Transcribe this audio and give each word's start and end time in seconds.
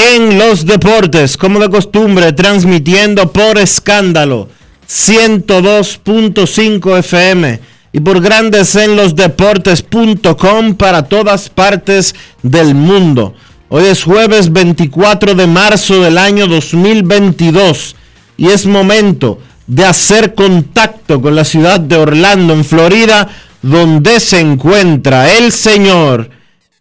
en 0.00 0.38
los 0.38 0.64
Deportes, 0.64 1.36
como 1.36 1.60
de 1.60 1.68
costumbre, 1.68 2.32
transmitiendo 2.32 3.30
por 3.30 3.58
escándalo 3.58 4.48
102.5 4.88 6.98
FM 6.98 7.60
y 7.92 8.00
por 8.00 8.22
Grandes 8.22 8.74
en 8.76 8.96
los 8.96 9.14
Deportes.com 9.14 10.76
para 10.76 11.02
todas 11.04 11.50
partes 11.50 12.14
del 12.42 12.74
mundo. 12.74 13.34
Hoy 13.68 13.84
es 13.84 14.02
jueves 14.02 14.50
24 14.52 15.34
de 15.34 15.46
marzo 15.46 16.00
del 16.00 16.16
año 16.18 16.46
2022 16.46 17.94
y 18.38 18.48
es 18.48 18.64
momento 18.66 19.38
de 19.66 19.84
hacer 19.84 20.34
contacto 20.34 21.20
con 21.20 21.36
la 21.36 21.44
ciudad 21.44 21.78
de 21.78 21.96
Orlando, 21.96 22.54
en 22.54 22.64
Florida, 22.64 23.28
donde 23.62 24.20
se 24.20 24.40
encuentra 24.40 25.36
el 25.36 25.52
señor 25.52 26.30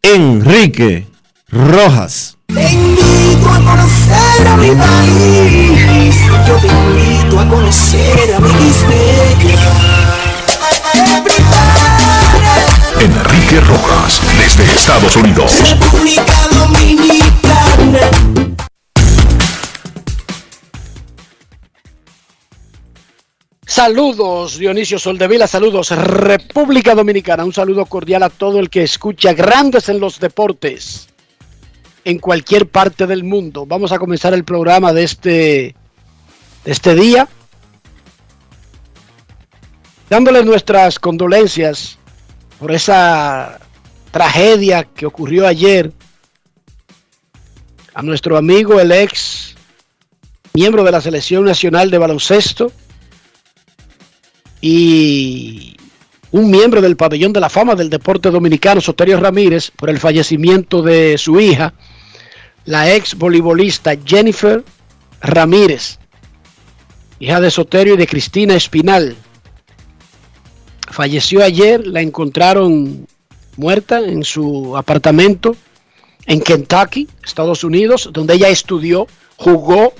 Enrique 0.01 1.05
Rojas. 1.49 2.37
Invito 3.49 3.53
a 3.53 3.75
conocer 3.75 4.47
a 4.47 4.57
mi 4.57 4.71
país, 4.75 6.15
yo 6.47 6.55
te 6.57 6.67
invito 6.67 7.39
a 7.39 7.47
conocer 7.47 8.35
a 8.35 8.39
mi 8.39 8.49
Enrique 12.99 13.61
Rojas, 13.61 14.21
desde 14.37 14.63
Estados 14.73 15.15
Unidos. 15.15 15.51
República 15.69 16.23
Dominicana. 16.51 17.99
Saludos 23.65 24.57
Dionisio 24.57 24.99
Soldevila, 24.99 25.47
saludos 25.47 25.91
República 25.91 26.95
Dominicana, 26.95 27.45
un 27.45 27.53
saludo 27.53 27.85
cordial 27.85 28.23
a 28.23 28.29
todo 28.29 28.59
el 28.59 28.69
que 28.69 28.83
escucha 28.83 29.33
Grandes 29.33 29.87
en 29.89 29.99
los 29.99 30.19
Deportes 30.19 31.08
en 32.03 32.19
cualquier 32.19 32.67
parte 32.67 33.07
del 33.07 33.23
mundo. 33.23 33.65
Vamos 33.65 33.91
a 33.91 33.99
comenzar 33.99 34.33
el 34.33 34.43
programa 34.43 34.93
de 34.93 35.03
este, 35.03 35.75
de 36.63 36.71
este 36.71 36.95
día 36.95 37.27
dándole 40.09 40.43
nuestras 40.43 40.99
condolencias 40.99 41.97
por 42.59 42.71
esa 42.71 43.59
tragedia 44.11 44.83
que 44.83 45.05
ocurrió 45.05 45.47
ayer 45.47 45.93
a 47.93 48.01
nuestro 48.01 48.37
amigo, 48.37 48.79
el 48.79 48.91
ex 48.91 49.55
miembro 50.53 50.83
de 50.83 50.91
la 50.91 51.01
Selección 51.01 51.45
Nacional 51.45 51.91
de 51.91 51.97
Baloncesto, 51.97 52.71
y 54.61 55.77
un 56.31 56.51
miembro 56.51 56.81
del 56.81 56.95
pabellón 56.95 57.33
de 57.33 57.39
la 57.39 57.49
fama 57.49 57.75
del 57.75 57.89
deporte 57.89 58.29
dominicano, 58.29 58.81
Soterio 58.81 59.19
Ramírez, 59.19 59.71
por 59.71 59.89
el 59.89 59.99
fallecimiento 59.99 60.81
de 60.81 61.17
su 61.17 61.39
hija, 61.39 61.73
la 62.65 62.93
ex 62.93 63.15
voleibolista 63.15 63.93
Jennifer 64.05 64.63
Ramírez, 65.21 65.97
hija 67.19 67.41
de 67.41 67.49
Soterio 67.51 67.95
y 67.95 67.97
de 67.97 68.07
Cristina 68.07 68.55
Espinal. 68.55 69.15
Falleció 70.91 71.43
ayer, 71.43 71.85
la 71.87 72.01
encontraron 72.01 73.07
muerta 73.57 73.99
en 73.99 74.23
su 74.23 74.77
apartamento 74.77 75.55
en 76.25 76.41
Kentucky, 76.41 77.07
Estados 77.23 77.63
Unidos, 77.63 78.09
donde 78.13 78.35
ella 78.35 78.49
estudió, 78.49 79.07
jugó 79.35 79.93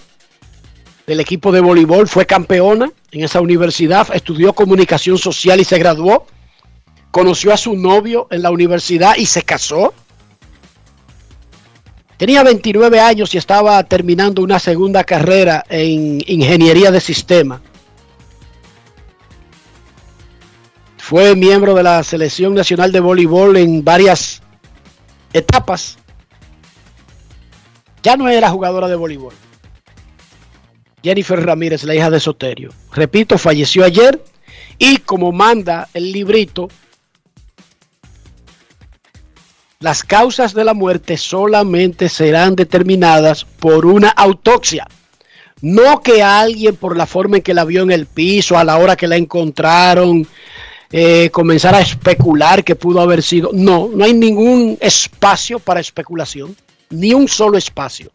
del 1.09 1.21
equipo 1.21 1.51
de 1.51 1.59
voleibol, 1.59 2.07
fue 2.07 2.27
campeona 2.27 2.91
en 3.11 3.23
esa 3.23 3.41
universidad, 3.41 4.07
estudió 4.13 4.53
comunicación 4.53 5.17
social 5.17 5.59
y 5.59 5.63
se 5.63 5.79
graduó, 5.79 6.27
conoció 7.09 7.51
a 7.51 7.57
su 7.57 7.75
novio 7.75 8.27
en 8.29 8.43
la 8.43 8.51
universidad 8.51 9.15
y 9.17 9.25
se 9.25 9.41
casó. 9.41 9.91
Tenía 12.17 12.43
29 12.43 12.99
años 12.99 13.33
y 13.33 13.39
estaba 13.39 13.83
terminando 13.85 14.43
una 14.43 14.59
segunda 14.59 15.03
carrera 15.03 15.65
en 15.67 16.21
ingeniería 16.27 16.91
de 16.91 17.01
sistema. 17.01 17.59
Fue 20.97 21.35
miembro 21.35 21.73
de 21.73 21.81
la 21.81 22.03
selección 22.03 22.53
nacional 22.53 22.91
de 22.91 22.99
voleibol 22.99 23.57
en 23.57 23.83
varias 23.83 24.43
etapas. 25.33 25.97
Ya 28.03 28.15
no 28.15 28.29
era 28.29 28.51
jugadora 28.51 28.87
de 28.87 28.95
voleibol. 28.95 29.33
Jennifer 31.03 31.43
Ramírez, 31.43 31.83
la 31.83 31.95
hija 31.95 32.09
de 32.09 32.19
Soterio. 32.19 32.71
Repito, 32.91 33.37
falleció 33.37 33.83
ayer 33.83 34.21
y 34.77 34.97
como 34.97 35.31
manda 35.31 35.89
el 35.93 36.11
librito, 36.11 36.69
las 39.79 40.03
causas 40.03 40.53
de 40.53 40.65
la 40.65 40.73
muerte 40.73 41.15
solamente 41.17 42.09
serán 42.09 42.55
determinadas 42.55 43.45
por 43.45 43.85
una 43.85 44.09
autopsia. 44.09 44.88
No 45.61 46.01
que 46.01 46.23
alguien 46.23 46.75
por 46.75 46.95
la 46.95 47.05
forma 47.05 47.38
en 47.38 47.43
que 47.43 47.53
la 47.53 47.65
vio 47.65 47.83
en 47.83 47.91
el 47.91 48.05
piso, 48.05 48.57
a 48.57 48.63
la 48.63 48.77
hora 48.77 48.95
que 48.95 49.07
la 49.07 49.17
encontraron, 49.17 50.27
eh, 50.91 51.29
comenzar 51.31 51.75
a 51.75 51.81
especular 51.81 52.63
que 52.63 52.75
pudo 52.75 53.00
haber 53.00 53.21
sido. 53.21 53.51
No, 53.53 53.89
no 53.94 54.03
hay 54.03 54.13
ningún 54.13 54.77
espacio 54.81 55.59
para 55.59 55.79
especulación, 55.79 56.56
ni 56.89 57.13
un 57.13 57.27
solo 57.27 57.57
espacio. 57.57 58.12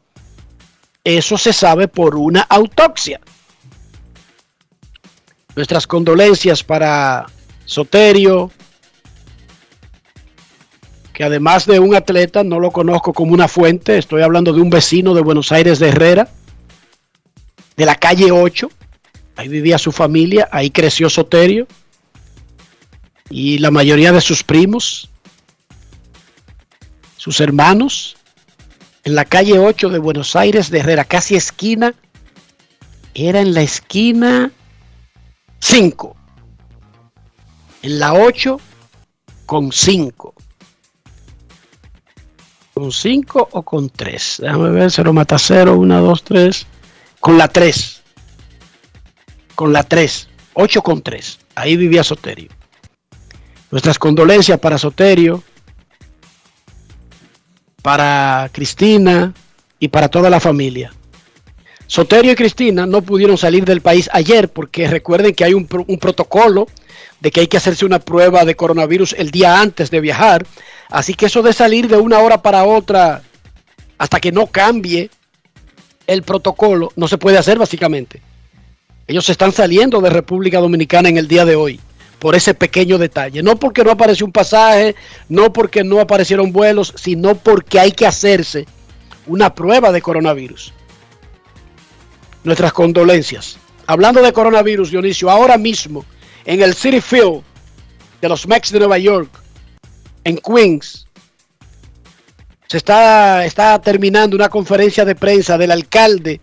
Eso 1.05 1.37
se 1.37 1.53
sabe 1.53 1.87
por 1.87 2.17
una 2.17 2.41
autopsia. 2.41 3.21
Nuestras 5.55 5.87
condolencias 5.87 6.65
para 6.65 7.27
Soterio, 7.67 8.51
que 11.13 11.23
además 11.23 11.67
de 11.67 11.79
un 11.79 11.95
atleta, 11.95 12.43
no 12.43 12.59
lo 12.59 12.71
conozco 12.73 13.13
como 13.13 13.35
una 13.35 13.47
fuente, 13.47 13.99
estoy 13.99 14.23
hablando 14.23 14.53
de 14.53 14.63
un 14.63 14.71
vecino 14.71 15.15
de 15.15 15.23
Buenos 15.23 15.53
Aires 15.53 15.79
de 15.79 15.89
Herrera, 15.89 16.29
de 17.77 17.87
la 17.87 17.95
calle 17.95 18.33
8, 18.33 18.69
ahí 19.37 19.49
vivía 19.49 19.79
su 19.79 19.93
familia, 19.93 20.49
ahí 20.51 20.71
creció 20.71 21.09
Soterio, 21.11 21.69
y 23.31 23.59
la 23.59 23.71
mayoría 23.71 24.11
de 24.11 24.21
sus 24.21 24.43
primos, 24.43 25.11
sus 27.17 27.41
hermanos, 27.41 28.17
en 29.05 29.15
la 29.15 29.25
calle 29.25 29.59
8 29.59 29.91
de 29.91 29.99
Buenos 29.99 30.35
Aires 30.35 30.71
de 30.71 30.81
Herrera, 30.81 31.05
casi 31.05 31.37
esquina, 31.37 31.95
era 33.15 33.41
en 33.41 33.55
la 33.55 33.61
esquina 33.61 34.51
5, 35.61 36.17
en 37.83 37.99
la 37.99 38.15
8 38.15 38.59
con 39.47 39.73
5. 39.73 40.35
¿Con 42.73 42.91
5 42.91 43.49
o 43.53 43.63
con 43.63 43.89
3? 43.89 44.39
Déjame 44.41 44.71
ver, 44.71 44.91
0 44.91 45.13
mata 45.13 45.39
0, 45.39 45.77
1, 45.77 46.01
2, 46.01 46.25
3. 46.25 46.67
Con 47.21 47.39
la 47.39 47.47
3. 47.47 48.03
Con 49.55 49.73
la 49.73 49.85
3. 49.85 50.29
8 50.55 50.83
con 50.83 51.01
3. 51.01 51.39
Ahí 51.55 51.77
vivía 51.77 52.03
Soterio. 52.03 52.49
Nuestras 53.71 53.99
condolencias 53.99 54.59
para 54.59 54.77
Soterio, 54.77 55.45
para 57.85 58.49
Cristina 58.51 59.35
y 59.79 59.89
para 59.89 60.09
toda 60.09 60.31
la 60.31 60.41
familia. 60.41 60.91
Soterio 61.87 62.33
y 62.33 62.35
Cristina 62.35 62.87
no 62.87 63.03
pudieron 63.03 63.37
salir 63.37 63.67
del 63.67 63.83
país 63.83 64.09
ayer 64.11 64.49
porque 64.49 64.89
recuerden 64.89 65.35
que 65.35 65.45
hay 65.45 65.53
un, 65.53 65.69
un, 65.87 65.99
protocolo 65.99 66.67
de 67.21 67.31
que 67.31 67.41
hay 67.41 67.47
que 67.47 67.59
hacerse 67.59 67.85
una 67.85 67.99
prueba 67.99 68.47
de 68.47 68.57
coronavirus 68.57 69.15
el 69.19 69.31
día 69.31 69.61
antes 69.61 69.91
de 69.91 70.01
viajar. 70.01 70.47
Así 70.89 71.13
que 71.13 71.27
eso 71.27 71.43
de 71.43 71.53
salir 71.53 71.87
de 71.87 71.99
una 71.99 72.21
hora 72.21 72.41
para 72.41 72.65
otra 72.65 73.21
hasta 73.99 74.19
que 74.19 74.33
no 74.33 74.47
cambie 74.47 75.11
el 76.07 76.23
protocolo 76.23 76.91
no 76.97 77.07
se 77.07 77.19
puede 77.19 77.37
hacer 77.37 77.59
básicamente. 77.59 78.23
Ellos 79.07 79.29
están 79.29 79.53
saliendo 79.53 80.01
de 80.01 80.09
República 80.09 80.59
Dominicana 80.59 81.11
en 81.11 81.19
el 81.19 81.29
día 81.29 81.45
de 81.45 81.57
hoy 81.57 81.79
por 82.25 82.35
ese 82.35 82.55
pequeño 82.55 82.97
detalle. 82.97 83.43
No 83.43 83.57
porque 83.57 83.85
no 83.85 83.91
apareció 83.91 84.25
un 84.25 84.33
pasaje, 84.33 84.97
no 85.29 85.53
porque 85.53 85.85
no 85.85 86.01
aparecieron 86.01 86.53
vuelos, 86.53 86.95
sino 86.97 87.35
porque 87.35 87.79
hay 87.79 87.93
que 87.93 88.07
hacerse 88.07 88.65
una 89.27 89.55
prueba 89.55 89.93
de 89.93 90.01
coronavirus. 90.01 90.73
Nuestras 92.43 92.73
condolencias. 92.73 93.59
Hablando 93.87 94.23
de 94.23 94.33
coronavirus, 94.33 94.91
Dionisio, 94.91 95.29
ahora 95.29 95.59
mismo 95.59 96.07
en 96.47 96.63
el 96.63 96.73
City 96.73 97.03
Field 97.03 97.43
de 98.23 98.29
los 98.31 98.49
Mex 98.49 98.73
de 98.73 98.79
Nueva 98.79 98.97
York, 98.97 99.29
en 100.25 100.39
Queens, 100.39 101.07
se 102.69 102.79
está, 102.79 103.45
está 103.45 103.79
terminando 103.83 104.35
una 104.35 104.49
conferencia 104.49 105.05
de 105.05 105.15
prensa 105.15 105.59
del 105.59 105.73
alcalde 105.73 106.41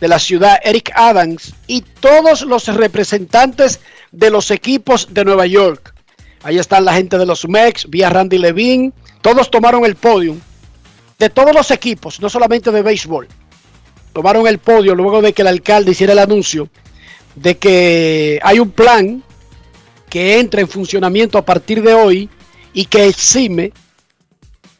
de 0.00 0.08
la 0.08 0.18
ciudad, 0.18 0.58
Eric 0.62 0.92
Adams, 0.94 1.54
y 1.66 1.82
todos 1.82 2.40
los 2.40 2.68
representantes 2.68 3.80
de 4.14 4.30
los 4.30 4.50
equipos 4.50 5.08
de 5.12 5.24
Nueva 5.24 5.46
York. 5.46 5.94
Ahí 6.42 6.58
están 6.58 6.84
la 6.84 6.94
gente 6.94 7.18
de 7.18 7.26
los 7.26 7.48
Mex, 7.48 7.88
vía 7.88 8.10
Randy 8.10 8.38
Levine, 8.38 8.92
todos 9.20 9.50
tomaron 9.50 9.84
el 9.84 9.96
podio 9.96 10.36
de 11.18 11.30
todos 11.30 11.54
los 11.54 11.70
equipos, 11.70 12.20
no 12.20 12.28
solamente 12.28 12.70
de 12.70 12.82
béisbol. 12.82 13.28
Tomaron 14.12 14.46
el 14.46 14.58
podio 14.58 14.94
luego 14.94 15.22
de 15.22 15.32
que 15.32 15.42
el 15.42 15.48
alcalde 15.48 15.92
hiciera 15.92 16.12
el 16.12 16.18
anuncio 16.18 16.68
de 17.34 17.56
que 17.56 18.38
hay 18.42 18.60
un 18.60 18.70
plan 18.70 19.22
que 20.08 20.38
entra 20.38 20.60
en 20.60 20.68
funcionamiento 20.68 21.36
a 21.38 21.44
partir 21.44 21.82
de 21.82 21.94
hoy 21.94 22.30
y 22.72 22.84
que 22.84 23.06
exime 23.06 23.72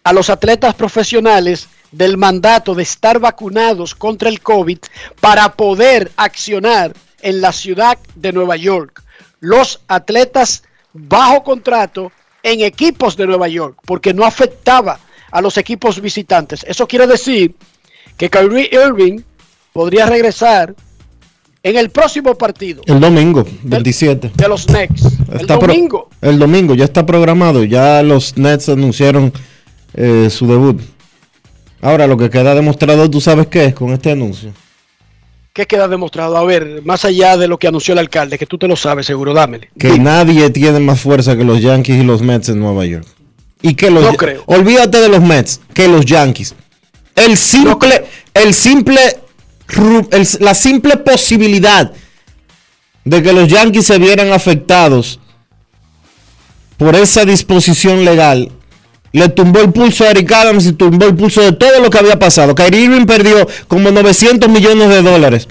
a 0.05 0.13
los 0.13 0.31
atletas 0.31 0.75
profesionales 0.75 1.69
del 1.91 2.17
mandato 2.17 2.75
de 2.75 2.83
estar 2.83 3.19
vacunados 3.19 3.95
contra 3.95 4.29
el 4.29 4.41
COVID 4.41 4.79
para 5.21 5.53
poder 5.55 6.13
accionar 6.17 6.93
en 7.23 7.41
la 7.41 7.53
ciudad 7.53 7.99
de 8.15 8.33
Nueva 8.33 8.57
York. 8.57 9.04
Los 9.45 9.81
atletas 9.89 10.63
bajo 10.95 11.43
contrato 11.43 12.11
en 12.43 12.61
equipos 12.63 13.15
de 13.17 13.27
Nueva 13.27 13.47
York, 13.49 13.77
porque 13.85 14.15
no 14.15 14.25
afectaba 14.25 14.99
a 15.31 15.41
los 15.43 15.59
equipos 15.59 16.01
visitantes. 16.01 16.65
Eso 16.67 16.87
quiere 16.87 17.07
decir 17.07 17.55
que 18.17 18.31
Kyrie 18.31 18.71
Irving 18.73 19.21
podría 19.73 20.07
regresar 20.07 20.75
en 21.63 21.77
el 21.77 21.91
próximo 21.91 22.35
partido. 22.37 22.83
El 22.87 23.01
domingo, 23.01 23.45
27. 23.65 24.33
De 24.35 24.49
los 24.49 24.67
Nets. 24.69 25.05
El 25.31 25.41
Está 25.43 25.59
pro- 25.59 25.69
domingo. 25.69 26.09
el 26.23 26.39
domingo, 26.39 26.75
ya 26.75 26.85
está 26.85 27.05
programado. 27.05 27.65
Ya 27.65 28.03
los 28.03 28.37
Nets 28.39 28.69
anunciaron 28.71 29.33
eh, 29.95 30.29
su 30.31 30.47
debut. 30.47 30.81
Ahora, 31.83 32.07
lo 32.07 32.17
que 32.17 32.31
queda 32.31 32.55
demostrado, 32.55 33.11
¿tú 33.11 33.21
sabes 33.21 33.49
qué 33.49 33.67
es 33.67 33.75
con 33.75 33.91
este 33.93 34.11
anuncio? 34.13 34.53
¿Qué 35.55 35.67
queda 35.69 35.87
demostrado? 35.87 36.37
A 36.37 36.45
ver, 36.45 36.83
más 36.85 37.05
allá 37.05 37.37
de 37.37 37.47
lo 37.47 37.59
que 37.59 37.69
anunció 37.69 37.93
el 37.93 38.01
alcalde, 38.01 38.37
que 38.39 38.45
tú 38.47 38.59
te 38.59 38.67
lo 38.67 38.75
sabes, 38.75 39.07
seguro, 39.07 39.33
dámele. 39.33 39.71
Que 39.79 39.87
Dime. 39.93 40.01
nadie 40.05 40.51
tiene 40.51 40.81
más 40.81 41.01
fuerza 41.01 41.37
que 41.37 41.45
los 41.45 41.61
Yankees 41.63 42.01
y 42.01 42.03
los 42.05 42.23
Mets 42.23 42.49
en 42.49 42.59
Nueva 42.59 42.85
York. 42.87 43.07
Y 43.63 43.75
que 43.75 43.89
los 43.89 44.03
No 44.03 44.15
creo. 44.15 44.43
olvídate 44.47 44.99
de 45.01 45.09
los 45.09 45.21
Mets, 45.23 45.61
que 45.73 45.87
los 45.87 46.05
Yankees. 46.05 46.57
El 47.15 47.39
simple, 47.39 48.05
el 48.35 48.53
simple, 48.53 48.99
el- 50.11 50.29
la 50.41 50.55
simple 50.55 50.97
posibilidad 50.97 51.93
de 53.05 53.23
que 53.23 53.33
los 53.33 53.47
Yankees 53.47 53.87
se 53.87 53.99
vieran 53.99 54.33
afectados 54.33 55.21
por 56.79 56.97
esa 56.97 57.25
disposición 57.25 58.05
legal 58.05 58.51
le 59.15 59.29
tumbó 59.29 59.61
el 59.61 59.73
pulso 59.73 60.05
a 60.05 60.11
Eric 60.11 60.33
Adams 60.33 60.67
y 60.67 60.73
tumbó 60.73 61.07
el 61.07 61.15
pulso 61.15 61.41
de 61.41 61.53
todo 61.53 61.81
lo 61.81 61.89
que 61.89 61.99
había 61.99 62.19
pasado. 62.19 62.53
Kyrie 62.53 62.81
Irving 62.87 63.07
perdió 63.07 63.47
como 63.69 63.93
900 63.93 64.51
millones 64.51 64.89
de 64.89 65.03
dólares. 65.03 65.47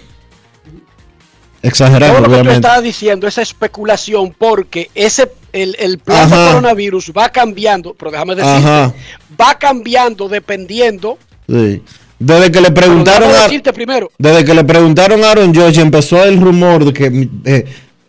Exagerando, 1.61 2.15
Todo 2.15 2.19
lo 2.19 2.23
que 2.23 2.29
tú 2.29 2.33
obviamente. 2.33 2.55
estabas 2.55 2.83
diciendo, 2.83 3.25
esa 3.25 3.41
especulación, 3.41 4.35
porque 4.37 4.91
ese 4.93 5.31
el, 5.53 5.77
el 5.79 5.97
plan 5.99 6.29
de 6.29 6.35
coronavirus 6.35 7.13
va 7.17 7.29
cambiando, 7.29 7.93
pero 7.93 8.11
déjame 8.11 8.35
decirte, 8.35 8.57
Ajá. 8.57 8.93
va 9.39 9.57
cambiando 9.57 10.27
dependiendo. 10.27 11.17
Sí. 11.47 11.81
Desde 12.19 12.51
que 12.51 12.59
le 12.59 12.71
preguntaron 12.71 13.29
a, 13.33 13.43
decirte 13.43 13.71
primero, 13.71 14.11
desde 14.17 14.43
que 14.43 14.53
le 14.53 14.65
preguntaron 14.65 15.23
a 15.23 15.31
Aaron 15.31 15.53
George 15.53 15.79
empezó 15.79 16.21
el 16.25 16.39
rumor 16.41 16.83
de 16.83 16.93
que 16.93 17.29
eh, 17.45 17.65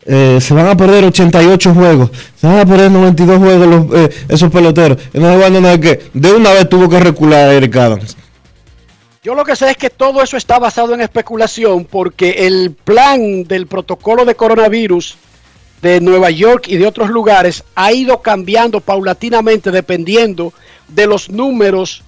eh, 0.07 0.39
se 0.41 0.53
van 0.53 0.67
a 0.67 0.77
perder 0.77 1.05
88 1.05 1.75
juegos, 1.75 2.11
se 2.37 2.47
van 2.47 2.59
a 2.59 2.67
perder 2.67 2.91
92 2.91 3.39
juegos 3.39 3.67
los, 3.67 3.99
eh, 3.99 4.11
esos 4.29 4.51
peloteros. 4.51 4.99
No 5.15 5.81
que 5.81 6.11
de 6.13 6.33
una 6.33 6.53
vez 6.53 6.69
tuvo 6.69 6.89
que 6.89 7.01
recular 7.01 7.49
a 7.49 7.55
Eric 7.55 7.77
Adams. 7.77 8.17
yo 9.23 9.35
lo 9.35 9.45
que 9.45 9.57
sé 9.57 9.71
es 9.71 9.77
que 9.77 9.91
todo 9.91 10.23
eso 10.23 10.37
está 10.37 10.59
basado 10.59 10.93
en 10.93 11.01
especulación, 11.01 11.87
porque 11.87 12.47
el 12.47 12.73
plan 12.73 13.45
del 13.45 13.67
protocolo 13.67 14.25
de 14.25 14.35
coronavirus 14.35 15.17
de 15.81 16.01
Nueva 16.01 16.31
York 16.31 16.69
y 16.69 16.77
de 16.77 16.87
otros 16.87 17.11
lugares 17.11 17.65
ha 17.75 17.93
ido 17.93 18.21
cambiando 18.21 18.81
paulatinamente 18.81 19.71
dependiendo 19.71 20.53
de 20.89 21.07
los 21.07 21.31
números 21.31 22.03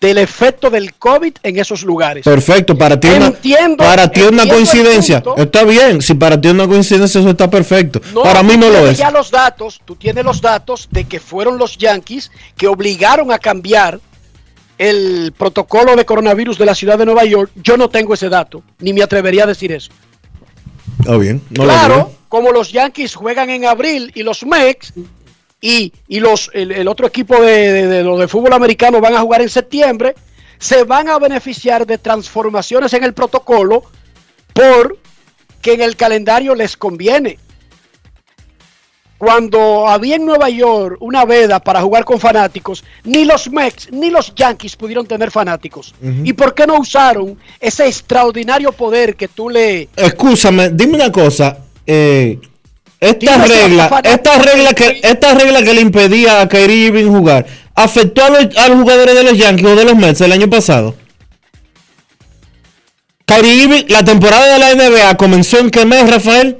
del 0.00 0.18
efecto 0.18 0.70
del 0.70 0.94
COVID 0.94 1.34
en 1.42 1.58
esos 1.58 1.82
lugares. 1.82 2.24
Perfecto, 2.24 2.76
para 2.78 2.98
ti 3.00 3.08
una, 3.08 3.26
Entiendo- 3.26 3.82
para 3.84 4.08
ti 4.10 4.22
una 4.22 4.48
coincidencia. 4.48 5.22
Está 5.36 5.64
bien, 5.64 6.00
si 6.00 6.14
para 6.14 6.40
ti 6.40 6.48
es 6.48 6.54
una 6.54 6.68
coincidencia 6.68 7.20
eso 7.20 7.30
está 7.30 7.50
perfecto. 7.50 8.00
para 8.22 8.42
mí 8.42 8.56
no 8.56 8.70
lo 8.70 8.86
es. 8.88 8.98
Ya 8.98 9.10
los 9.10 9.30
datos, 9.30 9.80
tú 9.84 9.96
tienes 9.96 10.24
los 10.24 10.40
datos 10.40 10.88
de 10.90 11.04
que 11.04 11.18
fueron 11.18 11.58
los 11.58 11.76
Yankees 11.78 12.30
que 12.56 12.68
obligaron 12.68 13.32
a 13.32 13.38
cambiar 13.38 14.00
el 14.78 15.32
protocolo 15.36 15.96
de 15.96 16.04
coronavirus 16.04 16.56
de 16.58 16.66
la 16.66 16.74
ciudad 16.74 16.96
de 16.98 17.04
Nueva 17.04 17.24
York. 17.24 17.50
Yo 17.56 17.76
no 17.76 17.88
tengo 17.88 18.14
ese 18.14 18.28
dato, 18.28 18.62
ni 18.78 18.92
me 18.92 19.02
atrevería 19.02 19.44
a 19.44 19.46
decir 19.48 19.72
eso. 19.72 19.90
Está 21.00 21.16
bien. 21.16 21.42
no 21.50 21.64
lo 21.64 21.68
claro, 21.72 22.12
como 22.28 22.52
los 22.52 22.70
Yankees 22.70 23.14
juegan 23.14 23.50
en 23.50 23.64
abril 23.64 24.12
y 24.14 24.22
los 24.22 24.44
Mex 24.44 24.92
y, 25.60 25.92
y 26.08 26.20
los, 26.20 26.50
el, 26.54 26.72
el 26.72 26.86
otro 26.88 27.06
equipo 27.06 27.40
de, 27.40 27.72
de, 27.72 27.86
de 27.86 28.02
los 28.04 28.18
de 28.18 28.28
fútbol 28.28 28.52
americano 28.52 29.00
van 29.00 29.14
a 29.16 29.20
jugar 29.20 29.42
en 29.42 29.48
septiembre, 29.48 30.14
se 30.58 30.84
van 30.84 31.08
a 31.08 31.18
beneficiar 31.18 31.86
de 31.86 31.98
transformaciones 31.98 32.92
en 32.94 33.04
el 33.04 33.14
protocolo 33.14 33.82
porque 34.52 35.74
en 35.74 35.80
el 35.82 35.96
calendario 35.96 36.54
les 36.54 36.76
conviene. 36.76 37.38
Cuando 39.18 39.88
había 39.88 40.14
en 40.14 40.24
Nueva 40.24 40.48
York 40.48 40.96
una 41.00 41.24
veda 41.24 41.58
para 41.58 41.80
jugar 41.82 42.04
con 42.04 42.20
fanáticos, 42.20 42.84
ni 43.02 43.24
los 43.24 43.50
Mex 43.50 43.90
ni 43.90 44.10
los 44.10 44.32
Yankees 44.36 44.76
pudieron 44.76 45.06
tener 45.08 45.32
fanáticos. 45.32 45.92
¿Y 46.22 46.32
por 46.34 46.54
qué 46.54 46.68
no 46.68 46.78
usaron 46.78 47.36
ese 47.58 47.88
extraordinario 47.88 48.70
poder 48.70 49.16
que 49.16 49.26
tú 49.26 49.50
le, 49.50 49.88
Escúchame, 49.96 50.70
dime 50.70 50.94
una 50.94 51.10
cosa. 51.10 51.58
eh, 51.84 52.38
esta 53.00 53.44
regla, 53.44 54.00
esta 54.04 54.74
que, 54.74 54.84
de- 54.84 55.00
esta 55.04 55.34
regla 55.34 55.62
que 55.62 55.74
le 55.74 55.80
impedía 55.80 56.40
a 56.40 56.48
Kyrie 56.48 56.86
Irving 56.86 57.06
jugar, 57.06 57.46
¿afectó 57.74 58.24
a 58.24 58.30
los, 58.30 58.56
a 58.56 58.68
los 58.68 58.78
jugadores 58.80 59.14
de 59.14 59.22
los 59.22 59.36
Yankees 59.38 59.66
o 59.66 59.76
de 59.76 59.84
los 59.84 59.96
Mets 59.96 60.20
el 60.20 60.32
año 60.32 60.48
pasado? 60.50 60.94
Kyrie 63.24 63.54
Irving, 63.64 63.84
la 63.88 64.04
temporada 64.04 64.52
de 64.54 64.58
la 64.58 64.74
NBA 64.74 65.16
comenzó 65.16 65.58
en 65.58 65.70
qué 65.70 65.84
mes, 65.84 66.10
Rafael? 66.10 66.56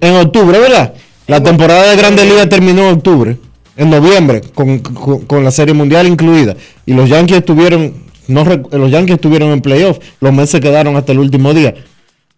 En 0.00 0.14
octubre, 0.16 0.58
¿verdad? 0.58 0.94
La 1.26 1.42
temporada 1.42 1.90
de 1.90 1.96
Grandes 1.96 2.26
Ligas 2.26 2.48
terminó 2.48 2.88
en 2.88 2.94
octubre, 2.96 3.36
en 3.76 3.90
noviembre, 3.90 4.42
con, 4.54 4.78
con- 4.80 5.20
con 5.22 5.44
la 5.44 5.50
Serie 5.50 5.74
Mundial 5.74 6.06
incluida. 6.06 6.56
Y 6.86 6.92
los 6.92 7.08
Yankees 7.08 7.38
estuvieron, 7.38 7.94
no, 8.28 8.44
los 8.44 8.90
Yankees 8.90 9.14
estuvieron 9.16 9.50
en 9.50 9.60
playoff, 9.62 9.98
los 10.20 10.32
Mets 10.32 10.50
se 10.50 10.60
quedaron 10.60 10.96
hasta 10.96 11.12
el 11.12 11.18
último 11.20 11.54
día. 11.54 11.74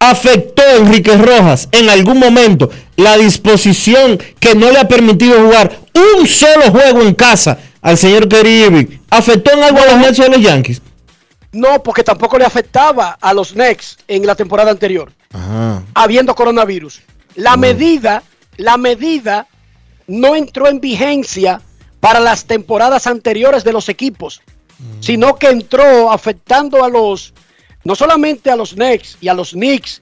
¿Afectó 0.02 0.62
a 0.62 0.78
Enrique 0.78 1.16
Rojas 1.16 1.68
en 1.70 1.88
algún 1.88 2.18
momento 2.18 2.68
la 2.96 3.16
disposición 3.16 4.18
que 4.40 4.56
no 4.56 4.68
le 4.72 4.80
ha 4.80 4.88
permitido 4.88 5.40
jugar 5.40 5.78
un 5.94 6.26
solo 6.26 6.72
juego 6.72 7.02
en 7.02 7.14
casa 7.14 7.56
al 7.80 7.96
señor 7.96 8.26
Irving? 8.44 8.98
¿Afectó 9.10 9.52
en 9.52 9.62
algo 9.62 9.78
a 9.80 9.86
los 9.86 9.98
Mets 9.98 10.18
o 10.18 10.24
a 10.24 10.28
los 10.28 10.40
Yankees? 10.40 10.82
No, 11.52 11.80
porque 11.84 12.02
tampoco 12.02 12.36
le 12.36 12.44
afectaba 12.44 13.16
a 13.20 13.32
los 13.32 13.52
Knicks 13.52 13.96
en 14.08 14.26
la 14.26 14.34
temporada 14.34 14.72
anterior, 14.72 15.12
Ajá. 15.32 15.84
habiendo 15.94 16.34
coronavirus. 16.34 17.00
La 17.36 17.56
medida, 17.56 18.24
la 18.56 18.76
medida 18.78 19.46
no 20.08 20.34
entró 20.34 20.66
en 20.66 20.80
vigencia 20.80 21.60
para 22.00 22.18
las 22.18 22.46
temporadas 22.46 23.06
anteriores 23.06 23.62
de 23.62 23.72
los 23.72 23.88
equipos, 23.88 24.42
sino 24.98 25.36
que 25.36 25.46
entró 25.46 26.10
afectando 26.10 26.82
a 26.82 26.88
los, 26.88 27.32
no 27.84 27.94
solamente 27.94 28.50
a 28.50 28.56
los 28.56 28.74
Knicks 28.74 29.18
y 29.20 29.28
a 29.28 29.34
los 29.34 29.50
Knicks, 29.50 30.00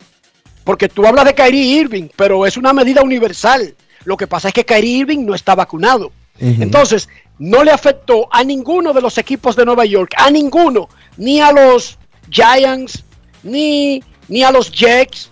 porque 0.65 0.89
tú 0.89 1.07
hablas 1.07 1.25
de 1.25 1.35
Kyrie 1.35 1.81
Irving, 1.81 2.09
pero 2.17 2.47
es 2.47 2.57
una 2.57 2.73
medida 2.73 3.03
universal. 3.03 3.75
Lo 4.05 4.17
que 4.17 4.27
pasa 4.27 4.49
es 4.49 4.55
que 4.55 4.65
Kyrie 4.65 4.99
Irving 4.99 5.25
no 5.25 5.35
está 5.35 5.55
vacunado. 5.55 6.13
Entonces, 6.39 7.09
no 7.39 7.65
le 7.65 7.71
afectó 7.71 8.29
a 8.31 8.43
ninguno 8.45 8.95
de 8.95 9.03
los 9.03 9.19
equipos 9.19 9.57
de 9.57 9.65
Nueva 9.67 9.85
York, 9.85 10.13
a 10.17 10.31
ninguno, 10.31 10.89
ni 11.19 11.41
a 11.41 11.53
los 11.53 11.99
Giants, 12.31 13.05
ni, 13.43 14.03
ni 14.29 14.43
a 14.43 14.51
los 14.51 14.71
Jets, 14.71 15.31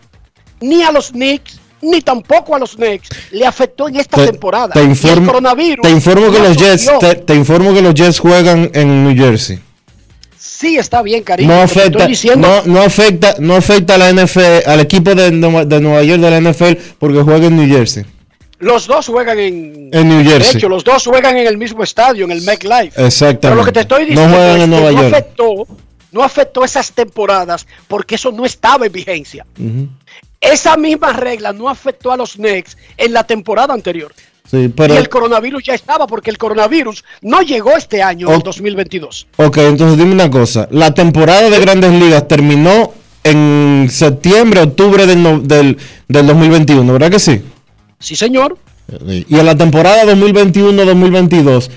ni 0.60 0.82
a 0.82 0.92
los 0.92 1.12
Knicks, 1.12 1.58
ni 1.80 2.02
tampoco 2.02 2.54
a 2.54 2.58
los 2.58 2.76
Knicks. 2.76 3.08
Le 3.30 3.46
afectó 3.46 3.88
en 3.88 3.96
esta 3.96 4.24
temporada. 4.24 4.74
Te 4.74 4.82
informo, 4.82 5.32
te 5.82 5.90
informo 5.90 6.30
que 6.30 6.38
los 6.40 6.56
Jets, 6.56 6.90
te, 7.24 7.34
informo 7.34 7.72
que 7.72 7.82
los 7.82 7.94
Jets 7.94 8.18
juegan 8.18 8.70
en 8.74 9.04
New 9.04 9.16
Jersey. 9.16 9.60
Sí, 10.38 10.76
está 10.76 11.02
bien, 11.02 11.22
cariño. 11.24 11.48
No 11.48 11.62
afecta, 11.62 12.08
no, 12.36 12.62
no, 12.64 12.80
afecta, 12.80 13.34
no 13.40 13.56
afecta 13.56 13.94
a 13.94 13.98
la 13.98 14.12
NFL, 14.12 14.66
al 14.66 14.80
equipo 14.80 15.14
de, 15.14 15.30
de 15.30 15.80
Nueva 15.80 16.02
York 16.02 16.20
de 16.20 16.30
la 16.30 16.40
NFL 16.40 16.72
porque 16.98 17.22
juega 17.22 17.46
en 17.46 17.56
New 17.56 17.68
Jersey. 17.68 18.04
Los 18.60 18.86
dos 18.86 19.06
juegan 19.06 19.38
en, 19.38 19.90
New 19.90 20.24
Jersey. 20.24 20.52
De 20.52 20.58
hecho, 20.58 20.68
los 20.68 20.82
dos 20.82 21.06
juegan 21.06 21.36
en 21.36 21.46
el 21.46 21.56
mismo 21.56 21.84
estadio, 21.84 22.24
en 22.24 22.32
el 22.32 22.42
MetLife. 22.42 23.04
Exactamente. 23.04 23.48
Pero 23.48 23.54
lo 23.54 23.64
que 23.64 23.72
te 23.72 23.80
estoy 23.80 24.04
diciendo 24.04 24.36
no 24.36 24.44
es 24.44 24.60
que 24.60 24.66
no 24.66 24.98
afectó, 24.98 25.66
no 26.10 26.22
afectó 26.24 26.64
esas 26.64 26.90
temporadas 26.90 27.66
porque 27.86 28.16
eso 28.16 28.32
no 28.32 28.44
estaba 28.44 28.86
en 28.86 28.92
vigencia. 28.92 29.46
Esa 30.40 30.76
misma 30.76 31.12
regla 31.12 31.52
no 31.52 31.68
afectó 31.68 32.10
a 32.10 32.16
los 32.16 32.32
Knicks 32.32 32.76
en 32.96 33.12
la 33.12 33.24
temporada 33.24 33.74
anterior. 33.74 34.12
Sí, 34.50 34.72
pero... 34.74 34.94
Y 34.94 34.96
el 34.96 35.08
coronavirus 35.08 35.62
ya 35.62 35.74
estaba 35.74 36.06
porque 36.06 36.30
el 36.30 36.38
coronavirus 36.38 37.04
no 37.22 37.42
llegó 37.42 37.76
este 37.76 38.02
año, 38.02 38.32
en 38.32 38.40
2022. 38.40 39.26
Ok, 39.36 39.58
entonces 39.58 39.98
dime 39.98 40.12
una 40.12 40.30
cosa. 40.30 40.68
La 40.70 40.94
temporada 40.94 41.50
de 41.50 41.60
grandes 41.60 41.92
ligas 41.92 42.26
terminó 42.26 42.92
en 43.24 43.88
septiembre, 43.90 44.60
octubre 44.62 45.06
del, 45.06 45.46
del, 45.46 45.76
del 46.08 46.26
2021, 46.26 46.92
¿verdad 46.92 47.10
que 47.10 47.18
sí? 47.18 47.42
Sí, 47.98 48.16
señor. 48.16 48.56
Y 49.06 49.38
en 49.38 49.44
la 49.44 49.54
temporada 49.54 50.04
2021-2022, 50.04 51.70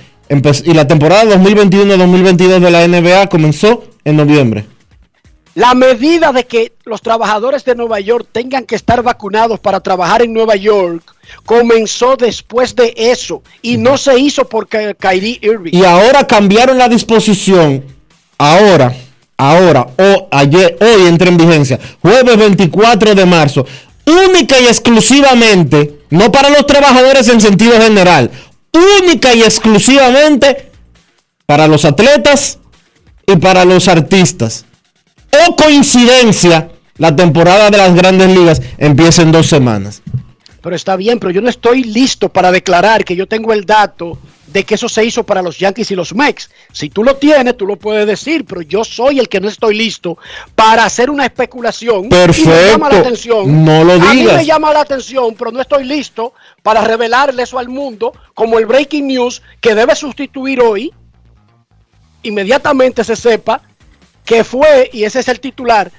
y 0.64 0.74
la 0.74 0.88
temporada 0.88 1.26
2021-2022 1.36 2.60
de 2.60 2.72
la 2.72 2.88
NBA 2.88 3.28
comenzó 3.28 3.84
en 4.06 4.16
noviembre. 4.16 4.66
La 5.56 5.74
medida 5.74 6.32
de 6.32 6.46
que 6.46 6.74
los 6.86 7.02
trabajadores 7.02 7.66
de 7.66 7.76
Nueva 7.76 8.00
York 8.00 8.28
tengan 8.32 8.66
que 8.66 8.76
estar 8.76 9.04
vacunados 9.04 9.60
para 9.60 9.82
trabajar 9.82 10.22
en 10.22 10.34
Nueva 10.34 10.56
York 10.56 11.04
comenzó 11.46 12.16
después 12.16 12.76
de 12.76 12.94
eso 12.96 13.44
y 13.62 13.78
no 13.78 13.98
se 13.98 14.18
hizo 14.18 14.48
por 14.48 14.68
Kyrie 14.68 15.40
Irving. 15.42 15.74
Y 15.74 15.84
ahora 15.84 16.26
cambiaron 16.26 16.78
la 16.78 16.88
disposición. 16.88 17.84
Ahora, 18.38 18.96
ahora, 19.38 19.88
o 19.98 20.28
ayer, 20.32 20.78
hoy 20.80 21.08
entra 21.08 21.28
en 21.28 21.38
vigencia, 21.38 21.80
jueves 22.02 22.38
24 22.38 23.14
de 23.14 23.26
marzo 23.26 23.66
única 24.06 24.60
y 24.60 24.68
exclusivamente, 24.68 26.02
no 26.10 26.32
para 26.32 26.50
los 26.50 26.66
trabajadores 26.66 27.28
en 27.30 27.42
sentido 27.42 27.80
general, 27.80 28.32
única 29.02 29.34
y 29.34 29.44
exclusivamente 29.44 30.72
para 31.46 31.68
los 31.68 31.86
atletas 31.86 32.60
y 33.28 33.36
para 33.38 33.66
los 33.66 33.88
artistas. 33.88 34.66
O 35.48 35.56
coincidencia, 35.56 36.72
la 36.98 37.16
temporada 37.16 37.70
de 37.70 37.78
las 37.78 37.96
grandes 37.96 38.30
ligas 38.30 38.62
empieza 38.78 39.22
en 39.22 39.32
dos 39.32 39.48
semanas. 39.48 40.02
Pero 40.62 40.76
está 40.76 40.96
bien, 40.96 41.20
pero 41.20 41.32
yo 41.32 41.42
no 41.42 41.50
estoy 41.50 41.84
listo 41.84 42.30
para 42.30 42.52
declarar 42.52 43.04
que 43.04 43.16
yo 43.16 43.28
tengo 43.28 43.52
el 43.54 43.66
dato 43.66 44.20
de 44.52 44.64
que 44.64 44.76
eso 44.76 44.90
se 44.90 45.04
hizo 45.06 45.24
para 45.24 45.42
los 45.42 45.58
Yankees 45.58 45.92
y 45.92 45.96
los 45.96 46.14
Mex. 46.14 46.50
Si 46.72 46.90
tú 46.90 47.04
lo 47.04 47.16
tienes, 47.16 47.58
tú 47.58 47.66
lo 47.66 47.78
puedes 47.78 48.06
decir, 48.06 48.46
pero 48.46 48.62
yo 48.62 48.84
soy 48.84 49.20
el 49.20 49.30
que 49.30 49.40
no 49.40 49.48
estoy 49.48 49.76
listo 49.76 50.18
para 50.56 50.86
hacer 50.86 51.10
una 51.10 51.26
especulación. 51.26 52.10
Perfecto. 52.10 52.52
Y 52.52 52.54
me 52.54 52.72
llama 52.72 52.90
la 52.90 53.00
atención. 53.00 53.66
No 53.66 53.84
lo 53.84 53.94
digas. 53.96 54.10
A 54.10 54.14
mí 54.14 54.24
me 54.24 54.46
llama 54.46 54.74
la 54.74 54.82
atención, 54.82 55.36
pero 55.38 55.52
no 55.52 55.62
estoy 55.62 55.86
listo 55.86 56.34
para 56.62 56.82
revelarle 56.82 57.44
eso 57.44 57.58
al 57.58 57.70
mundo 57.70 58.14
como 58.34 58.60
el 58.60 58.66
breaking 58.66 59.08
news 59.08 59.42
que 59.60 59.74
debe 59.74 59.96
sustituir 59.96 60.62
hoy. 60.62 60.92
Inmediatamente 62.24 63.04
se 63.04 63.16
sepa 63.16 63.62
que 64.26 64.44
fue, 64.44 64.90
y 64.94 65.04
ese 65.04 65.20
es 65.20 65.28
el 65.28 65.40
titular, 65.40 65.92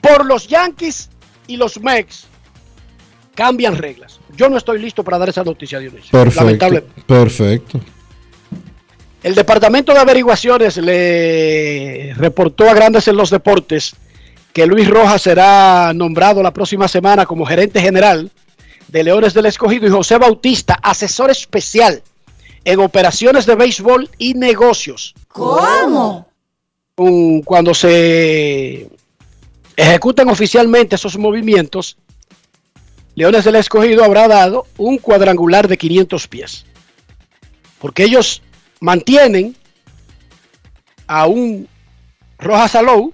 por 0.00 0.24
los 0.24 0.46
Yankees 0.46 1.10
y 1.46 1.56
los 1.56 1.80
Mex 1.80 2.26
cambian 3.34 3.76
reglas. 3.76 4.20
Yo 4.36 4.48
no 4.48 4.56
estoy 4.56 4.80
listo 4.80 5.04
para 5.04 5.18
dar 5.18 5.28
esa 5.28 5.44
noticia, 5.44 5.78
Dionisio. 5.78 6.10
Perfecto. 6.10 6.82
Perfecto. 7.06 7.80
El 9.22 9.34
Departamento 9.34 9.92
de 9.92 9.98
Averiguaciones 9.98 10.76
le 10.76 12.14
reportó 12.14 12.68
a 12.68 12.74
Grandes 12.74 13.08
en 13.08 13.16
los 13.16 13.30
Deportes 13.30 13.94
que 14.52 14.66
Luis 14.66 14.88
Rojas 14.88 15.22
será 15.22 15.92
nombrado 15.94 16.42
la 16.42 16.52
próxima 16.52 16.88
semana 16.88 17.26
como 17.26 17.44
gerente 17.44 17.80
general 17.80 18.30
de 18.88 19.04
Leones 19.04 19.34
del 19.34 19.46
Escogido 19.46 19.86
y 19.86 19.90
José 19.90 20.16
Bautista, 20.16 20.78
asesor 20.82 21.30
especial 21.30 22.02
en 22.64 22.80
operaciones 22.80 23.46
de 23.46 23.54
béisbol 23.54 24.08
y 24.18 24.34
negocios. 24.34 25.14
¿Cómo? 25.28 26.28
Cuando 26.96 27.74
se 27.74 28.88
ejecutan 29.76 30.30
oficialmente 30.30 30.96
esos 30.96 31.18
movimientos, 31.18 31.98
Leones 33.14 33.44
del 33.44 33.56
Escogido 33.56 34.02
habrá 34.02 34.28
dado 34.28 34.66
un 34.78 34.96
cuadrangular 34.98 35.68
de 35.68 35.76
500 35.76 36.28
pies. 36.28 36.66
Porque 37.78 38.04
ellos 38.04 38.42
mantienen 38.80 39.54
a 41.06 41.26
un 41.26 41.68
Rojas 42.38 42.72
Salou 42.72 43.12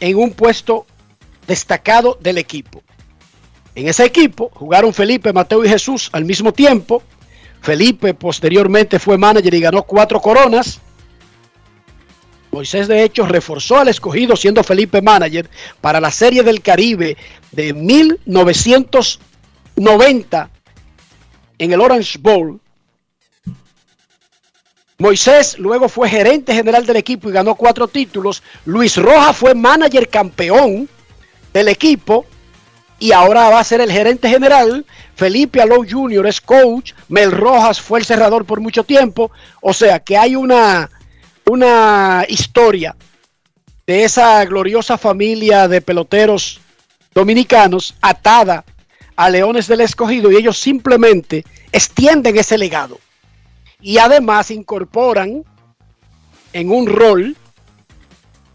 en 0.00 0.16
un 0.16 0.32
puesto 0.32 0.86
destacado 1.46 2.18
del 2.20 2.38
equipo. 2.38 2.82
En 3.76 3.88
ese 3.88 4.04
equipo 4.04 4.50
jugaron 4.54 4.92
Felipe, 4.92 5.32
Mateo 5.32 5.64
y 5.64 5.68
Jesús 5.68 6.08
al 6.12 6.24
mismo 6.24 6.52
tiempo. 6.52 7.02
Felipe 7.60 8.14
posteriormente 8.14 8.98
fue 8.98 9.18
manager 9.18 9.54
y 9.54 9.60
ganó 9.60 9.82
cuatro 9.84 10.20
coronas. 10.20 10.80
Moisés 12.56 12.88
de 12.88 13.04
hecho 13.04 13.26
reforzó 13.26 13.76
al 13.76 13.88
escogido 13.88 14.34
siendo 14.34 14.64
Felipe 14.64 15.02
manager 15.02 15.46
para 15.82 16.00
la 16.00 16.10
Serie 16.10 16.42
del 16.42 16.62
Caribe 16.62 17.14
de 17.52 17.74
1990 17.74 20.50
en 21.58 21.72
el 21.74 21.80
Orange 21.82 22.16
Bowl. 22.18 22.58
Moisés 24.96 25.58
luego 25.58 25.90
fue 25.90 26.08
gerente 26.08 26.54
general 26.54 26.86
del 26.86 26.96
equipo 26.96 27.28
y 27.28 27.32
ganó 27.32 27.56
cuatro 27.56 27.88
títulos. 27.88 28.42
Luis 28.64 28.96
Rojas 28.96 29.36
fue 29.36 29.54
manager 29.54 30.08
campeón 30.08 30.88
del 31.52 31.68
equipo 31.68 32.24
y 32.98 33.12
ahora 33.12 33.50
va 33.50 33.60
a 33.60 33.64
ser 33.64 33.82
el 33.82 33.92
gerente 33.92 34.30
general. 34.30 34.86
Felipe 35.14 35.60
Alou 35.60 35.84
Jr. 35.86 36.26
es 36.26 36.40
coach. 36.40 36.94
Mel 37.10 37.32
Rojas 37.32 37.82
fue 37.82 37.98
el 37.98 38.06
cerrador 38.06 38.46
por 38.46 38.60
mucho 38.60 38.82
tiempo. 38.82 39.30
O 39.60 39.74
sea 39.74 40.00
que 40.00 40.16
hay 40.16 40.36
una 40.36 40.88
una 41.48 42.24
historia 42.28 42.96
de 43.86 44.04
esa 44.04 44.44
gloriosa 44.44 44.98
familia 44.98 45.68
de 45.68 45.80
peloteros 45.80 46.60
dominicanos 47.14 47.94
atada 48.00 48.64
a 49.14 49.30
Leones 49.30 49.68
del 49.68 49.80
Escogido 49.80 50.30
y 50.32 50.36
ellos 50.36 50.58
simplemente 50.58 51.44
extienden 51.70 52.36
ese 52.36 52.58
legado 52.58 52.98
y 53.80 53.98
además 53.98 54.50
incorporan 54.50 55.44
en 56.52 56.70
un 56.72 56.86
rol 56.86 57.36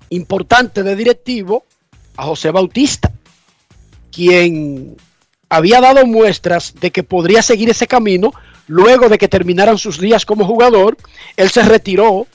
importante 0.09 0.83
de 0.83 0.95
directivo 0.95 1.65
a 2.17 2.25
José 2.25 2.51
Bautista, 2.51 3.11
quien 4.11 4.97
había 5.47 5.79
dado 5.79 6.05
muestras 6.05 6.73
de 6.75 6.91
que 6.91 7.03
podría 7.03 7.41
seguir 7.41 7.69
ese 7.69 7.87
camino 7.87 8.33
luego 8.67 9.07
de 9.07 9.17
que 9.17 9.29
terminaran 9.29 9.77
sus 9.77 9.97
días 9.97 10.25
como 10.25 10.45
jugador. 10.45 10.97
Él 11.37 11.49
se 11.49 11.63
retiró 11.63 12.27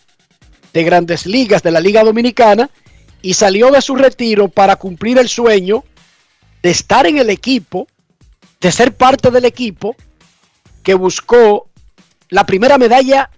de 0.77 0.85
grandes 0.85 1.25
ligas 1.25 1.63
de 1.63 1.71
la 1.71 1.81
Liga 1.81 2.05
Dominicana 2.05 2.69
y 3.23 3.33
salió 3.33 3.71
de 3.71 3.81
su 3.81 3.97
retiro 3.97 4.49
para 4.49 4.77
cumplir 4.77 5.17
el 5.17 5.27
sueño 5.27 5.85
de 6.63 6.69
estar 6.69 7.07
en 7.07 7.17
el 7.17 7.31
equipo, 7.31 7.89
de 8.61 8.71
ser 8.71 8.95
parte 8.95 9.31
del 9.31 9.47
equipo 9.47 9.97
que 10.83 10.93
buscó 10.93 11.71
la 12.29 12.45
primera 12.45 12.77
medalla 12.77 13.31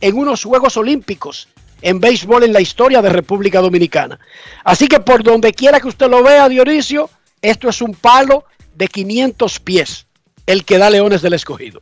en 0.00 0.18
unos 0.18 0.42
Juegos 0.42 0.76
Olímpicos 0.76 1.46
en 1.82 2.00
béisbol 2.00 2.42
en 2.42 2.52
la 2.52 2.60
historia 2.60 3.00
de 3.00 3.10
República 3.10 3.60
Dominicana. 3.60 4.18
Así 4.64 4.88
que 4.88 4.98
por 4.98 5.22
donde 5.22 5.52
quiera 5.52 5.78
que 5.78 5.86
usted 5.86 6.10
lo 6.10 6.24
vea, 6.24 6.48
Dionisio, 6.48 7.10
esto 7.42 7.68
es 7.68 7.80
un 7.80 7.94
palo 7.94 8.44
de 8.74 8.88
500 8.88 9.60
pies, 9.60 10.06
el 10.46 10.64
que 10.64 10.78
da 10.78 10.90
Leones 10.90 11.22
del 11.22 11.34
Escogido. 11.34 11.78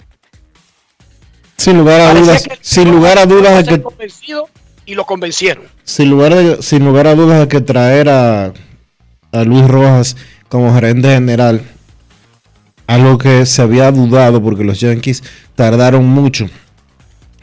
Sin 1.62 1.78
lugar 1.78 2.00
a 2.00 2.12
dudas, 2.12 2.42
sin 2.60 2.90
lugar 2.90 3.18
a 3.18 3.24
dudas 3.24 3.62
que 3.62 3.80
y 4.84 4.96
lo 4.96 5.04
convencieron. 5.04 5.62
Sin 5.84 6.10
lugar, 6.10 6.60
sin 6.60 6.84
lugar 6.84 7.06
a 7.06 7.14
dudas 7.14 7.38
de 7.38 7.46
que 7.46 7.60
traer 7.60 8.08
a, 8.08 8.52
a 9.30 9.44
Luis 9.44 9.68
Rojas 9.68 10.16
como 10.48 10.74
gerente 10.74 11.08
general 11.08 11.62
algo 12.88 13.16
que 13.16 13.46
se 13.46 13.62
había 13.62 13.92
dudado 13.92 14.42
porque 14.42 14.64
los 14.64 14.80
Yankees 14.80 15.22
tardaron 15.54 16.04
mucho 16.04 16.50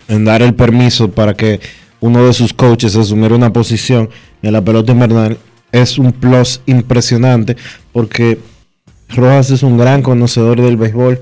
en 0.09 0.25
dar 0.25 0.41
el 0.41 0.53
permiso 0.53 1.09
para 1.09 1.33
que 1.33 1.61
uno 2.01 2.25
de 2.25 2.33
sus 2.33 2.51
coaches 2.51 2.97
asumiera 2.97 3.35
una 3.35 3.53
posición 3.53 4.09
en 4.41 4.51
la 4.51 4.61
pelota 4.61 4.91
invernal 4.91 5.37
es 5.71 5.97
un 5.97 6.11
plus 6.11 6.59
impresionante 6.65 7.55
porque 7.93 8.37
Rojas 9.07 9.49
es 9.51 9.63
un 9.63 9.77
gran 9.77 10.01
conocedor 10.01 10.59
del 10.59 10.75
béisbol, 10.75 11.21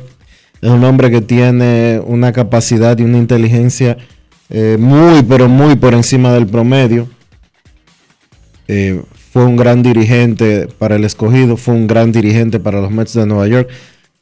es 0.62 0.70
un 0.70 0.84
hombre 0.84 1.12
que 1.12 1.22
tiene 1.22 2.02
una 2.06 2.32
capacidad 2.32 2.98
y 2.98 3.04
una 3.04 3.18
inteligencia 3.18 3.98
eh, 4.50 4.78
muy, 4.80 5.24
pero 5.24 5.50
muy 5.50 5.76
por 5.76 5.94
encima 5.94 6.34
del 6.34 6.48
promedio. 6.48 7.08
Eh, 8.68 9.02
fue 9.32 9.46
un 9.46 9.56
gran 9.56 9.84
dirigente 9.84 10.68
para 10.78 10.96
el 10.96 11.04
escogido, 11.04 11.58
fue 11.58 11.76
un 11.76 11.88
gran 11.88 12.12
dirigente 12.12 12.60
para 12.60 12.82
los 12.82 12.92
Mets 12.92 13.14
de 13.14 13.26
Nueva 13.26 13.48
York, 13.48 13.70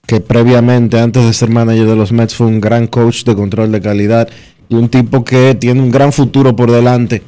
que 0.05 0.19
previamente, 0.19 0.99
antes 0.99 1.23
de 1.23 1.33
ser 1.33 1.49
manager 1.49 1.87
de 1.87 1.95
los 1.95 2.11
Mets, 2.11 2.35
fue 2.35 2.47
un 2.47 2.59
gran 2.59 2.87
coach 2.87 3.23
de 3.23 3.35
control 3.35 3.71
de 3.71 3.81
calidad 3.81 4.27
y 4.67 4.75
un 4.75 4.89
tipo 4.89 5.23
que 5.23 5.55
tiene 5.55 5.81
un 5.81 5.91
gran 5.91 6.11
futuro 6.11 6.55
por 6.55 6.71
delante 6.71 7.21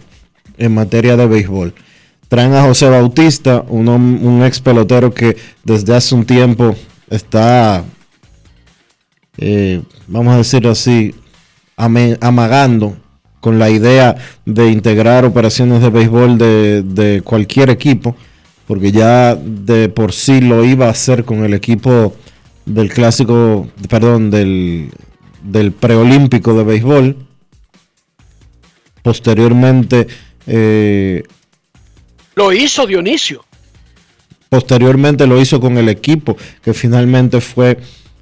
en 0.57 0.73
materia 0.73 1.15
de 1.15 1.27
béisbol. 1.27 1.73
Traen 2.27 2.53
a 2.53 2.63
José 2.63 2.89
Bautista, 2.89 3.63
un, 3.69 4.43
ex 4.43 4.59
pelotero 4.59 5.13
que 5.13 5.37
desde 5.63 5.95
hace 5.95 6.13
un 6.13 6.25
tiempo 6.25 6.75
está, 7.09 7.85
eh, 9.37 9.81
vamos 10.07 10.33
a 10.33 10.37
decirlo 10.37 10.71
así, 10.71 11.15
amagando 11.75 12.97
con 13.39 13.59
la 13.59 13.69
idea 13.69 14.15
de 14.45 14.71
integrar 14.71 15.25
operaciones 15.25 15.81
de 15.81 15.89
béisbol 15.89 16.37
de, 16.37 16.83
de, 16.83 17.21
cualquier 17.21 17.69
equipo, 17.69 18.15
porque 18.65 18.91
ya 18.91 19.35
de 19.35 19.89
por 19.89 20.11
sí 20.11 20.41
lo 20.41 20.65
iba 20.65 20.87
a 20.87 20.91
hacer 20.91 21.23
con 21.23 21.45
el 21.45 21.53
equipo 21.53 22.15
del 22.65 22.91
clásico, 22.91 23.67
perdón, 23.89 24.29
del, 24.29 24.91
del 25.43 25.71
preolímpico 25.71 26.53
de 26.55 26.63
béisbol. 26.63 27.15
Posteriormente... 29.01 30.07
Eh, 30.45 31.23
lo 32.35 32.51
hizo 32.51 32.85
Dionisio. 32.85 33.45
Posteriormente 34.49 35.27
lo 35.27 35.39
hizo 35.39 35.59
con 35.59 35.77
el 35.77 35.89
equipo 35.89 36.37
que 36.61 36.73
finalmente 36.73 37.41
fue 37.41 37.79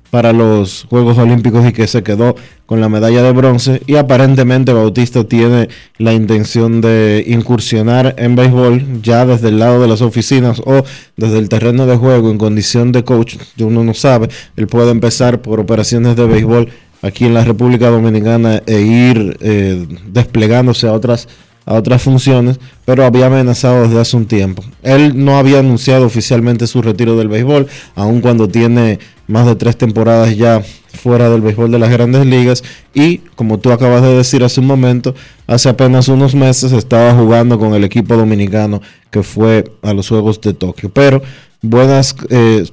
para 0.09 0.33
los 0.33 0.85
Juegos 0.89 1.17
Olímpicos 1.17 1.67
y 1.67 1.73
que 1.73 1.87
se 1.87 2.03
quedó 2.03 2.35
con 2.65 2.81
la 2.81 2.89
medalla 2.89 3.21
de 3.21 3.31
bronce. 3.31 3.81
Y 3.85 3.95
aparentemente 3.95 4.73
Bautista 4.73 5.23
tiene 5.23 5.69
la 5.97 6.13
intención 6.13 6.81
de 6.81 7.23
incursionar 7.27 8.15
en 8.17 8.35
béisbol 8.35 9.01
ya 9.01 9.25
desde 9.25 9.49
el 9.49 9.59
lado 9.59 9.81
de 9.81 9.87
las 9.87 10.01
oficinas 10.01 10.61
o 10.65 10.83
desde 11.17 11.39
el 11.39 11.49
terreno 11.49 11.85
de 11.85 11.97
juego 11.97 12.31
en 12.31 12.37
condición 12.37 12.91
de 12.91 13.03
coach. 13.03 13.37
Uno 13.59 13.83
no 13.83 13.93
sabe, 13.93 14.29
él 14.55 14.67
puede 14.67 14.91
empezar 14.91 15.41
por 15.41 15.59
operaciones 15.59 16.15
de 16.15 16.25
béisbol 16.25 16.69
aquí 17.01 17.25
en 17.25 17.33
la 17.33 17.43
República 17.43 17.89
Dominicana 17.89 18.61
e 18.65 18.81
ir 18.81 19.37
eh, 19.41 19.85
desplegándose 20.07 20.87
a 20.87 20.93
otras 20.93 21.27
a 21.65 21.73
otras 21.73 22.01
funciones, 22.01 22.59
pero 22.85 23.05
había 23.05 23.25
amenazado 23.25 23.83
desde 23.83 23.99
hace 23.99 24.17
un 24.17 24.25
tiempo. 24.27 24.63
Él 24.83 25.25
no 25.25 25.37
había 25.37 25.59
anunciado 25.59 26.05
oficialmente 26.05 26.67
su 26.67 26.81
retiro 26.81 27.17
del 27.17 27.27
béisbol, 27.27 27.67
aun 27.95 28.21
cuando 28.21 28.47
tiene 28.47 28.99
más 29.27 29.45
de 29.45 29.55
tres 29.55 29.77
temporadas 29.77 30.35
ya 30.35 30.61
fuera 30.93 31.29
del 31.29 31.41
béisbol 31.41 31.71
de 31.71 31.79
las 31.79 31.89
grandes 31.89 32.25
ligas 32.25 32.63
y 32.93 33.19
como 33.35 33.59
tú 33.59 33.71
acabas 33.71 34.01
de 34.01 34.15
decir 34.15 34.43
hace 34.43 34.59
un 34.59 34.67
momento, 34.67 35.13
hace 35.47 35.69
apenas 35.69 36.07
unos 36.07 36.35
meses 36.35 36.71
estaba 36.71 37.13
jugando 37.13 37.59
con 37.59 37.73
el 37.73 37.83
equipo 37.83 38.15
dominicano 38.15 38.81
que 39.11 39.23
fue 39.23 39.65
a 39.81 39.93
los 39.93 40.09
Juegos 40.09 40.41
de 40.41 40.53
Tokio. 40.53 40.89
Pero 40.89 41.21
buenas, 41.61 42.15
eh, 42.29 42.65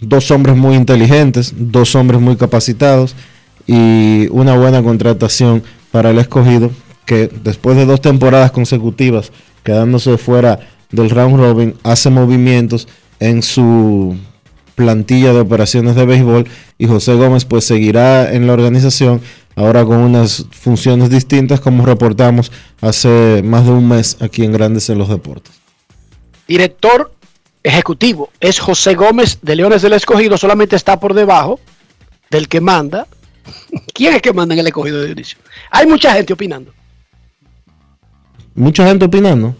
dos 0.00 0.30
hombres 0.30 0.56
muy 0.56 0.74
inteligentes, 0.74 1.54
dos 1.56 1.94
hombres 1.94 2.20
muy 2.20 2.36
capacitados 2.36 3.14
y 3.66 4.28
una 4.30 4.56
buena 4.56 4.82
contratación 4.82 5.62
para 5.90 6.10
el 6.10 6.18
escogido 6.18 6.70
que 7.06 7.30
después 7.42 7.76
de 7.76 7.86
dos 7.86 8.00
temporadas 8.00 8.52
consecutivas 8.52 9.32
quedándose 9.64 10.16
fuera 10.16 10.60
del 10.90 11.10
round 11.10 11.36
robin, 11.36 11.74
hace 11.82 12.10
movimientos 12.10 12.88
en 13.20 13.42
su 13.42 14.16
plantilla 14.80 15.34
de 15.34 15.40
operaciones 15.40 15.94
de 15.94 16.06
béisbol 16.06 16.48
y 16.78 16.86
José 16.86 17.12
Gómez 17.12 17.44
pues 17.44 17.66
seguirá 17.66 18.32
en 18.32 18.46
la 18.46 18.54
organización 18.54 19.20
ahora 19.56 19.84
con 19.84 19.98
unas 19.98 20.46
funciones 20.50 21.10
distintas 21.10 21.60
como 21.60 21.84
reportamos 21.84 22.50
hace 22.80 23.42
más 23.44 23.66
de 23.66 23.72
un 23.72 23.86
mes 23.86 24.16
aquí 24.20 24.42
en 24.42 24.52
Grandes 24.52 24.88
en 24.88 24.96
los 24.96 25.10
Deportes. 25.10 25.52
Director 26.48 27.12
ejecutivo 27.62 28.30
es 28.40 28.58
José 28.58 28.94
Gómez 28.94 29.38
de 29.42 29.54
Leones 29.54 29.82
del 29.82 29.92
Escogido, 29.92 30.38
solamente 30.38 30.76
está 30.76 30.98
por 30.98 31.12
debajo 31.12 31.60
del 32.30 32.48
que 32.48 32.62
manda. 32.62 33.06
¿Quién 33.92 34.14
es 34.14 34.22
que 34.22 34.32
manda 34.32 34.54
en 34.54 34.60
el 34.60 34.66
Escogido 34.66 35.02
de 35.02 35.10
inicio? 35.10 35.36
Hay 35.70 35.86
mucha 35.86 36.14
gente 36.14 36.32
opinando. 36.32 36.72
Mucha 38.54 38.86
gente 38.86 39.04
opinando. 39.04 39.54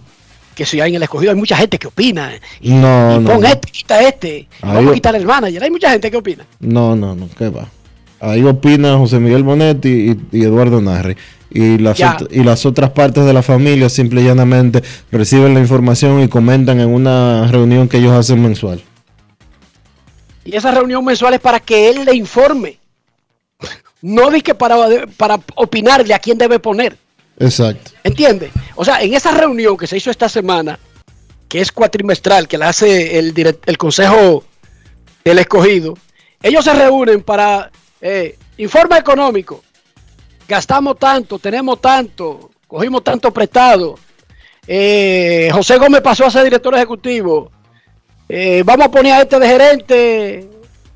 Que 0.54 0.66
si 0.66 0.80
hay 0.80 0.90
en 0.90 0.96
el 0.96 1.02
escogido 1.02 1.32
hay 1.32 1.38
mucha 1.38 1.56
gente 1.56 1.78
que 1.78 1.86
opina. 1.86 2.32
Y, 2.60 2.72
no, 2.72 3.22
pon 3.24 3.44
este, 3.44 3.70
quita 3.70 4.02
este. 4.02 4.48
Vamos 4.62 4.90
a 4.90 4.94
quitar 4.94 5.14
el 5.14 5.24
manager. 5.24 5.62
Hay 5.62 5.70
mucha 5.70 5.90
gente 5.90 6.10
que 6.10 6.16
opina. 6.16 6.44
No, 6.58 6.94
no, 6.96 7.14
no, 7.14 7.28
¿qué 7.36 7.48
va? 7.48 7.68
Ahí 8.20 8.44
opina 8.44 8.98
José 8.98 9.18
Miguel 9.18 9.42
Bonetti 9.42 10.16
y, 10.32 10.42
Eduardo 10.42 10.80
Narri. 10.80 11.16
Y 11.52 11.78
las, 11.78 11.98
y 12.30 12.44
las 12.44 12.64
otras 12.64 12.90
partes 12.90 13.24
de 13.24 13.32
la 13.32 13.42
familia 13.42 13.88
simple 13.88 14.20
y 14.20 14.24
llanamente 14.24 14.84
reciben 15.10 15.54
la 15.54 15.60
información 15.60 16.22
y 16.22 16.28
comentan 16.28 16.78
en 16.78 16.88
una 16.88 17.48
reunión 17.48 17.88
que 17.88 17.96
ellos 17.96 18.12
hacen 18.12 18.40
mensual. 18.40 18.80
Y 20.44 20.56
esa 20.56 20.70
reunión 20.70 21.04
mensual 21.04 21.34
es 21.34 21.40
para 21.40 21.60
que 21.60 21.90
él 21.90 22.04
le 22.04 22.14
informe. 22.14 22.78
No 24.02 24.30
que 24.30 24.54
para, 24.54 24.76
para 25.18 25.38
opinarle 25.56 26.14
a 26.14 26.18
quién 26.18 26.38
debe 26.38 26.58
poner. 26.58 26.96
Exacto. 27.40 27.90
¿Entiende? 28.04 28.52
O 28.76 28.84
sea, 28.84 29.02
en 29.02 29.14
esa 29.14 29.32
reunión 29.32 29.76
que 29.76 29.86
se 29.86 29.96
hizo 29.96 30.10
esta 30.10 30.28
semana, 30.28 30.78
que 31.48 31.60
es 31.60 31.72
cuatrimestral, 31.72 32.46
que 32.46 32.58
la 32.58 32.68
hace 32.68 33.18
el, 33.18 33.34
el 33.66 33.78
Consejo 33.78 34.44
del 35.24 35.38
Escogido, 35.40 35.94
ellos 36.42 36.64
se 36.64 36.72
reúnen 36.72 37.22
para 37.22 37.70
eh, 38.00 38.38
informe 38.58 38.98
económico. 38.98 39.62
Gastamos 40.46 40.98
tanto, 40.98 41.38
tenemos 41.38 41.80
tanto, 41.80 42.50
cogimos 42.66 43.02
tanto 43.02 43.32
prestado. 43.32 43.98
Eh, 44.66 45.48
José 45.52 45.78
Gómez 45.78 46.02
pasó 46.02 46.26
a 46.26 46.30
ser 46.30 46.44
director 46.44 46.74
ejecutivo. 46.74 47.50
Eh, 48.28 48.62
vamos 48.64 48.86
a 48.86 48.90
poner 48.90 49.14
a 49.14 49.22
este 49.22 49.38
de 49.38 49.48
gerente, 49.48 50.50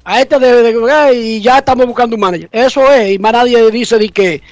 a 0.04 0.20
este 0.20 0.38
de, 0.38 0.62
de, 0.62 1.14
y 1.14 1.40
ya 1.40 1.58
estamos 1.58 1.86
buscando 1.86 2.14
un 2.16 2.20
manager. 2.20 2.48
Eso 2.52 2.92
es, 2.92 3.12
y 3.12 3.18
más 3.18 3.32
nadie 3.32 3.70
dice 3.70 3.98
de 3.98 4.08
que 4.10 4.42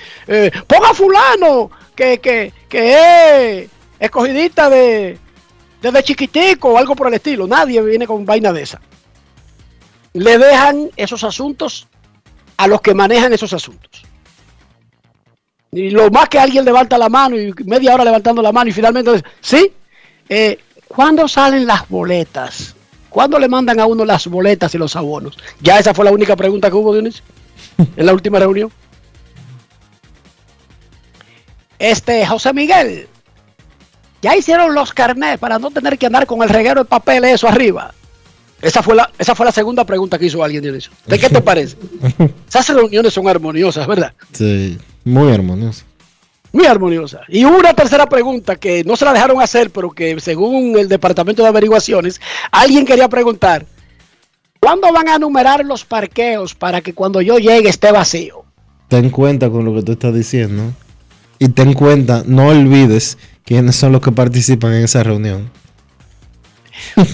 ponga 0.67 0.93
fulano, 0.95 1.71
que, 1.95 2.19
que, 2.19 2.53
que 2.69 3.63
es 3.63 3.71
escogidita 3.99 4.69
de 4.69 5.19
desde 5.83 6.03
chiquitico 6.05 6.71
o 6.71 6.79
algo 6.79 6.95
por 6.95 7.09
el 7.09 7.15
estilo. 7.15 7.47
Nadie 7.47 7.83
viene 7.83 8.07
con 8.07 8.25
vaina 8.25 8.53
de 8.53 8.63
esa. 8.63 8.81
Le 10.15 10.39
dejan 10.39 10.91
esos 10.97 11.25
asuntos 11.25 11.89
a 12.57 12.67
los 12.69 12.81
que 12.81 12.95
manejan 12.95 13.33
esos 13.33 13.53
asuntos. 13.53 14.03
Y 15.73 15.91
lo 15.91 16.11
más 16.11 16.29
que 16.29 16.39
alguien 16.39 16.65
levanta 16.65 16.99
la 16.99 17.09
mano 17.09 17.37
y 17.37 17.53
media 17.65 17.95
hora 17.95 18.05
levantando 18.05 18.43
la 18.43 18.53
mano 18.53 18.71
y 18.71 18.73
finalmente 18.73 19.11
dice, 19.11 19.25
sí, 19.41 19.73
eh, 20.29 20.59
¿cuándo 20.87 21.27
salen 21.27 21.67
las 21.67 21.89
boletas? 21.89 22.77
¿Cuándo 23.09 23.39
le 23.39 23.49
mandan 23.49 23.81
a 23.81 23.87
uno 23.87 24.05
las 24.05 24.27
boletas 24.27 24.75
y 24.75 24.79
los 24.79 24.95
abonos? 24.97 25.37
Ya 25.61 25.79
esa 25.79 25.95
fue 25.95 26.05
la 26.05 26.13
única 26.13 26.37
pregunta 26.37 26.71
que 26.71 26.77
hubo, 26.77 26.93
Dionisio, 26.93 27.25
en 27.97 28.07
la 28.07 28.13
última 28.13 28.39
reunión. 28.39 28.71
Este, 31.83 32.25
José 32.25 32.53
Miguel, 32.53 33.09
ya 34.23 34.37
hicieron 34.37 34.73
los 34.73 34.93
carnets 34.93 35.41
para 35.41 35.59
no 35.59 35.69
tener 35.73 35.99
que 35.99 36.07
andar 36.07 36.29
con 36.29 36.41
el 36.45 36.49
reguero 36.49 36.85
de 36.85 36.89
papel 36.89 37.25
eso 37.25 37.49
arriba. 37.49 37.93
Esa 38.61 38.85
fue 38.85 38.95
la, 38.95 39.11
esa 39.19 39.35
fue 39.35 39.45
la 39.45 39.51
segunda 39.51 39.85
pregunta 39.85 40.17
que 40.17 40.27
hizo 40.27 40.45
alguien 40.45 40.65
eso. 40.77 40.93
¿De 41.07 41.19
qué 41.19 41.29
te 41.29 41.41
parece? 41.43 41.77
Esas 42.49 42.69
reuniones 42.69 43.13
son 43.13 43.27
armoniosas, 43.27 43.85
¿verdad? 43.89 44.13
Sí, 44.31 44.79
muy 45.03 45.33
armoniosas. 45.33 45.85
Muy 46.53 46.67
armoniosas. 46.67 47.23
Y 47.27 47.45
una 47.45 47.75
tercera 47.75 48.07
pregunta 48.07 48.55
que 48.55 48.85
no 48.85 48.95
se 48.95 49.05
la 49.05 49.13
dejaron 49.13 49.43
hacer, 49.43 49.71
pero 49.71 49.91
que 49.91 50.21
según 50.21 50.79
el 50.79 50.89
Departamento 50.89 51.43
de 51.43 51.49
Averiguaciones, 51.49 52.21
alguien 52.53 52.87
quería 52.87 53.09
preguntar, 53.09 53.67
¿cuándo 54.61 54.93
van 54.93 55.09
a 55.09 55.19
numerar 55.19 55.65
los 55.65 55.85
parqueos 55.85 56.55
para 56.55 56.81
que 56.81 56.95
cuando 56.95 57.21
yo 57.21 57.39
llegue 57.39 57.69
esté 57.69 57.91
vacío? 57.91 58.45
Ten 58.87 59.11
cuenta 59.11 59.51
con 59.51 59.65
lo 59.65 59.75
que 59.75 59.83
tú 59.83 59.93
estás 59.93 60.15
diciendo 60.15 60.73
y 61.43 61.49
ten 61.49 61.75
cuenta, 61.75 62.23
no 62.25 62.47
olvides 62.47 63.19
quiénes 63.45 63.75
son 63.75 63.91
los 63.91 64.01
que 64.01 64.13
participan 64.13 64.75
en 64.75 64.85
esa 64.85 65.03
reunión. 65.03 65.51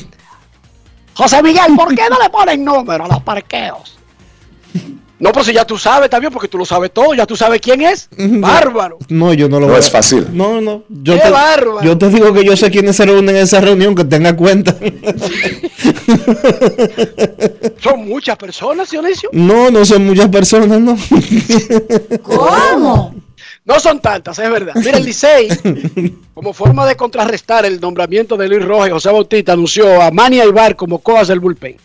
José 1.14 1.42
Miguel, 1.42 1.74
¿por 1.74 1.94
qué 1.94 2.02
no 2.10 2.18
le 2.22 2.28
ponen 2.28 2.62
número 2.62 3.06
a 3.06 3.08
los 3.08 3.22
parqueos? 3.22 3.98
No, 5.18 5.32
pero 5.32 5.44
si 5.44 5.52
ya 5.54 5.64
tú 5.64 5.78
sabes 5.78 6.10
también, 6.10 6.30
porque 6.32 6.46
tú 6.46 6.58
lo 6.58 6.66
sabes 6.66 6.92
todo, 6.92 7.12
ya 7.14 7.26
tú 7.26 7.36
sabes 7.36 7.60
quién 7.62 7.80
es. 7.80 8.08
Bárbaro. 8.18 8.98
No, 9.08 9.32
yo 9.32 9.48
no 9.48 9.58
lo 9.60 9.66
No 9.66 9.72
voy 9.72 9.80
es 9.80 9.90
fácil. 9.90 10.28
No, 10.32 10.60
no. 10.60 10.84
Yo 10.90 11.14
¡Qué 11.14 11.20
te, 11.20 11.30
bárbaro! 11.30 11.82
yo 11.82 11.96
te 11.96 12.10
digo 12.10 12.32
que 12.34 12.44
yo 12.44 12.54
sé 12.54 12.70
quiénes 12.70 12.96
se 12.96 13.06
reúnen 13.06 13.34
en 13.34 13.42
esa 13.42 13.62
reunión, 13.62 13.94
que 13.94 14.04
tenga 14.04 14.36
cuenta. 14.36 14.76
Son 17.80 18.06
muchas 18.06 18.36
personas, 18.36 18.90
Dionisio. 18.90 19.30
no, 19.32 19.70
no 19.70 19.84
son 19.86 20.06
muchas 20.06 20.28
personas, 20.28 20.78
no. 20.80 20.96
¿Cómo? 22.22 23.14
No 23.68 23.78
son 23.78 24.00
tantas, 24.00 24.38
es 24.38 24.50
verdad. 24.50 24.72
Mira, 24.76 24.96
el 24.96 25.04
Licey, 25.04 25.48
como 26.34 26.54
forma 26.54 26.86
de 26.86 26.96
contrarrestar 26.96 27.66
el 27.66 27.78
nombramiento 27.78 28.36
de 28.38 28.48
Luis 28.48 28.64
Rojas 28.64 28.90
José 28.90 29.10
Bautista, 29.12 29.52
anunció 29.52 30.00
a 30.00 30.10
Manny 30.10 30.40
Aibar 30.40 30.74
como 30.74 30.98
coas 31.00 31.28
del 31.28 31.38
bullpen. 31.38 31.76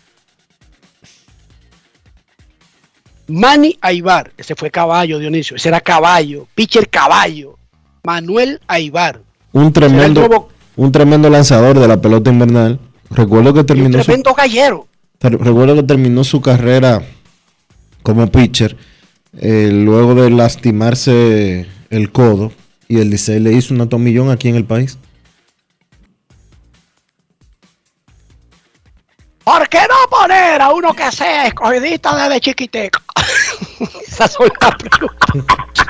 Manny 3.26 3.78
Aibar, 3.80 4.32
ese 4.36 4.54
fue 4.54 4.70
caballo, 4.70 5.18
Dionisio, 5.18 5.56
ese 5.56 5.68
era 5.68 5.80
caballo, 5.80 6.46
pitcher 6.54 6.88
caballo. 6.88 7.58
Manuel 8.02 8.60
Aibar, 8.66 9.20
un 9.52 9.72
tremendo, 9.72 10.20
nuevo- 10.28 10.48
un 10.76 10.92
tremendo 10.92 11.30
lanzador 11.30 11.78
de 11.78 11.88
la 11.88 11.98
pelota 12.00 12.30
invernal. 12.30 12.78
Recuerdo 13.10 13.52
que 13.54 13.58
y 13.58 13.62
un 13.62 13.66
terminó 13.66 13.98
su, 13.98 14.04
tremendo 14.04 14.34
gallero. 14.34 14.86
recuerdo 15.20 15.74
que 15.76 15.82
terminó 15.84 16.22
su 16.24 16.40
carrera 16.42 17.02
como 18.02 18.26
pitcher 18.30 18.76
eh, 19.40 19.70
luego 19.72 20.14
de 20.14 20.30
lastimarse 20.30 21.66
el 21.90 22.12
codo 22.12 22.52
y 22.88 22.98
el 23.00 23.10
Licey 23.10 23.40
le 23.40 23.52
hizo 23.52 23.74
una 23.74 23.88
tomillón 23.88 24.30
aquí 24.30 24.48
en 24.48 24.56
el 24.56 24.64
país. 24.64 24.98
¿Por 29.42 29.68
qué 29.68 29.78
no 29.78 30.08
poner 30.08 30.60
a 30.62 30.72
uno 30.72 30.94
que 30.94 31.10
sea 31.12 31.46
escogidista 31.46 32.16
desde 32.16 32.40
chiquiteco? 32.40 33.00
Esas 34.06 34.32
son 34.32 34.48
las 34.60 34.74
preguntas 34.76 35.86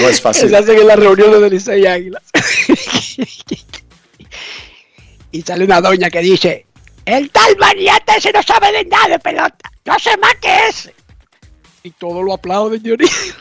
No 0.00 0.08
es 0.08 0.20
fácil. 0.20 0.50
se 0.50 0.56
hacen 0.56 0.78
en 0.78 0.86
las 0.86 0.98
reuniones 0.98 1.40
de 1.40 1.50
Licey 1.50 1.82
y 1.82 1.86
Águilas. 1.86 2.22
y 5.32 5.42
sale 5.42 5.64
una 5.64 5.80
doña 5.80 6.10
que 6.10 6.20
dice, 6.20 6.66
el 7.04 7.30
tal 7.30 7.56
maniate 7.58 8.18
ese 8.18 8.32
no 8.32 8.42
sabe 8.42 8.70
de 8.72 8.84
nada 8.84 9.08
de 9.08 9.18
pelota, 9.18 9.72
no 9.84 9.98
sé 9.98 10.16
más 10.18 10.34
que 10.40 10.68
ese. 10.68 10.94
Y 11.82 11.90
todo 11.92 12.22
lo 12.22 12.32
aplauden, 12.32 12.82
Dionisio. 12.82 13.34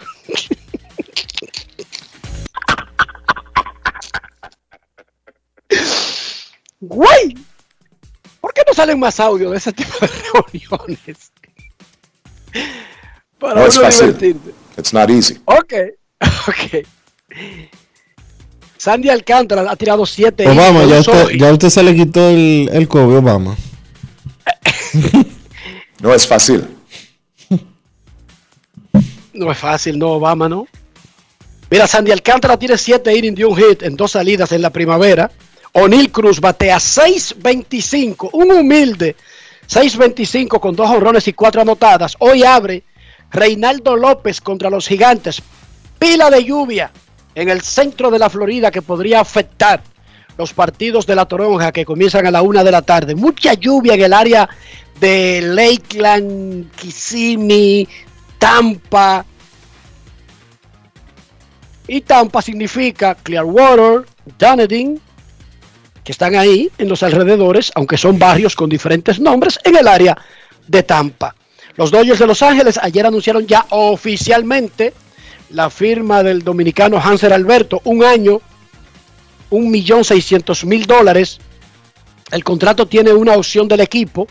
Güey, 6.81 7.37
¿por 8.39 8.53
qué 8.53 8.61
no 8.65 8.73
salen 8.73 8.99
más 8.99 9.19
audio 9.19 9.51
de 9.51 9.57
ese 9.57 9.73
tipo 9.73 9.91
de 9.99 10.07
reuniones? 10.33 11.31
Para 13.37 13.55
No 13.55 13.67
es 13.67 13.77
uno 13.77 13.89
divertirse. 13.89 14.53
It's 14.77 14.93
not 14.93 15.09
easy. 15.09 15.37
Ok, 15.45 15.73
ok. 16.47 16.87
Sandy 18.77 19.09
Alcántara 19.09 19.69
ha 19.69 19.75
tirado 19.75 20.05
siete. 20.05 20.47
Obama, 20.47 20.85
ya 20.85 20.99
usted, 20.99 21.29
ya 21.37 21.51
usted 21.51 21.69
se 21.69 21.83
le 21.83 21.93
quitó 21.93 22.29
el, 22.29 22.69
el 22.71 22.87
COVID, 22.87 23.17
Obama. 23.17 23.57
No 26.01 26.13
es 26.13 26.25
fácil. 26.25 26.65
No 29.39 29.49
es 29.49 29.57
fácil, 29.57 29.97
no, 29.97 30.09
Obama, 30.09 30.49
¿no? 30.49 30.67
Mira, 31.71 31.87
Sandy 31.87 32.11
Alcántara 32.11 32.59
tiene 32.59 32.77
siete 32.77 33.15
innings 33.15 33.37
de 33.37 33.45
un 33.45 33.55
hit 33.55 33.83
en 33.83 33.95
dos 33.95 34.11
salidas 34.11 34.51
en 34.51 34.61
la 34.61 34.69
primavera. 34.69 35.31
O'Neill 35.71 36.11
Cruz 36.11 36.41
batea 36.41 36.75
6.25, 36.77 38.31
un 38.33 38.51
humilde 38.51 39.15
6.25 39.69 40.59
con 40.59 40.75
dos 40.75 40.89
honrones 40.89 41.25
y 41.29 41.33
cuatro 41.33 41.61
anotadas. 41.61 42.17
Hoy 42.19 42.43
abre 42.43 42.83
Reinaldo 43.31 43.95
López 43.95 44.41
contra 44.41 44.69
los 44.69 44.85
gigantes. 44.85 45.41
Pila 45.97 46.29
de 46.29 46.43
lluvia 46.43 46.91
en 47.33 47.47
el 47.47 47.61
centro 47.61 48.11
de 48.11 48.19
la 48.19 48.29
Florida 48.29 48.71
que 48.71 48.81
podría 48.81 49.21
afectar 49.21 49.81
los 50.37 50.51
partidos 50.53 51.07
de 51.07 51.15
la 51.15 51.25
Toronja 51.25 51.71
que 51.71 51.85
comienzan 51.85 52.25
a 52.25 52.31
la 52.31 52.41
una 52.41 52.61
de 52.61 52.71
la 52.71 52.81
tarde. 52.81 53.15
Mucha 53.15 53.53
lluvia 53.53 53.93
en 53.93 54.01
el 54.01 54.11
área 54.11 54.49
de 54.99 55.39
Lakeland, 55.41 56.71
Kissimmee, 56.71 57.87
Tampa. 58.39 59.25
Y 61.89 62.01
Tampa 62.01 62.43
significa 62.43 63.15
Clearwater, 63.15 64.05
Dunedin, 64.37 65.01
que 66.03 66.11
están 66.11 66.35
ahí 66.35 66.69
en 66.77 66.87
los 66.87 67.01
alrededores, 67.01 67.71
aunque 67.73 67.97
son 67.97 68.19
barrios 68.19 68.55
con 68.55 68.69
diferentes 68.69 69.19
nombres, 69.19 69.59
en 69.63 69.75
el 69.75 69.87
área 69.87 70.15
de 70.67 70.83
Tampa. 70.83 71.35
Los 71.77 71.89
Dodgers 71.89 72.19
de 72.19 72.27
Los 72.27 72.43
Ángeles 72.43 72.79
ayer 72.79 73.07
anunciaron 73.07 73.47
ya 73.47 73.65
oficialmente 73.71 74.93
la 75.49 75.71
firma 75.71 76.21
del 76.21 76.43
dominicano 76.43 76.99
Hanser 76.99 77.33
Alberto, 77.33 77.81
un 77.85 78.03
año, 78.03 78.39
un 79.49 79.71
millón 79.71 80.03
seiscientos 80.03 80.65
mil 80.65 80.85
dólares. 80.85 81.39
El 82.29 82.43
contrato 82.43 82.87
tiene 82.87 83.13
una 83.13 83.33
opción 83.33 83.67
del 83.67 83.79
equipo 83.79 84.27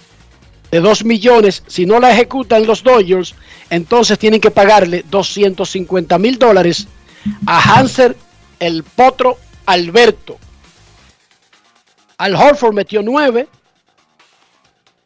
de 0.71 0.79
2 0.79 1.05
millones. 1.05 1.65
Si 1.67 1.87
no 1.87 1.99
la 1.99 2.13
ejecutan 2.13 2.67
los 2.69 2.85
Dodgers, 2.85 3.35
entonces 3.69 4.17
tienen 4.17 4.41
que 4.41 4.53
pagarle 4.53 5.05
250 5.11 6.19
mil 6.19 6.39
dólares 6.39 6.87
a 7.47 7.79
Hanser 7.79 8.17
el 8.59 8.83
Potro 8.83 9.39
Alberto. 9.67 10.39
Al 12.17 12.35
Horford 12.35 12.75
metió 12.75 13.01
9, 13.03 13.49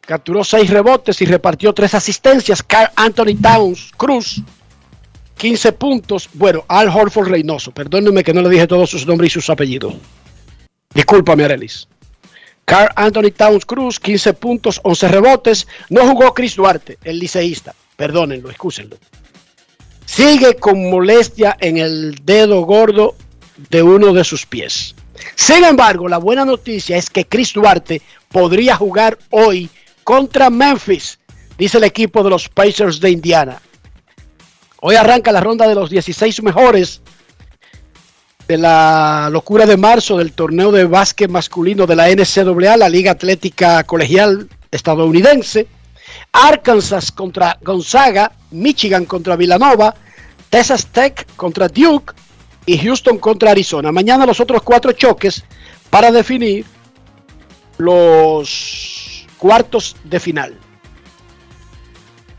capturó 0.01 0.43
6 0.43 0.69
rebotes 0.69 1.21
y 1.21 1.25
repartió 1.25 1.73
3 1.73 1.93
asistencias. 1.95 2.63
Carl 2.63 2.91
Anthony 2.95 3.35
Towns 3.41 3.91
Cruz, 3.95 4.41
15 5.37 5.71
puntos. 5.73 6.29
Bueno, 6.33 6.65
Al 6.67 6.89
Horford 6.89 7.29
Reynoso, 7.29 7.71
perdónenme 7.71 8.23
que 8.23 8.33
no 8.33 8.41
le 8.41 8.49
dije 8.49 8.67
todos 8.67 8.89
sus 8.89 9.05
nombres 9.05 9.31
y 9.31 9.33
sus 9.33 9.49
apellidos. 9.49 9.93
Discúlpame, 10.93 11.43
Arelis. 11.43 11.87
Carl 12.65 12.89
Anthony 12.95 13.31
Towns 13.35 13.65
Cruz, 13.65 13.99
15 13.99 14.33
puntos, 14.33 14.79
11 14.83 15.07
rebotes. 15.09 15.67
No 15.89 16.01
jugó 16.07 16.33
Chris 16.33 16.55
Duarte, 16.55 16.97
el 17.03 17.19
liceísta. 17.19 17.75
Perdónenlo, 17.95 18.49
excúsenlo. 18.49 18.97
Sigue 20.05 20.55
con 20.55 20.89
molestia 20.89 21.57
en 21.59 21.77
el 21.77 22.15
dedo 22.23 22.61
gordo 22.61 23.15
de 23.69 23.81
uno 23.81 24.13
de 24.13 24.23
sus 24.23 24.45
pies. 24.45 24.95
Sin 25.35 25.63
embargo, 25.63 26.07
la 26.07 26.17
buena 26.17 26.45
noticia 26.45 26.97
es 26.97 27.09
que 27.09 27.25
Chris 27.25 27.53
Duarte 27.53 28.01
podría 28.29 28.75
jugar 28.75 29.17
hoy 29.29 29.69
contra 30.03 30.49
Memphis, 30.49 31.19
dice 31.57 31.77
el 31.77 31.85
equipo 31.85 32.23
de 32.23 32.29
los 32.29 32.49
Pacers 32.49 32.99
de 32.99 33.11
Indiana. 33.11 33.61
Hoy 34.81 34.95
arranca 34.95 35.31
la 35.31 35.39
ronda 35.39 35.67
de 35.67 35.75
los 35.75 35.89
16 35.89 36.43
mejores 36.43 37.01
de 38.47 38.57
la 38.57 39.29
locura 39.31 39.65
de 39.65 39.77
marzo 39.77 40.17
del 40.17 40.33
torneo 40.33 40.71
de 40.71 40.83
básquet 40.83 41.29
masculino 41.29 41.87
de 41.87 41.95
la 41.95 42.09
NCAA, 42.09 42.77
la 42.77 42.89
Liga 42.89 43.11
Atlética 43.11 43.83
Colegial 43.83 44.49
Estadounidense. 44.71 45.67
Arkansas 46.33 47.11
contra 47.11 47.57
Gonzaga, 47.61 48.33
Michigan 48.53 49.05
contra 49.05 49.35
Villanova, 49.35 49.93
Texas 50.49 50.87
Tech 50.87 51.27
contra 51.35 51.67
Duke 51.67 52.13
y 52.65 52.77
Houston 52.77 53.17
contra 53.17 53.51
Arizona. 53.51 53.91
Mañana 53.91 54.25
los 54.25 54.39
otros 54.39 54.61
cuatro 54.61 54.91
choques 54.93 55.43
para 55.89 56.11
definir 56.11 56.65
los 57.77 59.25
cuartos 59.37 59.95
de 60.03 60.19
final. 60.19 60.57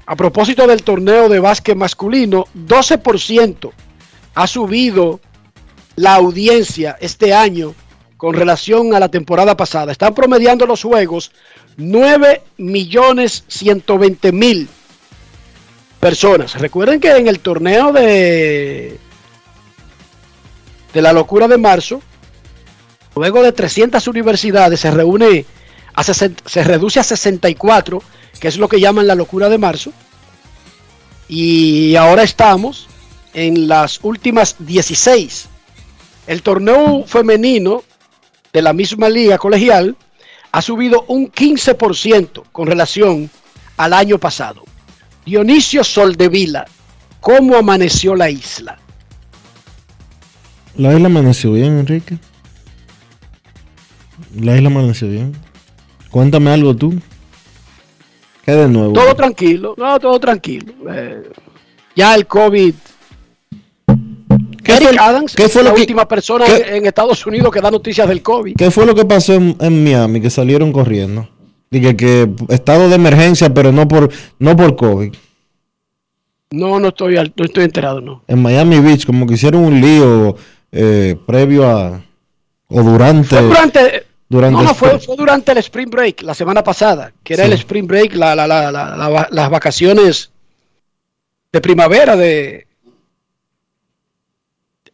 A 0.07 0.17
propósito 0.17 0.67
del 0.67 0.83
torneo 0.83 1.29
de 1.29 1.41
básquet 1.41 1.77
masculino, 1.77 2.45
12% 2.55 3.73
ha 4.35 4.47
subido 4.47 5.21
la 5.97 6.15
audiencia 6.15 6.97
este 7.01 7.33
año 7.33 7.75
con 8.17 8.35
relación 8.35 8.95
a 8.95 9.01
la 9.01 9.09
temporada 9.09 9.57
pasada. 9.57 9.93
Están 9.93 10.15
promediando 10.15 10.67
los 10.67 10.83
juegos 10.83 11.33
9 11.77 12.43
millones 12.59 13.45
120 13.49 14.33
mil 14.33 14.69
personas. 16.05 16.61
Recuerden 16.61 17.01
que 17.01 17.17
en 17.17 17.29
el 17.29 17.41
torneo 17.41 17.91
de, 17.91 18.99
de 20.93 21.03
la 21.03 21.15
locura 21.15 21.49
de 21.49 21.57
marzo, 21.57 22.03
luego 23.17 23.43
de 23.43 23.53
300 23.53 24.07
universidades, 24.09 24.81
se 24.81 24.91
reúne, 24.91 25.47
a 25.95 26.05
60 26.05 26.43
se 26.45 26.63
reduce 26.63 27.01
a 27.01 27.05
64, 27.05 28.03
que 28.39 28.49
es 28.49 28.59
lo 28.59 28.69
que 28.69 28.81
llaman 28.81 29.07
la 29.07 29.15
locura 29.15 29.49
de 29.49 29.57
marzo. 29.57 29.95
Y 31.27 31.97
ahora 31.97 32.23
estamos 32.23 32.87
en 33.33 33.67
las 33.67 34.01
últimas 34.03 34.57
16. 34.59 35.47
El 36.27 36.43
torneo 36.43 37.05
femenino 37.07 37.83
de 38.53 38.61
la 38.61 38.75
misma 38.75 39.09
liga 39.09 39.39
colegial 39.39 39.97
ha 40.53 40.61
subido 40.61 41.07
un 41.09 41.33
15% 41.33 42.43
con 42.53 42.67
relación 42.67 43.31
al 43.79 43.95
año 43.95 44.19
pasado. 44.19 44.65
Dionisio 45.25 45.83
Soldevila, 45.85 46.67
¿cómo 47.21 47.57
amaneció 47.57 48.15
la 48.15 48.31
isla? 48.31 48.79
La 50.77 50.93
isla 50.95 51.07
amaneció 51.07 51.53
bien, 51.53 51.79
Enrique. 51.79 52.19
La 54.39 54.57
isla 54.57 54.69
amaneció 54.69 55.09
bien. 55.09 55.33
Cuéntame 56.11 56.51
algo 56.51 56.75
tú. 56.77 56.95
¿Qué 58.45 58.53
de 58.53 58.69
nuevo? 58.69 58.93
Todo 58.93 59.15
tranquilo, 59.15 59.75
no, 59.79 59.99
todo 59.99 60.19
tranquilo. 60.21 60.73
Eh, 60.93 61.23
ya 61.97 62.15
el 62.15 62.27
COVID. 62.27 62.75
¿Qué 64.63 64.73
Eric 64.73 64.89
fue- 64.89 64.99
Adams 64.99 65.35
qué 65.35 65.49
fue 65.49 65.63
es 65.63 65.69
la 65.69 65.75
que- 65.75 65.81
última 65.81 66.09
persona 66.09 66.47
en, 66.47 66.75
en 66.77 66.87
Estados 66.87 67.25
Unidos 67.27 67.51
que 67.53 67.61
da 67.61 67.71
noticias 67.71 68.09
del 68.09 68.23
COVID. 68.23 68.55
¿Qué 68.57 68.71
fue 68.71 68.85
lo 68.87 68.95
que 68.95 69.05
pasó 69.05 69.35
en, 69.35 69.57
en 69.61 69.85
Miami? 69.85 70.21
Que 70.21 70.31
salieron 70.31 70.73
corriendo. 70.73 71.29
Dije 71.75 71.97
que 71.97 72.31
estado 72.51 72.89
de 72.89 72.95
emergencia, 72.95 73.53
pero 73.53 73.73
no 73.73 73.89
por, 73.89 74.09
no 74.39 74.55
por 74.57 74.77
COVID. 74.77 75.13
No, 76.53 76.79
no 76.79 76.89
estoy, 76.89 77.17
no 77.17 77.45
estoy 77.45 77.65
enterado, 77.65 78.01
no. 78.01 78.23
En 78.29 78.41
Miami 78.41 78.79
Beach, 78.79 79.05
como 79.07 79.27
que 79.27 79.35
hicieron 79.35 79.65
un 79.65 79.81
lío 79.81 80.37
eh, 80.71 81.17
previo 81.27 81.69
a. 81.69 82.01
o 82.69 82.83
durante. 82.85 83.35
Fue 83.37 83.43
durante, 83.49 84.07
durante 84.29 84.57
no, 84.63 84.69
no, 84.69 84.75
fue, 84.75 85.01
fue 85.01 85.17
durante 85.17 85.51
el 85.51 85.59
Spring 85.59 85.91
Break, 85.91 86.23
la 86.23 86.35
semana 86.35 86.63
pasada, 86.63 87.13
que 87.25 87.35
era 87.35 87.45
Sí. 87.45 87.51
el 87.51 87.59
Spring 87.59 87.89
Break, 87.89 88.15
la, 88.15 88.37
la- 88.37 88.47
la- 88.47 89.29
las 89.33 89.51
vacaciones 89.51 90.31
de 91.53 91.61
primavera 91.61 92.15
de... 92.15 92.69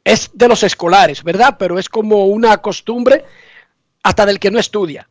Es 0.02 0.30
de 0.32 0.48
los 0.48 0.62
escolares, 0.62 1.22
¿verdad? 1.22 1.56
Pero 1.58 1.78
es 1.78 1.90
como 1.90 2.26
una 2.26 2.56
costumbre 2.58 3.22
hasta 4.02 4.24
del 4.24 4.38
que 4.38 4.50
no 4.50 4.58
estudia. 4.58 5.06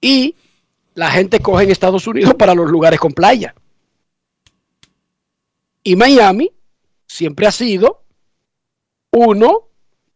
Y 0.00 0.34
la 0.94 1.10
gente 1.10 1.40
coge 1.40 1.64
en 1.64 1.70
Estados 1.70 2.06
Unidos 2.06 2.34
para 2.34 2.54
los 2.54 2.70
lugares 2.70 3.00
con 3.00 3.12
playa. 3.12 3.54
Y 5.82 5.96
Miami 5.96 6.50
siempre 7.06 7.46
ha 7.46 7.52
sido 7.52 8.02
uno 9.10 9.68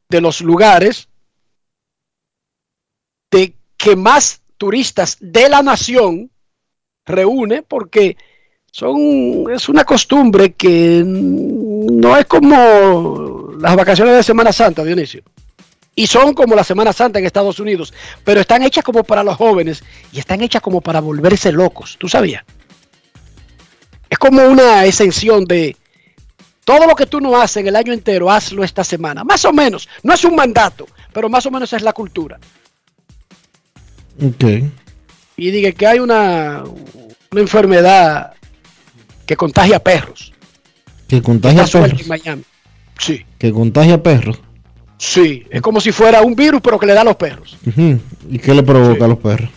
de 0.09 0.21
los 0.21 0.41
lugares 0.41 1.09
de 3.31 3.55
que 3.77 3.95
más 3.95 4.43
turistas 4.57 5.19
de 5.21 5.49
la 5.49 5.62
nación 5.62 6.31
reúne 7.05 7.62
porque 7.62 8.17
son 8.73 9.51
es 9.51 9.69
una 9.69 9.85
costumbre 9.85 10.55
que 10.55 11.03
no 11.05 12.17
es 12.17 12.27
como 12.27 13.53
las 13.59 13.77
vacaciones 13.77 14.14
de 14.14 14.23
Semana 14.23 14.53
Santa, 14.53 14.85
Dionisio. 14.85 15.23
Y 15.99 16.07
son 16.07 16.33
como 16.33 16.55
la 16.55 16.63
Semana 16.63 16.93
Santa 16.93 17.19
en 17.19 17.27
Estados 17.27 17.59
Unidos, 17.59 17.93
pero 18.23 18.41
están 18.41 18.63
hechas 18.63 18.85
como 18.85 19.03
para 19.03 19.25
los 19.25 19.35
jóvenes 19.35 19.83
y 20.13 20.21
están 20.21 20.41
hechas 20.43 20.63
como 20.63 20.81
para 20.81 21.01
volverse 21.01 21.51
locos, 21.51 21.97
¿tú 21.99 22.09
sabías? 22.09 22.45
Es 24.09 24.17
como 24.17 24.45
una 24.47 24.85
exención 24.85 25.45
de 25.45 25.77
todo 26.65 26.87
lo 26.87 26.95
que 26.95 27.07
tú 27.07 27.21
no 27.21 27.37
haces 27.37 27.57
en 27.57 27.67
el 27.67 27.75
año 27.75 27.93
entero, 27.93 28.31
hazlo 28.31 28.63
esta 28.63 28.85
semana. 28.85 29.25
Más 29.25 29.45
o 29.45 29.53
menos, 29.53 29.89
no 30.05 30.15
es 30.15 30.23
un 30.23 30.37
mandato, 30.37 30.87
pero 31.13 31.29
más 31.29 31.45
o 31.47 31.51
menos 31.51 31.73
es 31.73 31.83
la 31.83 31.93
cultura. 31.93 32.39
Ok. 34.25 34.45
y 35.37 35.51
diga 35.51 35.73
que 35.73 35.85
hay 35.85 35.99
una, 35.99 36.63
una 37.33 37.41
enfermedad 37.41 38.35
que 39.27 39.37
contagia 39.37 39.83
perros. 39.83 40.33
Que 41.09 41.21
contagia 41.21 41.67
perros. 41.67 42.03
en 42.03 42.07
Miami. 42.07 42.45
Sí, 43.01 43.27
Que 43.37 43.53
contagia 43.53 44.01
perros. 44.01 44.39
Sí. 44.99 45.45
Es 45.51 45.63
como 45.63 45.81
si 45.81 45.93
fuera 45.93 46.21
un 46.23 46.35
virus, 46.35 46.61
pero 46.61 46.79
que 46.79 46.87
le 46.87 46.93
da 46.95 47.01
a 47.01 47.05
los 47.05 47.17
perros. 47.17 47.57
¿Y 48.29 48.39
qué 48.39 48.53
le 48.55 48.63
provoca 48.63 48.97
Sí. 48.99 49.03
a 49.05 49.09
los 49.09 49.19
perros? 49.19 49.51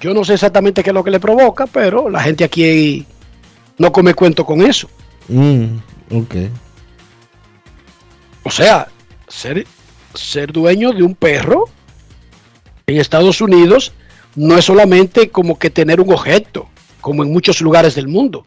Yo 0.00 0.12
no 0.12 0.24
sé 0.24 0.34
exactamente 0.34 0.82
qué 0.82 0.90
es 0.90 0.94
lo 0.94 1.02
que 1.02 1.10
le 1.10 1.18
provoca, 1.20 1.66
pero 1.66 2.10
la 2.10 2.20
gente 2.22 2.44
aquí 2.44 3.06
no 3.78 3.90
come 3.90 4.12
cuento 4.14 4.44
con 4.44 4.60
eso. 4.60 4.88
Mm, 5.28 5.76
ok. 6.10 6.34
O 8.42 8.50
sea, 8.50 8.88
ser, 9.26 9.66
ser 10.14 10.52
dueño 10.52 10.92
de 10.92 11.02
un 11.02 11.14
perro 11.14 11.64
en 12.86 12.98
Estados 13.00 13.40
Unidos 13.40 13.92
no 14.36 14.56
es 14.56 14.64
solamente 14.66 15.30
como 15.30 15.58
que 15.58 15.70
tener 15.70 16.00
un 16.00 16.12
objeto, 16.12 16.68
como 17.00 17.22
en 17.24 17.32
muchos 17.32 17.60
lugares 17.60 17.94
del 17.94 18.06
mundo. 18.06 18.46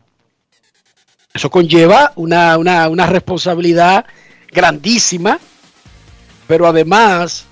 Eso 1.33 1.49
conlleva 1.49 2.13
una, 2.15 2.57
una, 2.57 2.87
una 2.89 3.05
responsabilidad 3.07 4.05
grandísima, 4.51 5.39
pero 6.49 6.65
además 6.65 7.45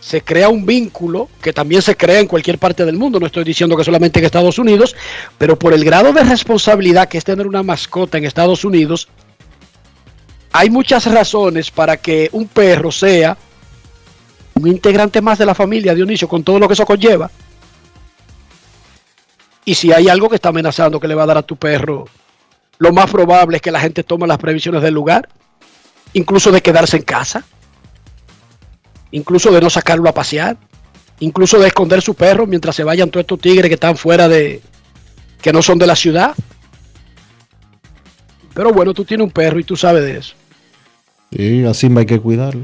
se 0.00 0.20
crea 0.20 0.48
un 0.48 0.66
vínculo 0.66 1.28
que 1.40 1.52
también 1.52 1.80
se 1.80 1.96
crea 1.96 2.18
en 2.18 2.26
cualquier 2.26 2.58
parte 2.58 2.84
del 2.84 2.98
mundo. 2.98 3.20
No 3.20 3.26
estoy 3.26 3.44
diciendo 3.44 3.76
que 3.76 3.84
solamente 3.84 4.18
en 4.18 4.24
Estados 4.24 4.58
Unidos, 4.58 4.96
pero 5.38 5.56
por 5.56 5.72
el 5.72 5.84
grado 5.84 6.12
de 6.12 6.24
responsabilidad 6.24 7.08
que 7.08 7.18
es 7.18 7.24
tener 7.24 7.46
una 7.46 7.62
mascota 7.62 8.18
en 8.18 8.24
Estados 8.24 8.64
Unidos, 8.64 9.06
hay 10.50 10.70
muchas 10.70 11.06
razones 11.06 11.70
para 11.70 11.98
que 11.98 12.28
un 12.32 12.48
perro 12.48 12.90
sea 12.90 13.38
un 14.54 14.66
integrante 14.66 15.20
más 15.20 15.38
de 15.38 15.46
la 15.46 15.54
familia, 15.54 15.94
Dionisio, 15.94 16.26
con 16.26 16.42
todo 16.42 16.58
lo 16.58 16.66
que 16.66 16.74
eso 16.74 16.84
conlleva. 16.84 17.30
Y 19.64 19.76
si 19.76 19.92
hay 19.92 20.08
algo 20.08 20.28
que 20.28 20.34
está 20.34 20.48
amenazando 20.48 20.98
que 20.98 21.06
le 21.06 21.14
va 21.14 21.22
a 21.22 21.26
dar 21.26 21.38
a 21.38 21.42
tu 21.42 21.54
perro, 21.54 22.06
lo 22.78 22.92
más 22.92 23.08
probable 23.08 23.58
es 23.58 23.62
que 23.62 23.70
la 23.70 23.78
gente 23.78 24.02
tome 24.02 24.26
las 24.26 24.38
previsiones 24.38 24.82
del 24.82 24.94
lugar, 24.94 25.28
incluso 26.12 26.50
de 26.50 26.60
quedarse 26.60 26.96
en 26.96 27.04
casa, 27.04 27.44
incluso 29.10 29.50
de 29.52 29.60
no 29.60 29.70
sacarlo 29.70 30.08
a 30.08 30.14
pasear, 30.14 30.56
incluso 31.20 31.58
de 31.58 31.68
esconder 31.68 32.02
su 32.02 32.14
perro 32.14 32.46
mientras 32.46 32.76
se 32.76 32.84
vayan 32.84 33.10
todos 33.10 33.22
estos 33.24 33.40
tigres 33.40 33.68
que 33.68 33.74
están 33.74 33.96
fuera 33.96 34.28
de, 34.28 34.60
que 35.40 35.52
no 35.52 35.62
son 35.62 35.78
de 35.78 35.86
la 35.86 35.96
ciudad. 35.96 36.34
Pero 38.54 38.72
bueno, 38.72 38.94
tú 38.94 39.04
tienes 39.04 39.24
un 39.24 39.30
perro 39.30 39.58
y 39.58 39.64
tú 39.64 39.76
sabes 39.76 40.02
de 40.04 40.18
eso. 40.18 40.34
Sí, 41.36 41.64
así 41.64 41.90
hay 41.96 42.06
que 42.06 42.20
cuidarlo. 42.20 42.62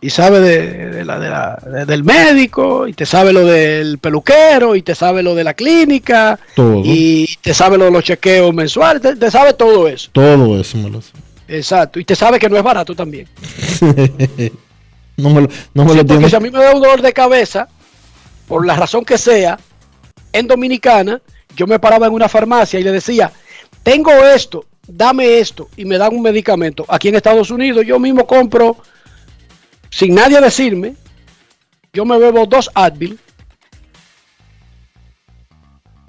y 0.00 0.10
sabe 0.10 0.40
de, 0.40 0.90
de 0.90 1.04
la, 1.04 1.18
de 1.18 1.28
la- 1.30 1.58
de- 1.64 1.86
del 1.86 2.04
médico, 2.04 2.86
y 2.86 2.92
te 2.92 3.06
sabe 3.06 3.32
lo 3.32 3.44
del 3.46 3.98
peluquero, 3.98 4.76
y 4.76 4.82
te 4.82 4.94
sabe 4.94 5.22
lo 5.22 5.34
de 5.34 5.42
la 5.44 5.54
clínica, 5.54 6.38
Todo. 6.54 6.82
y 6.84 7.26
te 7.40 7.54
sabe 7.54 7.78
lo 7.78 7.86
de 7.86 7.90
los 7.92 8.04
chequeos 8.04 8.52
mensuales, 8.54 9.00
te, 9.00 9.16
te 9.16 9.30
sabe 9.30 9.54
todo 9.54 9.88
eso. 9.88 10.10
Todo 10.12 10.60
eso 10.60 10.76
me 10.78 10.90
lo 10.90 11.00
sé. 11.00 11.12
Exacto, 11.48 11.98
y 11.98 12.04
te 12.04 12.14
sabe 12.14 12.38
que 12.38 12.48
no 12.50 12.56
es 12.58 12.62
barato 12.62 12.94
también. 12.94 13.26
no 15.16 15.30
me 15.30 15.42
lo, 15.42 15.48
no 15.74 15.84
me 15.84 15.92
Sí, 15.92 15.96
lo 15.98 16.06
porque 16.06 16.28
si 16.28 16.36
a 16.36 16.40
mí 16.40 16.50
me 16.50 16.58
da 16.58 16.74
un 16.74 16.80
dolor 16.80 17.02
de 17.02 17.12
cabeza, 17.12 17.68
por 18.46 18.66
la 18.66 18.76
razón 18.76 19.04
que 19.04 19.18
sea, 19.18 19.58
en 20.32 20.46
Dominicana, 20.46 21.20
yo 21.56 21.66
me 21.66 21.78
paraba 21.78 22.06
en 22.06 22.12
una 22.12 22.28
farmacia 22.28 22.78
y 22.78 22.82
le 22.82 22.92
decía, 22.92 23.32
tengo 23.82 24.12
esto, 24.12 24.66
dame 24.86 25.38
esto, 25.38 25.68
y 25.76 25.84
me 25.84 25.98
dan 25.98 26.14
un 26.14 26.22
medicamento. 26.22 26.84
Aquí 26.88 27.08
en 27.08 27.16
Estados 27.16 27.50
Unidos 27.50 27.84
yo 27.86 27.98
mismo 27.98 28.26
compro, 28.26 28.76
sin 29.90 30.14
nadie 30.14 30.40
decirme, 30.40 30.94
yo 31.92 32.04
me 32.04 32.18
bebo 32.18 32.44
dos 32.46 32.70
Advil, 32.74 33.18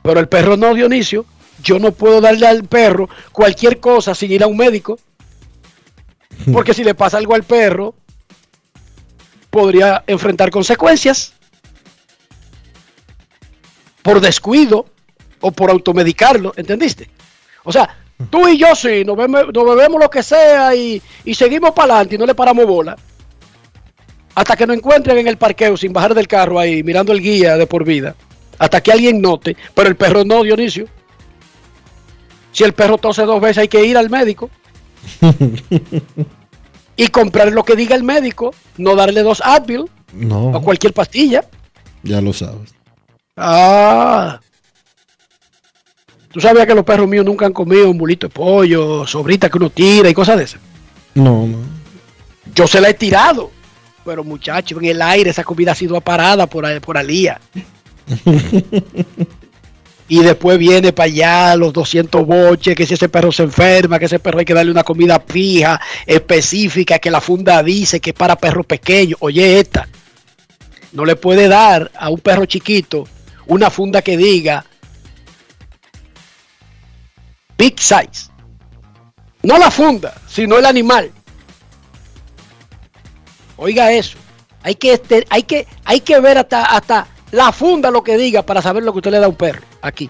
pero 0.08 0.22
el 0.22 0.30
perro 0.30 0.56
no, 0.56 0.74
Dionisio. 0.74 1.26
Yo 1.62 1.80
no 1.80 1.92
puedo 1.92 2.22
darle 2.22 2.48
al 2.48 2.64
perro 2.64 3.10
cualquier 3.34 3.82
cosa 3.82 4.16
sin 4.16 4.32
ir 4.32 4.42
a 4.42 4.48
un 4.48 4.56
médico. 4.56 4.98
Porque 6.54 6.74
si 6.74 6.86
le 6.86 6.96
pasa 6.96 7.18
algo 7.18 7.36
al 7.36 7.44
perro, 7.44 7.94
podría 9.58 10.04
enfrentar 10.06 10.52
consecuencias 10.52 11.34
por 14.04 14.20
descuido 14.22 14.86
o 15.42 15.52
por 15.52 15.72
automedicarlo, 15.72 16.54
¿entendiste? 16.56 17.10
O 17.64 17.72
sea, 17.72 17.90
tú 18.30 18.48
y 18.48 18.58
yo 18.58 18.76
sí, 18.76 19.04
nos, 19.04 19.18
bebe- 19.18 19.52
nos 19.52 19.66
bebemos 19.76 20.00
lo 20.00 20.10
que 20.12 20.22
sea 20.22 20.76
y, 20.76 21.02
y 21.26 21.34
seguimos 21.34 21.72
para 21.72 21.96
adelante 21.96 22.16
y 22.16 22.18
no 22.20 22.26
le 22.28 22.36
paramos 22.36 22.66
bola. 22.68 22.96
Hasta 24.36 24.56
que 24.56 24.68
nos 24.68 24.78
encuentren 24.78 25.18
en 25.18 25.28
el 25.28 25.38
parqueo 25.38 25.76
sin 25.76 25.92
bajar 25.92 26.14
del 26.14 26.28
carro 26.28 26.60
ahí, 26.60 26.84
mirando 26.84 27.12
el 27.12 27.22
guía 27.22 27.58
de 27.58 27.66
por 27.66 27.84
vida. 27.84 28.16
Hasta 28.60 28.82
que 28.82 28.92
alguien 28.92 29.20
note, 29.20 29.58
pero 29.74 29.90
el 29.90 29.96
perro 29.96 30.24
no, 30.24 30.44
Dionisio. 30.44 30.86
Si 32.52 32.64
el 32.64 32.74
perro 32.74 33.00
tose 33.00 33.24
dos 33.24 33.42
veces 33.42 33.58
hay 33.60 33.68
que 33.68 33.84
ir 33.84 33.98
al 33.98 34.10
médico. 34.12 34.52
y 36.98 37.08
comprar 37.08 37.52
lo 37.54 37.64
que 37.64 37.76
diga 37.76 37.96
el 37.96 38.04
médico, 38.04 38.54
no 38.78 38.96
darle 38.96 39.22
dos 39.24 39.42
Advil 39.46 39.86
o 40.32 40.62
cualquier 40.62 40.94
pastilla. 40.94 41.46
ya 42.04 42.20
lo 42.20 42.34
sabes. 42.34 42.74
Ah. 43.38 44.40
¿Tú 46.32 46.42
sabías 46.42 46.66
que 46.66 46.76
los 46.76 46.84
perros 46.84 47.08
míos 47.08 47.24
nunca 47.26 47.46
han 47.46 47.54
comido 47.54 47.90
un 47.90 47.98
bulito 47.98 48.28
de 48.28 48.34
pollo, 48.34 49.08
sobrita 49.08 49.50
que 49.50 49.58
uno 49.58 49.70
tira 49.70 50.10
y 50.10 50.14
cosas 50.14 50.38
de 50.38 50.44
esas? 50.44 50.60
No, 51.14 51.48
no. 51.48 51.58
Yo 52.54 52.68
se 52.68 52.82
la 52.82 52.90
he 52.90 52.94
tirado. 52.94 53.52
Pero 54.04 54.24
muchachos, 54.24 54.80
en 54.80 54.86
el 54.86 55.02
aire 55.02 55.30
esa 55.30 55.44
comida 55.44 55.74
ha 55.74 55.76
sido 55.76 55.98
aparada 55.98 56.48
por, 56.48 56.82
por 56.82 56.98
Alía. 56.98 57.40
y 60.10 60.20
después 60.22 60.58
viene 60.58 60.94
para 60.94 61.06
allá 61.06 61.56
los 61.56 61.74
200 61.74 62.26
boches, 62.26 62.76
que 62.76 62.86
si 62.86 62.94
ese 62.94 63.10
perro 63.10 63.32
se 63.32 63.44
enferma, 63.44 64.00
que 64.00 64.06
ese 64.06 64.20
perro 64.20 64.40
hay 64.40 64.46
que 64.46 64.54
darle 64.54 64.72
una 64.72 64.84
comida 64.84 65.22
fija, 65.26 65.82
específica, 66.06 67.00
que 67.00 67.12
la 67.12 67.20
funda 67.20 67.62
dice 67.62 68.00
que 68.00 68.12
es 68.12 68.16
para 68.16 68.38
perros 68.38 68.66
pequeños. 68.66 69.18
Oye, 69.20 69.60
esta, 69.60 69.88
no 70.94 71.04
le 71.04 71.16
puede 71.16 71.48
dar 71.48 71.92
a 71.96 72.10
un 72.10 72.20
perro 72.20 72.46
chiquito 72.46 73.08
una 73.48 73.70
funda 73.70 74.02
que 74.02 74.18
diga 74.18 74.66
big 77.58 77.80
size. 77.80 78.32
No 79.44 79.58
la 79.58 79.72
funda, 79.72 80.14
sino 80.28 80.58
el 80.58 80.66
animal. 80.66 81.12
Oiga 83.58 83.92
eso. 83.92 84.18
Hay 84.64 84.76
que, 84.76 84.94
este- 84.94 85.26
hay 85.30 85.44
que, 85.44 85.68
hay 85.86 86.02
que 86.02 86.20
ver 86.20 86.38
hasta, 86.38 86.66
hasta 86.66 87.08
la 87.32 87.52
funda 87.52 87.90
lo 87.92 88.04
que 88.04 88.18
diga 88.18 88.42
para 88.42 88.62
saber 88.62 88.84
lo 88.84 88.92
que 88.92 89.00
usted 89.00 89.12
le 89.12 89.20
da 89.20 89.26
a 89.26 89.30
un 89.30 89.36
perro 89.36 89.62
aquí. 89.88 90.10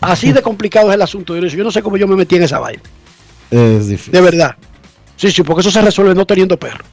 Así 0.00 0.32
de 0.32 0.42
complicado 0.42 0.88
es 0.88 0.94
el 0.94 1.02
asunto. 1.02 1.34
Dionisio. 1.34 1.58
Yo 1.58 1.64
no 1.64 1.70
sé 1.70 1.82
cómo 1.82 1.96
yo 1.96 2.06
me 2.08 2.16
metí 2.16 2.36
en 2.36 2.44
esa 2.44 2.58
vaina. 2.58 2.82
Es 3.50 3.88
difícil. 3.88 4.12
De 4.12 4.20
verdad. 4.20 4.56
Sí, 5.16 5.30
sí, 5.30 5.42
porque 5.42 5.60
eso 5.60 5.70
se 5.70 5.82
resuelve 5.82 6.14
no 6.14 6.24
teniendo 6.24 6.58
perro. 6.58 6.84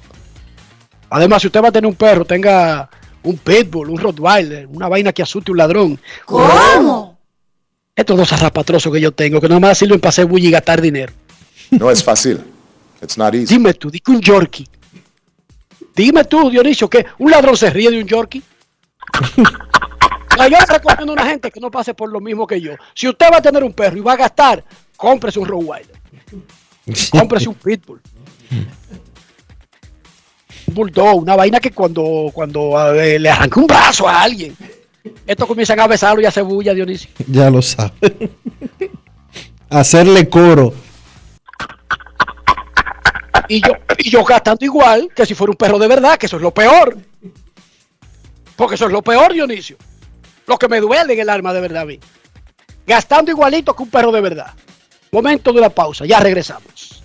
Además, 1.10 1.42
si 1.42 1.48
usted 1.48 1.64
va 1.64 1.70
a 1.70 1.72
tener 1.72 1.88
un 1.88 1.96
perro, 1.96 2.26
tenga 2.26 2.90
un 3.24 3.38
pitbull, 3.38 3.90
un 3.90 3.98
rottweiler, 3.98 4.68
una 4.68 4.90
vaina 4.90 5.14
que 5.14 5.22
asuste 5.22 5.52
un 5.52 5.58
ladrón. 5.58 6.00
¿Cómo? 6.26 7.18
Estos 7.96 8.18
dos 8.18 8.30
zarrapatrosos 8.30 8.92
que 8.92 9.02
yo 9.02 9.12
tengo, 9.12 9.40
que 9.40 9.48
nomás 9.48 9.78
sirven 9.78 10.00
para 10.00 10.10
hacer 10.10 10.26
bulla 10.26 10.48
y 10.48 10.52
gastar 10.52 10.82
dinero. 10.82 11.14
No 11.72 11.90
es 11.90 12.04
fácil. 12.04 12.42
It's 13.02 13.18
not 13.18 13.34
easy. 13.34 13.54
Dime 13.54 13.74
tú, 13.74 13.90
dime 13.90 14.18
un 14.18 14.22
Yorkie. 14.22 14.68
Dime 15.96 16.24
tú, 16.26 16.50
Dionisio, 16.50 16.90
que 16.90 17.06
un 17.18 17.32
ladrón 17.32 17.58
se 17.58 17.70
ríe 17.70 17.90
de 17.90 18.02
un 18.02 18.08
Yorkie. 18.08 18.44
Ah, 20.40 20.48
yo 20.48 20.58
le 20.58 20.66
recomiendo 20.66 21.14
a 21.14 21.16
una 21.16 21.26
gente 21.26 21.52
que 21.52 21.60
no 21.60 21.72
pase 21.72 21.94
por 21.94 22.12
lo 22.12 22.20
mismo 22.20 22.46
que 22.46 22.62
yo. 22.62 22.74
Si 22.94 23.08
usted 23.08 23.28
va 23.32 23.38
a 23.38 23.42
tener 23.42 23.64
un 23.64 23.74
perro 23.74 23.98
y 23.98 24.02
va 24.02 24.14
a 24.14 24.18
gastar, 24.18 24.64
cómprese 24.96 25.40
un 25.40 25.48
Rottweiler. 25.48 25.96
Cómprese 27.12 27.50
un 27.50 27.56
Pitbull. 27.56 28.02
Un 30.68 30.74
Bulldog, 30.74 31.24
una 31.24 31.36
vaina 31.36 31.60
que 31.60 31.72
cuando, 31.72 32.30
cuando 32.34 32.94
le 32.94 33.30
arranca 33.30 33.60
un 33.60 33.68
brazo 33.68 34.08
a 34.08 34.22
alguien, 34.22 34.56
estos 35.26 35.48
comienzan 35.48 35.80
a 35.80 35.88
besarlo 35.88 36.22
y 36.22 36.26
a 36.26 36.30
hacer 36.30 36.44
bulla, 36.44 36.74
Dionisio. 36.74 37.10
Ya 37.28 37.50
lo 37.50 37.62
sabe. 37.62 37.92
Hacerle 39.70 40.30
coro. 40.30 40.74
Y 43.50 43.62
yo, 43.62 43.72
y 43.98 44.10
yo 44.10 44.24
gastando 44.24 44.66
igual 44.66 45.10
que 45.16 45.26
si 45.26 45.34
fuera 45.34 45.52
un 45.52 45.58
perro 45.58 45.80
de 45.80 45.88
verdad, 45.88 46.18
que 46.18 46.26
eso 46.26 46.36
es 46.36 46.42
lo 46.42 46.54
peor. 46.54 46.98
Porque 48.56 48.76
eso 48.76 48.86
es 48.86 48.92
lo 48.92 49.02
peor, 49.02 49.34
Dionisio. 49.34 49.78
Lo 50.48 50.58
que 50.58 50.70
me 50.70 50.80
duele 50.80 51.14
en 51.14 51.20
el 51.20 51.30
alma 51.30 51.54
de 51.54 51.60
verdad 51.60 51.84
a 51.84 51.86
mí. 51.86 52.00
Gastando 52.86 53.32
igualito 53.32 53.76
que 53.76 53.84
un 53.84 53.90
perro 53.90 54.14
de 54.14 54.22
verdad. 54.22 54.54
Momento 55.12 55.52
de 55.52 55.60
una 55.60 55.70
pausa, 55.70 56.06
ya 56.06 56.22
regresamos. 56.22 57.04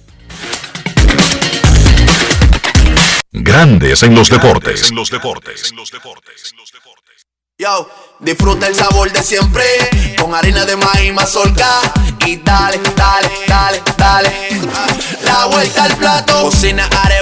Grandes 3.32 4.04
en 4.04 4.14
los 4.14 4.30
deportes. 4.30 4.90
En 4.90 4.96
los 4.96 5.10
deportes. 5.10 5.72
Yo, 7.58 7.88
disfruta 8.20 8.68
el 8.68 8.74
sabor 8.74 9.10
de 9.12 9.22
siempre 9.22 9.64
con 10.18 10.34
harina 10.34 10.64
de 10.64 10.76
maíz 10.76 11.12
mazorca 11.12 11.80
y 12.26 12.36
dale, 12.36 12.80
dale, 12.96 13.28
dale, 13.46 13.82
dale. 13.96 14.32
La 15.22 15.46
vuelta 15.46 15.84
al 15.84 15.96
plato, 15.96 16.42
cocina 16.42 16.86
arepa, 16.86 17.21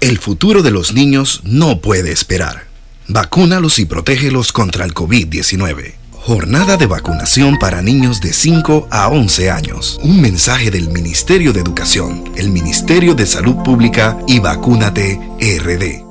El 0.00 0.18
futuro 0.18 0.62
de 0.62 0.70
los 0.70 0.92
niños 0.92 1.40
no 1.42 1.80
puede 1.80 2.12
esperar. 2.12 2.68
Vacúnalos 3.08 3.80
y 3.80 3.84
protégelos 3.84 4.52
contra 4.52 4.84
el 4.84 4.94
COVID-19. 4.94 5.94
Jornada 6.12 6.76
de 6.76 6.86
vacunación 6.86 7.58
para 7.58 7.82
niños 7.82 8.20
de 8.20 8.32
5 8.32 8.86
a 8.92 9.08
11 9.08 9.50
años. 9.50 9.98
Un 10.04 10.20
mensaje 10.20 10.70
del 10.70 10.88
Ministerio 10.90 11.52
de 11.52 11.60
Educación, 11.60 12.32
el 12.36 12.50
Ministerio 12.50 13.16
de 13.16 13.26
Salud 13.26 13.56
Pública 13.64 14.16
y 14.28 14.38
Vacúnate 14.38 15.18
RD. 15.40 16.04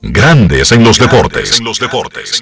Grandes 0.00 0.70
en 0.70 0.84
los 0.84 0.98
deportes. 0.98 1.58
En 1.58 1.64
los 1.64 1.80
deportes. 1.80 2.40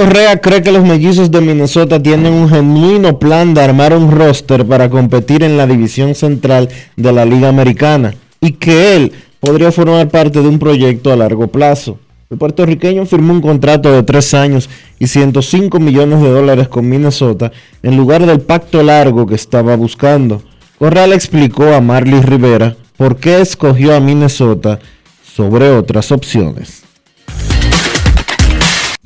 Correa 0.00 0.40
cree 0.40 0.62
que 0.62 0.70
los 0.70 0.84
mellizos 0.84 1.32
de 1.32 1.40
Minnesota 1.40 2.00
tienen 2.00 2.32
un 2.32 2.48
genuino 2.48 3.18
plan 3.18 3.52
de 3.52 3.62
armar 3.62 3.92
un 3.92 4.12
roster 4.12 4.64
para 4.64 4.88
competir 4.88 5.42
en 5.42 5.56
la 5.56 5.66
división 5.66 6.14
central 6.14 6.68
de 6.94 7.12
la 7.12 7.24
Liga 7.24 7.48
Americana 7.48 8.14
y 8.40 8.52
que 8.52 8.94
él 8.94 9.10
podría 9.40 9.72
formar 9.72 10.08
parte 10.08 10.40
de 10.40 10.46
un 10.46 10.60
proyecto 10.60 11.10
a 11.10 11.16
largo 11.16 11.48
plazo. 11.48 11.98
El 12.30 12.38
puertorriqueño 12.38 13.06
firmó 13.06 13.32
un 13.32 13.40
contrato 13.40 13.90
de 13.90 14.04
tres 14.04 14.34
años 14.34 14.70
y 15.00 15.08
105 15.08 15.80
millones 15.80 16.22
de 16.22 16.30
dólares 16.30 16.68
con 16.68 16.88
Minnesota 16.88 17.50
en 17.82 17.96
lugar 17.96 18.24
del 18.24 18.38
pacto 18.38 18.84
largo 18.84 19.26
que 19.26 19.34
estaba 19.34 19.74
buscando. 19.74 20.42
Correa 20.78 21.08
le 21.08 21.16
explicó 21.16 21.74
a 21.74 21.80
Marley 21.80 22.22
Rivera 22.22 22.76
por 22.96 23.16
qué 23.16 23.40
escogió 23.40 23.96
a 23.96 24.00
Minnesota 24.00 24.78
sobre 25.24 25.70
otras 25.70 26.12
opciones. 26.12 26.87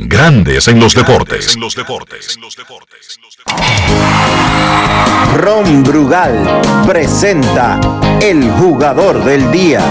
Grandes 0.04 0.66
en 0.68 0.80
los 0.80 0.94
deportes. 0.94 1.56
Ron 5.36 5.82
Brugal 5.84 6.62
presenta 6.86 7.78
el 8.20 8.50
jugador 8.52 9.24
del 9.24 9.50
día. 9.52 9.82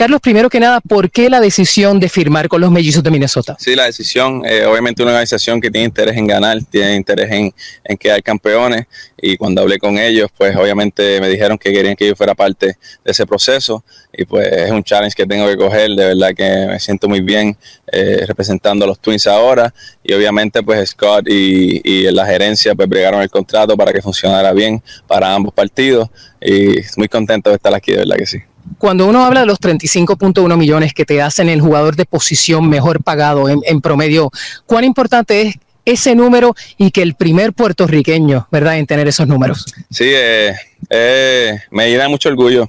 Carlos, 0.00 0.22
primero 0.22 0.48
que 0.48 0.60
nada, 0.60 0.80
¿por 0.80 1.10
qué 1.10 1.28
la 1.28 1.40
decisión 1.40 2.00
de 2.00 2.08
firmar 2.08 2.48
con 2.48 2.62
los 2.62 2.70
mellizos 2.70 3.02
de 3.02 3.10
Minnesota? 3.10 3.58
Sí, 3.60 3.76
la 3.76 3.84
decisión, 3.84 4.42
eh, 4.46 4.64
obviamente 4.64 5.02
una 5.02 5.12
organización 5.12 5.60
que 5.60 5.70
tiene 5.70 5.84
interés 5.84 6.16
en 6.16 6.26
ganar, 6.26 6.56
tiene 6.70 6.96
interés 6.96 7.30
en, 7.30 7.52
en 7.84 7.98
quedar 7.98 8.22
campeones 8.22 8.86
y 9.20 9.36
cuando 9.36 9.60
hablé 9.60 9.78
con 9.78 9.98
ellos, 9.98 10.30
pues 10.34 10.56
obviamente 10.56 11.20
me 11.20 11.28
dijeron 11.28 11.58
que 11.58 11.70
querían 11.70 11.96
que 11.96 12.08
yo 12.08 12.16
fuera 12.16 12.34
parte 12.34 12.78
de 13.04 13.10
ese 13.10 13.26
proceso 13.26 13.84
y 14.10 14.24
pues 14.24 14.50
es 14.50 14.70
un 14.70 14.82
challenge 14.82 15.14
que 15.14 15.26
tengo 15.26 15.46
que 15.46 15.58
coger, 15.58 15.90
de 15.90 16.06
verdad 16.06 16.30
que 16.34 16.66
me 16.66 16.80
siento 16.80 17.06
muy 17.06 17.20
bien 17.20 17.54
eh, 17.92 18.24
representando 18.26 18.86
a 18.86 18.88
los 18.88 19.00
Twins 19.00 19.26
ahora 19.26 19.74
y 20.02 20.14
obviamente 20.14 20.62
pues 20.62 20.88
Scott 20.88 21.28
y, 21.28 21.82
y 21.84 22.10
la 22.10 22.24
gerencia 22.24 22.74
pues 22.74 22.88
bregaron 22.88 23.20
el 23.20 23.28
contrato 23.28 23.76
para 23.76 23.92
que 23.92 24.00
funcionara 24.00 24.54
bien 24.54 24.82
para 25.06 25.34
ambos 25.34 25.52
partidos 25.52 26.08
y 26.40 26.76
muy 26.96 27.08
contento 27.08 27.50
de 27.50 27.56
estar 27.56 27.74
aquí, 27.74 27.92
de 27.92 27.98
verdad 27.98 28.16
que 28.16 28.24
sí 28.24 28.38
cuando 28.78 29.06
uno 29.06 29.24
habla 29.24 29.40
de 29.40 29.46
los 29.46 29.60
35.1 29.60 30.56
millones 30.56 30.94
que 30.94 31.04
te 31.04 31.20
hacen 31.20 31.48
el 31.48 31.60
jugador 31.60 31.96
de 31.96 32.06
posición 32.06 32.68
mejor 32.68 33.02
pagado 33.02 33.46
en, 33.48 33.80
promedio, 33.80 34.30
¿cuán 34.66 34.84
importante 34.84 35.42
es 35.42 35.54
ese 35.84 36.14
número 36.14 36.54
y 36.78 36.90
que 36.90 37.02
el 37.02 37.14
primer 37.14 37.52
puertorriqueño, 37.52 38.48
¿verdad?, 38.50 38.78
en 38.78 38.86
tener 38.86 39.08
esos 39.08 39.26
números? 39.26 39.66
Sí, 39.90 40.06
eh, 40.06 40.54
eh, 40.88 41.58
me 41.70 41.88
llena 41.90 42.08
mucho 42.08 42.28
orgullo. 42.28 42.68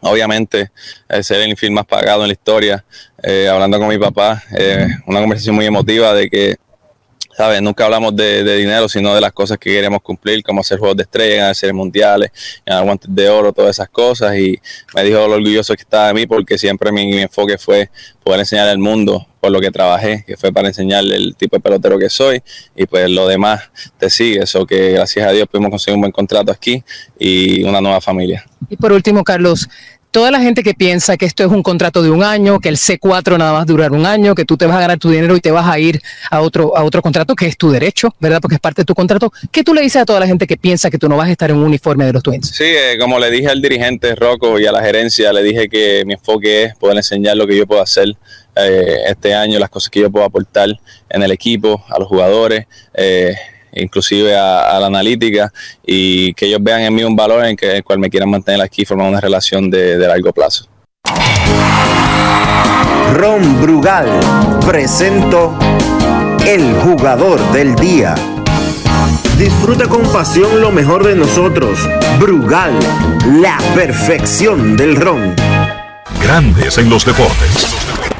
Obviamente, 0.00 0.70
eh, 1.08 1.22
ser 1.22 1.40
el 1.42 1.50
infiel 1.50 1.72
más 1.72 1.86
pagado 1.86 2.22
en 2.22 2.28
la 2.28 2.32
historia, 2.32 2.84
hablando 3.50 3.78
con 3.78 3.88
mi 3.88 3.98
papá, 3.98 4.42
una 5.06 5.20
conversación 5.20 5.54
muy 5.54 5.64
emotiva 5.64 6.12
de 6.12 6.28
que 6.28 6.56
¿sabes? 7.36 7.62
Nunca 7.62 7.84
hablamos 7.84 8.14
de, 8.14 8.44
de, 8.44 8.56
dinero, 8.56 8.88
sino 8.88 9.14
de 9.14 9.20
las 9.20 9.32
cosas 9.32 9.58
que 9.58 9.70
queremos 9.70 10.02
cumplir, 10.02 10.42
como 10.42 10.60
hacer 10.60 10.78
juegos 10.78 10.96
de 10.96 11.04
estrella, 11.04 11.36
ganar 11.36 11.54
series 11.54 11.74
mundiales, 11.74 12.30
ganar 12.64 12.84
guantes 12.84 13.14
de 13.14 13.28
oro, 13.28 13.52
todas 13.52 13.70
esas 13.76 13.88
cosas. 13.88 14.36
Y 14.36 14.60
me 14.94 15.04
dijo 15.04 15.26
lo 15.26 15.34
orgulloso 15.34 15.74
que 15.74 15.82
estaba 15.82 16.08
de 16.08 16.14
mí, 16.14 16.26
porque 16.26 16.58
siempre 16.58 16.92
mi, 16.92 17.06
mi, 17.06 17.22
enfoque 17.22 17.58
fue 17.58 17.90
poder 18.22 18.40
enseñar 18.40 18.68
al 18.68 18.78
mundo 18.78 19.26
por 19.40 19.50
lo 19.50 19.60
que 19.60 19.70
trabajé, 19.70 20.24
que 20.26 20.36
fue 20.36 20.52
para 20.52 20.68
enseñarle 20.68 21.16
el 21.16 21.34
tipo 21.34 21.56
de 21.56 21.60
pelotero 21.60 21.98
que 21.98 22.08
soy. 22.08 22.42
Y 22.76 22.86
pues 22.86 23.10
lo 23.10 23.26
demás 23.26 23.70
te 23.98 24.08
sigue. 24.10 24.42
Eso 24.42 24.66
que 24.66 24.92
gracias 24.92 25.26
a 25.26 25.32
Dios 25.32 25.48
pudimos 25.48 25.70
conseguir 25.70 25.96
un 25.96 26.02
buen 26.02 26.12
contrato 26.12 26.52
aquí 26.52 26.84
y 27.18 27.64
una 27.64 27.80
nueva 27.80 28.00
familia. 28.00 28.44
Y 28.68 28.76
por 28.76 28.92
último, 28.92 29.24
Carlos, 29.24 29.68
toda 30.12 30.30
la 30.30 30.40
gente 30.40 30.62
que 30.62 30.74
piensa 30.74 31.16
que 31.16 31.24
esto 31.24 31.42
es 31.42 31.50
un 31.50 31.62
contrato 31.62 32.02
de 32.02 32.10
un 32.10 32.22
año, 32.22 32.60
que 32.60 32.68
el 32.68 32.76
C4 32.76 33.38
nada 33.38 33.54
más 33.54 33.66
durar 33.66 33.92
un 33.92 34.04
año, 34.04 34.34
que 34.34 34.44
tú 34.44 34.58
te 34.58 34.66
vas 34.66 34.76
a 34.76 34.80
ganar 34.80 34.98
tu 34.98 35.10
dinero 35.10 35.34
y 35.34 35.40
te 35.40 35.50
vas 35.50 35.66
a 35.66 35.78
ir 35.78 36.00
a 36.30 36.42
otro, 36.42 36.76
a 36.76 36.84
otro 36.84 37.00
contrato, 37.00 37.34
que 37.34 37.46
es 37.46 37.56
tu 37.56 37.70
derecho, 37.70 38.14
¿verdad? 38.20 38.38
Porque 38.40 38.56
es 38.56 38.60
parte 38.60 38.82
de 38.82 38.84
tu 38.84 38.94
contrato. 38.94 39.32
¿Qué 39.50 39.64
tú 39.64 39.72
le 39.72 39.80
dices 39.80 40.02
a 40.02 40.04
toda 40.04 40.20
la 40.20 40.26
gente 40.26 40.46
que 40.46 40.58
piensa 40.58 40.90
que 40.90 40.98
tú 40.98 41.08
no 41.08 41.16
vas 41.16 41.28
a 41.28 41.32
estar 41.32 41.50
en 41.50 41.56
un 41.56 41.64
uniforme 41.64 42.04
de 42.04 42.12
los 42.12 42.22
Twins? 42.22 42.48
Sí, 42.48 42.64
eh, 42.64 42.98
como 43.00 43.18
le 43.18 43.30
dije 43.30 43.48
al 43.48 43.62
dirigente 43.62 44.14
Rocco 44.14 44.60
y 44.60 44.66
a 44.66 44.72
la 44.72 44.82
gerencia, 44.82 45.32
le 45.32 45.42
dije 45.42 45.68
que 45.68 46.04
mi 46.04 46.12
enfoque 46.12 46.64
es 46.64 46.76
poder 46.76 46.98
enseñar 46.98 47.38
lo 47.38 47.46
que 47.46 47.56
yo 47.56 47.66
puedo 47.66 47.80
hacer 47.80 48.14
eh, 48.54 48.98
este 49.08 49.34
año, 49.34 49.58
las 49.58 49.70
cosas 49.70 49.88
que 49.88 50.00
yo 50.00 50.10
puedo 50.10 50.26
aportar 50.26 50.68
en 51.08 51.22
el 51.22 51.32
equipo, 51.32 51.82
a 51.88 51.98
los 51.98 52.06
jugadores. 52.06 52.66
Eh, 52.92 53.34
inclusive 53.72 54.36
a, 54.36 54.76
a, 54.76 54.80
la 54.80 54.86
analítica 54.86 55.52
y 55.84 56.32
que 56.34 56.46
ellos 56.46 56.60
vean 56.62 56.82
en 56.82 56.94
mí 56.94 57.04
un 57.04 57.16
valor 57.16 57.44
en 57.44 57.56
que, 57.56 57.76
el 57.76 57.84
cual 57.84 57.98
me 57.98 58.10
quieran 58.10 58.30
mantener 58.30 58.60
aquí 58.60 58.82
y 58.82 58.84
formar 58.84 59.08
una 59.08 59.20
relación 59.20 59.70
de, 59.70 59.98
de 59.98 60.06
largo 60.06 60.32
plazo. 60.32 60.66
Ron 63.14 63.60
Brugal 63.60 64.08
presento 64.66 65.56
el 66.46 66.74
jugador 66.80 67.40
del 67.52 67.74
día. 67.76 68.14
Disfruta 69.38 69.86
con 69.86 70.02
pasión 70.12 70.60
lo 70.60 70.70
mejor 70.70 71.04
de 71.04 71.14
nosotros. 71.14 71.78
Brugal, 72.18 72.72
la 73.40 73.58
perfección 73.74 74.76
del 74.76 74.96
ron. 74.96 75.34
Grandes 76.22 76.78
en 76.78 76.88
los 76.88 77.04
deportes. 77.04 78.11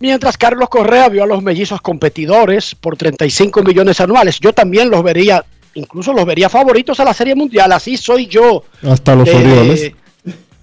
Mientras 0.00 0.36
Carlos 0.38 0.68
Correa 0.70 1.08
vio 1.10 1.24
a 1.24 1.26
los 1.26 1.42
mellizos 1.42 1.80
competidores 1.82 2.74
por 2.74 2.96
35 2.96 3.62
millones 3.62 4.00
anuales. 4.00 4.40
Yo 4.40 4.52
también 4.54 4.88
los 4.90 5.02
vería, 5.02 5.44
incluso 5.74 6.12
los 6.14 6.24
vería 6.24 6.48
favoritos 6.48 6.98
a 7.00 7.04
la 7.04 7.12
Serie 7.14 7.34
Mundial. 7.34 7.70
Así 7.72 7.96
soy 7.98 8.26
yo. 8.26 8.64
Hasta 8.82 9.14
los 9.14 9.28
Eh, 9.28 9.36
Orioles. 9.36 9.92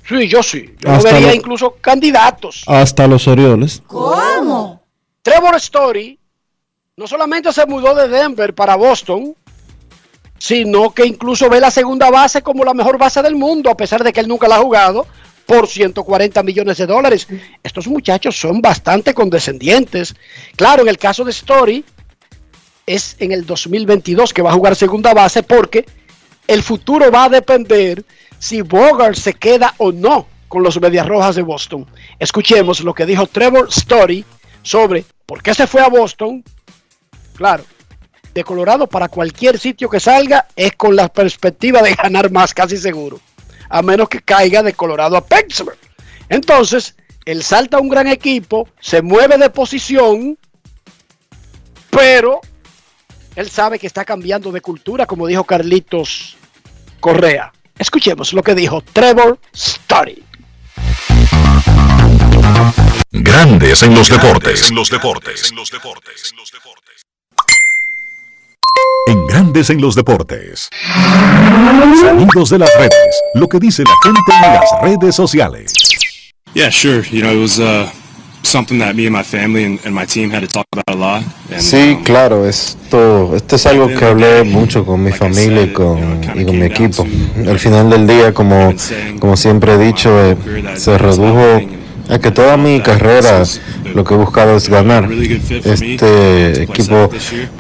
Sí, 0.08 0.28
yo 0.28 0.42
sí. 0.42 0.74
Yo 0.80 0.90
Hasta 0.90 1.12
vería 1.14 1.28
lo- 1.30 1.36
incluso 1.36 1.76
candidatos. 1.80 2.64
Hasta 2.66 3.06
los 3.08 3.28
Orioles. 3.28 3.84
¿Cómo? 3.86 4.82
Trevor 5.22 5.56
Story 5.58 6.18
no 6.96 7.06
solamente 7.06 7.54
se 7.54 7.66
mudó 7.68 7.94
de 7.94 8.08
Denver 8.08 8.56
para 8.56 8.76
Boston, 8.76 9.36
sino 10.40 10.92
que 10.96 11.06
incluso 11.06 11.48
ve 11.50 11.60
la 11.60 11.70
segunda 11.70 12.10
base 12.10 12.42
como 12.42 12.64
la 12.64 12.74
mejor 12.74 12.98
base 12.98 13.22
del 13.22 13.36
mundo, 13.36 13.70
a 13.70 13.78
pesar 13.78 14.04
de 14.04 14.12
que 14.14 14.20
él 14.20 14.28
nunca 14.28 14.48
la 14.48 14.56
ha 14.56 14.60
jugado, 14.62 15.06
por 15.48 15.68
140 15.68 16.44
millones 16.44 16.78
de 16.78 16.86
dólares. 16.86 17.28
Estos 17.64 17.88
muchachos 17.88 18.40
son 18.40 18.62
bastante 18.62 19.16
condescendientes. 19.16 20.14
Claro, 20.56 20.84
en 20.84 20.90
el 20.90 21.00
caso 21.00 21.24
de 21.24 21.32
Story, 21.32 21.84
es 22.86 23.16
en 23.20 23.32
el 23.32 23.46
2022 23.46 24.34
que 24.34 24.42
va 24.42 24.52
a 24.52 24.54
jugar 24.54 24.76
segunda 24.76 25.14
base 25.14 25.42
porque 25.42 25.86
el 26.48 26.62
futuro 26.62 27.12
va 27.12 27.26
a 27.26 27.30
depender 27.30 28.04
si 28.38 28.62
Bogart 28.62 29.16
se 29.16 29.34
queda 29.34 29.74
o 29.78 29.92
no 29.92 30.28
con 30.48 30.64
los 30.64 30.80
Medias 30.80 31.08
Rojas 31.08 31.36
de 31.36 31.42
Boston. 31.42 31.86
Escuchemos 32.20 32.82
lo 32.82 32.94
que 32.94 33.06
dijo 33.06 33.26
Trevor 33.28 33.68
Story 33.70 34.24
sobre 34.62 35.06
por 35.26 35.42
qué 35.42 35.54
se 35.54 35.68
fue 35.68 35.82
a 35.82 35.90
Boston. 35.90 36.44
Claro, 37.36 37.64
de 38.34 38.44
Colorado 38.44 38.88
para 38.88 39.10
cualquier 39.10 39.60
sitio 39.60 39.90
que 39.90 40.00
salga 40.00 40.48
es 40.56 40.74
con 40.74 40.96
la 40.96 41.08
perspectiva 41.10 41.82
de 41.82 41.96
ganar 41.96 42.32
más, 42.32 42.54
casi 42.54 42.78
seguro. 42.78 43.20
A 43.70 43.82
menos 43.82 44.10
que 44.10 44.22
caiga 44.22 44.64
de 44.64 44.74
Colorado 44.74 45.18
a 45.18 45.26
Pittsburgh. 45.26 45.78
Entonces, 46.30 46.96
él 47.26 47.44
salta 47.44 47.78
a 47.78 47.80
un 47.80 47.90
gran 47.90 48.08
equipo, 48.08 48.68
se 48.80 49.02
mueve 49.02 49.38
de 49.38 49.50
posición, 49.50 50.38
pero 51.90 52.42
él 53.36 53.50
sabe 53.50 53.80
que 53.80 53.88
está 53.88 54.06
cambiando 54.06 54.52
de 54.52 54.62
cultura, 54.62 55.06
como 55.06 55.28
dijo 55.28 55.44
Carlitos 55.44 56.38
Correa. 57.00 57.52
Escuchemos 57.78 58.34
lo 58.34 58.42
que 58.42 58.56
dijo 58.56 58.82
Trevor 58.82 59.40
Story. 59.54 60.24
Grandes 63.12 63.84
en 63.84 63.94
los 63.94 64.10
deportes. 64.10 64.70
En 64.70 64.76
los 64.76 64.90
deportes. 64.90 65.52
En 65.52 65.58
Grandes 69.30 69.70
en 69.70 69.82
los 69.82 69.96
deportes. 69.96 70.70
Sonidos 72.00 72.50
de 72.50 72.60
las 72.60 72.70
redes. 72.78 73.22
Lo 73.36 73.48
que 73.48 73.60
dice 73.60 73.84
la 73.84 73.94
gente 74.04 74.20
en 74.36 74.54
las 74.54 74.82
redes 74.82 75.16
sociales. 75.16 75.74
Yeah, 76.54 76.70
sure. 76.70 77.04
You 77.12 77.22
know, 77.22 77.32
it 77.32 77.42
was 77.42 77.60
uh, 77.60 77.90
something 78.44 78.80
that 78.80 78.96
me 78.96 79.06
and 79.06 79.16
my 79.16 79.24
family 79.24 79.66
and, 79.66 79.80
and 79.86 79.94
my 79.94 80.06
team 80.06 80.32
had 80.32 80.42
to 80.42 80.48
talk 80.48 80.66
about 80.72 80.86
a 80.88 80.96
lot. 80.96 81.24
And, 81.52 81.62
Sí, 81.62 82.00
claro, 82.04 82.48
esto, 82.48 83.36
esto 83.36 83.56
es 83.56 83.66
algo 83.66 83.88
que 83.88 84.06
hablé 84.06 84.44
mucho 84.44 84.86
con 84.86 85.04
mi 85.04 85.12
familia 85.12 85.64
y 85.64 85.74
con, 85.74 86.22
y 86.36 86.46
con 86.46 86.60
mi 86.60 86.66
equipo. 86.66 87.06
Al 87.48 87.60
final 87.60 87.90
del 87.90 88.08
día, 88.08 88.34
como, 88.34 88.74
como 89.20 89.38
siempre 89.38 89.74
he 89.74 89.78
dicho, 89.78 90.10
eh, 90.26 90.36
se 90.76 90.98
redujo 90.98 91.62
a 92.10 92.20
que 92.20 92.32
toda 92.32 92.58
mi 92.58 92.82
carrera 92.82 93.44
lo 93.94 94.04
que 94.04 94.14
he 94.14 94.18
buscado 94.18 94.56
es 94.56 94.70
ganar. 94.70 95.10
Este 95.12 96.64
equipo 96.64 97.10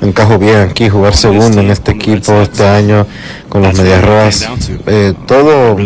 encajo 0.02 0.38
bien 0.38 0.58
aquí, 0.70 0.90
jugar 0.90 1.16
segundo 1.16 1.62
en 1.62 1.72
este 1.72 1.92
equipo 1.92 2.34
este 2.42 2.68
año 2.68 3.06
con 3.50 3.62
los 3.62 3.74
Medias 3.76 4.04
Rojas. 4.04 4.50
Eh, 4.86 5.14
todo, 5.26 5.78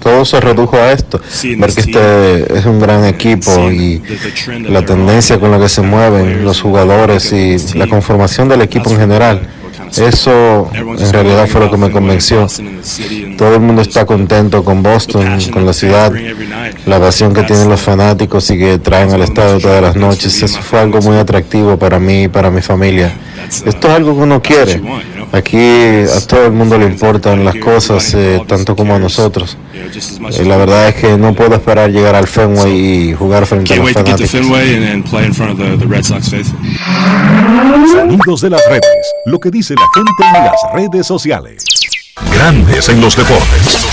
todo 0.00 0.24
se 0.24 0.40
redujo 0.40 0.76
a 0.76 0.92
esto, 0.92 1.20
porque 1.58 1.80
este 1.80 2.58
es 2.58 2.66
un 2.66 2.80
gran 2.80 3.04
equipo 3.04 3.70
y 3.70 4.02
la 4.68 4.84
tendencia 4.84 5.38
con 5.38 5.50
la 5.50 5.58
que 5.58 5.68
se 5.68 5.82
mueven 5.82 6.44
los 6.44 6.60
jugadores 6.60 7.32
y 7.32 7.56
la 7.76 7.86
conformación 7.86 8.48
del 8.48 8.62
equipo 8.62 8.90
en 8.90 8.98
general. 8.98 9.48
Eso 9.98 10.70
en 10.72 11.12
realidad 11.12 11.46
fue 11.46 11.60
lo 11.60 11.70
que 11.70 11.76
me 11.76 11.90
convenció. 11.90 12.46
Todo 13.36 13.54
el 13.54 13.60
mundo 13.60 13.82
está 13.82 14.06
contento 14.06 14.64
con 14.64 14.82
Boston, 14.82 15.38
con 15.52 15.66
la 15.66 15.72
ciudad, 15.72 16.12
la 16.86 16.98
pasión 16.98 17.32
que 17.32 17.42
tienen 17.42 17.68
los 17.68 17.80
fanáticos 17.80 18.50
y 18.50 18.58
que 18.58 18.78
traen 18.78 19.12
al 19.12 19.22
estadio 19.22 19.58
todas 19.58 19.82
las 19.82 19.96
noches. 19.96 20.42
Eso 20.42 20.60
fue 20.60 20.80
algo 20.80 21.00
muy 21.00 21.16
atractivo 21.16 21.76
para 21.78 21.98
mí 21.98 22.24
y 22.24 22.28
para 22.28 22.50
mi 22.50 22.62
familia. 22.62 23.12
Esto 23.48 23.88
es 23.88 23.94
algo 23.94 24.14
que 24.14 24.22
uno 24.22 24.42
quiere. 24.42 24.80
Aquí 25.32 25.58
a 25.58 26.20
todo 26.26 26.46
el 26.46 26.52
mundo 26.52 26.78
le 26.78 26.86
importan 26.86 27.44
las 27.44 27.56
cosas, 27.56 28.14
eh, 28.14 28.40
tanto 28.46 28.76
como 28.76 28.94
a 28.94 28.98
nosotros. 28.98 29.56
Eh, 29.74 30.44
la 30.44 30.56
verdad 30.56 30.88
es 30.88 30.94
que 30.96 31.16
no 31.16 31.34
puedo 31.34 31.54
esperar 31.54 31.90
llegar 31.90 32.14
al 32.14 32.26
Fenway 32.26 33.10
y 33.10 33.14
jugar 33.14 33.46
frente 33.46 33.74
a 33.74 33.76
Can't 33.76 33.86
los 33.86 33.96
wait 33.96 34.06
to 34.06 34.12
get 34.12 34.16
to 34.16 34.26
fanáticos. 34.26 34.30
Fenway 34.30 34.76
and, 34.76 34.94
and 34.94 35.10
play 35.10 35.24
in 35.24 35.34
front 35.34 35.52
of 35.52 35.58
the, 35.58 35.76
the 35.76 35.86
Red 35.86 36.04
Sox 36.04 36.28
faithful. 36.30 36.58
Sonidos 37.92 38.40
de 38.40 38.50
las 38.50 38.62
redes. 38.68 38.84
Lo 39.26 39.38
que 39.38 39.50
dice 39.50 39.74
la 39.74 39.86
gente 39.94 40.38
en 40.38 40.44
las 40.44 40.72
redes 40.74 41.06
sociales. 41.06 41.64
Grandes 42.32 42.88
en 42.88 43.00
los 43.00 43.16
deportes. 43.16 43.86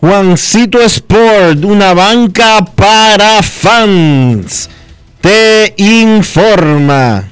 Juancito 0.00 0.78
Sport, 0.82 1.64
una 1.64 1.94
banca 1.94 2.62
para 2.74 3.42
fans, 3.42 4.68
te 5.22 5.72
informa 5.78 7.24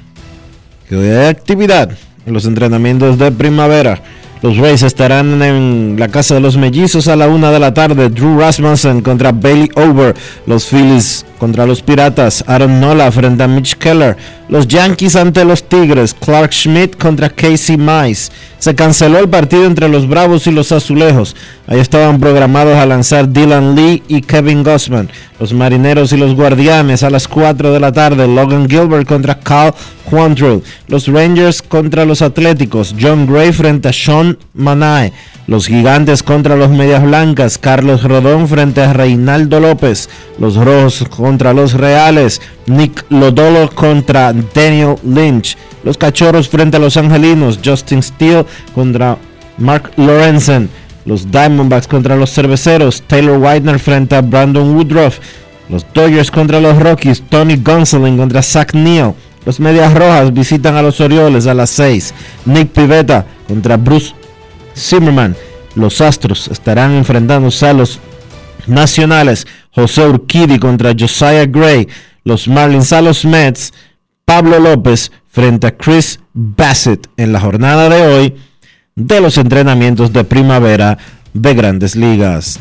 que 0.89 0.97
hoy 0.97 1.09
hay 1.09 1.27
actividad 1.27 1.91
en 2.25 2.33
los 2.33 2.47
entrenamientos 2.47 3.19
de 3.19 3.31
primavera. 3.33 4.01
Los 4.41 4.57
Rays 4.57 4.83
estarán 4.83 5.43
en 5.43 5.97
la 5.99 6.09
casa 6.09 6.35
de 6.35 6.41
los 6.41 6.57
mellizos 6.57 7.09
a 7.09 7.17
la 7.17 7.29
una 7.29 7.51
de 7.51 7.59
la 7.59 7.73
tarde. 7.73 8.11
Drew 8.11 8.39
Rasmussen 8.39 9.01
contra 9.01 9.33
Bailey 9.33 9.71
Over. 9.75 10.15
Los 10.47 10.67
Phillies 10.67 11.25
contra 11.39 11.65
los 11.65 11.81
Piratas. 11.81 12.45
Aaron 12.47 12.79
Nola 12.79 13.11
frente 13.11 13.43
a 13.43 13.49
Mitch 13.49 13.77
Keller. 13.77 14.17
Los 14.49 14.69
Yankees 14.69 15.17
ante 15.17 15.45
los 15.45 15.65
Tigres. 15.69 16.15
Clark 16.15 16.53
Schmidt 16.53 16.97
contra 16.97 17.31
Casey 17.31 17.77
Mize. 17.77 18.31
Se 18.59 18.75
canceló 18.75 19.19
el 19.19 19.29
partido 19.29 19.65
entre 19.65 19.89
los 19.89 20.09
Bravos 20.09 20.47
y 20.47 20.51
los 20.51 20.71
Azulejos. 20.73 21.35
Ahí 21.67 21.81
estaban 21.81 22.21
programados 22.21 22.77
a 22.77 22.87
lanzar 22.87 23.31
Dylan 23.33 23.75
Lee 23.75 24.03
y 24.09 24.21
Kevin 24.21 24.63
Gossman. 24.63 25.11
Los 25.41 25.53
Marineros 25.53 26.13
y 26.13 26.17
los 26.17 26.35
Guardianes 26.35 27.03
a 27.03 27.11
las 27.11 27.27
4 27.27 27.73
de 27.73 27.81
la 27.81 27.93
tarde. 27.93 28.29
Logan 28.29 28.69
Gilbert 28.69 29.09
contra 29.09 29.39
Cal 29.39 29.75
Quantrill. 30.09 30.63
Los 30.89 31.09
Rangers 31.09 31.63
contra 31.63 32.05
los 32.05 32.23
Atléticos. 32.23 32.95
John 33.01 33.27
Gray 33.27 33.53
frente 33.53 33.89
a 33.89 33.93
Sean 33.93 34.39
Manae. 34.55 35.13
Los 35.47 35.67
Gigantes 35.67 36.23
contra 36.23 36.57
los 36.57 36.71
Medias 36.71 37.03
Blancas. 37.03 37.59
Carlos 37.59 38.03
Rodón 38.03 38.49
frente 38.49 38.81
a 38.81 38.93
Reinaldo 38.93 39.61
López. 39.61 40.09
Los 40.39 40.57
Rojos 40.57 41.05
contra 41.11 41.53
los 41.53 41.75
Reales. 41.75 42.41
Nick 42.67 43.05
Lodolo 43.11 43.69
contra 43.71 44.33
Daniel 44.33 44.97
Lynch. 45.05 45.57
Los 45.83 45.99
Cachorros 45.99 46.49
frente 46.49 46.77
a 46.77 46.81
los 46.81 46.97
Angelinos. 46.97 47.59
Justin 47.65 48.03
Steele 48.03 48.47
contra 48.75 49.19
Mark 49.59 49.93
Lorenzen. 49.97 50.71
Los 51.05 51.31
Diamondbacks 51.31 51.87
contra 51.87 52.17
los 52.17 52.33
Cerveceros. 52.33 53.03
Taylor 53.07 53.39
Widener 53.39 53.79
frente 53.79 54.17
a 54.17 54.23
Brandon 54.23 54.75
Woodruff. 54.75 55.19
Los 55.69 55.85
Dodgers 55.93 56.31
contra 56.31 56.61
los 56.61 56.79
Rockies. 56.79 57.23
Tony 57.29 57.57
Gonsolin 57.57 58.17
contra 58.17 58.43
Zach 58.43 58.75
Neal. 58.75 59.15
Los 59.45 59.61
Medias 59.61 59.93
Rojas 59.93 60.33
visitan 60.33 60.75
a 60.77 60.83
los 60.83 61.01
Orioles 61.01 61.47
a 61.47 61.55
las 61.55 61.71
6. 61.71 62.15
Nick 62.47 62.71
Pivetta 62.71 63.27
contra 63.47 63.77
Bruce 63.77 64.15
Zimmerman. 64.75 65.37
Los 65.75 66.01
Astros 66.01 66.49
estarán 66.49 66.93
enfrentándose 66.93 67.67
a 67.67 67.75
los 67.75 68.01
Nacionales. 68.67 69.47
José 69.75 70.07
Urquidi 70.07 70.59
contra 70.59 70.95
Josiah 70.99 71.47
Gray. 71.47 71.89
Los 72.27 72.49
Marlins 72.49 72.91
a 72.95 73.03
los 73.03 73.27
Mets. 73.27 73.75
Pablo 74.25 74.59
López 74.59 75.12
frente 75.31 75.66
a 75.66 75.77
Chris 75.77 76.20
Bassett 76.33 77.07
en 77.18 77.35
la 77.35 77.41
jornada 77.41 77.91
de 77.91 78.01
hoy 78.01 78.35
de 78.95 79.20
los 79.20 79.37
entrenamientos 79.37 80.11
de 80.11 80.25
primavera 80.25 80.97
de 81.35 81.53
grandes 81.53 81.95
ligas. 81.95 82.59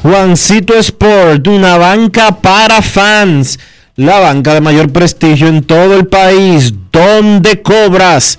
Juancito 0.00 0.72
Sport, 0.78 1.46
una 1.48 1.76
banca 1.76 2.40
para 2.40 2.80
fans, 2.80 3.58
la 3.96 4.20
banca 4.20 4.54
de 4.54 4.62
mayor 4.62 4.90
prestigio 4.90 5.48
en 5.48 5.62
todo 5.62 5.96
el 5.96 6.06
país, 6.06 6.72
donde 6.90 7.60
cobras 7.60 8.38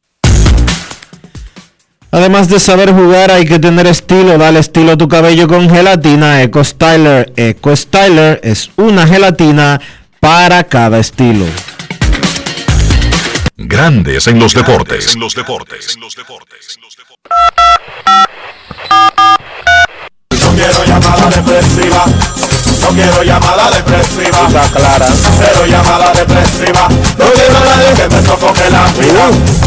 Además 2.13 2.49
de 2.49 2.59
saber 2.59 2.91
jugar, 2.91 3.31
hay 3.31 3.45
que 3.45 3.57
tener 3.57 3.87
estilo. 3.87 4.37
Dale 4.37 4.59
estilo 4.59 4.91
a 4.93 4.97
tu 4.97 5.07
cabello 5.07 5.47
con 5.47 5.69
gelatina 5.69 6.43
Eco 6.43 6.61
Styler. 6.61 7.31
Eco 7.37 7.73
Styler 7.73 8.41
es 8.43 8.69
una 8.75 9.07
gelatina 9.07 9.79
para 10.19 10.65
cada 10.65 10.99
estilo. 10.99 11.45
Grandes 13.55 14.27
en 14.27 14.39
los 14.39 14.53
deportes. 14.53 15.15
los 15.15 15.33
deportes. 15.33 15.97
No 20.31 20.51
quiero 20.53 20.83
llamada 20.85 21.29
depresiva. 21.29 22.05
No 22.81 22.87
quiero 22.89 23.23
llamada 23.23 23.71
depresiva. 23.71 24.49
clara. 24.73 25.07
Cero 25.39 25.65
llamada 25.65 26.11
depresiva. 26.11 26.89
No 26.89 27.25
quiero 27.31 27.59
nadie 27.63 27.93
que 27.95 28.09
me 28.09 28.21
sofoque 28.21 28.69
la 28.69 28.85
vida. 28.99 29.60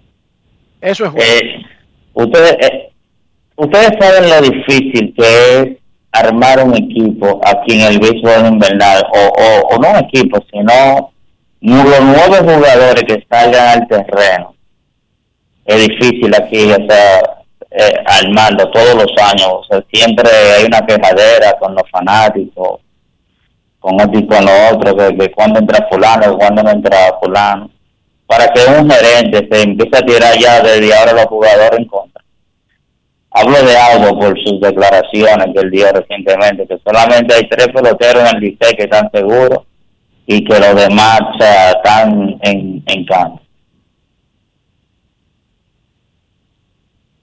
Eso 0.80 1.08
es 1.08 1.12
bueno. 1.12 1.30
Eh, 1.30 1.66
ustedes, 2.14 2.54
eh, 2.54 2.94
ustedes 3.58 3.90
saben 4.00 4.30
lo 4.30 4.42
difícil 4.50 5.14
que 5.14 5.60
es 5.60 5.79
armar 6.12 6.64
un 6.64 6.76
equipo 6.76 7.40
aquí 7.44 7.80
en 7.80 7.88
el 7.88 8.00
béisbol 8.00 8.48
invernal, 8.48 9.06
o, 9.14 9.76
o, 9.76 9.80
no 9.80 9.92
un 9.92 9.98
equipo, 9.98 10.40
sino 10.52 11.12
los 11.62 12.02
nuevos 12.02 12.40
jugadores 12.40 13.04
que 13.04 13.26
salgan 13.30 13.82
al 13.82 13.88
terreno. 13.88 14.56
Es 15.66 15.88
difícil 15.88 16.34
aquí, 16.34 16.72
o 16.72 16.88
sea, 16.88 17.20
eh, 17.72 17.94
armarlo 18.06 18.72
todos 18.72 18.96
los 18.96 19.12
años. 19.24 19.68
O 19.70 19.82
siempre 19.94 20.30
hay 20.58 20.66
una 20.66 20.86
quejadera 20.86 21.58
con 21.60 21.76
los 21.76 21.84
fanáticos, 21.92 22.80
con 23.80 24.00
esto 24.00 24.18
y 24.18 24.28
con 24.28 24.46
lo 24.46 24.52
otro, 24.74 24.96
que 24.96 25.32
cuando 25.32 25.60
entra 25.60 25.88
fulano, 25.92 26.38
cuando 26.38 26.64
no 26.64 26.72
entra 26.72 26.98
fulano. 27.22 27.70
Para 28.26 28.48
que 28.48 28.62
un 28.62 28.90
gerente 28.90 29.48
se 29.52 29.64
empiece 29.64 29.98
a 29.98 30.06
tirar 30.06 30.38
ya 30.38 30.62
desde 30.62 30.94
ahora 30.94 31.14
los 31.14 31.26
jugadores 31.26 31.80
en 31.80 31.86
contra 31.86 32.19
Hablo 33.32 33.64
de 33.64 33.78
algo 33.78 34.20
por 34.20 34.40
sus 34.44 34.60
declaraciones 34.60 35.48
que 35.54 35.60
él 35.62 35.72
dio 35.72 35.92
recientemente, 35.92 36.68
que 36.68 36.80
solamente 36.84 37.36
hay 37.36 37.48
tres 37.48 37.68
peloteros 37.68 38.30
en 38.30 38.38
el 38.38 38.42
liceo 38.42 38.72
que 38.76 38.84
están 38.84 39.10
seguros 39.12 39.66
y 40.26 40.44
que 40.44 40.60
los 40.60 40.76
demás 40.76 41.22
están 41.40 42.40
en, 42.42 42.84
en 42.86 43.06
campo. 43.06 43.42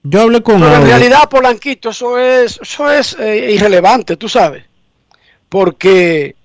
Yo 0.09 0.21
hablé 0.21 0.41
con 0.41 0.61
Pero 0.61 0.75
en 0.75 0.85
realidad, 0.85 1.29
Polanquito, 1.29 1.89
eso 1.89 2.17
es, 2.17 2.59
eso 2.61 2.89
es 2.89 3.17
eh, 3.19 3.51
irrelevante, 3.51 4.15
tú 4.15 4.29
sabes. 4.29 4.63
Porque 5.49 6.35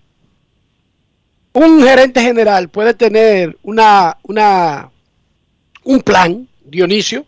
un 1.53 1.83
gerente 1.83 2.21
general 2.23 2.69
puede 2.69 2.95
tener 2.95 3.57
una, 3.63 4.19
una, 4.23 4.91
un 5.85 6.01
plan, 6.01 6.49
Dionisio, 6.65 7.25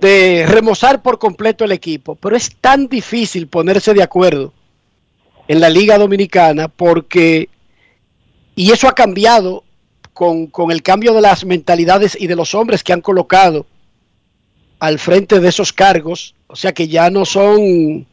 de 0.00 0.44
remozar 0.46 1.02
por 1.02 1.18
completo 1.18 1.64
el 1.64 1.72
equipo, 1.72 2.14
pero 2.14 2.36
es 2.36 2.54
tan 2.60 2.88
difícil 2.88 3.48
ponerse 3.48 3.94
de 3.94 4.02
acuerdo 4.02 4.52
en 5.48 5.60
la 5.60 5.70
Liga 5.70 5.98
Dominicana 5.98 6.68
porque, 6.68 7.48
y 8.54 8.70
eso 8.70 8.88
ha 8.88 8.94
cambiado 8.94 9.64
con, 10.12 10.46
con, 10.46 10.70
el 10.70 10.82
cambio 10.82 11.14
de 11.14 11.20
las 11.20 11.44
mentalidades 11.44 12.16
y 12.20 12.26
de 12.26 12.36
los 12.36 12.54
hombres 12.54 12.84
que 12.84 12.92
han 12.92 13.00
colocado 13.00 13.66
al 14.78 14.98
frente 14.98 15.40
de 15.40 15.48
esos 15.48 15.72
cargos, 15.72 16.34
o 16.46 16.56
sea 16.56 16.72
que 16.72 16.86
ya 16.86 17.10
no 17.10 17.24
son 17.24 18.06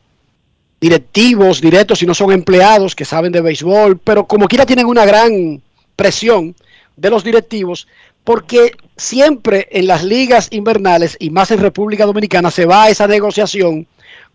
directivos 0.80 1.62
directos, 1.62 2.00
sino 2.00 2.14
son 2.14 2.32
empleados 2.32 2.96
que 2.96 3.06
saben 3.06 3.32
de 3.32 3.42
béisbol, 3.42 3.98
pero 4.00 4.26
como 4.26 4.48
quiera 4.48 4.66
tienen 4.66 4.86
una 4.86 5.06
gran 5.06 5.62
presión 5.96 6.56
de 6.96 7.10
los 7.10 7.24
directivos, 7.24 7.88
porque 8.26 8.74
siempre 8.98 9.70
en 9.72 9.88
las 9.88 10.04
ligas 10.04 10.50
invernales 10.52 11.16
y 11.20 11.30
más 11.30 11.52
en 11.52 11.60
República 11.60 12.06
Dominicana 12.06 12.52
se 12.52 12.66
va 12.66 12.84
a 12.84 12.90
esa 12.90 13.08
negociación 13.08 13.88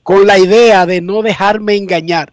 con 0.03 0.27
la 0.27 0.39
idea 0.39 0.87
de 0.87 1.03
no 1.03 1.21
dejarme 1.21 1.77
engañar. 1.77 2.33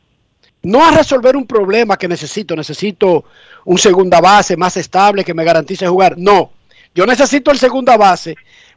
No 0.61 0.85
a 0.85 0.91
resolver 0.91 1.35
un 1.35 1.47
problema 1.47 1.97
que 1.97 2.07
necesito, 2.07 2.55
necesito 2.55 3.25
un 3.65 3.77
segunda 3.77 4.21
base 4.21 4.55
más 4.55 4.77
estable 4.77 5.23
que 5.23 5.33
me 5.33 5.43
garantice 5.43 5.87
jugar. 5.87 6.15
No, 6.17 6.51
yo 6.93 7.05
necesito 7.05 7.51
el 7.51 7.57
segunda 7.57 7.97
base, 7.97 8.35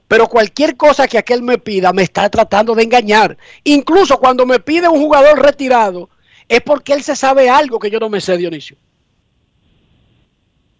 pero 0.09 0.27
cualquier 0.27 0.77
cosa 0.77 1.07
que 1.07 1.19
aquel 1.19 1.43
me 1.43 1.59
pida 1.59 1.93
me 1.93 2.03
está 2.03 2.29
tratando 2.31 2.75
de 2.75 2.83
engañar. 2.83 3.37
Incluso 3.65 4.19
cuando 4.19 4.47
me 4.47 4.59
pide 4.59 4.89
un 4.89 5.01
jugador 5.01 5.41
retirado, 5.41 6.09
es 6.49 6.63
porque 6.63 6.95
él 6.95 7.03
se 7.03 7.15
sabe 7.15 7.51
algo 7.51 7.79
que 7.79 7.91
yo 7.91 8.01
no 8.01 8.09
me 8.09 8.21
sé, 8.21 8.37
Dionisio. 8.37 8.77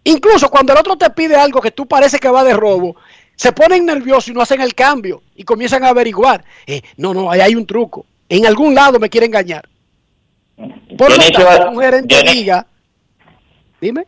Incluso 0.03 0.49
cuando 0.49 0.73
el 0.73 0.79
otro 0.79 0.95
te 0.97 1.09
pide 1.11 1.35
algo 1.35 1.61
que 1.61 1.71
tú 1.71 1.85
parece 1.85 2.19
que 2.19 2.29
va 2.29 2.43
de 2.43 2.53
robo, 2.53 2.95
se 3.35 3.51
ponen 3.51 3.85
nerviosos 3.85 4.29
y 4.29 4.33
no 4.33 4.41
hacen 4.41 4.61
el 4.61 4.73
cambio 4.73 5.21
y 5.35 5.43
comienzan 5.43 5.83
a 5.83 5.89
averiguar. 5.89 6.43
Eh, 6.65 6.81
no, 6.97 7.13
no, 7.13 7.31
ahí 7.31 7.41
hay 7.41 7.55
un 7.55 7.65
truco. 7.65 8.05
En 8.29 8.45
algún 8.45 8.73
lado 8.73 8.99
me 8.99 9.09
quiere 9.09 9.27
engañar. 9.27 9.67
Por 10.97 11.09
lo 11.09 11.17
tanto, 11.17 11.69
un 11.71 11.81
gerente 11.81 12.15
diga, 12.33 12.65
dime. 13.79 14.05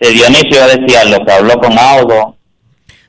Si 0.00 0.12
Dionisio 0.12 0.66
decía 0.66 1.04
lo 1.04 1.24
que 1.24 1.32
habló 1.32 1.58
con 1.58 1.78
Audo. 1.78 2.36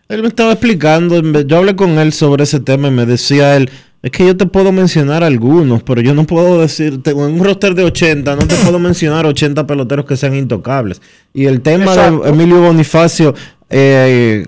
Él 0.10 0.22
me 0.22 0.30
estaba 0.30 0.54
explicando, 0.54 1.22
yo 1.22 1.58
hablé 1.58 1.76
con 1.76 2.00
él 2.00 2.14
sobre 2.14 2.44
ese 2.44 2.62
tema 2.62 2.88
y 2.88 2.92
me 2.92 3.06
decía 3.06 3.58
él, 3.58 3.70
es 4.08 4.12
que 4.12 4.26
yo 4.26 4.38
te 4.38 4.46
puedo 4.46 4.72
mencionar 4.72 5.22
algunos, 5.22 5.84
pero 5.84 6.00
yo 6.00 6.14
no 6.14 6.24
puedo 6.24 6.62
decir, 6.62 7.02
en 7.04 7.18
un 7.18 7.44
roster 7.44 7.76
de 7.76 7.84
80, 7.84 8.38
no 8.38 8.48
te 8.48 8.56
puedo 8.64 8.80
mencionar 8.80 9.26
80 9.26 9.68
peloteros 9.68 10.06
que 10.06 10.16
sean 10.16 10.34
intocables. 10.34 11.02
Y 11.34 11.46
el 11.46 11.60
tema 11.60 11.94
de 11.94 12.30
Emilio 12.30 12.62
Bonifacio, 12.62 13.36
eh, 13.70 14.46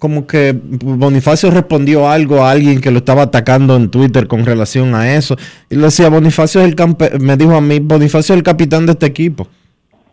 como 0.00 0.26
que 0.26 0.58
Bonifacio 0.60 1.52
respondió 1.52 2.08
algo 2.08 2.42
a 2.42 2.50
alguien 2.50 2.80
que 2.80 2.90
lo 2.90 2.98
estaba 2.98 3.22
atacando 3.22 3.76
en 3.76 3.90
Twitter 3.90 4.26
con 4.26 4.44
relación 4.44 4.96
a 4.96 5.14
eso. 5.14 5.36
Y 5.70 5.76
le 5.76 5.82
decía, 5.82 6.08
Bonifacio 6.08 6.62
es 6.62 6.74
el 6.74 7.20
me 7.20 7.36
dijo 7.36 7.54
a 7.54 7.60
mí, 7.60 7.78
Bonifacio 7.78 8.34
es 8.34 8.38
el 8.38 8.42
capitán 8.42 8.86
de 8.86 8.92
este 8.92 9.06
equipo. 9.06 9.46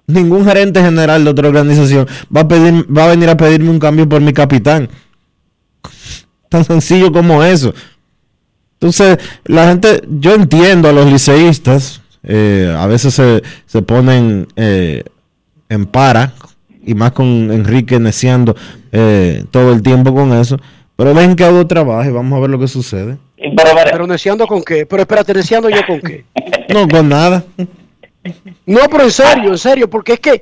Ningún 0.05 0.45
gerente 0.45 0.83
general 0.83 1.23
de 1.23 1.31
otra 1.31 1.47
organización 1.47 2.07
va 2.35 2.41
a, 2.41 2.47
pedir, 2.47 2.85
va 2.95 3.05
a 3.05 3.07
venir 3.07 3.29
a 3.29 3.37
pedirme 3.37 3.71
un 3.71 3.79
cambio 3.79 4.07
por 4.07 4.21
mi 4.21 4.33
capitán. 4.33 4.87
Tan 6.49 6.63
sencillo 6.63 7.11
como 7.11 7.43
eso. 7.43 7.73
Entonces, 8.83 9.17
la 9.45 9.69
gente, 9.69 10.01
yo 10.09 10.35
entiendo 10.35 10.89
a 10.89 10.91
los 10.91 11.09
liceístas, 11.09 12.01
eh, 12.21 12.75
a 12.77 12.85
veces 12.85 13.13
se, 13.13 13.41
se 13.65 13.81
ponen 13.81 14.45
eh, 14.57 15.05
en 15.69 15.85
para, 15.85 16.33
y 16.85 16.93
más 16.93 17.13
con 17.13 17.25
Enrique 17.49 17.97
neciando 17.97 18.57
eh, 18.91 19.45
todo 19.51 19.71
el 19.71 19.81
tiempo 19.81 20.13
con 20.13 20.33
eso, 20.33 20.59
pero 20.97 21.13
dejen 21.13 21.37
que 21.37 21.45
Audo 21.45 21.65
trabaje, 21.65 22.11
vamos 22.11 22.35
a 22.35 22.41
ver 22.41 22.49
lo 22.49 22.59
que 22.59 22.67
sucede. 22.67 23.17
Pero, 23.37 23.69
pero 23.85 24.05
neciando 24.05 24.45
con 24.47 24.61
qué? 24.61 24.85
Pero 24.85 25.03
espérate, 25.03 25.33
neciando 25.33 25.69
yo 25.69 25.79
con 25.87 26.01
qué? 26.01 26.25
No, 26.67 26.85
con 26.85 27.07
nada. 27.07 27.41
No, 28.65 28.81
pero 28.91 29.03
en 29.05 29.11
serio, 29.11 29.51
en 29.51 29.57
serio, 29.57 29.89
porque 29.89 30.13
es 30.13 30.19
que 30.19 30.41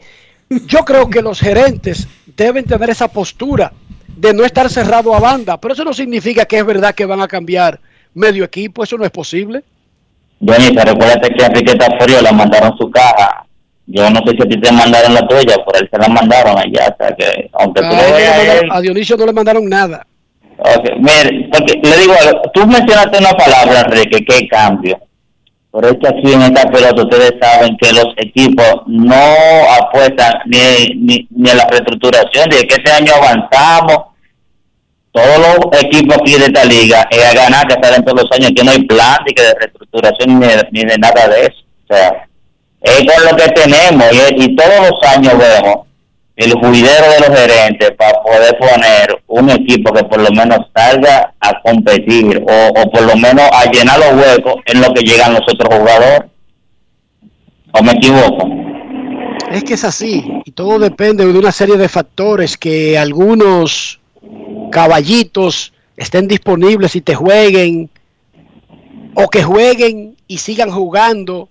yo 0.66 0.80
creo 0.80 1.08
que 1.12 1.22
los 1.22 1.40
gerentes 1.40 2.08
deben 2.36 2.66
tener 2.66 2.90
esa 2.90 3.08
postura 3.08 3.72
de 4.08 4.34
no 4.34 4.44
estar 4.44 4.68
cerrado 4.68 5.14
a 5.14 5.20
banda, 5.20 5.62
pero 5.62 5.76
eso 5.76 5.86
no 5.86 5.94
significa 5.94 6.46
que 6.46 6.58
es 6.58 6.66
verdad 6.66 6.96
que 6.96 7.06
van 7.06 7.22
a 7.22 7.28
cambiar 7.28 7.80
medio 8.14 8.44
equipo, 8.44 8.84
eso 8.84 8.98
no 8.98 9.06
es 9.06 9.12
posible. 9.12 9.64
Johnny, 10.46 10.76
recuérdate 10.76 11.34
que 11.34 11.44
a 11.44 11.48
Enriqueta 11.48 11.88
Frío 12.00 12.22
le 12.22 12.32
mandaron 12.32 12.76
su 12.78 12.90
caja. 12.90 13.46
Yo 13.88 14.10
no 14.10 14.20
sé 14.26 14.32
si 14.36 14.42
a 14.44 14.46
ti 14.50 14.60
te 14.60 14.72
mandaron 14.72 15.14
la 15.14 15.28
tuya, 15.28 15.56
por 15.66 15.76
él 15.78 15.88
se 15.92 15.98
la 16.00 16.08
mandaron 16.08 16.58
allá, 16.58 16.94
o 16.94 17.04
sea 17.04 17.16
que, 17.16 17.50
aunque 17.54 17.82
tú 17.82 17.88
a, 17.88 17.92
lo 17.92 18.14
veas 18.16 18.38
a 18.38 18.54
él- 18.60 18.70
a 18.72 18.82
Dionisio 18.82 19.18
no 19.18 19.26
le 19.26 19.34
mandaron 19.34 19.68
nada. 19.68 20.06
Ok, 20.58 20.90
mire, 21.00 21.50
porque 21.52 21.74
le 21.84 21.98
digo, 21.98 22.14
algo, 22.22 22.42
tú 22.54 22.66
mencionaste 22.68 23.18
una 23.18 23.32
palabra, 23.34 23.82
Enrique, 23.82 24.24
que 24.24 24.48
cambio. 24.48 25.00
Pero 25.74 25.88
es 25.90 25.96
que 26.02 26.08
aquí 26.08 26.34
en 26.34 26.42
esta 26.42 26.70
pelota 26.70 27.02
ustedes 27.04 27.34
saben 27.42 27.78
que 27.78 27.94
los 27.94 28.08
equipos 28.18 28.82
no 28.88 29.24
apuestan 29.80 30.34
ni, 30.46 30.94
ni, 30.96 31.28
ni 31.32 31.50
a 31.50 31.56
la 31.56 31.66
reestructuración, 31.68 32.50
de 32.50 32.68
que 32.68 32.76
este 32.76 32.92
año 32.92 33.14
avanzamos. 33.16 34.11
Todos 35.12 35.38
los 35.40 35.82
equipos 35.82 36.18
aquí 36.18 36.34
de 36.38 36.46
esta 36.46 36.64
liga 36.64 37.08
es 37.12 37.26
a 37.26 37.34
ganar, 37.34 37.68
que 37.68 37.76
salen 37.84 38.04
todos 38.06 38.24
los 38.24 38.32
años, 38.32 38.52
que 38.56 38.64
no 38.64 38.72
hay 38.72 38.84
plan 38.84 39.18
ni 39.28 39.34
que 39.34 39.44
de 39.44 39.54
reestructuración 39.56 40.40
ni 40.40 40.48
de, 40.48 40.68
ni 40.72 40.86
de 40.86 40.98
nada 40.98 41.28
de 41.28 41.42
eso. 41.42 41.64
O 41.84 41.94
sea, 41.94 42.28
es 42.82 43.04
lo 43.30 43.36
que 43.36 43.50
tenemos 43.50 44.08
y, 44.12 44.44
y 44.44 44.56
todos 44.56 44.90
los 44.90 45.12
años 45.12 45.38
vemos 45.38 45.86
el 46.38 46.54
juidero 46.54 47.12
de 47.12 47.20
los 47.20 47.40
gerentes 47.40 47.92
para 47.92 48.22
poder 48.24 48.58
poner 48.58 49.22
un 49.28 49.50
equipo 49.50 49.94
que 49.94 50.04
por 50.06 50.22
lo 50.22 50.32
menos 50.32 50.60
salga 50.76 51.34
a 51.40 51.62
competir 51.62 52.44
o, 52.48 52.68
o 52.70 52.92
por 52.92 53.04
lo 53.04 53.16
menos 53.16 53.48
a 53.52 53.70
llenar 53.70 54.00
los 54.00 54.14
huecos 54.14 54.56
en 54.66 54.82
lo 54.82 54.94
que 54.94 55.04
llegan 55.04 55.34
los 55.34 55.42
otros 55.42 55.78
jugadores. 55.78 56.32
¿O 57.74 57.84
me 57.84 57.92
equivoco? 57.92 58.50
Es 59.52 59.64
que 59.64 59.74
es 59.74 59.84
así, 59.84 60.24
y 60.46 60.52
todo 60.52 60.80
depende 60.80 61.26
de 61.26 61.38
una 61.38 61.52
serie 61.52 61.76
de 61.76 61.90
factores 61.90 62.58
que 62.58 62.98
algunos 62.98 64.01
caballitos 64.72 65.74
estén 65.96 66.28
disponibles 66.28 66.96
y 66.96 67.02
te 67.02 67.14
jueguen, 67.14 67.90
o 69.14 69.30
que 69.30 69.44
jueguen 69.44 70.18
y 70.28 70.38
sigan 70.40 70.72
jugando. 70.72 71.50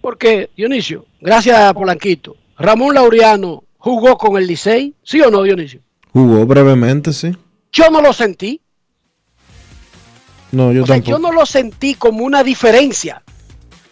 Porque, 0.00 0.50
Dionisio, 0.56 1.06
gracias 1.20 1.72
Polanquito, 1.72 2.36
Ramón 2.58 2.94
Laureano 2.94 3.64
jugó 3.78 4.16
con 4.18 4.36
el 4.36 4.46
Licey, 4.46 4.94
¿sí 5.02 5.20
o 5.20 5.30
no, 5.30 5.42
Dionisio? 5.42 5.80
Jugó 6.12 6.46
brevemente, 6.46 7.12
sí. 7.12 7.32
Yo 7.72 7.90
no 7.90 8.00
lo 8.00 8.12
sentí, 8.12 8.60
No, 10.52 10.72
yo 10.72 10.84
o 10.84 10.86
sea, 10.86 10.96
tampoco. 10.96 11.10
yo 11.10 11.18
no 11.18 11.32
lo 11.32 11.44
sentí 11.44 11.94
como 11.94 12.24
una 12.24 12.42
diferencia, 12.44 13.22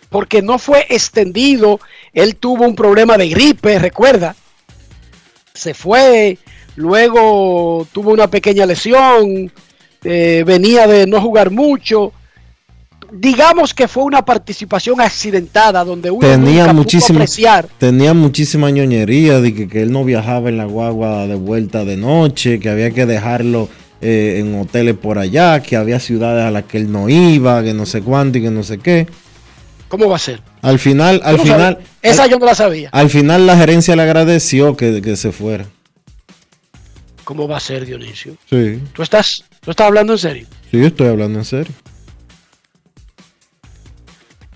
porque 0.09 0.41
no 0.41 0.59
fue 0.59 0.87
extendido, 0.89 1.81
él 2.13 2.37
tuvo 2.37 2.65
un 2.65 2.77
problema 2.77 3.19
de 3.19 3.29
gripe, 3.29 3.79
recuerda, 3.79 4.37
se 5.53 5.75
fue, 5.75 6.39
luego 6.77 7.87
tuvo 7.93 8.13
una 8.13 8.29
pequeña 8.29 8.67
lesión, 8.67 9.51
eh, 10.03 10.45
venía 10.47 10.87
de 10.87 11.07
no 11.07 11.21
jugar 11.21 11.51
mucho, 11.51 12.13
digamos 13.13 13.73
que 13.75 13.87
fue 13.87 14.03
una 14.05 14.25
participación 14.25 15.01
accidentada 15.01 15.85
donde 15.85 16.11
uno 16.11 16.27
Tenía 16.27 16.73
muchísima, 16.73 17.21
apreciar 17.21 17.69
tenía 17.79 18.13
muchísima 18.13 18.71
ñoñería 18.71 19.41
de 19.41 19.55
que, 19.55 19.69
que 19.69 19.83
él 19.83 19.93
no 19.93 20.05
viajaba 20.05 20.49
en 20.49 20.57
la 20.57 20.65
guagua 20.65 21.27
de 21.27 21.37
vuelta 21.37 21.85
de 21.85 21.97
noche, 21.97 22.59
que 22.59 22.69
había 22.69 22.91
que 22.91 23.07
dejarlo 23.07 23.69
eh, 24.01 24.41
en 24.41 24.61
hoteles 24.61 24.97
por 24.97 25.19
allá, 25.19 25.61
que 25.61 25.77
había 25.77 26.01
ciudades 26.01 26.45
a 26.45 26.51
las 26.51 26.65
que 26.65 26.79
él 26.79 26.91
no 26.91 27.09
iba, 27.09 27.63
que 27.63 27.73
no 27.73 27.87
sé 27.87 28.03
cuánto 28.03 28.39
y 28.39 28.43
que 28.43 28.51
no 28.51 28.63
sé 28.63 28.79
qué. 28.79 29.07
cómo 29.89 30.09
va 30.09 30.17
a 30.17 30.19
ser. 30.19 30.43
Al 30.61 30.79
final, 30.79 31.21
al 31.25 31.37
no 31.37 31.43
final, 31.43 31.79
esa 32.03 32.27
yo 32.27 32.39
no 32.39 32.47
la 32.47 32.55
sabía. 32.55 32.89
al 32.93 33.09
final 33.11 33.47
la 33.47 33.57
gerencia 33.57 33.95
le 33.97 34.03
agradeció 34.03 34.77
que, 34.77 35.01
que 35.01 35.17
se 35.17 35.33
fuera. 35.33 35.67
¿Cómo 37.25 37.49
va 37.49 37.57
a 37.57 37.61
ser, 37.61 37.85
Dionisio? 37.87 38.37
Sí, 38.49 38.79
¿Tú 38.93 39.03
estás, 39.03 39.45
tú 39.61 39.71
estás 39.71 39.87
hablando 39.87 40.13
en 40.13 40.19
serio? 40.19 40.47
sí, 40.71 40.85
estoy 40.85 41.09
hablando 41.09 41.39
en 41.39 41.45
serio. 41.45 41.73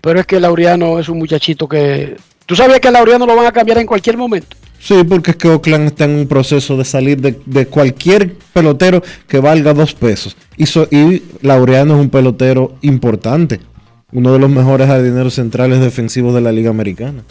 Pero 0.00 0.20
es 0.20 0.26
que 0.26 0.38
Laureano 0.40 0.98
es 0.98 1.08
un 1.08 1.18
muchachito 1.18 1.68
que... 1.68 2.16
¿Tú 2.46 2.54
sabías 2.56 2.80
que 2.80 2.88
a 2.88 2.90
Laureano 2.92 3.26
lo 3.26 3.36
van 3.36 3.46
a 3.46 3.52
cambiar 3.52 3.78
en 3.78 3.86
cualquier 3.86 4.16
momento? 4.16 4.56
Sí, 4.80 5.02
porque 5.04 5.32
es 5.32 5.36
que 5.36 5.48
Oakland 5.48 5.86
está 5.88 6.04
en 6.04 6.12
un 6.12 6.28
proceso 6.28 6.76
de 6.76 6.84
salir 6.84 7.20
de, 7.20 7.38
de 7.46 7.66
cualquier 7.66 8.34
pelotero 8.52 9.02
que 9.26 9.40
valga 9.40 9.74
dos 9.74 9.92
pesos. 9.94 10.36
Y, 10.56 10.66
so- 10.66 10.86
y 10.90 11.22
Laureano 11.42 11.94
es 11.96 12.00
un 12.00 12.10
pelotero 12.10 12.76
importante, 12.82 13.60
uno 14.12 14.32
de 14.32 14.38
los 14.38 14.48
mejores 14.48 14.86
jardineros 14.86 15.34
centrales 15.34 15.80
defensivos 15.80 16.32
de 16.32 16.40
la 16.42 16.52
Liga 16.52 16.70
Americana. 16.70 17.24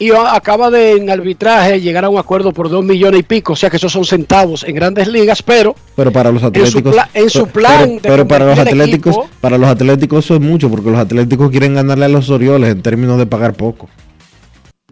Y 0.00 0.12
acaba 0.12 0.70
de 0.70 0.92
en 0.92 1.10
arbitraje 1.10 1.80
llegar 1.80 2.04
a 2.04 2.08
un 2.08 2.18
acuerdo 2.18 2.52
por 2.52 2.68
dos 2.70 2.84
millones 2.84 3.18
y 3.18 3.22
pico, 3.24 3.54
o 3.54 3.56
sea 3.56 3.68
que 3.68 3.78
esos 3.78 3.90
son 3.90 4.04
centavos 4.04 4.62
en 4.62 4.76
grandes 4.76 5.08
ligas, 5.08 5.42
pero 5.42 5.74
Pero 5.96 6.12
para 6.12 6.30
los 6.30 6.40
En 6.40 6.52
su 6.66 6.78
atléticos, 6.78 6.96
en 7.14 7.30
su 7.30 7.38
pero- 7.48 7.52
plan 7.52 7.78
pero, 7.80 7.94
de 7.94 8.00
pero 8.08 8.28
para 8.28 8.46
los 8.46 8.58
atléticos, 8.60 9.16
equipo- 9.16 9.28
para 9.40 9.58
los 9.58 9.68
atléticos 9.68 10.24
eso 10.24 10.34
es 10.36 10.40
mucho, 10.40 10.70
porque 10.70 10.90
los 10.90 11.00
atléticos 11.00 11.50
quieren 11.50 11.74
ganarle 11.74 12.04
a 12.04 12.08
los 12.08 12.30
Orioles 12.30 12.70
en 12.70 12.80
términos 12.80 13.18
de 13.18 13.26
pagar 13.26 13.54
poco. 13.54 13.88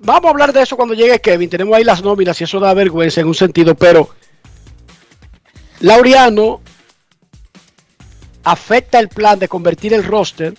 vamos 0.02 0.26
a 0.26 0.30
hablar 0.30 0.52
de 0.52 0.62
eso 0.62 0.76
cuando 0.76 0.94
llegue 0.94 1.20
Kevin. 1.20 1.50
Tenemos 1.50 1.76
ahí 1.76 1.84
las 1.84 2.02
nóminas 2.02 2.40
y 2.40 2.44
eso 2.44 2.58
da 2.60 2.74
vergüenza 2.74 3.20
en 3.20 3.26
un 3.28 3.34
sentido, 3.34 3.74
pero 3.76 4.08
Laureano 5.80 6.60
afecta 8.44 8.98
el 8.98 9.08
plan 9.08 9.38
de 9.38 9.48
convertir 9.48 9.92
el 9.94 10.04
roster 10.04 10.54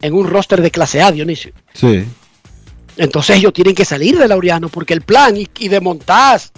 en 0.00 0.14
un 0.14 0.26
roster 0.28 0.60
de 0.62 0.70
clase 0.70 1.00
A, 1.02 1.10
Dionisio. 1.12 1.52
Sí. 1.74 2.04
Entonces 2.96 3.36
ellos 3.36 3.52
tienen 3.52 3.74
que 3.74 3.84
salir 3.84 4.18
de 4.18 4.28
Laureano 4.28 4.68
porque 4.68 4.94
el 4.94 5.02
plan 5.02 5.36
y, 5.36 5.48
y 5.58 5.68
de 5.68 5.80
Montaz 5.80 6.52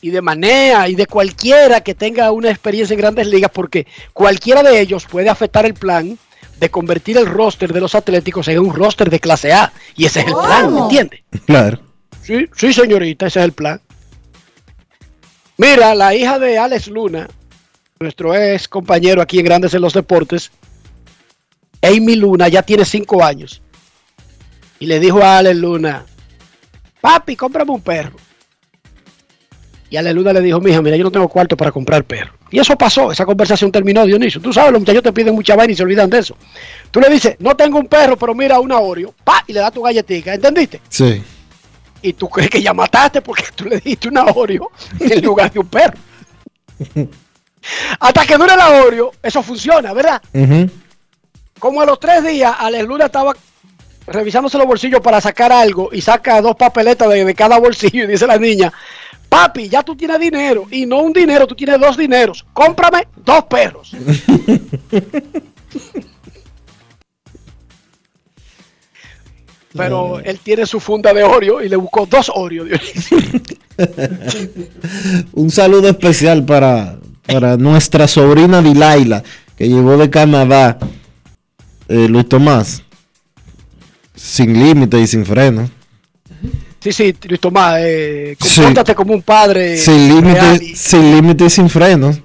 y 0.00 0.10
de 0.10 0.20
Manea 0.20 0.88
y 0.88 0.94
de 0.94 1.06
cualquiera 1.06 1.80
que 1.80 1.94
tenga 1.94 2.30
una 2.32 2.50
experiencia 2.50 2.94
en 2.94 3.00
grandes 3.00 3.28
ligas, 3.28 3.50
porque 3.54 3.86
cualquiera 4.12 4.62
de 4.62 4.80
ellos 4.80 5.06
puede 5.06 5.28
afectar 5.28 5.64
el 5.64 5.74
plan 5.74 6.18
de 6.58 6.70
convertir 6.70 7.16
el 7.16 7.26
roster 7.26 7.72
de 7.72 7.80
los 7.80 7.94
Atléticos 7.94 8.46
en 8.48 8.58
un 8.58 8.74
roster 8.74 9.10
de 9.10 9.20
clase 9.20 9.52
A. 9.52 9.72
Y 9.96 10.04
ese 10.04 10.20
es 10.20 10.26
el 10.26 10.34
plan, 10.34 10.72
¿me 10.72 10.80
entiendes? 10.80 11.20
Claro. 11.46 11.80
Sí, 12.22 12.48
sí, 12.56 12.72
señorita, 12.72 13.26
ese 13.26 13.40
es 13.40 13.44
el 13.44 13.52
plan. 13.52 13.80
Mira, 15.56 15.94
la 15.94 16.14
hija 16.14 16.38
de 16.38 16.58
Alex 16.58 16.88
Luna, 16.88 17.28
nuestro 17.98 18.34
ex 18.34 18.68
compañero 18.68 19.22
aquí 19.22 19.38
en 19.38 19.44
Grandes 19.44 19.74
en 19.74 19.82
los 19.82 19.92
Deportes, 19.92 20.50
Amy 21.82 22.16
Luna, 22.16 22.48
ya 22.48 22.62
tiene 22.62 22.84
cinco 22.84 23.24
años. 23.24 23.62
Y 24.82 24.86
le 24.86 24.98
dijo 24.98 25.22
a 25.22 25.38
Alex 25.38 25.56
Luna, 25.58 26.04
papi, 27.00 27.36
cómprame 27.36 27.70
un 27.70 27.82
perro. 27.82 28.16
Y 29.88 29.96
Alex 29.96 30.12
Luna 30.12 30.32
le 30.32 30.40
dijo, 30.40 30.58
mija, 30.60 30.82
mira, 30.82 30.96
yo 30.96 31.04
no 31.04 31.12
tengo 31.12 31.28
cuarto 31.28 31.56
para 31.56 31.70
comprar 31.70 32.02
perro. 32.02 32.32
Y 32.50 32.58
eso 32.58 32.76
pasó, 32.76 33.12
esa 33.12 33.24
conversación 33.24 33.70
terminó, 33.70 34.04
Dionisio. 34.04 34.40
Tú 34.40 34.52
sabes, 34.52 34.72
los 34.72 34.80
muchachos 34.80 35.04
te 35.04 35.12
piden 35.12 35.36
mucha 35.36 35.54
vaina 35.54 35.72
y 35.72 35.76
se 35.76 35.84
olvidan 35.84 36.10
de 36.10 36.18
eso. 36.18 36.36
Tú 36.90 36.98
le 36.98 37.08
dices, 37.10 37.36
no 37.38 37.54
tengo 37.54 37.78
un 37.78 37.86
perro, 37.86 38.16
pero 38.16 38.34
mira 38.34 38.58
una 38.58 38.80
Oreo, 38.80 39.14
pa, 39.22 39.44
y 39.46 39.52
le 39.52 39.60
das 39.60 39.70
tu 39.72 39.82
galletita, 39.82 40.34
¿entendiste? 40.34 40.80
Sí. 40.88 41.22
y 42.02 42.14
tú 42.14 42.28
crees 42.28 42.50
que 42.50 42.60
ya 42.60 42.74
mataste 42.74 43.22
porque 43.22 43.44
tú 43.54 43.66
le 43.66 43.78
diste 43.78 44.08
una 44.08 44.24
Oreo 44.24 44.72
en 44.98 45.24
lugar 45.24 45.52
de 45.52 45.60
un 45.60 45.68
perro. 45.68 45.96
Hasta 48.00 48.26
que 48.26 48.36
dure 48.36 48.56
la 48.56 48.82
Oreo, 48.82 49.12
eso 49.22 49.44
funciona, 49.44 49.92
¿verdad? 49.92 50.20
Como 51.60 51.80
a 51.80 51.86
los 51.86 52.00
tres 52.00 52.24
días, 52.24 52.52
Alex 52.58 52.84
Luna 52.84 53.04
estaba 53.04 53.32
revisándose 54.06 54.58
los 54.58 54.66
bolsillos 54.66 55.00
para 55.00 55.20
sacar 55.20 55.52
algo 55.52 55.90
y 55.92 56.00
saca 56.00 56.40
dos 56.40 56.56
papeletas 56.56 57.08
de, 57.08 57.24
de 57.24 57.34
cada 57.34 57.58
bolsillo 57.58 58.04
y 58.04 58.06
dice 58.06 58.26
la 58.26 58.38
niña, 58.38 58.72
papi, 59.28 59.68
ya 59.68 59.82
tú 59.82 59.96
tienes 59.96 60.18
dinero 60.20 60.66
y 60.70 60.86
no 60.86 60.98
un 60.98 61.12
dinero, 61.12 61.46
tú 61.46 61.54
tienes 61.54 61.80
dos 61.80 61.96
dineros, 61.96 62.44
cómprame 62.52 63.08
dos 63.24 63.44
perros. 63.44 63.92
Pero 69.74 70.20
él 70.20 70.38
tiene 70.40 70.66
su 70.66 70.80
funda 70.80 71.14
de 71.14 71.22
Oreo 71.22 71.62
y 71.62 71.68
le 71.68 71.76
buscó 71.76 72.06
dos 72.06 72.30
Oreo. 72.34 72.66
Un 75.32 75.50
saludo 75.50 75.88
especial 75.88 76.44
para, 76.44 76.98
para 77.26 77.56
nuestra 77.56 78.06
sobrina 78.06 78.60
Dilaila, 78.60 79.22
que 79.56 79.68
llegó 79.68 79.96
de 79.96 80.10
Canadá, 80.10 80.76
eh, 81.88 82.06
Luis 82.08 82.28
Tomás, 82.28 82.82
sin 84.22 84.52
límite 84.58 85.00
y 85.00 85.06
sin 85.06 85.26
freno. 85.26 85.68
Sí, 86.80 86.92
sí, 86.92 87.14
Luis 87.28 87.40
Tomás, 87.40 87.76
eh, 87.80 88.36
Sí. 88.40 88.56
compórtate 88.60 88.94
como 88.94 89.14
un 89.14 89.22
padre 89.22 89.76
sin 89.76 90.08
límite, 90.08 90.64
y 90.64 90.74
sin 90.76 91.14
límite 91.14 91.44
y 91.46 91.50
sin 91.50 91.68
frenos. 91.68 92.18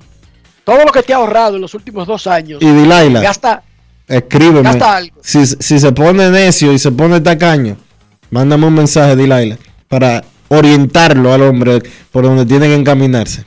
todo 0.64 0.84
lo 0.84 0.91
que 0.91 1.02
te 1.04 1.14
ha 1.14 1.18
ahorrado 1.18 1.56
en 1.56 1.62
los 1.62 1.74
últimos 1.74 2.08
dos 2.08 2.28
años. 2.28 2.62
Y 2.62 2.70
Dilaila. 2.70 3.22
Gasta, 3.22 3.64
Escríbeme. 4.08 4.62
Gasta 4.64 4.95
algo. 4.98 5.18
Si, 5.22 5.45
si 5.45 5.80
se 5.80 5.91
pone 5.91 6.30
necio 6.30 6.72
y 6.74 6.80
se 6.80 6.91
pone 6.91 7.20
tacaño, 7.22 7.78
mándame 8.32 8.66
un 8.68 8.74
mensaje, 8.74 9.16
Dilaila, 9.16 9.58
para 9.88 10.24
orientarlo 10.50 11.34
al 11.34 11.41
hombre 11.43 11.82
por 12.12 12.24
donde 12.24 12.45
tiene 12.45 12.68
que 12.68 12.76
encaminarse. 12.76 13.43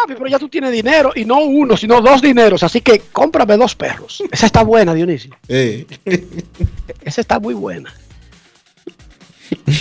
Papi, 0.00 0.14
pero 0.14 0.26
ya 0.26 0.38
tú 0.38 0.48
tienes 0.48 0.70
dinero 0.70 1.12
y 1.14 1.24
no 1.24 1.40
uno, 1.40 1.76
sino 1.76 2.00
dos 2.00 2.22
dineros, 2.22 2.62
así 2.62 2.80
que 2.80 3.00
cómprame 3.12 3.56
dos 3.56 3.74
perros. 3.74 4.22
Esa 4.30 4.46
está 4.46 4.62
buena, 4.62 4.94
Dionisio. 4.94 5.36
Esa 5.48 7.20
está 7.20 7.40
muy 7.40 7.54
buena. 7.54 7.92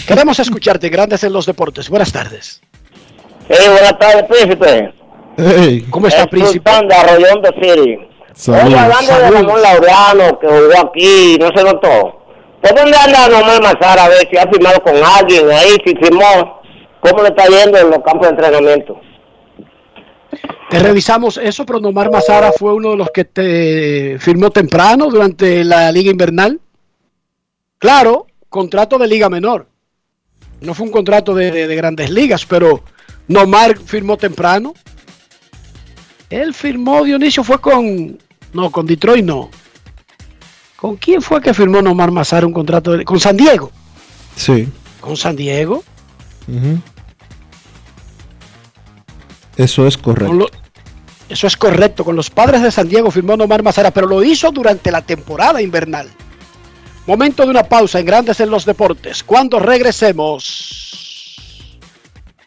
Queremos 0.08 0.40
escucharte, 0.40 0.90
Grandes 0.90 1.24
en 1.24 1.34
los 1.34 1.46
Deportes. 1.46 1.90
Buenas 1.90 2.12
tardes. 2.12 2.62
Hey, 3.50 3.68
buenas 3.70 3.98
tardes, 4.00 4.24
príncipe. 4.24 4.94
¿Cómo 5.90 6.08
está, 6.08 6.24
Es 6.24 6.28
príncipe? 6.28 6.72
De 6.88 6.96
Arroyón 6.96 7.42
de. 7.42 7.50
Oye, 7.50 8.78
hablando 8.78 9.14
de 9.14 9.20
Saludos. 9.20 9.34
Ramón 9.34 9.62
Laureano, 9.62 10.40
que 10.40 10.48
jugó 10.48 10.88
aquí, 10.90 11.38
no 11.40 11.48
se 11.56 11.64
notó. 11.64 12.22
¿Por 12.62 12.76
dónde 12.76 12.98
anda 12.98 13.28
Nomar 13.30 13.62
Mazara? 13.62 14.06
A 14.06 14.10
ver 14.10 14.28
si 14.30 14.38
ha 14.38 14.48
firmado 14.48 14.82
con 14.82 14.96
alguien 14.96 15.50
ahí, 15.52 15.76
si 15.86 15.96
firmó. 15.96 16.62
¿Cómo 17.00 17.24
le 17.24 17.30
está 17.30 17.46
yendo 17.46 17.78
en 17.78 17.90
los 17.90 18.00
campos 18.04 18.28
de 18.28 18.30
entrenamiento? 18.30 19.00
Te 20.70 20.80
revisamos 20.80 21.38
eso, 21.38 21.66
pero 21.66 21.80
Nomar 21.80 22.12
Mazara 22.12 22.52
fue 22.52 22.74
uno 22.74 22.92
de 22.92 22.98
los 22.98 23.10
que 23.14 23.24
te 23.24 24.18
firmó 24.20 24.50
temprano 24.52 25.08
durante 25.10 25.64
la 25.64 25.92
liga 25.92 26.12
invernal. 26.12 26.60
Claro, 27.80 28.28
contrato 28.50 28.98
de 28.98 29.08
liga 29.08 29.30
menor. 29.30 29.68
No 30.60 30.74
fue 30.74 30.86
un 30.88 30.92
contrato 30.92 31.34
de, 31.34 31.52
de- 31.52 31.68
de 31.68 31.76
grandes 31.76 32.10
ligas, 32.10 32.46
pero 32.46 32.84
Nomar 33.30 33.78
firmó 33.78 34.18
temprano. 34.18 34.74
Él 36.30 36.54
firmó, 36.54 37.04
Dionisio, 37.04 37.44
fue 37.44 37.60
con... 37.62 38.18
No, 38.52 38.70
con 38.72 38.86
Detroit 38.86 39.24
no. 39.24 39.50
¿Con 40.76 40.98
quién 40.98 41.22
fue 41.22 41.42
que 41.42 41.54
firmó 41.54 41.82
Nomar 41.82 42.12
Mazara 42.12 42.46
un 42.46 42.54
contrato? 42.54 42.92
de- 42.98 43.06
con 43.06 43.20
San 43.22 43.38
Diego. 43.38 43.72
Sí. 44.36 44.68
Con 45.00 45.16
San 45.16 45.36
Diego. 45.38 45.84
Eso 49.58 49.86
es 49.88 49.98
correcto. 49.98 50.50
Eso 51.28 51.48
es 51.48 51.58
correcto. 51.58 52.06
Con 52.06 52.16
los 52.16 52.30
padres 52.30 52.62
de 52.62 52.72
San 52.72 52.88
Diego 52.88 53.12
firmó 53.12 53.36
Nomar 53.36 53.64
Mazara, 53.64 53.92
pero 53.92 54.08
lo 54.08 54.24
hizo 54.24 54.52
durante 54.52 54.92
la 54.92 55.02
temporada 55.02 55.62
invernal. 55.62 56.08
Momento 57.06 57.44
de 57.44 57.50
una 57.50 57.64
pausa 57.64 58.00
en 58.00 58.06
Grandes 58.06 58.40
en 58.40 58.50
los 58.50 58.66
Deportes. 58.66 59.24
Cuando 59.24 59.60
regresemos, 59.60 60.78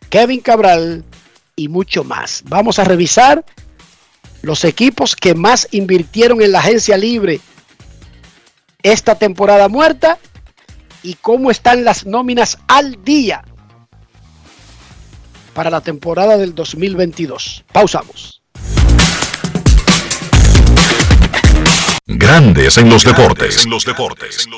Kevin 0.08 0.40
Cabral 0.40 1.04
y 1.56 1.68
mucho 1.68 2.04
más. 2.04 2.42
Vamos 2.46 2.78
a 2.78 2.84
revisar 2.84 3.44
los 4.42 4.64
equipos 4.64 5.16
que 5.16 5.34
más 5.34 5.68
invirtieron 5.72 6.40
en 6.40 6.52
la 6.52 6.60
agencia 6.60 6.96
libre 6.96 7.40
esta 8.82 9.16
temporada 9.16 9.68
muerta 9.68 10.18
y 11.02 11.14
cómo 11.14 11.50
están 11.50 11.84
las 11.84 12.06
nóminas 12.06 12.58
al 12.66 13.04
día 13.04 13.44
para 15.54 15.70
la 15.70 15.80
temporada 15.80 16.36
del 16.36 16.54
2022. 16.54 17.64
Pausamos. 17.72 18.42
Grandes 22.06 22.76
en 22.78 22.90
los 22.90 23.04
deportes. 23.04 23.64
En 23.64 23.70
los 23.70 23.84
deportes. 23.84 24.48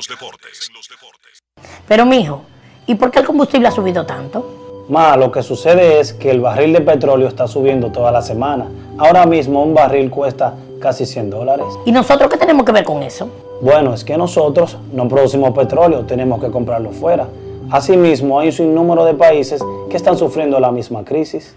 Pero 1.87 2.07
mijo, 2.07 2.45
¿y 2.87 2.95
por 2.95 3.11
qué 3.11 3.21
el 3.21 3.27
combustible 3.27 3.69
ha 3.69 3.71
subido 3.71 4.07
tanto? 4.07 4.85
Ma, 4.89 5.17
lo 5.17 5.31
que 5.31 5.43
sucede 5.43 6.01
es 6.01 6.13
que 6.13 6.31
el 6.31 6.41
barril 6.41 6.73
de 6.73 6.81
petróleo 6.81 7.29
está 7.29 7.47
subiendo 7.47 7.93
toda 7.93 8.11
la 8.11 8.23
semana. 8.23 8.67
Ahora 8.99 9.27
mismo 9.27 9.63
un 9.63 9.75
barril 9.75 10.11
cuesta 10.11 10.55
casi 10.81 11.07
100 11.07 11.31
dólares. 11.31 11.67
¿Y 11.87 11.93
nosotros 11.93 12.31
qué 12.31 12.37
tenemos 12.37 12.65
que 12.65 12.73
ver 12.73 12.85
con 12.85 13.03
eso? 13.03 13.31
Bueno, 13.61 13.95
es 13.95 14.05
que 14.05 14.17
nosotros 14.17 14.77
no 14.93 15.07
producimos 15.07 15.53
petróleo, 15.53 16.05
tenemos 16.05 16.43
que 16.43 16.51
comprarlo 16.51 16.91
fuera. 16.91 17.29
Asimismo, 17.73 18.39
hay 18.39 18.49
un 18.49 18.53
sinnúmero 18.53 19.03
de 19.07 19.15
países 19.15 19.63
que 19.89 19.97
están 19.97 20.19
sufriendo 20.19 20.61
la 20.61 20.71
misma 20.71 21.07
crisis. 21.07 21.57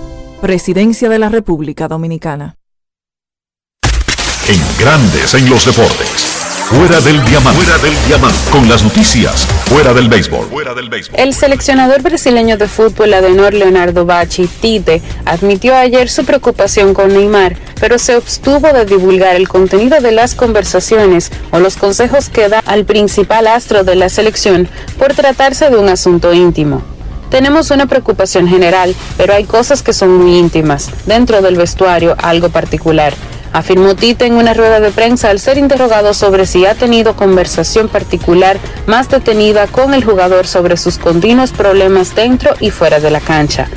Presidencia 0.41 1.07
de 1.07 1.19
la 1.19 1.29
República 1.29 1.87
Dominicana. 1.87 2.55
En 4.47 4.59
Grandes 4.79 5.35
en 5.35 5.47
los 5.47 5.67
deportes. 5.67 6.07
Fuera 6.65 6.99
del 6.99 7.23
diamante. 7.25 7.61
Fuera 7.61 7.77
del 7.77 7.93
diamante. 8.07 8.39
Con 8.49 8.67
las 8.67 8.83
noticias. 8.83 9.45
Fuera 9.65 9.93
del 9.93 10.09
béisbol. 10.09 10.47
Fuera 10.47 10.73
del 10.73 10.89
béisbol. 10.89 11.19
El 11.19 11.35
seleccionador 11.35 12.01
brasileño 12.01 12.57
de 12.57 12.67
fútbol 12.67 13.13
Adenor 13.13 13.53
Leonardo 13.53 14.03
Bachi 14.07 14.47
Tite 14.47 15.03
admitió 15.25 15.75
ayer 15.75 16.09
su 16.09 16.25
preocupación 16.25 16.95
con 16.95 17.09
Neymar, 17.13 17.55
pero 17.79 17.99
se 17.99 18.13
abstuvo 18.13 18.73
de 18.73 18.85
divulgar 18.85 19.35
el 19.35 19.47
contenido 19.47 20.01
de 20.01 20.11
las 20.11 20.33
conversaciones 20.33 21.31
o 21.51 21.59
los 21.59 21.77
consejos 21.77 22.29
que 22.29 22.49
da 22.49 22.63
al 22.65 22.85
principal 22.85 23.45
astro 23.45 23.83
de 23.83 23.93
la 23.93 24.09
selección 24.09 24.67
por 24.97 25.13
tratarse 25.13 25.69
de 25.69 25.77
un 25.77 25.87
asunto 25.87 26.33
íntimo. 26.33 26.90
Tenemos 27.31 27.71
una 27.71 27.87
preocupación 27.87 28.47
general, 28.47 28.93
pero 29.17 29.33
hay 29.33 29.45
cosas 29.45 29.81
que 29.81 29.93
son 29.93 30.15
muy 30.15 30.37
íntimas, 30.37 30.91
dentro 31.07 31.41
del 31.41 31.55
vestuario 31.55 32.15
algo 32.21 32.49
particular 32.49 33.13
afirmó 33.53 33.95
Tite 33.95 34.25
en 34.25 34.33
una 34.33 34.53
rueda 34.53 34.79
de 34.79 34.91
prensa 34.91 35.29
al 35.29 35.39
ser 35.39 35.57
interrogado 35.57 36.13
sobre 36.13 36.45
si 36.45 36.65
ha 36.65 36.75
tenido 36.75 37.15
conversación 37.15 37.89
particular 37.89 38.57
más 38.87 39.09
detenida 39.09 39.67
con 39.67 39.93
el 39.93 40.03
jugador 40.03 40.47
sobre 40.47 40.77
sus 40.77 40.97
continuos 40.97 41.51
problemas 41.51 42.15
dentro 42.15 42.53
y 42.59 42.71
fuera 42.71 42.99
de 42.99 43.11
la 43.11 43.19
cancha. 43.19 43.67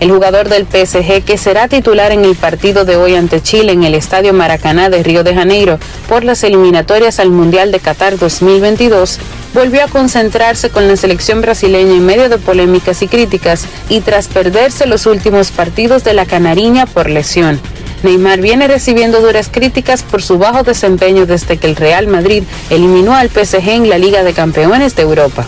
El 0.00 0.10
jugador 0.10 0.48
del 0.48 0.66
PSG, 0.66 1.22
que 1.24 1.38
será 1.38 1.68
titular 1.68 2.12
en 2.12 2.24
el 2.24 2.34
partido 2.34 2.84
de 2.84 2.96
hoy 2.96 3.14
ante 3.14 3.40
Chile 3.40 3.72
en 3.72 3.84
el 3.84 3.94
Estadio 3.94 4.32
Maracaná 4.32 4.90
de 4.90 5.02
Río 5.02 5.22
de 5.22 5.34
Janeiro 5.34 5.78
por 6.08 6.24
las 6.24 6.42
eliminatorias 6.42 7.20
al 7.20 7.30
Mundial 7.30 7.70
de 7.70 7.78
Qatar 7.80 8.18
2022, 8.18 9.18
volvió 9.54 9.84
a 9.84 9.88
concentrarse 9.88 10.68
con 10.68 10.88
la 10.88 10.96
selección 10.96 11.40
brasileña 11.40 11.94
en 11.94 12.04
medio 12.04 12.28
de 12.28 12.38
polémicas 12.38 13.00
y 13.02 13.08
críticas 13.08 13.66
y 13.88 14.00
tras 14.00 14.28
perderse 14.28 14.86
los 14.86 15.06
últimos 15.06 15.52
partidos 15.52 16.04
de 16.04 16.12
la 16.12 16.26
Canariña 16.26 16.86
por 16.86 17.08
lesión. 17.08 17.60
Neymar 18.02 18.40
viene 18.40 18.68
recibiendo 18.68 19.22
duras 19.22 19.48
críticas 19.50 20.02
por 20.02 20.22
su 20.22 20.36
bajo 20.36 20.62
desempeño 20.62 21.24
desde 21.24 21.56
que 21.56 21.68
el 21.68 21.76
Real 21.76 22.06
Madrid 22.06 22.42
eliminó 22.68 23.14
al 23.14 23.30
PSG 23.30 23.68
en 23.70 23.88
la 23.88 23.96
Liga 23.96 24.24
de 24.24 24.34
Campeones 24.34 24.94
de 24.94 25.02
Europa. 25.02 25.46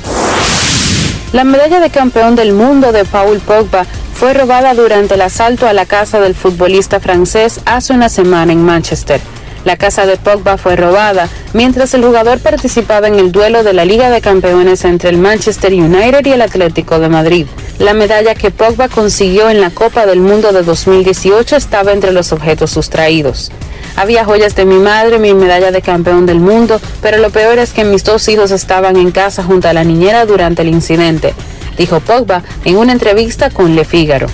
La 1.33 1.45
medalla 1.45 1.81
de 1.81 1.91
campeón 1.91 2.35
del 2.35 2.55
mundo 2.55 2.93
de 2.93 3.05
Paul 3.05 3.41
Pogba 3.41 3.85
fue 4.15 4.33
robada 4.33 4.73
durante 4.73 5.15
el 5.15 5.21
asalto 5.21 5.67
a 5.67 5.75
la 5.75 5.85
casa 5.85 6.19
del 6.21 6.35
futbolista 6.35 7.01
francés 7.01 7.61
hace 7.67 7.93
una 7.93 8.09
semana 8.09 8.53
en 8.53 8.65
Manchester. 8.65 9.21
La 9.67 9.77
casa 9.77 10.07
de 10.07 10.17
Pogba 10.17 10.59
fue 10.59 10.77
robada 10.77 11.29
mientras 11.53 11.93
el 11.93 12.05
jugador 12.05 12.39
participaba 12.39 13.09
en 13.09 13.17
el 13.17 13.33
duelo 13.33 13.65
de 13.65 13.73
la 13.73 13.85
Liga 13.85 14.11
de 14.11 14.21
Campeones 14.21 14.85
entre 14.85 15.11
el 15.11 15.19
Manchester 15.19 15.73
United 15.75 16.25
y 16.25 16.31
el 16.31 16.43
Atlético 16.43 17.01
de 17.01 17.09
Madrid. 17.09 17.49
La 17.81 17.93
medalla 17.93 18.37
que 18.37 18.53
Pogba 18.53 18.89
consiguió 18.89 19.51
en 19.51 19.61
la 19.61 19.71
Copa 19.71 20.07
del 20.07 20.21
Mundo 20.21 20.53
de 20.53 20.63
2018 20.63 21.57
estaba 21.57 21.93
entre 21.93 22.13
los 22.13 22.31
objetos 22.31 22.71
sustraídos. 22.71 23.51
Había 23.97 24.25
joyas 24.25 24.55
de 24.55 24.67
mi 24.67 24.77
madre, 24.77 25.19
mi 25.19 25.35
medalla 25.35 25.73
de 25.73 25.83
campeón 25.83 26.27
del 26.27 26.39
mundo, 26.39 26.81
pero 27.03 27.19
lo 27.19 27.31
peor 27.31 27.59
es 27.59 27.73
que 27.73 27.83
mis 27.83 28.05
dos 28.05 28.29
hijos 28.29 28.53
estaban 28.53 28.95
en 28.95 29.11
casa 29.11 29.43
junto 29.43 29.69
a 29.69 29.73
la 29.73 29.83
niñera 29.83 30.27
durante 30.27 30.63
el 30.63 30.69
incidente, 30.69 31.35
dijo 31.77 31.99
Pogba 31.99 32.45
en 32.65 32.77
una 32.77 32.93
entrevista 32.93 33.51
con 33.51 33.75
Le 33.75 33.85
Figaro. 33.85 34.29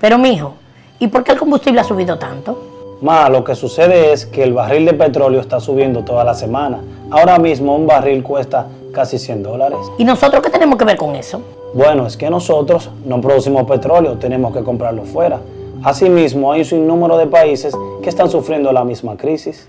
Pero 0.00 0.18
mijo, 0.18 0.54
¿y 0.98 1.08
por 1.08 1.24
qué 1.24 1.32
el 1.32 1.38
combustible 1.38 1.80
ha 1.80 1.84
subido 1.84 2.18
tanto? 2.18 2.96
Ma, 3.00 3.28
lo 3.28 3.44
que 3.44 3.54
sucede 3.54 4.12
es 4.12 4.26
que 4.26 4.42
el 4.42 4.52
barril 4.52 4.84
de 4.84 4.92
petróleo 4.92 5.40
está 5.40 5.60
subiendo 5.60 6.04
toda 6.04 6.24
la 6.24 6.34
semana. 6.34 6.80
Ahora 7.10 7.38
mismo 7.38 7.74
un 7.74 7.86
barril 7.86 8.22
cuesta 8.22 8.66
casi 8.92 9.18
100 9.18 9.42
dólares. 9.42 9.78
¿Y 9.98 10.04
nosotros 10.04 10.42
qué 10.42 10.50
tenemos 10.50 10.76
que 10.76 10.84
ver 10.84 10.96
con 10.96 11.14
eso? 11.14 11.40
Bueno, 11.74 12.06
es 12.06 12.16
que 12.16 12.28
nosotros 12.28 12.90
no 13.04 13.20
producimos 13.20 13.64
petróleo, 13.64 14.18
tenemos 14.18 14.54
que 14.54 14.62
comprarlo 14.62 15.04
fuera. 15.04 15.38
Asimismo, 15.84 16.52
hay 16.52 16.60
un 16.60 16.64
sinnúmero 16.64 17.16
de 17.16 17.26
países 17.26 17.74
que 18.02 18.08
están 18.08 18.28
sufriendo 18.28 18.72
la 18.72 18.84
misma 18.84 19.16
crisis. 19.16 19.68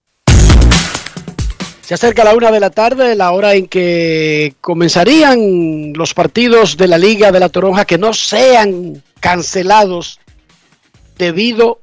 Se 1.91 1.95
acerca 1.95 2.23
la 2.23 2.33
una 2.33 2.51
de 2.51 2.61
la 2.61 2.69
tarde, 2.69 3.17
la 3.17 3.33
hora 3.33 3.53
en 3.53 3.67
que 3.67 4.55
comenzarían 4.61 5.91
los 5.91 6.13
partidos 6.13 6.77
de 6.77 6.87
la 6.87 6.97
Liga 6.97 7.33
de 7.33 7.39
la 7.41 7.49
Toronja 7.49 7.83
que 7.83 7.97
no 7.97 8.13
sean 8.13 9.03
cancelados 9.19 10.21
debido 11.17 11.81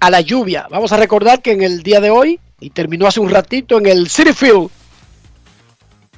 a 0.00 0.08
la 0.08 0.22
lluvia. 0.22 0.68
Vamos 0.70 0.90
a 0.92 0.96
recordar 0.96 1.42
que 1.42 1.52
en 1.52 1.62
el 1.62 1.82
día 1.82 2.00
de 2.00 2.08
hoy, 2.08 2.40
y 2.60 2.70
terminó 2.70 3.06
hace 3.06 3.20
un 3.20 3.28
ratito 3.28 3.76
en 3.76 3.84
el 3.84 4.08
City 4.08 4.32
Field 4.32 4.70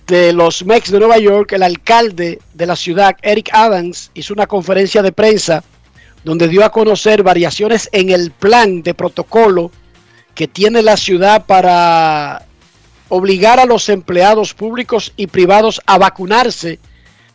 de 0.06 0.32
los 0.32 0.64
Mex 0.64 0.92
de 0.92 1.00
Nueva 1.00 1.18
York, 1.18 1.50
el 1.50 1.64
alcalde 1.64 2.38
de 2.54 2.66
la 2.66 2.76
ciudad, 2.76 3.16
Eric 3.22 3.50
Adams, 3.52 4.12
hizo 4.14 4.32
una 4.32 4.46
conferencia 4.46 5.02
de 5.02 5.10
prensa 5.10 5.64
donde 6.22 6.46
dio 6.46 6.64
a 6.64 6.70
conocer 6.70 7.24
variaciones 7.24 7.88
en 7.90 8.10
el 8.10 8.30
plan 8.30 8.84
de 8.84 8.94
protocolo 8.94 9.72
que 10.36 10.46
tiene 10.46 10.82
la 10.82 10.96
ciudad 10.96 11.46
para 11.46 12.46
obligar 13.10 13.60
a 13.60 13.66
los 13.66 13.88
empleados 13.88 14.54
públicos 14.54 15.12
y 15.16 15.26
privados 15.26 15.82
a 15.84 15.98
vacunarse 15.98 16.78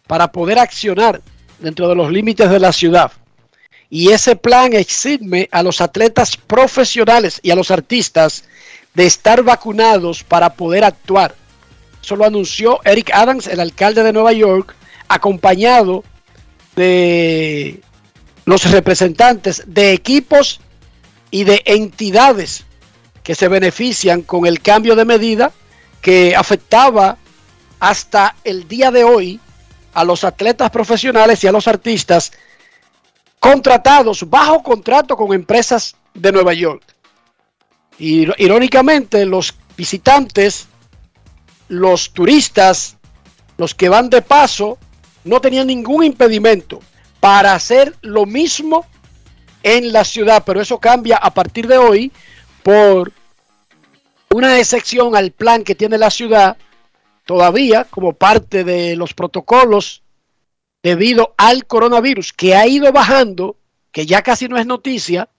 para 0.08 0.32
poder 0.32 0.58
accionar 0.58 1.22
dentro 1.60 1.88
de 1.88 1.96
los 1.96 2.12
límites 2.12 2.50
de 2.50 2.60
la 2.60 2.72
ciudad. 2.72 3.12
Y 3.90 4.12
ese 4.12 4.36
plan 4.36 4.74
exime 4.74 5.48
a 5.52 5.62
los 5.62 5.82
atletas 5.82 6.38
profesionales 6.38 7.40
y 7.44 7.52
a 7.52 7.56
los 7.56 7.72
artistas 7.72 8.46
de 8.94 9.06
estar 9.06 9.44
vacunados 9.44 10.24
para 10.24 10.54
poder 10.54 10.84
actuar. 10.84 11.36
Eso 12.02 12.16
lo 12.16 12.26
anunció 12.26 12.80
Eric 12.86 13.12
Adams, 13.14 13.48
el 13.48 13.60
alcalde 13.60 14.02
de 14.04 14.14
Nueva 14.14 14.32
York, 14.32 14.74
acompañado 15.08 16.04
de 16.76 17.82
los 18.46 18.72
representantes 18.72 19.64
de 19.68 19.92
equipos 19.92 20.62
y 21.32 21.44
de 21.44 21.62
entidades 21.66 22.66
que 23.24 23.36
se 23.36 23.50
benefician 23.50 24.22
con 24.22 24.46
el 24.46 24.62
cambio 24.62 24.96
de 24.96 25.04
medida 25.04 25.52
que 26.06 26.36
afectaba 26.36 27.18
hasta 27.80 28.36
el 28.44 28.68
día 28.68 28.92
de 28.92 29.04
hoy 29.04 29.40
a 29.92 30.04
los 30.04 30.24
atletas 30.24 30.70
profesionales 30.70 31.44
y 31.44 31.48
a 31.48 31.52
los 31.52 31.68
artistas 31.68 32.32
contratados 33.40 34.30
bajo 34.30 34.62
contrato 34.62 35.18
con 35.18 35.34
empresas 35.34 35.96
de 36.14 36.32
Nueva 36.32 36.54
York. 36.54 36.84
Y 37.98 38.28
irónicamente, 38.40 39.26
los 39.26 39.56
visitantes, 39.76 40.68
los 41.70 42.12
turistas, 42.14 42.98
los 43.58 43.74
que 43.74 43.90
van 43.90 44.12
de 44.12 44.22
paso, 44.22 44.78
no 45.24 45.42
tenían 45.42 45.66
ningún 45.66 46.04
impedimento 46.04 46.82
para 47.20 47.56
hacer 47.56 47.96
lo 48.02 48.28
mismo 48.28 48.86
en 49.64 49.92
la 49.92 50.04
ciudad, 50.04 50.44
pero 50.46 50.62
eso 50.62 50.78
cambia 50.78 51.18
a 51.18 51.34
partir 51.34 51.66
de 51.68 51.80
hoy 51.80 52.12
por 52.62 53.12
una 54.36 54.60
excepción 54.60 55.16
al 55.16 55.32
plan 55.32 55.64
que 55.64 55.76
tiene 55.76 55.98
la 55.98 56.10
ciudad 56.10 56.58
todavía 57.24 57.86
como 57.86 58.12
parte 58.12 58.66
de 58.66 58.98
los 58.98 59.14
protocolos 59.14 60.04
debido 60.84 61.34
al 61.38 61.66
coronavirus 61.66 62.34
que 62.34 62.54
ha 62.54 62.68
ido 62.68 62.92
bajando, 62.92 63.56
que 63.94 64.06
ya 64.06 64.22
casi 64.24 64.50
no 64.50 64.58
es 64.58 64.66
noticia, 64.66 65.30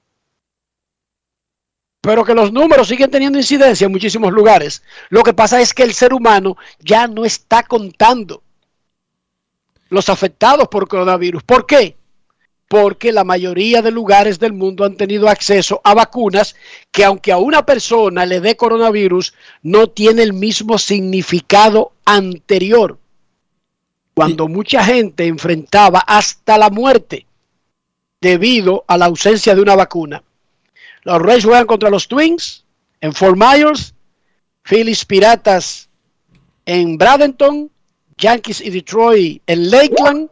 pero 2.01 2.24
que 2.24 2.34
los 2.34 2.55
números 2.55 2.88
siguen 2.88 3.11
teniendo 3.11 3.38
incidencia 3.38 3.84
en 3.84 3.92
muchísimos 3.92 4.32
lugares. 4.32 4.82
Lo 5.11 5.22
que 5.22 5.34
pasa 5.34 5.61
es 5.61 5.74
que 5.74 5.82
el 5.82 5.92
ser 5.92 6.14
humano 6.14 6.57
ya 6.80 7.07
no 7.07 7.26
está 7.26 7.64
contando 7.64 8.42
los 9.90 10.09
afectados 10.09 10.68
por 10.68 10.88
coronavirus. 10.88 11.42
¿Por 11.42 11.66
qué? 11.66 11.99
Porque 12.68 13.12
la 13.12 13.22
mayoría 13.22 13.80
de 13.80 13.92
lugares 13.92 14.38
del 14.38 14.52
mundo 14.52 14.84
han 14.84 14.96
tenido 14.96 15.28
acceso 15.28 15.80
a 15.84 15.94
vacunas 15.94 16.56
que 16.90 17.04
aunque 17.04 17.30
a 17.30 17.38
una 17.38 17.64
persona 17.64 18.26
le 18.26 18.40
dé 18.40 18.56
coronavirus, 18.56 19.34
no 19.62 19.88
tiene 19.88 20.22
el 20.22 20.32
mismo 20.32 20.76
significado 20.78 21.92
anterior. 22.04 22.98
Cuando 24.14 24.48
mucha 24.48 24.82
gente 24.82 25.26
enfrentaba 25.26 26.00
hasta 26.00 26.58
la 26.58 26.70
muerte 26.70 27.26
debido 28.20 28.84
a 28.88 28.96
la 28.96 29.06
ausencia 29.06 29.54
de 29.54 29.60
una 29.60 29.76
vacuna. 29.76 30.22
Los 31.02 31.22
Reyes 31.22 31.44
juegan 31.44 31.66
contra 31.66 31.90
los 31.90 32.08
Twins 32.08 32.64
en 33.00 33.12
Fort 33.12 33.36
Myers, 33.36 33.94
Phillies 34.62 35.04
Piratas 35.04 35.88
en 36.64 36.98
Bradenton, 36.98 37.70
Yankees 38.18 38.60
y 38.60 38.70
Detroit 38.70 39.42
en 39.46 39.70
Lakeland 39.70 40.30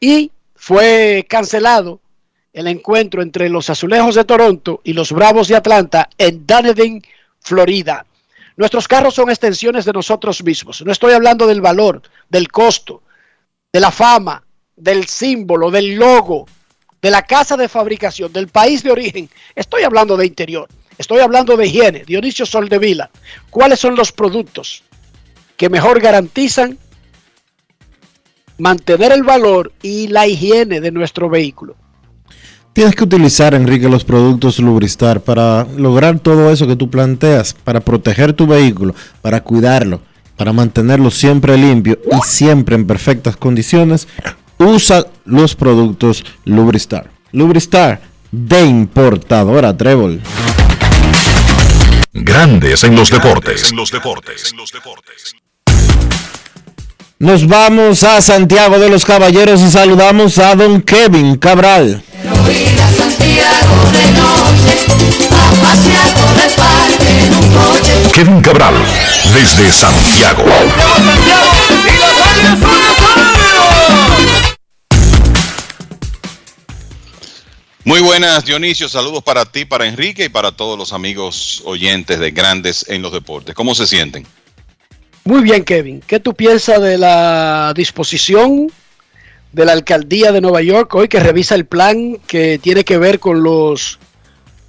y 0.00 0.32
fue 0.60 1.24
cancelado 1.26 2.00
el 2.52 2.66
encuentro 2.66 3.22
entre 3.22 3.48
los 3.48 3.70
Azulejos 3.70 4.14
de 4.14 4.26
Toronto 4.26 4.82
y 4.84 4.92
los 4.92 5.10
Bravos 5.10 5.48
de 5.48 5.56
Atlanta 5.56 6.10
en 6.18 6.46
Dunedin, 6.46 7.02
Florida. 7.40 8.04
Nuestros 8.58 8.86
carros 8.86 9.14
son 9.14 9.30
extensiones 9.30 9.86
de 9.86 9.94
nosotros 9.94 10.44
mismos. 10.44 10.82
No 10.82 10.92
estoy 10.92 11.14
hablando 11.14 11.46
del 11.46 11.62
valor, 11.62 12.02
del 12.28 12.48
costo, 12.48 13.02
de 13.72 13.80
la 13.80 13.90
fama, 13.90 14.44
del 14.76 15.06
símbolo, 15.06 15.70
del 15.70 15.94
logo, 15.94 16.46
de 17.00 17.10
la 17.10 17.22
casa 17.22 17.56
de 17.56 17.66
fabricación, 17.66 18.30
del 18.30 18.48
país 18.48 18.82
de 18.82 18.90
origen, 18.90 19.30
estoy 19.54 19.84
hablando 19.84 20.14
de 20.18 20.26
interior, 20.26 20.68
estoy 20.98 21.20
hablando 21.20 21.56
de 21.56 21.68
higiene, 21.68 22.04
Dionisio 22.04 22.44
Soldevila, 22.44 23.08
¿cuáles 23.48 23.80
son 23.80 23.96
los 23.96 24.12
productos 24.12 24.84
que 25.56 25.70
mejor 25.70 26.00
garantizan 26.00 26.78
mantener 28.60 29.12
el 29.12 29.22
valor 29.22 29.72
y 29.82 30.08
la 30.08 30.26
higiene 30.26 30.80
de 30.80 30.92
nuestro 30.92 31.28
vehículo? 31.28 31.76
Tienes 32.72 32.94
que 32.94 33.04
utilizar, 33.04 33.54
Enrique, 33.54 33.88
los 33.88 34.04
productos 34.04 34.60
Lubristar 34.60 35.20
para 35.20 35.66
lograr 35.76 36.20
todo 36.20 36.52
eso 36.52 36.68
que 36.68 36.76
tú 36.76 36.88
planteas, 36.88 37.54
para 37.64 37.80
proteger 37.80 38.32
tu 38.32 38.46
vehículo, 38.46 38.94
para 39.22 39.42
cuidarlo, 39.42 40.00
para 40.36 40.52
mantenerlo 40.52 41.10
siempre 41.10 41.56
limpio 41.56 41.98
y 42.10 42.24
siempre 42.24 42.76
en 42.76 42.86
perfectas 42.86 43.36
condiciones 43.36 44.06
usa 44.58 45.06
los 45.24 45.56
productos 45.56 46.24
Lubristar. 46.44 47.10
Lubristar 47.32 48.00
de 48.30 48.64
importadora 48.64 49.76
Trébol. 49.76 50.20
Grandes 52.12 52.84
en 52.84 52.94
los 52.94 53.10
deportes. 53.10 53.72
Nos 57.20 57.46
vamos 57.46 58.02
a 58.02 58.22
Santiago 58.22 58.78
de 58.78 58.88
los 58.88 59.04
Caballeros 59.04 59.60
y 59.60 59.68
saludamos 59.68 60.38
a 60.38 60.54
don 60.54 60.80
Kevin 60.80 61.36
Cabral. 61.36 62.02
Kevin 68.14 68.40
Cabral, 68.40 68.74
desde 69.34 69.70
Santiago. 69.70 70.44
Muy 77.84 78.00
buenas, 78.00 78.46
Dionisio. 78.46 78.88
Saludos 78.88 79.22
para 79.22 79.44
ti, 79.44 79.66
para 79.66 79.84
Enrique 79.84 80.24
y 80.24 80.28
para 80.30 80.52
todos 80.52 80.78
los 80.78 80.94
amigos 80.94 81.60
oyentes 81.66 82.18
de 82.18 82.30
Grandes 82.30 82.86
en 82.88 83.02
los 83.02 83.12
Deportes. 83.12 83.54
¿Cómo 83.54 83.74
se 83.74 83.86
sienten? 83.86 84.26
Muy 85.24 85.42
bien, 85.42 85.64
Kevin. 85.64 86.00
¿Qué 86.06 86.18
tú 86.18 86.34
piensas 86.34 86.80
de 86.80 86.98
la 86.98 87.72
disposición 87.76 88.70
de 89.52 89.64
la 89.64 89.72
alcaldía 89.72 90.32
de 90.32 90.40
Nueva 90.40 90.62
York 90.62 90.94
hoy 90.94 91.08
que 91.08 91.20
revisa 91.20 91.54
el 91.54 91.66
plan 91.66 92.16
que 92.26 92.58
tiene 92.58 92.84
que 92.84 92.98
ver 92.98 93.18
con 93.18 93.42
los 93.42 93.98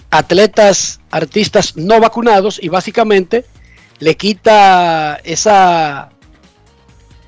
atletas, 0.10 1.00
artistas 1.12 1.78
no 1.78 2.00
vacunados 2.00 2.60
y 2.62 2.70
básicamente 2.70 3.46
le 4.00 4.18
quita 4.18 5.20
esa 5.24 6.10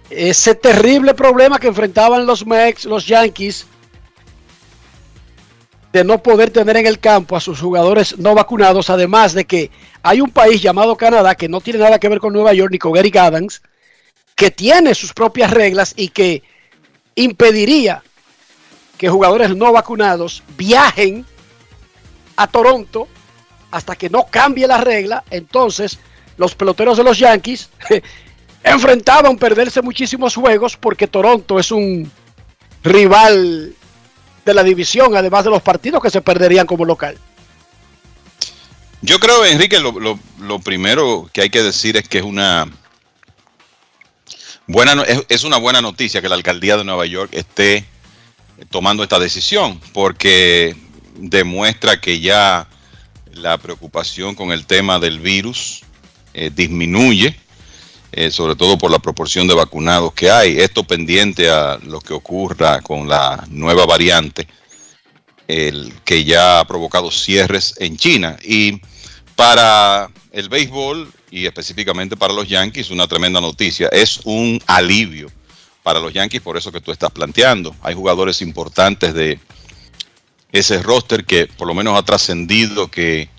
ese 0.10 0.54
terrible 0.56 1.14
problema 1.14 1.60
que 1.60 1.68
enfrentaban 1.68 2.26
los 2.26 2.46
Mex, 2.46 2.86
los 2.86 3.08
Yankees 3.08 3.66
de 5.94 6.04
no 6.04 6.24
poder 6.24 6.50
tener 6.50 6.76
en 6.78 6.88
el 6.88 7.00
campo 7.00 7.38
a 7.38 7.40
sus 7.40 7.62
jugadores 7.62 8.18
no 8.18 8.34
vacunados, 8.34 8.90
además 8.90 9.34
de 9.34 9.46
que 9.46 9.70
hay 10.02 10.22
un 10.22 10.32
país 10.32 10.60
llamado 10.60 10.98
Canadá 10.98 11.36
que 11.36 11.48
no 11.48 11.62
tiene 11.62 11.80
nada 11.80 12.00
que 12.00 12.10
ver 12.10 12.20
con 12.20 12.34
Nueva 12.34 12.52
York 12.52 12.72
ni 12.72 12.80
con 12.80 12.98
Eric 12.98 13.16
Adams, 13.16 13.62
que 14.36 14.50
tiene 14.50 14.96
sus 14.96 15.14
propias 15.14 15.52
reglas 15.52 15.94
y 15.96 16.08
que 16.10 16.42
impediría 17.14 18.02
que 18.98 19.08
jugadores 19.08 19.56
no 19.56 19.72
vacunados 19.72 20.42
viajen 20.58 21.28
a 22.38 22.48
Toronto 22.48 23.08
hasta 23.70 23.96
que 23.96 24.10
no 24.10 24.26
cambie 24.32 24.66
la 24.66 24.80
regla. 24.80 25.24
Entonces, 25.30 26.00
los 26.38 26.56
peloteros 26.56 26.98
de 26.98 27.04
los 27.04 27.20
Yankees 27.20 27.70
enfrentaban 28.64 29.38
perderse 29.38 29.84
muchísimos 29.84 30.36
juegos 30.36 30.76
porque 30.76 31.08
Toronto 31.08 31.60
es 31.60 31.72
un 31.72 32.12
rival 32.82 33.76
de 34.46 34.54
la 34.54 34.64
división, 34.64 35.16
además 35.16 35.44
de 35.44 35.50
los 35.50 35.62
partidos 35.62 36.02
que 36.02 36.10
se 36.10 36.22
perderían 36.22 36.66
como 36.66 36.86
local. 36.86 37.18
Yo 39.02 39.20
creo, 39.20 39.46
Enrique, 39.46 39.80
lo, 39.80 40.18
lo, 40.40 40.60
primero 40.60 41.30
que 41.34 41.42
hay 41.42 41.50
que 41.50 41.62
decir 41.62 41.98
es 41.98 42.08
que 42.08 42.20
es 42.20 42.24
una 42.24 42.70
buena 44.66 45.04
es, 45.28 45.44
una 45.44 45.58
buena 45.58 45.82
noticia 45.82 46.22
que 46.22 46.30
la 46.30 46.36
alcaldía 46.36 46.78
de 46.78 46.86
Nueva 46.86 47.06
York 47.06 47.30
esté 47.34 47.86
tomando 48.70 49.04
esta 49.04 49.20
decisión, 49.20 49.82
porque 49.92 50.76
demuestra 51.16 52.00
que 52.00 52.22
ya 52.22 52.68
la 53.34 53.58
preocupación 53.58 54.36
con 54.36 54.54
el 54.54 54.66
tema 54.66 55.00
del 55.00 55.20
virus 55.20 55.82
eh, 56.34 56.50
disminuye 56.54 57.38
eh, 58.14 58.32
sobre 58.32 58.56
todo 58.56 58.78
por 58.78 58.92
la 58.92 59.00
proporción 59.00 59.48
de 59.48 59.56
vacunados 59.56 60.14
que 60.14 60.30
hay. 60.30 60.60
Esto 60.60 60.84
pendiente 60.84 61.50
a 61.50 61.80
lo 61.84 62.00
que 62.00 62.14
ocurra 62.14 62.82
con 62.82 63.08
la 63.08 63.44
nueva 63.50 63.86
variante, 63.86 64.48
el 65.48 65.94
que 66.06 66.24
ya 66.24 66.60
ha 66.60 66.68
provocado 66.68 67.12
cierres 67.12 67.74
en 67.80 67.98
China. 67.98 68.38
Y 68.44 68.80
para 69.36 70.10
el 70.32 70.50
béisbol 70.50 71.12
y 71.32 71.48
específicamente 71.48 72.16
para 72.16 72.34
los 72.34 72.48
Yankees, 72.48 72.92
una 72.92 73.08
tremenda 73.08 73.42
noticia. 73.42 73.88
Es 73.88 74.20
un 74.24 74.62
alivio 74.68 75.32
para 75.82 76.00
los 76.00 76.14
Yankees 76.14 76.42
por 76.42 76.58
eso 76.58 76.72
que 76.72 76.82
tú 76.82 76.92
estás 76.92 77.12
planteando. 77.12 77.76
Hay 77.82 77.96
jugadores 77.96 78.42
importantes 78.42 79.14
de 79.16 79.40
ese 80.52 80.82
roster 80.84 81.26
que 81.26 81.48
por 81.48 81.68
lo 81.68 81.74
menos 81.74 81.98
ha 81.98 82.06
trascendido 82.06 82.90
que 82.92 83.30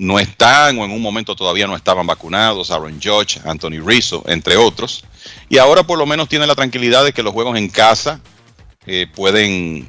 no 0.00 0.18
están 0.18 0.78
o 0.78 0.84
en 0.86 0.92
un 0.92 1.02
momento 1.02 1.36
todavía 1.36 1.66
no 1.66 1.76
estaban 1.76 2.06
vacunados, 2.06 2.70
Aaron 2.70 2.98
Judge, 3.02 3.38
Anthony 3.44 3.84
Rizzo, 3.84 4.24
entre 4.26 4.56
otros. 4.56 5.04
Y 5.50 5.58
ahora 5.58 5.82
por 5.82 5.98
lo 5.98 6.06
menos 6.06 6.26
tiene 6.26 6.46
la 6.46 6.54
tranquilidad 6.54 7.04
de 7.04 7.12
que 7.12 7.22
los 7.22 7.34
juegos 7.34 7.58
en 7.58 7.68
casa 7.68 8.18
eh, 8.86 9.06
pueden 9.14 9.86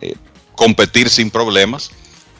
eh, 0.00 0.14
competir 0.54 1.10
sin 1.10 1.30
problemas. 1.30 1.90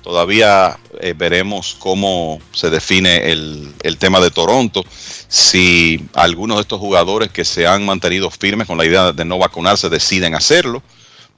Todavía 0.01 0.79
eh, 1.01 1.13
veremos 1.15 1.77
cómo 1.79 2.41
se 2.53 2.71
define 2.71 3.31
el, 3.31 3.75
el, 3.83 3.99
tema 3.99 4.19
de 4.21 4.31
Toronto, 4.31 4.83
si 5.29 6.03
algunos 6.15 6.57
de 6.57 6.63
estos 6.63 6.81
jugadores 6.81 7.31
que 7.31 7.45
se 7.45 7.67
han 7.67 7.85
mantenido 7.85 8.31
firmes 8.31 8.67
con 8.67 8.79
la 8.79 8.87
idea 8.87 9.13
de 9.13 9.25
no 9.27 9.37
vacunarse 9.37 9.91
deciden 9.91 10.35
hacerlo, 10.35 10.83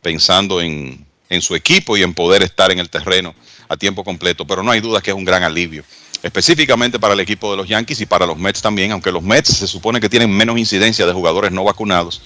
pensando 0.01 0.61
en, 0.61 1.06
en 1.29 1.43
su 1.43 1.55
equipo 1.55 1.97
y 1.97 2.03
en 2.03 2.15
poder 2.15 2.43
estar 2.43 2.71
en 2.71 2.79
el 2.79 2.91
terreno 2.91 3.35
a 3.69 3.77
tiempo 3.77 4.05
completo, 4.05 4.47
pero 4.47 4.63
no 4.63 4.71
hay 4.71 4.81
duda 4.81 5.01
que 5.01 5.11
es 5.11 5.17
un 5.17 5.25
gran 5.25 5.43
alivio, 5.43 5.85
específicamente 6.23 6.99
para 6.99 7.15
el 7.15 7.21
equipo 7.21 7.51
de 7.51 7.57
los 7.57 7.69
Yankees 7.69 8.01
y 8.01 8.07
para 8.07 8.27
los 8.27 8.39
Mets 8.39 8.63
también, 8.63 8.93
aunque 8.93 9.11
los 9.11 9.23
Mets 9.23 9.49
se 9.49 9.67
supone 9.67 10.01
que 10.01 10.09
tienen 10.09 10.31
menos 10.31 10.59
incidencia 10.59 11.07
de 11.07 11.13
jugadores 11.13 11.51
no 11.53 11.65
vacunados, 11.65 12.21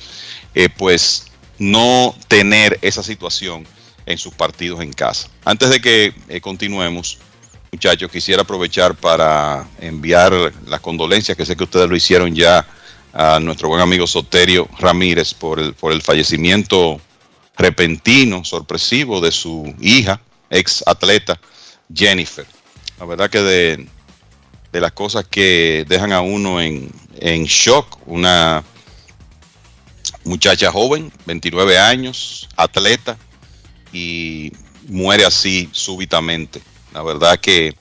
eh, 0.55 0.69
pues 0.69 1.27
no 1.59 2.15
tener 2.29 2.79
esa 2.83 3.03
situación 3.03 3.67
en 4.07 4.19
sus 4.19 4.35
partidos 4.35 4.81
en 4.81 4.93
casa. 4.93 5.29
Antes 5.45 5.71
de 5.71 5.81
que 5.81 6.15
eh, 6.29 6.41
continuemos, 6.41 7.19
muchachos, 7.73 8.11
quisiera 8.11 8.43
aprovechar 8.43 8.95
para 8.95 9.67
enviar 9.81 10.33
las 10.67 10.81
condolencias 10.81 11.37
que 11.37 11.47
sé 11.47 11.57
que 11.57 11.65
ustedes 11.65 11.89
lo 11.89 11.97
hicieron 11.97 12.35
ya 12.35 12.67
a 13.13 13.41
nuestro 13.41 13.69
buen 13.69 13.81
amigo 13.81 14.07
Soterio 14.07 14.69
Ramírez 14.79 15.35
por 15.35 15.59
el, 15.59 15.75
por 15.75 15.93
el 15.93 16.03
fallecimiento 16.03 17.01
repentino, 17.61 18.45
sorpresivo 18.45 19.21
de 19.21 19.31
su 19.31 19.75
hija, 19.81 20.21
ex 20.49 20.83
atleta 20.87 21.39
Jennifer. 21.95 22.47
La 22.99 23.05
verdad 23.05 23.31
que 23.31 23.43
de, 23.43 23.87
de 24.73 24.81
las 24.81 24.93
cosas 24.93 25.27
que 25.29 25.85
dejan 25.89 26.13
a 26.13 26.21
uno 26.23 26.61
en, 26.61 26.91
en 27.19 27.45
shock, 27.45 27.99
una 28.07 28.65
muchacha 30.25 30.73
joven, 30.73 31.13
29 31.27 31.79
años, 31.79 32.49
atleta, 32.57 33.19
y 33.93 34.53
muere 34.89 35.25
así 35.25 35.69
súbitamente. 35.73 36.61
La 36.93 37.03
verdad 37.03 37.39
que 37.39 37.75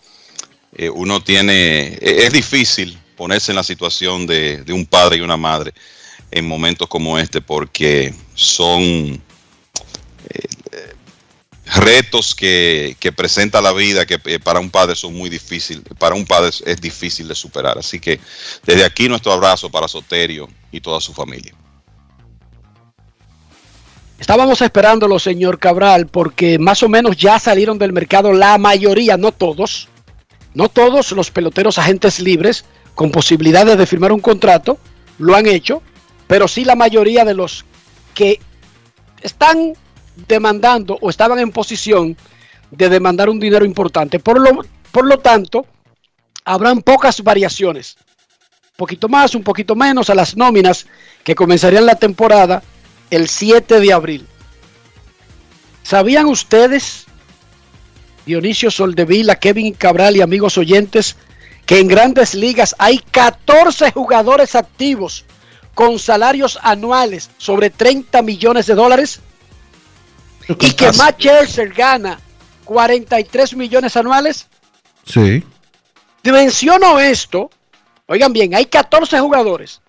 eh, 0.76 0.90
uno 0.90 1.22
tiene, 1.22 1.98
e-, 2.02 2.26
es 2.26 2.34
difícil 2.34 2.98
ponerse 3.16 3.52
en 3.52 3.58
la 3.58 3.64
situación 3.64 4.28
de, 4.28 4.64
de, 4.64 4.74
un 4.74 4.86
padre 4.86 5.18
y 5.18 5.22
una 5.22 5.38
madre 5.38 5.74
en 6.32 6.48
momentos 6.48 6.88
como 6.88 7.18
este 7.18 7.42
porque 7.42 8.14
son 8.34 9.22
eh, 10.30 10.96
retos 11.76 12.34
que, 12.36 12.96
que, 13.00 13.12
presenta 13.12 13.62
la 13.62 13.72
vida 13.74 14.06
que 14.06 14.20
eh, 14.26 14.40
para 14.40 14.60
un 14.60 14.70
padre 14.70 14.96
son 14.96 15.14
muy 15.14 15.30
difíciles, 15.30 15.84
para 15.98 16.16
un 16.16 16.26
padre 16.26 16.52
es 16.66 16.82
difícil 16.82 17.28
de 17.28 17.36
superar. 17.36 17.78
Así 17.78 18.00
que 18.00 18.20
desde 18.66 18.86
aquí 18.86 19.08
nuestro 19.08 19.32
abrazo 19.32 19.70
para 19.70 19.88
Soterio 19.88 20.48
y 20.72 20.82
toda 20.82 21.00
su 21.00 21.14
familia. 21.14 21.54
Estábamos 24.20 24.62
esperándolo, 24.62 25.18
señor 25.18 25.60
Cabral, 25.60 26.08
porque 26.08 26.60
más 26.60 26.84
o 26.84 26.90
menos 26.90 27.16
ya 27.16 27.40
salieron 27.40 27.78
del 27.78 27.94
mercado 27.94 28.34
la 28.34 28.58
mayoría, 28.58 29.16
no 29.16 29.32
todos, 29.32 29.88
no 30.54 30.68
todos 30.68 31.14
los 31.14 31.32
peloteros 31.32 31.78
agentes 31.78 32.20
libres 32.20 32.66
con 32.96 33.12
posibilidades 33.12 33.78
de 33.78 33.86
firmar 33.86 34.12
un 34.12 34.20
contrato 34.20 34.78
lo 35.20 35.36
han 35.36 35.46
hecho, 35.46 35.82
pero 36.28 36.48
sí 36.48 36.66
la 36.66 36.76
mayoría 36.76 37.24
de 37.26 37.34
los 37.34 37.66
que 38.14 38.40
están 39.22 39.74
demandando 40.28 40.98
o 41.02 41.10
estaban 41.10 41.40
en 41.40 41.52
posición 41.52 42.18
de 42.72 42.90
demandar 42.90 43.30
un 43.30 43.40
dinero 43.40 43.66
importante. 43.66 44.20
Por 44.20 44.40
lo, 44.40 44.64
por 44.92 45.06
lo 45.06 45.20
tanto, 45.20 45.66
habrán 46.46 46.82
pocas 46.82 47.22
variaciones, 47.24 47.98
un 48.00 48.78
poquito 48.78 49.10
más, 49.10 49.36
un 49.36 49.44
poquito 49.44 49.76
menos 49.76 50.10
a 50.10 50.16
las 50.16 50.36
nóminas 50.36 50.86
que 51.24 51.36
comenzarían 51.36 51.86
la 51.86 51.96
temporada 51.96 52.64
el 53.10 53.28
7 53.28 53.80
de 53.80 53.94
abril. 53.94 54.28
¿Sabían 55.84 56.28
ustedes, 56.28 57.06
Dionisio 58.26 58.70
Soldevila, 58.70 59.36
Kevin 59.36 59.74
Cabral 59.74 60.16
y 60.16 60.22
amigos 60.22 60.58
oyentes, 60.58 61.16
que 61.66 61.80
en 61.80 61.88
grandes 61.88 62.36
ligas 62.36 62.76
hay 62.78 63.00
14 63.00 63.92
jugadores 63.92 64.56
activos 64.56 65.26
con 65.74 65.98
salarios 65.98 66.60
anuales 66.62 67.30
sobre 67.38 67.70
30 67.70 68.22
millones 68.22 68.66
de 68.68 68.76
dólares? 68.76 69.22
Y 70.50 70.72
que 70.74 70.92
Matt 70.94 71.20
Scherzer 71.20 71.70
gana 71.70 72.20
43 72.66 73.56
millones 73.56 73.96
anuales. 73.96 74.48
Sí. 75.06 75.44
Menciono 76.24 77.00
esto. 77.00 77.50
Oigan 78.08 78.34
bien, 78.34 78.56
hay 78.56 78.66
14 78.66 79.20
jugadores 79.20 79.82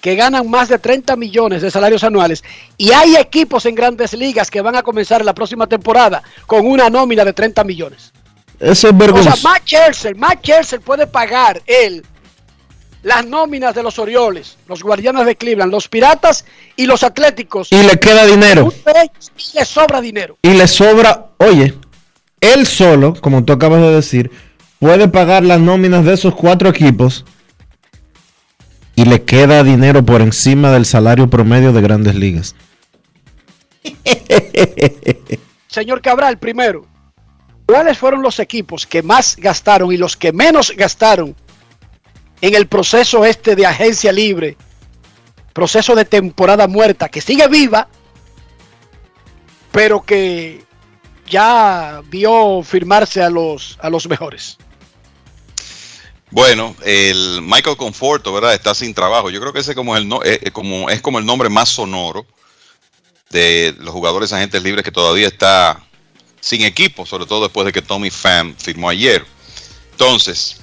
que 0.00 0.14
ganan 0.14 0.48
más 0.48 0.68
de 0.68 0.78
30 0.78 1.14
millones 1.16 1.62
de 1.62 1.70
salarios 1.70 2.02
anuales 2.04 2.42
y 2.78 2.92
hay 2.92 3.16
equipos 3.16 3.66
en 3.66 3.74
grandes 3.74 4.14
ligas 4.14 4.50
que 4.50 4.62
van 4.62 4.76
a 4.76 4.82
comenzar 4.82 5.24
la 5.24 5.34
próxima 5.34 5.66
temporada 5.66 6.22
con 6.46 6.66
una 6.66 6.88
nómina 6.88 7.24
de 7.24 7.32
30 7.32 7.64
millones. 7.64 8.12
Eso 8.58 8.88
es 8.88 8.96
vergonzoso. 8.96 9.34
O 9.34 9.36
sea, 9.36 9.50
Matt 9.50 9.62
Scherzer, 9.64 10.16
Matt 10.16 10.40
Scherzer 10.40 10.80
puede 10.80 11.06
pagar 11.06 11.60
él 11.66 12.04
las 13.02 13.26
nóminas 13.26 13.74
de 13.74 13.82
los 13.82 13.98
Orioles, 13.98 14.58
los 14.66 14.82
Guardianes 14.82 15.26
de 15.26 15.36
Cleveland, 15.36 15.72
los 15.72 15.88
Piratas 15.88 16.44
y 16.76 16.86
los 16.86 17.02
Atléticos. 17.02 17.72
Y 17.72 17.82
le 17.82 17.98
queda 17.98 18.26
dinero. 18.26 18.72
Y 19.36 19.58
le 19.58 19.64
sobra 19.64 20.00
dinero. 20.00 20.36
Y 20.42 20.50
le 20.50 20.68
sobra, 20.68 21.28
oye, 21.38 21.74
él 22.40 22.66
solo, 22.66 23.14
como 23.20 23.44
tú 23.44 23.52
acabas 23.52 23.80
de 23.80 23.94
decir, 23.94 24.30
puede 24.78 25.08
pagar 25.08 25.44
las 25.44 25.60
nóminas 25.60 26.04
de 26.04 26.14
esos 26.14 26.34
cuatro 26.34 26.68
equipos 26.68 27.24
y 28.94 29.04
le 29.04 29.22
queda 29.22 29.62
dinero 29.62 30.04
por 30.04 30.20
encima 30.20 30.70
del 30.70 30.84
salario 30.84 31.28
promedio 31.30 31.72
de 31.72 31.80
grandes 31.80 32.14
ligas. 32.14 32.54
Señor 35.68 36.02
Cabral, 36.02 36.38
primero, 36.38 36.86
¿cuáles 37.64 37.96
fueron 37.96 38.22
los 38.22 38.38
equipos 38.40 38.86
que 38.86 39.02
más 39.02 39.36
gastaron 39.36 39.92
y 39.92 39.96
los 39.96 40.16
que 40.16 40.32
menos 40.32 40.74
gastaron 40.76 41.34
en 42.40 42.54
el 42.54 42.66
proceso 42.66 43.24
este 43.24 43.56
de 43.56 43.66
agencia 43.66 44.12
libre? 44.12 44.56
Proceso 45.52 45.94
de 45.94 46.04
temporada 46.04 46.66
muerta 46.66 47.08
que 47.08 47.20
sigue 47.20 47.46
viva, 47.48 47.88
pero 49.72 50.02
que 50.02 50.64
ya 51.26 52.02
vio 52.06 52.62
firmarse 52.62 53.22
a 53.22 53.30
los, 53.30 53.78
a 53.80 53.90
los 53.90 54.08
mejores. 54.08 54.58
Bueno, 56.30 56.76
el 56.84 57.40
Michael 57.42 57.76
Conforto, 57.76 58.32
¿verdad? 58.32 58.54
Está 58.54 58.74
sin 58.74 58.94
trabajo. 58.94 59.30
Yo 59.30 59.40
creo 59.40 59.52
que 59.52 59.60
ese 59.60 59.74
como 59.74 59.96
es, 59.96 60.02
el 60.02 60.08
no, 60.08 60.22
eh, 60.22 60.50
como, 60.52 60.88
es 60.88 61.00
como 61.02 61.18
el 61.18 61.26
nombre 61.26 61.48
más 61.48 61.68
sonoro 61.68 62.24
de 63.30 63.74
los 63.78 63.92
jugadores 63.92 64.32
agentes 64.32 64.62
libres 64.62 64.84
que 64.84 64.92
todavía 64.92 65.26
está 65.26 65.82
sin 66.40 66.62
equipo, 66.62 67.04
sobre 67.04 67.26
todo 67.26 67.42
después 67.42 67.66
de 67.66 67.72
que 67.72 67.82
Tommy 67.82 68.10
Pham 68.10 68.54
firmó 68.56 68.88
ayer. 68.88 69.24
Entonces, 69.92 70.59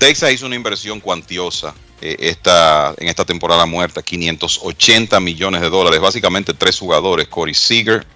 Texas 0.00 0.32
hizo 0.32 0.46
una 0.46 0.56
inversión 0.56 0.98
cuantiosa 0.98 1.74
eh, 2.00 2.16
esta, 2.20 2.94
en 2.96 3.08
esta 3.08 3.26
temporada 3.26 3.66
muerta, 3.66 4.02
580 4.02 5.20
millones 5.20 5.60
de 5.60 5.68
dólares, 5.68 6.00
básicamente 6.00 6.54
tres 6.54 6.78
jugadores, 6.78 7.28
Corey 7.28 7.52
Seager, 7.52 8.06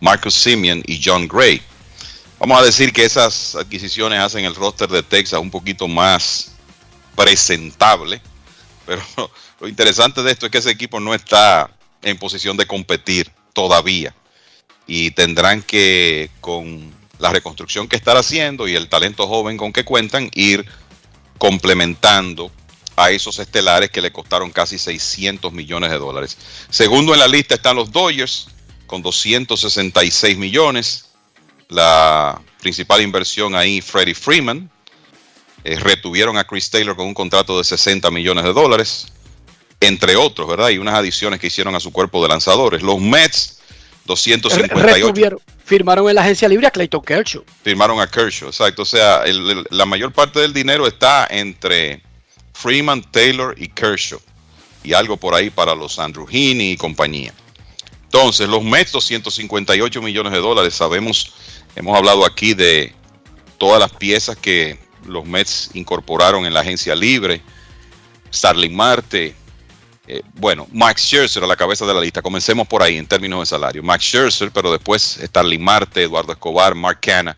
Marcus 0.00 0.34
Simeon 0.34 0.82
y 0.84 1.00
John 1.02 1.28
Gray. 1.28 1.62
Vamos 2.40 2.60
a 2.60 2.64
decir 2.64 2.92
que 2.92 3.04
esas 3.04 3.54
adquisiciones 3.54 4.18
hacen 4.18 4.44
el 4.44 4.56
roster 4.56 4.88
de 4.88 5.04
Texas 5.04 5.38
un 5.38 5.48
poquito 5.48 5.86
más 5.86 6.50
presentable, 7.14 8.20
pero 8.84 9.00
lo 9.60 9.68
interesante 9.68 10.24
de 10.24 10.32
esto 10.32 10.46
es 10.46 10.50
que 10.50 10.58
ese 10.58 10.72
equipo 10.72 10.98
no 10.98 11.14
está 11.14 11.70
en 12.02 12.18
posición 12.18 12.56
de 12.56 12.66
competir 12.66 13.30
todavía 13.52 14.12
y 14.88 15.12
tendrán 15.12 15.62
que, 15.62 16.30
con 16.40 16.92
la 17.20 17.30
reconstrucción 17.30 17.86
que 17.86 17.94
están 17.94 18.16
haciendo 18.16 18.66
y 18.66 18.74
el 18.74 18.88
talento 18.88 19.28
joven 19.28 19.56
con 19.56 19.72
que 19.72 19.84
cuentan, 19.84 20.32
ir 20.34 20.66
complementando 21.38 22.50
a 22.96 23.10
esos 23.10 23.38
estelares 23.38 23.90
que 23.90 24.02
le 24.02 24.12
costaron 24.12 24.50
casi 24.50 24.76
600 24.76 25.52
millones 25.52 25.90
de 25.90 25.98
dólares. 25.98 26.36
Segundo 26.68 27.14
en 27.14 27.20
la 27.20 27.28
lista 27.28 27.54
están 27.54 27.76
los 27.76 27.90
Dodgers 27.92 28.48
con 28.86 29.02
266 29.02 30.36
millones 30.36 31.08
la 31.68 32.40
principal 32.60 33.02
inversión 33.02 33.54
ahí, 33.54 33.80
Freddie 33.80 34.14
Freeman. 34.14 34.70
Eh, 35.64 35.78
retuvieron 35.78 36.38
a 36.38 36.44
Chris 36.44 36.70
Taylor 36.70 36.96
con 36.96 37.06
un 37.06 37.14
contrato 37.14 37.58
de 37.58 37.64
60 37.64 38.10
millones 38.10 38.44
de 38.44 38.52
dólares, 38.52 39.08
entre 39.80 40.16
otros, 40.16 40.48
¿verdad? 40.48 40.70
Y 40.70 40.78
unas 40.78 40.94
adiciones 40.94 41.40
que 41.40 41.48
hicieron 41.48 41.74
a 41.74 41.80
su 41.80 41.92
cuerpo 41.92 42.22
de 42.22 42.28
lanzadores. 42.28 42.82
Los 42.82 43.00
Mets, 43.00 43.57
258. 44.08 45.40
firmaron 45.64 46.08
en 46.08 46.16
la 46.16 46.22
agencia 46.22 46.48
libre 46.48 46.66
a 46.66 46.70
Clayton 46.72 47.02
Kershaw. 47.02 47.44
Firmaron 47.62 48.00
a 48.00 48.08
Kershaw, 48.08 48.48
exacto. 48.48 48.82
O 48.82 48.84
sea, 48.84 49.22
la 49.70 49.86
mayor 49.86 50.12
parte 50.12 50.40
del 50.40 50.52
dinero 50.52 50.86
está 50.88 51.28
entre 51.30 52.02
Freeman, 52.52 53.02
Taylor 53.12 53.54
y 53.56 53.68
Kershaw. 53.68 54.20
Y 54.82 54.92
algo 54.94 55.16
por 55.16 55.34
ahí 55.34 55.50
para 55.50 55.74
los 55.74 56.00
Andrew 56.00 56.26
Heaney 56.26 56.72
y 56.72 56.76
compañía. 56.76 57.32
Entonces, 58.04 58.48
los 58.48 58.64
Mets, 58.64 58.90
258 58.90 60.02
millones 60.02 60.32
de 60.32 60.38
dólares. 60.38 60.74
Sabemos 60.74 61.32
Hemos 61.78 61.96
hablado 61.96 62.26
aquí 62.26 62.54
de 62.54 62.92
todas 63.56 63.78
las 63.78 63.92
piezas 63.92 64.36
que 64.36 64.78
los 65.06 65.24
Mets 65.24 65.70
incorporaron 65.74 66.44
en 66.44 66.52
la 66.52 66.58
agencia 66.58 66.96
libre. 66.96 67.40
Starling 68.32 68.74
Marte. 68.74 69.36
Eh, 70.10 70.22
bueno, 70.36 70.66
Max 70.72 71.02
Scherzer 71.02 71.44
a 71.44 71.46
la 71.46 71.54
cabeza 71.54 71.84
de 71.84 71.92
la 71.92 72.00
lista. 72.00 72.22
Comencemos 72.22 72.66
por 72.66 72.82
ahí 72.82 72.96
en 72.96 73.06
términos 73.06 73.40
de 73.40 73.46
salario. 73.46 73.82
Max 73.82 74.04
Scherzer, 74.04 74.50
pero 74.50 74.72
después 74.72 75.20
Starling 75.22 75.62
Marte, 75.62 76.02
Eduardo 76.02 76.32
Escobar, 76.32 76.74
Mark 76.74 76.98
Canna, 77.02 77.36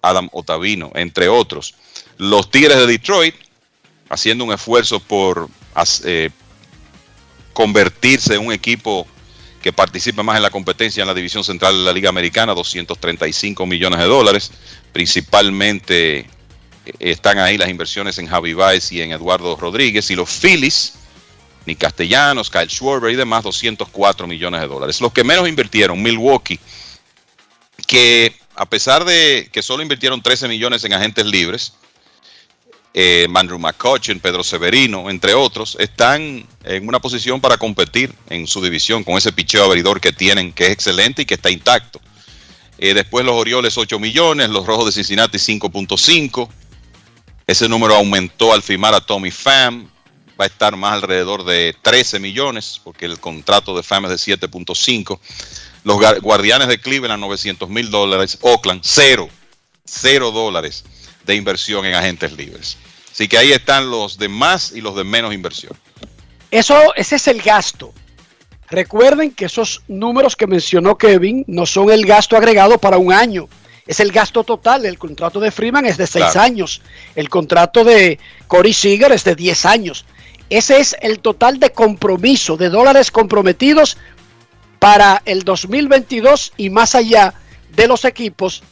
Adam 0.00 0.28
Otavino, 0.32 0.92
entre 0.94 1.28
otros. 1.28 1.74
Los 2.18 2.48
Tigres 2.48 2.76
de 2.76 2.86
Detroit 2.86 3.34
haciendo 4.08 4.44
un 4.44 4.52
esfuerzo 4.52 5.00
por 5.00 5.48
eh, 6.04 6.30
convertirse 7.52 8.34
en 8.34 8.46
un 8.46 8.52
equipo 8.52 9.04
que 9.60 9.72
participa 9.72 10.22
más 10.22 10.36
en 10.36 10.42
la 10.42 10.50
competencia 10.50 11.00
en 11.00 11.08
la 11.08 11.14
división 11.14 11.42
central 11.42 11.74
de 11.74 11.84
la 11.84 11.92
Liga 11.92 12.08
Americana, 12.08 12.54
235 12.54 13.66
millones 13.66 13.98
de 13.98 14.04
dólares. 14.04 14.52
Principalmente 14.92 16.18
eh, 16.18 16.26
están 17.00 17.40
ahí 17.40 17.58
las 17.58 17.68
inversiones 17.68 18.16
en 18.18 18.28
Javi 18.28 18.54
Baez 18.54 18.92
y 18.92 19.02
en 19.02 19.10
Eduardo 19.10 19.56
Rodríguez. 19.56 20.08
Y 20.12 20.14
los 20.14 20.30
Phillies, 20.30 20.94
Nick 21.66 21.78
Castellanos, 21.78 22.50
Kyle 22.50 22.68
Schwarber 22.68 23.12
y 23.12 23.16
demás, 23.16 23.44
204 23.44 24.26
millones 24.26 24.60
de 24.60 24.66
dólares. 24.66 25.00
Los 25.00 25.12
que 25.12 25.24
menos 25.24 25.48
invirtieron, 25.48 26.02
Milwaukee, 26.02 26.58
que 27.86 28.34
a 28.54 28.66
pesar 28.66 29.04
de 29.04 29.48
que 29.52 29.62
solo 29.62 29.82
invirtieron 29.82 30.22
13 30.22 30.48
millones 30.48 30.84
en 30.84 30.92
agentes 30.92 31.24
libres, 31.26 31.74
eh, 32.94 33.26
Andrew 33.34 33.58
McCutcheon, 33.58 34.20
Pedro 34.20 34.44
Severino, 34.44 35.08
entre 35.08 35.32
otros, 35.32 35.76
están 35.80 36.46
en 36.64 36.88
una 36.88 37.00
posición 37.00 37.40
para 37.40 37.56
competir 37.56 38.12
en 38.28 38.46
su 38.46 38.62
división 38.62 39.02
con 39.02 39.16
ese 39.16 39.32
picheo 39.32 39.64
abridor 39.64 40.00
que 40.00 40.12
tienen, 40.12 40.52
que 40.52 40.66
es 40.66 40.70
excelente 40.72 41.22
y 41.22 41.24
que 41.24 41.34
está 41.34 41.50
intacto. 41.50 42.00
Eh, 42.78 42.94
después 42.94 43.24
los 43.24 43.34
Orioles 43.34 43.78
8 43.78 43.98
millones, 43.98 44.50
los 44.50 44.66
Rojos 44.66 44.86
de 44.86 44.92
Cincinnati 44.92 45.38
5.5. 45.38 46.48
Ese 47.46 47.68
número 47.68 47.94
aumentó 47.94 48.52
al 48.52 48.62
firmar 48.62 48.94
a 48.94 49.00
Tommy 49.00 49.30
Pham. 49.30 49.88
Va 50.42 50.46
a 50.46 50.48
estar 50.48 50.76
más 50.76 50.94
alrededor 50.94 51.44
de 51.44 51.72
13 51.82 52.18
millones, 52.18 52.80
porque 52.82 53.06
el 53.06 53.20
contrato 53.20 53.76
de 53.76 53.84
Pham 53.84 54.06
es 54.06 54.26
de 54.26 54.36
7.5. 54.36 55.20
Los 55.84 56.20
Guardianes 56.20 56.66
de 56.66 56.80
Cleveland 56.80 57.20
900 57.20 57.68
mil 57.68 57.92
dólares. 57.92 58.38
Oakland 58.40 58.80
cero, 58.82 59.28
cero 59.84 60.32
dólares 60.32 60.84
de 61.24 61.36
inversión 61.36 61.86
en 61.86 61.94
agentes 61.94 62.32
libres. 62.32 62.76
Así 63.12 63.28
que 63.28 63.38
ahí 63.38 63.52
están 63.52 63.88
los 63.88 64.18
de 64.18 64.28
más 64.28 64.72
y 64.72 64.80
los 64.80 64.96
de 64.96 65.04
menos 65.04 65.32
inversión. 65.32 65.78
Eso, 66.50 66.92
ese 66.96 67.14
es 67.14 67.28
el 67.28 67.40
gasto. 67.40 67.94
Recuerden 68.68 69.30
que 69.30 69.44
esos 69.44 69.82
números 69.86 70.34
que 70.34 70.48
mencionó 70.48 70.98
Kevin 70.98 71.44
no 71.46 71.66
son 71.66 71.88
el 71.88 72.04
gasto 72.04 72.36
agregado 72.36 72.78
para 72.78 72.98
un 72.98 73.12
año. 73.12 73.48
Es 73.86 74.00
el 74.00 74.10
gasto 74.10 74.42
total. 74.42 74.86
El 74.86 74.98
contrato 74.98 75.38
de 75.38 75.52
Freeman 75.52 75.86
es 75.86 75.96
de 75.96 76.08
seis 76.08 76.34
años. 76.34 76.82
El 77.14 77.28
contrato 77.28 77.84
de 77.84 78.18
Corey 78.48 78.72
Seager 78.72 79.12
es 79.12 79.22
de 79.22 79.36
10 79.36 79.64
años. 79.66 80.04
Ese 80.52 80.80
es 80.80 80.94
el 81.00 81.20
total 81.20 81.58
de 81.58 81.70
compromiso, 81.70 82.58
de 82.58 82.68
dólares 82.68 83.10
comprometidos 83.10 83.96
para 84.78 85.22
el 85.24 85.44
2022 85.44 86.52
y 86.58 86.68
más 86.68 86.94
allá 86.94 87.32
de 87.74 87.88
los 87.88 88.04
equipos 88.04 88.62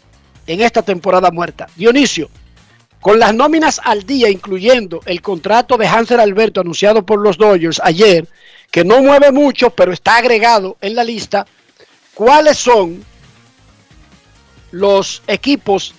en 0.46 0.60
esta 0.60 0.82
temporada 0.82 1.30
muerta. 1.30 1.68
Dionisio, 1.76 2.28
con 3.00 3.18
las 3.18 3.32
nóminas 3.32 3.80
al 3.82 4.04
día, 4.04 4.28
incluyendo 4.28 5.00
el 5.06 5.22
contrato 5.22 5.78
de 5.78 5.86
Hansel 5.86 6.20
Alberto 6.20 6.60
anunciado 6.60 7.06
por 7.06 7.18
los 7.18 7.38
Dodgers 7.38 7.80
ayer, 7.82 8.28
que 8.70 8.84
no 8.84 9.00
mueve 9.00 9.32
mucho, 9.32 9.70
pero 9.70 9.94
está 9.94 10.18
agregado 10.18 10.76
en 10.82 10.94
la 10.94 11.02
lista, 11.02 11.46
¿cuáles 12.12 12.58
son 12.58 13.02
los 14.70 15.22
equipos 15.26 15.94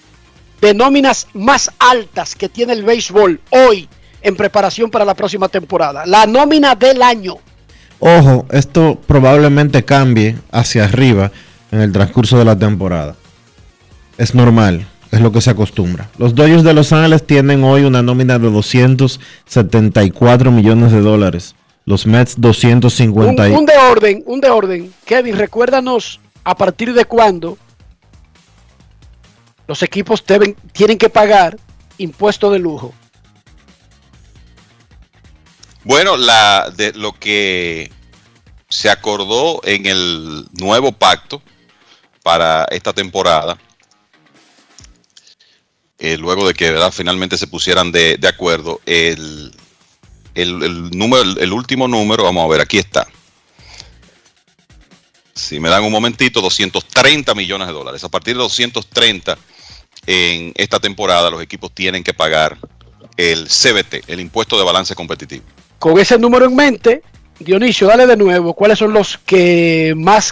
de 0.62 0.76
nóminas 0.76 1.28
más 1.34 1.72
altas 1.80 2.36
que 2.36 2.50
tiene 2.50 2.74
el 2.74 2.84
béisbol 2.84 3.42
hoy 3.50 3.90
en 4.22 4.36
preparación 4.36 4.90
para 4.90 5.06
la 5.06 5.14
próxima 5.14 5.48
temporada? 5.48 6.06
La 6.06 6.26
nómina 6.26 6.76
del 6.76 7.02
año. 7.02 7.36
Ojo, 8.00 8.46
esto 8.52 9.00
probablemente 9.06 9.86
cambie 9.86 10.38
hacia 10.52 10.86
arriba 10.86 11.32
en 11.72 11.82
el 11.82 11.92
transcurso 11.92 12.38
de 12.38 12.46
la 12.46 12.58
temporada. 12.58 13.16
Es 14.18 14.34
normal 14.34 14.88
es 15.12 15.20
lo 15.20 15.32
que 15.32 15.42
se 15.42 15.50
acostumbra. 15.50 16.10
Los 16.18 16.36
Dodgers 16.36 16.64
de 16.64 16.74
Los 16.74 16.94
Ángeles 16.94 17.26
tienen 17.26 17.64
hoy 17.64 17.84
una 17.84 18.02
nómina 18.02 18.40
de 18.40 18.50
274 18.50 20.52
millones 20.52 20.92
de 20.92 21.02
dólares. 21.02 21.56
Los 21.86 22.08
Mets 22.08 22.40
250. 22.40 23.48
Un, 23.48 23.52
un 23.52 23.66
de 23.66 23.78
orden, 23.78 24.24
un 24.26 24.40
de 24.40 24.50
orden. 24.50 24.94
Kevin, 25.06 25.38
recuérdanos 25.38 26.22
a 26.44 26.56
partir 26.56 26.94
de 26.94 27.06
cuándo 27.06 27.58
los 29.68 29.84
equipos 29.84 30.24
deben, 30.26 30.56
tienen 30.72 30.98
que 30.98 31.10
pagar 31.10 31.58
impuesto 31.98 32.52
de 32.52 32.60
lujo. 32.60 32.94
Bueno, 35.84 36.16
la 36.16 36.72
de 36.76 36.94
lo 36.94 37.14
que 37.14 37.92
se 38.70 38.90
acordó 38.90 39.62
en 39.64 39.86
el 39.86 40.48
nuevo 40.54 40.92
pacto 40.92 41.42
para 42.24 42.66
esta 42.66 42.94
temporada 42.94 43.58
eh, 46.04 46.18
luego 46.18 46.48
de 46.48 46.56
que 46.56 46.76
finalmente 46.92 47.38
se 47.38 47.46
pusieran 47.46 47.92
de, 47.92 48.18
acuerdo, 48.28 48.82
el, 48.88 49.54
número, 50.92 51.22
el 51.22 51.54
último 51.54 51.88
número, 51.88 52.24
vamos 52.24 52.44
a 52.44 52.48
ver, 52.48 52.60
aquí 52.60 52.80
está. 52.80 53.08
Si 55.36 55.60
me 55.60 55.70
dan 55.70 55.84
un 55.84 55.92
momentito, 55.92 56.42
230 56.42 57.36
millones 57.36 57.68
de 57.68 57.74
dólares. 57.74 58.04
A 58.04 58.10
partir 58.10 58.34
de 58.34 58.42
230 58.42 59.38
en 60.08 60.54
esta 60.56 60.80
temporada, 60.80 61.30
los 61.30 61.40
equipos 61.40 61.72
tienen 61.72 62.04
que 62.04 62.16
pagar 62.16 62.58
el 63.16 63.48
CBT, 63.48 64.10
el 64.10 64.22
impuesto 64.22 64.58
de 64.58 64.64
balance 64.64 64.96
competitivo. 64.96 65.46
Con 65.82 65.98
ese 65.98 66.20
número 66.20 66.46
en 66.46 66.56
mente, 66.56 67.02
Dionisio, 67.40 67.88
dale 67.88 68.06
de 68.06 68.16
nuevo, 68.16 68.54
¿cuáles 68.54 68.78
son 68.78 68.94
los 68.94 69.18
que 69.26 69.96
más 69.98 70.32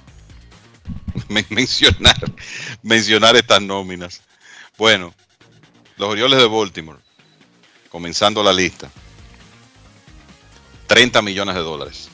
mencionar, 1.50 2.32
mencionar 2.82 3.36
estas 3.36 3.62
nóminas. 3.62 4.22
Bueno, 4.76 5.14
los 5.96 6.08
Orioles 6.08 6.38
de 6.38 6.46
Baltimore, 6.46 6.98
comenzando 7.88 8.42
la 8.42 8.52
lista. 8.52 8.90
30 10.86 11.22
millones 11.22 11.54
de 11.54 11.60
dólares. 11.60 12.08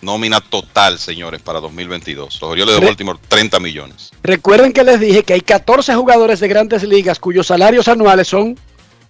Nómina 0.00 0.40
total, 0.40 0.98
señores, 0.98 1.40
para 1.42 1.60
2022. 1.60 2.40
Los 2.40 2.50
Orioles 2.50 2.80
de 2.80 2.86
Baltimore, 2.86 3.18
30 3.28 3.60
millones. 3.60 4.10
Recuerden 4.22 4.72
que 4.72 4.82
les 4.82 4.98
dije 4.98 5.22
que 5.22 5.34
hay 5.34 5.40
14 5.40 5.94
jugadores 5.94 6.40
de 6.40 6.48
grandes 6.48 6.82
ligas 6.82 7.18
cuyos 7.18 7.46
salarios 7.46 7.86
anuales 7.88 8.26
son 8.28 8.58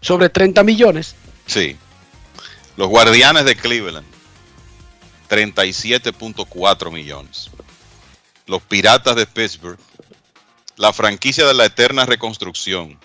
sobre 0.00 0.28
30 0.28 0.62
millones. 0.64 1.14
Sí. 1.46 1.76
Los 2.76 2.88
Guardianes 2.88 3.44
de 3.44 3.56
Cleveland, 3.56 4.06
37.4 5.32 6.92
millones. 6.92 7.50
Los 8.46 8.60
Piratas 8.62 9.16
de 9.16 9.24
Pittsburgh, 9.26 9.78
la 10.76 10.92
franquicia 10.92 11.46
de 11.46 11.54
la 11.54 11.64
eterna 11.64 12.04
reconstrucción, 12.04 12.98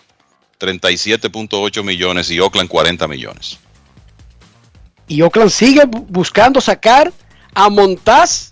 37.8 0.60 1.84
millones 1.84 2.30
y 2.30 2.40
Oakland 2.40 2.70
40 2.70 3.08
millones. 3.08 3.60
Y 5.08 5.22
Oakland 5.22 5.52
sigue 5.52 5.84
bu- 5.84 6.06
buscando 6.10 6.60
sacar 6.60 7.14
a 7.54 7.70
Montaz 7.70 8.52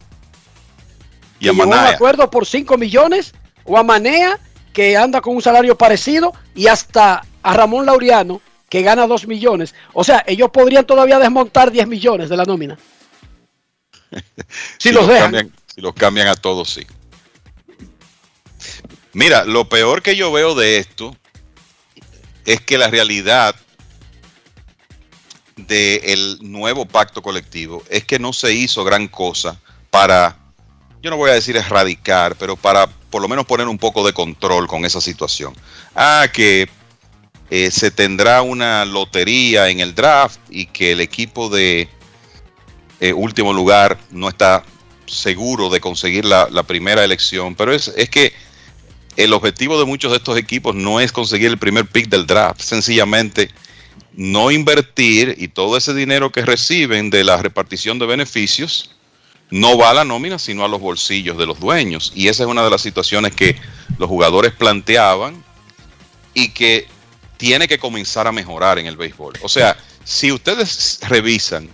Y 1.40 1.50
a 1.50 1.52
que 1.52 1.58
llegó 1.58 1.64
a 1.64 1.68
un 1.68 1.74
acuerdo 1.96 2.30
por 2.30 2.46
5 2.46 2.78
millones, 2.78 3.34
o 3.66 3.78
a 3.78 3.84
Manea, 3.84 4.40
que 4.72 4.96
anda 4.96 5.20
con 5.20 5.36
un 5.36 5.42
salario 5.42 5.78
parecido, 5.78 6.34
y 6.56 6.68
hasta 6.68 7.26
a 7.44 7.54
Ramón 7.54 7.86
Laureano, 7.86 8.42
que 8.70 8.84
gana 8.84 9.06
2 9.06 9.28
millones. 9.28 9.76
O 9.94 10.04
sea, 10.06 10.24
ellos 10.28 10.50
podrían 10.52 10.86
todavía 10.86 11.20
desmontar 11.20 11.72
10 11.72 11.88
millones 11.88 12.30
de 12.30 12.38
la 12.38 12.46
nómina. 12.46 12.78
Si 14.78 14.92
los 14.92 15.08
dejan. 15.08 15.24
cambian, 15.24 15.54
si 15.74 15.82
los 15.82 15.94
cambian 15.94 16.28
a 16.28 16.36
todos, 16.36 16.70
sí. 16.70 16.86
Mira, 19.14 19.46
lo 19.46 19.70
peor 19.70 20.02
que 20.02 20.16
yo 20.16 20.32
veo 20.32 20.56
de 20.56 20.78
esto 20.78 21.16
es 22.46 22.62
que 22.62 22.78
la 22.78 22.90
realidad 22.90 23.56
del 25.56 26.38
nuevo 26.42 26.86
pacto 26.86 27.22
colectivo 27.22 27.84
es 27.90 28.04
que 28.04 28.20
no 28.20 28.34
se 28.34 28.54
hizo 28.54 28.84
gran 28.84 29.08
cosa 29.08 29.60
para, 29.90 30.38
yo 31.02 31.10
no 31.10 31.18
voy 31.18 31.32
a 31.32 31.36
decir 31.36 31.56
erradicar, 31.56 32.36
pero 32.36 32.56
para 32.56 32.88
por 32.88 33.22
lo 33.22 33.30
menos 33.30 33.46
poner 33.46 33.68
un 33.68 33.78
poco 33.78 34.06
de 34.06 34.12
control 34.12 34.68
con 34.68 34.84
esa 34.84 35.00
situación. 35.00 35.56
Ah, 35.96 36.28
que 36.32 36.68
eh, 37.50 37.72
se 37.72 37.92
tendrá 37.92 38.42
una 38.42 38.84
lotería 38.84 39.70
en 39.70 39.80
el 39.80 39.96
draft 39.96 40.40
y 40.50 40.66
que 40.66 40.92
el 40.92 41.00
equipo 41.00 41.48
de 41.48 41.88
eh, 43.00 43.14
último 43.14 43.54
lugar 43.54 44.00
no 44.12 44.30
está 44.30 44.64
seguro 45.06 45.70
de 45.70 45.80
conseguir 45.80 46.26
la, 46.26 46.48
la 46.50 46.64
primera 46.64 47.04
elección, 47.04 47.56
pero 47.56 47.74
es, 47.74 47.90
es 47.96 48.10
que 48.10 48.34
el 49.18 49.34
objetivo 49.34 49.80
de 49.80 49.86
muchos 49.86 50.12
de 50.12 50.18
estos 50.18 50.38
equipos 50.38 50.76
no 50.76 51.00
es 51.00 51.12
conseguir 51.12 51.48
el 51.48 51.58
primer 51.58 51.86
pick 51.86 52.10
del 52.10 52.26
draft, 52.26 52.62
sencillamente 52.62 53.50
no 54.14 54.52
invertir 54.52 55.36
y 55.38 55.50
todo 55.50 55.78
ese 55.78 55.94
dinero 55.94 56.32
que 56.32 56.46
reciben 56.46 57.10
de 57.10 57.24
la 57.24 57.38
repartición 57.38 58.00
de 58.00 58.06
beneficios 58.06 58.92
no 59.52 59.78
va 59.78 59.92
a 59.92 59.94
la 59.94 60.06
nómina, 60.06 60.40
sino 60.40 60.66
a 60.66 60.68
los 60.68 60.82
bolsillos 60.82 61.38
de 61.38 61.46
los 61.46 61.60
dueños. 61.60 62.12
Y 62.16 62.30
esa 62.30 62.44
es 62.44 62.50
una 62.50 62.64
de 62.64 62.70
las 62.70 62.82
situaciones 62.82 63.36
que 63.36 63.56
los 63.98 64.10
jugadores 64.10 64.54
planteaban 64.54 65.44
y 66.34 66.50
que 66.50 66.88
tiene 67.38 67.68
que 67.68 67.78
comenzar 67.78 68.28
a 68.28 68.32
mejorar 68.32 68.80
en 68.80 68.88
el 68.88 68.98
béisbol. 68.98 69.34
O 69.44 69.50
sea, 69.50 69.78
si 70.04 70.32
ustedes 70.32 71.00
revisan, 71.08 71.70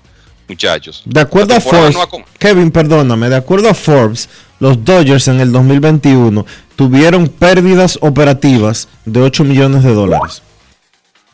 muchachos, 0.52 1.02
De 1.06 1.20
acuerdo 1.22 1.56
a 1.56 1.62
Forbes, 1.62 1.96
no 1.96 2.02
ha 2.02 2.10
com- 2.10 2.24
Kevin, 2.38 2.72
perdóname, 2.72 3.30
de 3.30 3.36
acuerdo 3.38 3.70
a 3.70 3.74
Forbes, 3.74 4.30
los 4.60 4.84
Dodgers 4.84 5.28
en 5.30 5.40
el 5.40 5.52
2021 5.52 6.46
tuvieron 6.76 7.28
pérdidas 7.28 7.98
operativas 8.02 8.88
de 9.06 9.22
8 9.22 9.44
millones 9.44 9.84
de 9.84 9.94
dólares. 9.94 10.42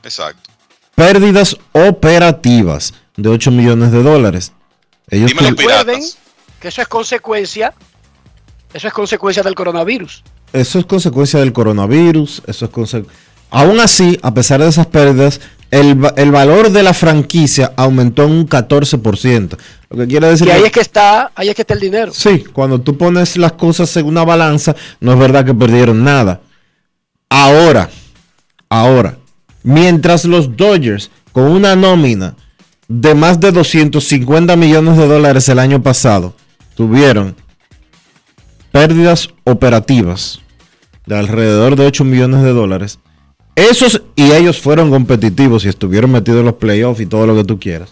Exacto. 0.03 0.49
Pérdidas 0.95 1.57
operativas 1.73 2.93
de 3.15 3.29
8 3.29 3.51
millones 3.51 3.91
de 3.91 4.03
dólares. 4.03 4.51
Ellos 5.09 5.33
tu- 5.33 5.43
Recuerden 5.45 6.01
que 6.59 6.67
eso 6.67 6.81
es 6.81 6.87
consecuencia, 6.87 7.73
eso 8.73 8.87
es 8.87 8.93
consecuencia 8.93 9.43
del 9.43 9.55
coronavirus. 9.55 10.23
Eso 10.53 10.79
es 10.79 10.85
consecuencia 10.85 11.39
del 11.39 11.53
coronavirus, 11.53 12.41
eso 12.47 12.65
es 12.65 12.71
conse- 12.71 13.05
Aún 13.49 13.79
así, 13.79 14.19
a 14.23 14.33
pesar 14.33 14.61
de 14.61 14.67
esas 14.67 14.87
pérdidas, 14.87 15.39
el, 15.71 15.97
el 16.15 16.31
valor 16.31 16.69
de 16.71 16.83
la 16.83 16.93
franquicia 16.93 17.73
aumentó 17.75 18.23
en 18.23 18.31
un 18.31 18.47
14%. 18.49 19.57
Lo 19.89 19.97
que 19.97 20.07
quiere 20.07 20.27
decir 20.27 20.47
Y 20.47 20.51
ahí 20.51 20.61
que- 20.61 20.67
es 20.67 20.73
que 20.73 20.79
está, 20.81 21.31
ahí 21.35 21.49
es 21.49 21.55
que 21.55 21.61
está 21.63 21.73
el 21.73 21.79
dinero. 21.79 22.11
Sí, 22.13 22.43
cuando 22.53 22.79
tú 22.79 22.97
pones 22.97 23.37
las 23.37 23.53
cosas 23.53 23.95
en 23.97 24.05
una 24.05 24.23
balanza, 24.23 24.75
no 24.99 25.13
es 25.13 25.19
verdad 25.19 25.45
que 25.45 25.53
perdieron 25.53 26.03
nada. 26.03 26.41
Ahora, 27.29 27.89
ahora, 28.69 29.17
mientras 29.63 30.25
los 30.25 30.55
Dodgers, 30.55 31.11
con 31.31 31.43
una 31.45 31.75
nómina 31.75 32.35
de 32.87 33.13
más 33.15 33.39
de 33.39 33.51
250 33.51 34.55
millones 34.55 34.97
de 34.97 35.07
dólares 35.07 35.49
el 35.49 35.59
año 35.59 35.83
pasado, 35.83 36.33
tuvieron 36.75 37.35
pérdidas 38.71 39.29
operativas 39.43 40.39
de 41.05 41.17
alrededor 41.17 41.75
de 41.75 41.85
8 41.85 42.03
millones 42.03 42.43
de 42.43 42.51
dólares, 42.53 42.99
esos 43.57 44.03
y 44.15 44.31
ellos 44.33 44.61
fueron 44.61 44.91
competitivos 44.91 45.65
y 45.65 45.69
estuvieron 45.69 46.11
metidos 46.11 46.41
en 46.41 46.45
los 46.45 46.55
playoffs 46.55 47.01
y 47.01 47.07
todo 47.07 47.25
lo 47.25 47.35
que 47.35 47.43
tú 47.43 47.59
quieras. 47.59 47.89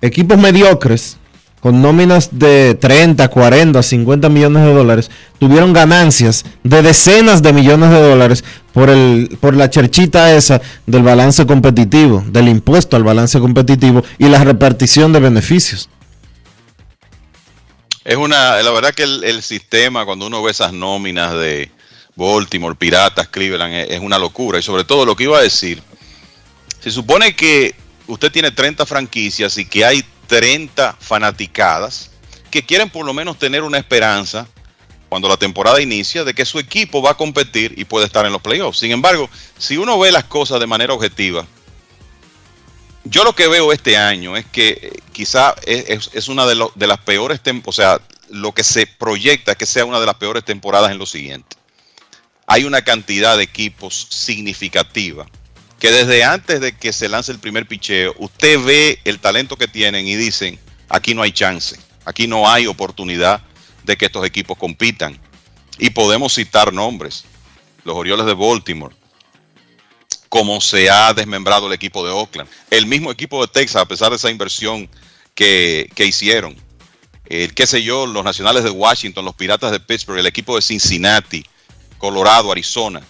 Equipos 0.00 0.38
mediocres 0.38 1.16
con 1.58 1.82
nóminas 1.82 2.28
de 2.30 2.76
30, 2.76 3.26
40, 3.26 3.82
50 3.82 4.28
millones 4.28 4.62
de 4.62 4.72
dólares 4.72 5.10
tuvieron 5.40 5.72
ganancias 5.72 6.44
de 6.62 6.82
decenas 6.82 7.42
de 7.42 7.52
millones 7.52 7.90
de 7.90 8.00
dólares 8.00 8.44
por 8.72 8.90
el 8.90 9.36
por 9.40 9.56
la 9.56 9.68
cherchita 9.70 10.36
esa 10.36 10.62
del 10.86 11.02
balance 11.02 11.44
competitivo, 11.46 12.22
del 12.28 12.46
impuesto 12.46 12.94
al 12.94 13.02
balance 13.02 13.40
competitivo 13.40 14.04
y 14.18 14.28
la 14.28 14.44
repartición 14.44 15.12
de 15.12 15.18
beneficios. 15.18 15.88
Es 18.04 18.16
una, 18.16 18.62
la 18.62 18.70
verdad 18.70 18.94
que 18.94 19.02
el, 19.02 19.24
el 19.24 19.42
sistema, 19.42 20.04
cuando 20.04 20.28
uno 20.28 20.44
ve 20.44 20.52
esas 20.52 20.72
nóminas 20.72 21.32
de 21.32 21.70
Baltimore, 22.16 22.74
Piratas, 22.74 23.28
Cleveland, 23.28 23.90
es, 23.90 24.00
una 24.00 24.18
locura. 24.18 24.58
Y 24.58 24.62
sobre 24.62 24.84
todo 24.84 25.04
lo 25.04 25.16
que 25.16 25.24
iba 25.24 25.38
a 25.38 25.42
decir, 25.42 25.82
se 26.80 26.90
supone 26.90 27.34
que 27.34 27.74
usted 28.06 28.30
tiene 28.30 28.50
30 28.50 28.86
franquicias 28.86 29.56
y 29.58 29.64
que 29.64 29.84
hay 29.84 30.04
30 30.26 30.96
fanaticadas 31.00 32.10
que 32.50 32.62
quieren 32.64 32.88
por 32.90 33.04
lo 33.04 33.12
menos 33.12 33.38
tener 33.38 33.62
una 33.62 33.78
esperanza 33.78 34.46
cuando 35.08 35.28
la 35.28 35.36
temporada 35.36 35.80
inicia 35.80 36.24
de 36.24 36.34
que 36.34 36.44
su 36.44 36.58
equipo 36.58 37.02
va 37.02 37.10
a 37.12 37.16
competir 37.16 37.74
y 37.76 37.84
puede 37.84 38.06
estar 38.06 38.24
en 38.26 38.32
los 38.32 38.42
playoffs. 38.42 38.78
Sin 38.78 38.90
embargo, 38.92 39.28
si 39.58 39.76
uno 39.76 39.98
ve 39.98 40.10
las 40.12 40.24
cosas 40.24 40.60
de 40.60 40.66
manera 40.66 40.92
objetiva, 40.94 41.46
yo 43.04 43.22
lo 43.24 43.34
que 43.34 43.48
veo 43.48 43.72
este 43.72 43.96
año 43.96 44.36
es 44.36 44.46
que 44.46 44.68
eh, 44.70 44.92
quizá 45.12 45.54
es, 45.66 46.28
una 46.28 46.46
de, 46.46 46.54
lo- 46.54 46.72
de 46.74 46.86
las 46.86 46.98
peores, 46.98 47.42
tem- 47.42 47.62
o 47.64 47.72
sea, 47.72 48.00
lo 48.30 48.52
que 48.52 48.64
se 48.64 48.86
proyecta 48.86 49.52
es 49.52 49.58
que 49.58 49.66
sea 49.66 49.84
una 49.84 50.00
de 50.00 50.06
las 50.06 50.14
peores 50.16 50.44
temporadas 50.44 50.90
en 50.90 50.98
lo 50.98 51.06
siguiente. 51.06 51.56
Hay 52.46 52.64
una 52.64 52.82
cantidad 52.82 53.36
de 53.36 53.44
equipos 53.44 54.06
significativa 54.10 55.26
que 55.84 55.90
desde 55.90 56.24
antes 56.24 56.60
de 56.62 56.76
que 56.76 56.94
se 56.94 57.10
lance 57.10 57.30
el 57.30 57.38
primer 57.38 57.66
picheo, 57.66 58.14
usted 58.18 58.58
ve 58.58 58.98
el 59.04 59.18
talento 59.18 59.56
que 59.56 59.68
tienen 59.68 60.06
y 60.06 60.14
dicen, 60.14 60.58
aquí 60.88 61.14
no 61.14 61.22
hay 61.22 61.32
chance, 61.32 61.76
aquí 62.06 62.26
no 62.26 62.48
hay 62.48 62.66
oportunidad 62.66 63.42
de 63.82 63.96
que 63.96 64.06
estos 64.06 64.24
equipos 64.24 64.56
compitan. 64.56 65.20
Y 65.78 65.90
podemos 65.90 66.34
citar 66.34 66.72
nombres, 66.72 67.24
los 67.84 67.96
Orioles 67.96 68.24
de 68.24 68.32
Baltimore, 68.32 68.94
como 70.30 70.60
se 70.60 70.88
ha 70.88 71.12
desmembrado 71.12 71.66
el 71.66 71.74
equipo 71.74 72.02
de 72.02 72.12
Oakland. 72.12 72.48
El 72.70 72.86
mismo 72.86 73.10
equipo 73.10 73.40
de 73.44 73.52
Texas, 73.52 73.82
a 73.82 73.86
pesar 73.86 74.08
de 74.08 74.16
esa 74.16 74.30
inversión 74.30 74.88
que, 75.34 75.90
que 75.94 76.06
hicieron. 76.06 76.56
El 77.26 77.52
qué 77.52 77.66
sé 77.66 77.82
yo, 77.82 78.06
los 78.06 78.24
nacionales 78.24 78.64
de 78.64 78.70
Washington, 78.70 79.24
los 79.24 79.34
piratas 79.34 79.70
de 79.70 79.80
Pittsburgh, 79.80 80.18
el 80.18 80.26
equipo 80.26 80.56
de 80.56 80.62
Cincinnati, 80.62 81.44
Colorado, 81.98 82.50
Arizona. 82.52 83.00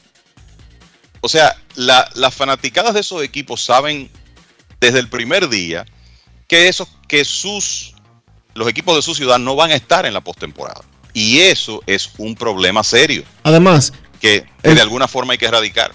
O 1.20 1.28
sea, 1.28 1.56
la- 1.74 2.08
las 2.14 2.34
fanaticadas 2.34 2.94
de 2.94 3.00
esos 3.00 3.22
equipos 3.22 3.64
saben 3.64 4.10
desde 4.80 4.98
el 4.98 5.08
primer 5.08 5.48
día 5.48 5.84
que, 6.46 6.68
esos, 6.68 6.88
que 7.08 7.24
sus, 7.24 7.94
los 8.54 8.68
equipos 8.68 8.94
de 8.96 9.02
su 9.02 9.14
ciudad 9.14 9.38
no 9.38 9.56
van 9.56 9.70
a 9.70 9.74
estar 9.74 10.04
en 10.06 10.12
la 10.12 10.20
postemporada. 10.20 10.82
Y 11.14 11.38
eso 11.40 11.80
es 11.86 12.10
un 12.18 12.34
problema 12.34 12.82
serio 12.82 13.22
Además, 13.44 13.92
que, 14.20 14.42
que 14.62 14.68
El- 14.70 14.74
de 14.76 14.80
alguna 14.82 15.08
forma 15.08 15.32
hay 15.32 15.38
que 15.38 15.46
erradicar. 15.46 15.92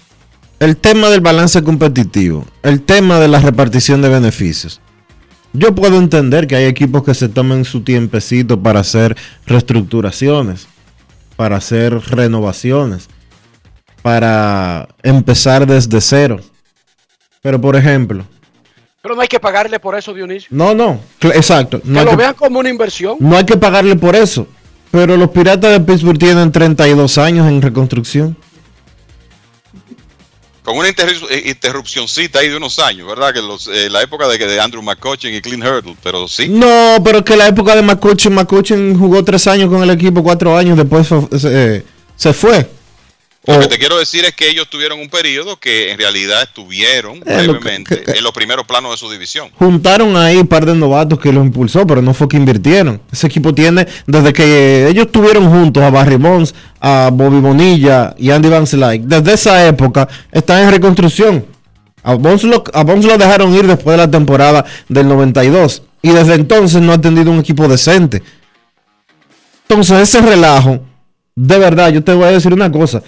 el 0.58 0.76
tema 0.76 1.08
del 1.10 1.20
balance 1.20 1.62
competitivo, 1.62 2.46
el 2.62 2.82
tema 2.82 3.18
de 3.20 3.28
la 3.28 3.38
repartición 3.40 4.02
de 4.02 4.08
beneficios. 4.08 4.80
Yo 5.52 5.74
puedo 5.74 5.98
entender 5.98 6.46
que 6.46 6.54
hay 6.56 6.64
equipos 6.66 7.02
que 7.04 7.12
se 7.14 7.28
tomen 7.28 7.64
su 7.64 7.82
tiempecito 7.82 8.62
para 8.62 8.80
hacer 8.80 9.16
reestructuraciones, 9.46 10.66
para 11.40 11.56
hacer 11.56 11.94
renovaciones, 11.94 13.08
para 14.02 14.86
empezar 15.02 15.66
desde 15.66 15.98
cero. 16.02 16.38
Pero 17.40 17.58
por 17.58 17.76
ejemplo, 17.76 18.26
Pero 19.00 19.14
no 19.14 19.22
hay 19.22 19.28
que 19.28 19.40
pagarle 19.40 19.80
por 19.80 19.96
eso, 19.96 20.12
Dionisio. 20.12 20.48
no, 20.50 20.74
no, 20.74 21.00
exacto, 21.32 21.80
no 21.82 22.00
que 22.00 22.04
lo 22.04 22.10
que, 22.10 22.16
vean 22.16 22.34
como 22.34 22.58
una 22.58 22.68
inversión. 22.68 23.16
no 23.20 23.38
hay 23.38 23.44
que 23.46 23.56
pagarle 23.56 23.96
por 23.96 24.14
eso. 24.14 24.46
Pero 24.90 25.16
los 25.16 25.30
Piratas 25.30 25.72
de 25.72 25.80
Pittsburgh 25.80 26.18
tienen 26.18 26.52
32 26.52 27.16
años 27.16 27.48
en 27.48 27.62
reconstrucción. 27.62 28.36
Con 30.70 30.78
una 30.78 30.88
eh, 30.88 31.42
interrupcioncita 31.46 32.40
ahí 32.40 32.48
de 32.48 32.56
unos 32.56 32.78
años, 32.78 33.06
¿verdad? 33.06 33.32
Que 33.32 33.42
los, 33.42 33.68
eh, 33.68 33.88
la 33.90 34.02
época 34.02 34.28
de, 34.28 34.38
de 34.38 34.60
Andrew 34.60 34.82
McCutcheon 34.82 35.34
y 35.34 35.40
Clint 35.40 35.64
Hurdle, 35.64 35.96
pero 36.02 36.26
sí. 36.28 36.48
No, 36.48 36.96
pero 37.04 37.24
que 37.24 37.36
la 37.36 37.48
época 37.48 37.74
de 37.74 37.82
McCutcheon, 37.82 38.34
McCutcheon 38.34 38.98
jugó 38.98 39.24
tres 39.24 39.46
años 39.46 39.68
con 39.68 39.82
el 39.82 39.90
equipo, 39.90 40.22
cuatro 40.22 40.56
años, 40.56 40.76
después 40.76 41.08
se, 41.08 41.84
se 42.16 42.32
fue. 42.32 42.79
Lo 43.54 43.60
que 43.60 43.66
te 43.68 43.78
quiero 43.78 43.98
decir 43.98 44.24
es 44.24 44.34
que 44.34 44.48
ellos 44.48 44.68
tuvieron 44.68 44.98
un 45.00 45.08
periodo 45.08 45.58
que 45.58 45.90
en 45.92 45.98
realidad 45.98 46.42
estuvieron 46.42 47.16
Eh, 47.18 47.22
lo 47.26 47.54
que- 47.54 47.58
brevemente 47.58 48.02
que- 48.02 48.12
en 48.18 48.22
los 48.24 48.32
primeros 48.32 48.66
planos 48.66 48.90
de 48.92 48.96
su 48.96 49.10
división. 49.10 49.50
juntaron 49.58 50.16
ahí 50.16 50.36
un 50.36 50.46
par 50.46 50.64
de 50.66 50.74
novatos 50.74 51.18
que 51.18 51.32
los 51.32 51.44
impulsó, 51.44 51.86
pero 51.86 52.00
no 52.02 52.14
fue 52.14 52.28
que 52.28 52.36
invirtieron. 52.36 53.00
Ese 53.12 53.26
equipo 53.26 53.54
tiene, 53.54 53.86
desde 54.06 54.32
que 54.32 54.88
ellos 54.88 55.10
tuvieron 55.12 55.50
juntos 55.50 55.82
a 55.82 55.90
Barry 55.90 56.16
Bonds, 56.16 56.54
a 56.80 57.10
Bobby 57.12 57.40
Bonilla 57.40 58.14
y 58.18 58.30
Andy 58.30 58.48
Van 58.48 58.66
Slyke, 58.66 59.02
desde 59.04 59.32
esa 59.34 59.66
época 59.66 60.08
están 60.32 60.62
en 60.64 60.70
reconstrucción. 60.70 61.44
A 62.02 62.14
Bonds, 62.14 62.44
lo, 62.44 62.64
a 62.72 62.82
Bonds 62.82 63.04
lo 63.04 63.18
dejaron 63.18 63.54
ir 63.54 63.66
después 63.66 63.92
de 63.94 63.98
la 64.06 64.10
temporada 64.10 64.64
del 64.88 65.06
92 65.06 65.82
y 66.00 66.10
desde 66.10 66.34
entonces 66.34 66.80
no 66.80 66.92
ha 66.94 67.00
tenido 67.00 67.30
un 67.30 67.40
equipo 67.40 67.68
decente. 67.68 68.22
Entonces 69.68 70.00
ese 70.08 70.20
relajo, 70.20 70.80
de 71.36 71.58
verdad, 71.58 71.90
yo 71.90 72.02
te 72.02 72.12
voy 72.12 72.24
a 72.24 72.30
decir 72.32 72.52
una 72.52 72.70
cosa. 72.72 73.02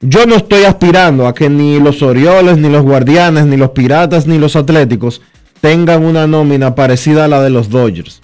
Yo 0.00 0.26
no 0.26 0.36
estoy 0.36 0.64
aspirando 0.64 1.26
a 1.26 1.34
que 1.34 1.48
ni 1.48 1.80
los 1.80 2.02
Orioles, 2.02 2.56
ni 2.56 2.68
los 2.68 2.82
Guardianes, 2.82 3.46
ni 3.46 3.56
los 3.56 3.70
Piratas, 3.70 4.26
ni 4.26 4.38
los 4.38 4.54
Atléticos 4.54 5.20
tengan 5.60 6.04
una 6.04 6.26
nómina 6.28 6.74
parecida 6.76 7.24
a 7.24 7.28
la 7.28 7.42
de 7.42 7.50
los 7.50 7.68
Dodgers. 7.68 8.20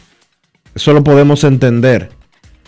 Eso 0.75 0.93
lo 0.93 1.03
podemos 1.03 1.43
entender. 1.43 2.11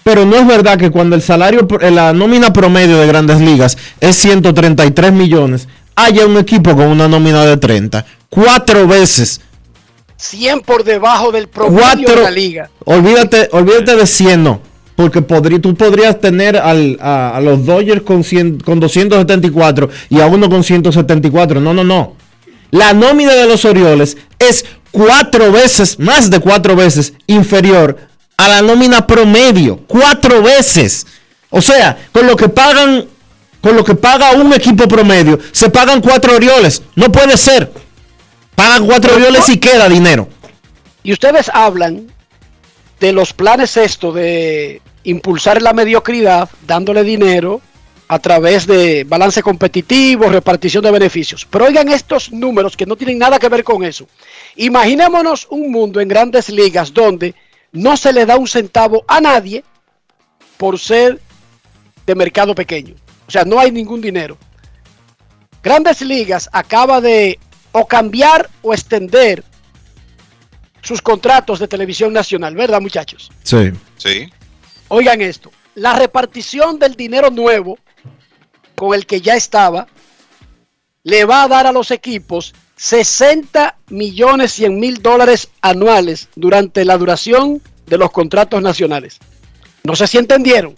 Pero 0.03 0.25
no 0.25 0.37
es 0.37 0.47
verdad 0.47 0.79
que 0.79 0.91
cuando 0.91 1.15
el 1.17 1.23
salario, 1.23 1.67
la 1.91 2.13
nómina 2.13 2.53
promedio 2.53 2.99
de 2.99 3.07
grandes 3.07 3.41
ligas 3.41 3.77
es 4.01 4.17
133 4.17 5.13
millones, 5.13 5.69
haya 5.95 6.27
un 6.27 6.37
equipo 6.37 6.75
con 6.75 6.87
una 6.89 7.09
nómina 7.09 7.45
de 7.45 7.57
30. 7.57 8.05
Cuatro 8.29 8.87
veces. 8.87 9.41
100 10.17 10.61
por 10.61 10.83
debajo 10.83 11.31
del 11.31 11.49
promedio 11.49 11.81
Cuatro. 11.83 12.15
de 12.17 12.23
la 12.23 12.31
liga. 12.31 12.71
Olvídate, 12.85 13.49
olvídate 13.53 13.97
de 13.97 14.07
100, 14.07 14.43
no. 14.43 14.61
Porque 14.97 15.21
podrí- 15.21 15.61
tú 15.61 15.75
podrías 15.75 16.19
tener 16.21 16.57
al- 16.57 16.99
a, 17.01 17.37
a 17.37 17.41
los 17.41 17.65
Dodgers 17.67 18.03
con, 18.03 18.25
100 18.25 18.61
con 18.61 18.81
274 18.81 19.89
y 20.09 20.21
a 20.21 20.27
uno 20.27 20.49
con 20.49 20.65
174. 20.65 21.61
No, 21.61 21.75
no, 21.75 21.85
no. 21.85 22.15
La 22.71 22.93
nómina 22.95 23.33
de 23.35 23.47
los 23.47 23.65
Orioles 23.65 24.17
es 24.39 24.65
cuatro 24.91 25.53
veces, 25.53 25.99
más 25.99 26.31
de 26.31 26.41
cuatro 26.41 26.75
veces 26.75 27.13
inferior 27.27 27.97
a 28.39 28.49
la 28.49 28.63
nómina 28.63 29.07
promedio. 29.07 29.81
Cuatro 29.87 30.43
veces. 30.43 31.07
O 31.51 31.61
sea, 31.63 31.97
con 32.13 32.27
lo 32.27 32.35
que 32.35 32.49
pagan, 32.49 33.05
con 33.61 33.77
lo 33.77 33.85
que 33.85 33.95
paga 33.95 34.33
un 34.33 34.53
equipo 34.53 34.89
promedio, 34.89 35.39
se 35.53 35.69
pagan 35.71 36.01
cuatro 36.01 36.35
Orioles. 36.35 36.83
No 36.95 37.13
puede 37.13 37.37
ser. 37.37 37.71
Pagan 38.55 38.87
cuatro 38.87 39.15
Orioles 39.15 39.49
y 39.51 39.59
queda 39.59 39.89
dinero. 39.89 40.29
Y 41.03 41.13
ustedes 41.13 41.51
hablan 41.53 42.07
de 42.99 43.13
los 43.13 43.33
planes 43.35 43.77
esto 43.77 44.11
de 44.13 44.81
impulsar 45.07 45.63
la 45.63 45.73
mediocridad 45.73 46.51
dándole 46.67 47.05
dinero 47.05 47.61
a 48.09 48.19
través 48.19 48.67
de 48.67 49.05
balance 49.05 49.43
competitivo, 49.43 50.29
repartición 50.29 50.83
de 50.83 50.91
beneficios. 50.91 51.47
Pero 51.49 51.67
oigan 51.67 51.89
estos 51.89 52.33
números 52.33 52.77
que 52.77 52.87
no 52.87 52.97
tienen 52.97 53.19
nada 53.19 53.39
que 53.39 53.49
ver 53.49 53.65
con 53.65 53.85
eso. 53.85 54.07
Imaginémonos 54.57 55.47
un 55.51 55.71
mundo 55.71 56.01
en 56.01 56.09
grandes 56.09 56.49
ligas 56.49 56.93
donde 56.93 57.35
no 57.73 57.97
se 57.97 58.13
le 58.13 58.27
da 58.27 58.37
un 58.37 58.49
centavo 58.49 59.05
a 59.07 59.21
nadie 59.21 59.65
por 60.57 60.79
ser 60.79 61.21
de 62.05 62.15
mercado 62.15 62.55
pequeño. 62.55 62.95
O 63.27 63.31
sea, 63.31 63.45
no 63.45 63.59
hay 63.59 63.71
ningún 63.71 64.01
dinero. 64.01 64.37
Grandes 65.63 66.01
Ligas 66.01 66.49
acaba 66.53 67.01
de 67.01 67.39
o 67.73 67.87
cambiar 67.87 68.49
o 68.63 68.73
extender 68.73 69.43
sus 70.81 71.03
contratos 71.03 71.59
de 71.59 71.67
televisión 71.67 72.13
nacional, 72.13 72.55
¿verdad 72.55 72.81
muchachos? 72.81 73.31
Sí. 73.43 73.73
Sí. 73.97 74.31
Oigan 74.89 75.21
esto, 75.21 75.51
la 75.75 75.95
repartición 75.95 76.79
del 76.79 76.95
dinero 76.95 77.31
nuevo 77.31 77.79
con 78.75 78.95
el 78.95 79.07
que 79.07 79.21
ya 79.21 79.35
estaba 79.35 79.87
le 81.03 81.25
va 81.25 81.45
a 81.45 81.49
dar 81.49 81.67
a 81.67 81.73
los 81.73 81.91
equipos 81.91 82.55
60 82.77 83.77
millones 83.89 84.53
100 84.53 84.79
mil 84.79 85.03
dólares 85.03 85.49
anuales 85.61 86.29
durante 86.37 86.85
la 86.85 86.99
duración 86.99 87.63
de 87.87 87.99
los 87.99 88.11
contratos 88.11 88.63
nacionales. 88.63 89.19
No 89.83 89.97
sé 89.97 90.07
si 90.07 90.19
entendieron. 90.19 90.77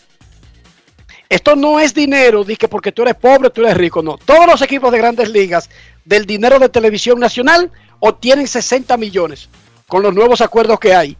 Esto 1.29 1.57
no 1.57 1.79
es 1.79 1.93
dinero 1.93 2.45
que 2.45 2.69
porque 2.69 2.93
tú 2.93 3.03
eres 3.03 3.15
pobre, 3.15 3.51
tú 3.51 3.63
eres 3.63 3.77
rico. 3.77 4.03
No. 4.03 4.17
Todos 4.17 4.47
los 4.47 4.63
equipos 4.63 4.91
de 4.93 4.99
grandes 4.99 5.29
ligas 5.29 5.69
del 6.05 6.25
dinero 6.25 6.59
de 6.59 6.69
televisión 6.69 7.19
nacional 7.19 7.71
obtienen 8.01 8.47
60 8.47 8.97
millones 8.97 9.49
con 9.87 10.03
los 10.03 10.15
nuevos 10.15 10.41
acuerdos 10.41 10.79
que 10.79 10.95
hay. 10.95 11.17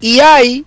Y 0.00 0.20
hay 0.20 0.64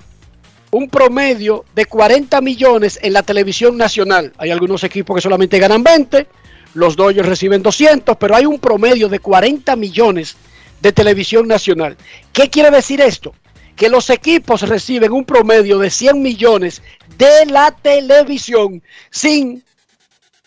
un 0.74 0.90
promedio 0.90 1.66
de 1.76 1.86
40 1.86 2.42
millones 2.42 3.00
en 3.02 3.14
la 3.14 3.22
televisión 3.22 3.78
nacional. 3.78 4.34
Hay 4.38 4.50
algunos 4.50 4.84
equipos 4.84 5.16
que 5.16 5.22
solamente 5.22 5.60
ganan 5.60 5.84
20, 5.84 6.28
los 6.74 6.96
Dodgers 6.96 7.30
reciben 7.30 7.62
200, 7.62 8.18
pero 8.18 8.36
hay 8.36 8.48
un 8.48 8.58
promedio 8.58 9.08
de 9.08 9.20
40 9.20 9.76
millones 9.76 10.36
de 10.82 10.92
televisión 10.92 11.48
nacional. 11.48 11.96
¿Qué 12.32 12.50
quiere 12.50 12.72
decir 12.72 13.02
esto? 13.02 13.36
Que 13.76 13.88
los 13.88 14.10
equipos 14.10 14.64
reciben 14.64 15.12
un 15.12 15.26
promedio 15.26 15.78
de 15.78 15.92
100 15.92 16.20
millones 16.20 16.82
de 17.20 17.46
la 17.46 17.70
televisión 17.72 18.82
sin 19.12 19.64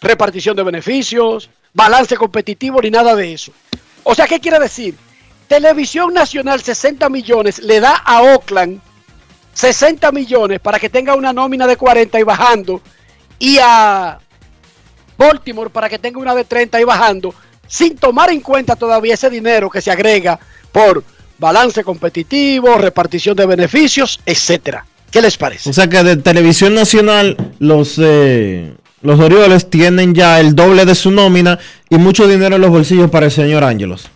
repartición 0.01 0.57
de 0.57 0.65
beneficios, 0.65 1.51
balance 1.73 2.17
competitivo 2.17 2.83
ni 2.83 2.91
nada 2.91 3.15
de 3.15 3.33
eso. 3.33 3.53
O 4.03 4.13
sea, 4.15 4.27
¿qué 4.27 4.41
quiere 4.41 4.59
decir? 4.59 4.97
Televisión 5.47 6.13
Nacional 6.13 6.61
60 6.61 7.09
millones 7.11 7.61
le 7.61 7.79
da 7.79 7.95
a 7.95 8.23
Oakland 8.23 8.81
60 9.57 10.13
millones 10.13 10.61
para 10.61 10.79
que 10.79 10.91
tenga 10.91 11.15
una 11.15 11.33
nómina 11.33 11.67
de 11.67 11.79
40 11.79 12.21
y 12.21 12.23
bajando 12.23 12.83
y 13.39 13.57
a 13.59 14.19
Baltimore 15.17 15.71
para 15.71 15.89
que 15.89 15.99
tenga 15.99 16.21
una 16.21 16.35
de 16.35 16.45
30 16.45 16.79
y 16.79 16.85
bajando 16.85 17.35
sin 17.67 17.97
tomar 17.97 18.31
en 18.31 18.43
cuenta 18.43 18.77
todavía 18.77 19.15
ese 19.15 19.31
dinero 19.31 19.71
que 19.71 19.81
se 19.81 19.91
agrega 19.91 20.39
por 20.71 21.03
balance 21.39 21.83
competitivo, 21.83 22.77
repartición 22.77 23.35
de 23.35 23.47
beneficios, 23.47 24.21
etcétera. 24.27 24.85
¿Qué 25.11 25.23
les 25.23 25.39
parece? 25.39 25.71
O 25.71 25.73
sea 25.73 25.89
que 25.89 26.03
de 26.03 26.17
televisión 26.17 26.75
nacional 26.75 27.37
los 27.59 27.99
eh, 27.99 28.75
los 29.01 29.19
Orioles 29.19 29.71
tienen 29.71 30.15
ya 30.15 30.39
el 30.39 30.55
doble 30.55 30.85
de 30.85 30.95
su 30.95 31.11
nómina 31.11 31.59
y 31.89 31.97
mucho 31.97 32.29
dinero 32.29 32.57
en 32.57 32.61
los 32.61 32.71
bolsillos 32.71 33.11
para 33.11 33.27
el 33.27 33.33
señor 33.33 33.65
Ángelos. 33.65 34.11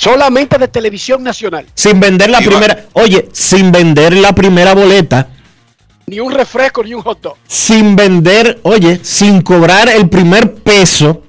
Solamente 0.00 0.56
de 0.56 0.66
televisión 0.68 1.22
nacional. 1.22 1.66
Sin 1.74 2.00
vender 2.00 2.30
la 2.30 2.40
Y 2.40 2.44
va- 2.46 2.50
primera, 2.50 2.84
oye, 2.94 3.28
sin 3.32 3.70
vender 3.70 4.14
la 4.16 4.32
primera 4.32 4.74
boleta, 4.74 5.28
Ni 6.06 6.20
un 6.20 6.32
refresco 6.32 6.82
ni 6.82 6.94
un 6.94 7.02
hot 7.02 7.20
dog. 7.20 7.36
sin 7.46 7.96
vender, 7.96 8.60
oye, 8.62 9.00
sin 9.02 9.42
cobrar 9.42 9.90
el 9.90 10.08
primer 10.08 10.54
peso 10.54 11.22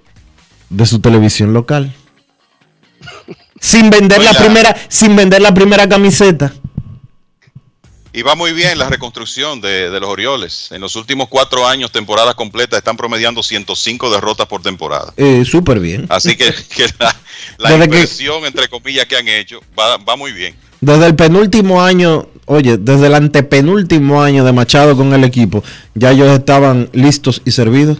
de 0.69 0.85
su 0.85 1.01
televisión 1.01 1.53
local. 1.53 1.93
Sin 3.59 3.89
vender 3.91 4.23
la 4.23 4.33
primera, 4.33 4.75
sin 4.87 5.15
vender 5.15 5.39
la 5.41 5.53
primera 5.53 5.87
camiseta. 5.87 6.51
Y 8.13 8.23
va 8.23 8.35
muy 8.35 8.51
bien 8.51 8.77
la 8.77 8.89
reconstrucción 8.89 9.61
de, 9.61 9.89
de 9.89 9.99
los 10.01 10.09
Orioles. 10.09 10.67
En 10.71 10.81
los 10.81 10.95
últimos 10.97 11.29
cuatro 11.29 11.65
años, 11.65 11.91
temporadas 11.91 12.35
completas, 12.35 12.77
están 12.79 12.97
promediando 12.97 13.41
105 13.41 14.09
derrotas 14.11 14.47
por 14.47 14.61
temporada. 14.61 15.13
Eh, 15.15 15.45
Súper 15.45 15.79
bien. 15.79 16.07
Así 16.09 16.35
que, 16.35 16.53
que 16.75 16.87
la, 16.99 17.15
la 17.57 17.69
que- 17.77 17.85
inversión, 17.85 18.43
entre 18.45 18.67
comillas, 18.67 19.05
que 19.05 19.15
han 19.15 19.27
hecho 19.29 19.61
va, 19.79 19.95
va 19.97 20.17
muy 20.17 20.33
bien. 20.33 20.55
Desde 20.81 21.05
el 21.05 21.15
penúltimo 21.15 21.81
año, 21.81 22.27
oye, 22.47 22.77
desde 22.77 23.07
el 23.07 23.13
antepenúltimo 23.15 24.21
año 24.21 24.43
de 24.43 24.51
Machado 24.51 24.97
con 24.97 25.13
el 25.13 25.23
equipo, 25.23 25.63
ya 25.93 26.11
ellos 26.11 26.27
estaban 26.37 26.89
listos 26.91 27.41
y 27.45 27.51
servidos. 27.51 27.99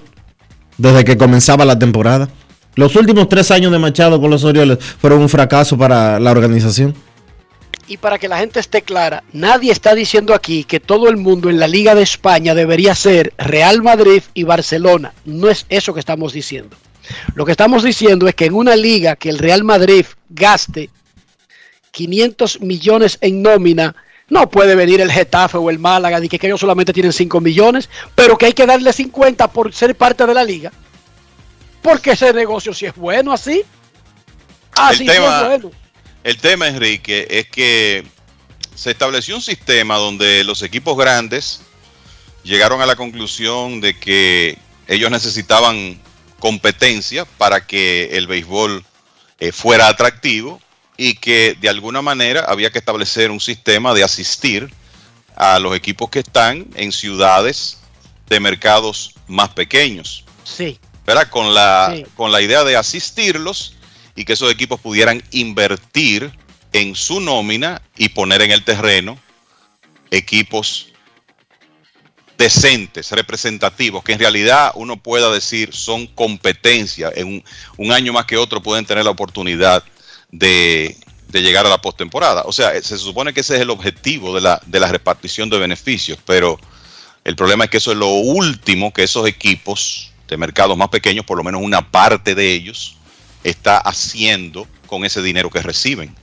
Desde 0.77 1.05
que 1.05 1.15
comenzaba 1.15 1.63
la 1.63 1.77
temporada. 1.79 2.27
Los 2.75 2.95
últimos 2.95 3.29
tres 3.29 3.51
años 3.51 3.71
de 3.71 3.77
Machado 3.79 4.19
con 4.19 4.29
los 4.31 4.43
Orioles 4.43 4.79
fueron 4.99 5.19
un 5.21 5.29
fracaso 5.29 5.77
para 5.77 6.19
la 6.19 6.31
organización. 6.31 6.95
Y 7.91 7.97
para 7.97 8.17
que 8.17 8.29
la 8.29 8.37
gente 8.37 8.61
esté 8.61 8.83
clara, 8.83 9.21
nadie 9.33 9.69
está 9.69 9.93
diciendo 9.93 10.33
aquí 10.33 10.63
que 10.63 10.79
todo 10.79 11.09
el 11.09 11.17
mundo 11.17 11.49
en 11.49 11.59
la 11.59 11.67
Liga 11.67 11.93
de 11.93 12.03
España 12.03 12.55
debería 12.55 12.95
ser 12.95 13.33
Real 13.37 13.81
Madrid 13.81 14.23
y 14.33 14.43
Barcelona. 14.43 15.13
No 15.25 15.49
es 15.49 15.65
eso 15.67 15.93
que 15.93 15.99
estamos 15.99 16.31
diciendo. 16.31 16.77
Lo 17.35 17.43
que 17.43 17.51
estamos 17.51 17.83
diciendo 17.83 18.29
es 18.29 18.35
que 18.35 18.45
en 18.45 18.53
una 18.53 18.77
liga 18.77 19.17
que 19.17 19.27
el 19.27 19.39
Real 19.39 19.65
Madrid 19.65 20.05
gaste 20.29 20.89
500 21.91 22.61
millones 22.61 23.17
en 23.19 23.41
nómina, 23.41 23.93
no 24.29 24.49
puede 24.49 24.75
venir 24.75 25.01
el 25.01 25.11
Getafe 25.11 25.57
o 25.57 25.69
el 25.69 25.77
Málaga 25.77 26.23
y 26.23 26.29
que, 26.29 26.39
que 26.39 26.47
ellos 26.47 26.61
solamente 26.61 26.93
tienen 26.93 27.11
5 27.11 27.41
millones, 27.41 27.89
pero 28.15 28.37
que 28.37 28.45
hay 28.45 28.53
que 28.53 28.65
darle 28.65 28.93
50 28.93 29.49
por 29.49 29.73
ser 29.73 29.97
parte 29.97 30.25
de 30.25 30.33
la 30.33 30.45
liga. 30.45 30.71
Porque 31.81 32.11
ese 32.11 32.31
negocio 32.31 32.73
si 32.73 32.85
es 32.85 32.95
bueno 32.95 33.33
así. 33.33 33.63
Así 34.77 35.03
El 35.03 35.09
sí 35.09 35.17
es 35.17 35.45
bueno. 35.45 35.80
El 36.23 36.37
tema, 36.37 36.67
Enrique, 36.67 37.27
es 37.29 37.47
que 37.47 38.03
se 38.75 38.91
estableció 38.91 39.35
un 39.35 39.41
sistema 39.41 39.97
donde 39.97 40.43
los 40.43 40.61
equipos 40.61 40.97
grandes 40.97 41.61
llegaron 42.43 42.81
a 42.81 42.85
la 42.85 42.95
conclusión 42.95 43.81
de 43.81 43.97
que 43.97 44.57
ellos 44.87 45.09
necesitaban 45.11 45.99
competencia 46.39 47.25
para 47.25 47.65
que 47.65 48.09
el 48.17 48.27
béisbol 48.27 48.83
eh, 49.39 49.51
fuera 49.51 49.87
atractivo 49.87 50.61
y 50.97 51.15
que 51.15 51.55
de 51.59 51.69
alguna 51.69 52.01
manera 52.01 52.45
había 52.47 52.71
que 52.71 52.79
establecer 52.79 53.31
un 53.31 53.39
sistema 53.39 53.93
de 53.93 54.03
asistir 54.03 54.71
a 55.35 55.59
los 55.59 55.75
equipos 55.75 56.09
que 56.09 56.19
están 56.19 56.67
en 56.75 56.91
ciudades 56.91 57.79
de 58.29 58.39
mercados 58.39 59.13
más 59.27 59.49
pequeños. 59.49 60.23
Sí. 60.43 60.79
¿verdad? 61.05 61.29
Con 61.29 61.53
la, 61.53 61.93
Sí. 61.95 62.05
con 62.15 62.31
la 62.31 62.41
idea 62.41 62.63
de 62.63 62.75
asistirlos 62.75 63.75
y 64.15 64.25
que 64.25 64.33
esos 64.33 64.51
equipos 64.51 64.79
pudieran 64.79 65.23
invertir 65.31 66.31
en 66.73 66.95
su 66.95 67.19
nómina 67.19 67.81
y 67.97 68.09
poner 68.09 68.41
en 68.41 68.51
el 68.51 68.63
terreno 68.63 69.17
equipos 70.09 70.87
decentes, 72.37 73.11
representativos, 73.11 74.03
que 74.03 74.13
en 74.13 74.19
realidad 74.19 74.71
uno 74.75 74.97
pueda 74.97 75.31
decir 75.31 75.73
son 75.73 76.07
competencia. 76.07 77.11
En 77.15 77.43
un, 77.77 77.91
año 77.91 78.13
más 78.13 78.25
que 78.25 78.37
otro 78.37 78.61
pueden 78.63 78.85
tener 78.85 79.05
la 79.05 79.11
oportunidad 79.11 79.83
de, 80.31 80.97
de 81.27 81.41
llegar 81.41 81.65
a 81.65 81.69
la 81.69 81.81
postemporada. 81.81 82.43
O 82.45 82.51
sea, 82.51 82.81
se 82.81 82.97
supone 82.97 83.33
que 83.33 83.41
ese 83.41 83.55
es 83.55 83.61
el 83.61 83.69
objetivo 83.69 84.33
de 84.33 84.41
la, 84.41 84.61
de 84.65 84.79
la 84.79 84.87
repartición 84.87 85.49
de 85.49 85.59
beneficios, 85.59 86.17
pero 86.25 86.59
el 87.23 87.35
problema 87.35 87.65
es 87.65 87.69
que 87.69 87.77
eso 87.77 87.91
es 87.91 87.97
lo 87.97 88.09
último 88.09 88.91
que 88.91 89.03
esos 89.03 89.27
equipos 89.27 90.11
de 90.27 90.37
mercados 90.37 90.75
más 90.75 90.89
pequeños, 90.89 91.25
por 91.25 91.37
lo 91.37 91.43
menos 91.43 91.61
una 91.61 91.91
parte 91.91 92.33
de 92.33 92.51
ellos, 92.51 92.97
está 93.43 93.77
haciendo 93.77 94.67
con 94.87 95.05
ese 95.05 95.21
dinero 95.21 95.49
que 95.49 95.61
reciben. 95.61 96.15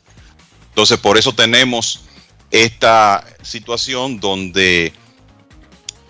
Entonces, 0.68 0.98
por 0.98 1.18
eso 1.18 1.32
tenemos 1.32 2.02
esta 2.50 3.24
situación 3.42 4.20
donde, 4.20 4.92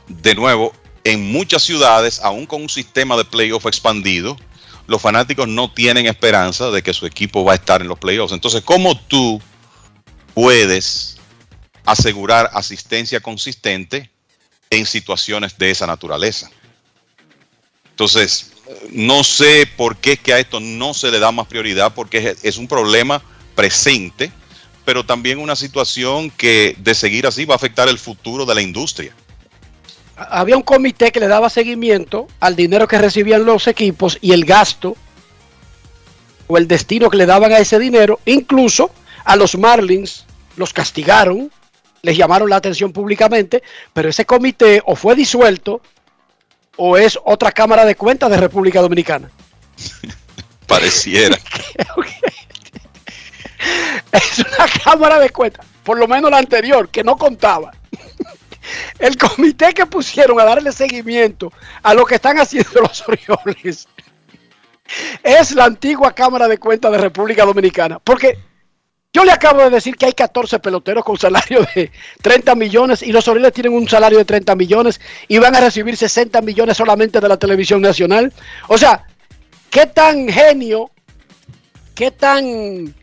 de 0.08 0.34
nuevo, 0.34 0.72
en 1.04 1.32
muchas 1.32 1.62
ciudades, 1.62 2.20
aún 2.22 2.46
con 2.46 2.62
un 2.62 2.68
sistema 2.68 3.16
de 3.16 3.24
playoff 3.24 3.66
expandido, 3.66 4.36
los 4.86 5.00
fanáticos 5.00 5.48
no 5.48 5.72
tienen 5.72 6.06
esperanza 6.06 6.70
de 6.70 6.82
que 6.82 6.94
su 6.94 7.06
equipo 7.06 7.44
va 7.44 7.52
a 7.52 7.56
estar 7.56 7.80
en 7.80 7.88
los 7.88 7.98
playoffs. 7.98 8.32
Entonces, 8.32 8.62
¿cómo 8.62 8.98
tú 8.98 9.40
puedes 10.34 11.18
asegurar 11.84 12.50
asistencia 12.52 13.20
consistente 13.20 14.10
en 14.70 14.86
situaciones 14.86 15.56
de 15.58 15.70
esa 15.70 15.86
naturaleza? 15.86 16.50
Entonces, 17.90 18.52
no 18.90 19.24
sé 19.24 19.68
por 19.76 19.96
qué 19.96 20.12
es 20.12 20.20
que 20.20 20.32
a 20.32 20.38
esto 20.38 20.60
no 20.60 20.94
se 20.94 21.10
le 21.10 21.18
da 21.18 21.32
más 21.32 21.46
prioridad, 21.46 21.94
porque 21.94 22.18
es, 22.18 22.44
es 22.44 22.58
un 22.58 22.68
problema 22.68 23.22
presente, 23.54 24.30
pero 24.84 25.04
también 25.04 25.38
una 25.38 25.56
situación 25.56 26.30
que 26.30 26.76
de 26.78 26.94
seguir 26.94 27.26
así 27.26 27.44
va 27.44 27.54
a 27.54 27.56
afectar 27.56 27.88
el 27.88 27.98
futuro 27.98 28.46
de 28.46 28.54
la 28.54 28.62
industria. 28.62 29.12
Había 30.16 30.56
un 30.56 30.62
comité 30.62 31.12
que 31.12 31.20
le 31.20 31.28
daba 31.28 31.48
seguimiento 31.48 32.26
al 32.40 32.56
dinero 32.56 32.88
que 32.88 32.98
recibían 32.98 33.44
los 33.44 33.68
equipos 33.68 34.18
y 34.20 34.32
el 34.32 34.44
gasto 34.44 34.96
o 36.48 36.58
el 36.58 36.66
destino 36.66 37.08
que 37.08 37.16
le 37.16 37.26
daban 37.26 37.52
a 37.52 37.58
ese 37.58 37.78
dinero. 37.78 38.18
Incluso 38.24 38.90
a 39.24 39.36
los 39.36 39.56
Marlins 39.56 40.24
los 40.56 40.72
castigaron, 40.72 41.52
les 42.02 42.16
llamaron 42.16 42.50
la 42.50 42.56
atención 42.56 42.92
públicamente, 42.92 43.62
pero 43.92 44.08
ese 44.08 44.24
comité 44.24 44.82
o 44.84 44.96
fue 44.96 45.14
disuelto 45.14 45.80
o 46.78 46.96
es 46.96 47.18
otra 47.24 47.52
Cámara 47.52 47.84
de 47.84 47.94
Cuentas 47.96 48.30
de 48.30 48.38
República 48.38 48.80
Dominicana. 48.80 49.30
Pareciera. 50.66 51.36
Es 54.12 54.38
una 54.38 54.66
Cámara 54.84 55.18
de 55.18 55.30
Cuentas, 55.30 55.66
por 55.82 55.98
lo 55.98 56.08
menos 56.08 56.30
la 56.30 56.38
anterior, 56.38 56.88
que 56.88 57.04
no 57.04 57.16
contaba. 57.16 57.72
El 58.98 59.18
comité 59.18 59.74
que 59.74 59.84
pusieron 59.84 60.40
a 60.40 60.44
darle 60.44 60.72
seguimiento 60.72 61.52
a 61.82 61.92
lo 61.92 62.06
que 62.06 62.14
están 62.14 62.38
haciendo 62.38 62.80
los 62.80 63.06
Orioles 63.06 63.88
es 65.22 65.52
la 65.52 65.64
antigua 65.64 66.14
Cámara 66.14 66.48
de 66.48 66.58
Cuentas 66.58 66.92
de 66.92 66.98
República 66.98 67.44
Dominicana. 67.44 67.98
Porque 67.98 68.38
yo 69.12 69.24
le 69.24 69.32
acabo 69.32 69.62
de 69.62 69.70
decir 69.70 69.96
que 69.96 70.06
hay 70.06 70.12
14 70.12 70.58
peloteros 70.58 71.04
con 71.04 71.16
salario 71.16 71.66
de 71.74 71.90
30 72.20 72.54
millones 72.54 73.02
y 73.02 73.10
los 73.10 73.26
Orioles 73.26 73.52
tienen 73.52 73.72
un 73.72 73.88
salario 73.88 74.18
de 74.18 74.24
30 74.24 74.54
millones 74.54 75.00
y 75.28 75.38
van 75.38 75.56
a 75.56 75.60
recibir 75.60 75.96
60 75.96 76.40
millones 76.42 76.76
solamente 76.76 77.20
de 77.20 77.28
la 77.28 77.38
televisión 77.38 77.80
nacional. 77.80 78.32
O 78.68 78.76
sea, 78.76 79.04
¿qué 79.70 79.86
tan 79.86 80.28
genio, 80.28 80.90
qué 81.94 82.10
tan 82.10 82.94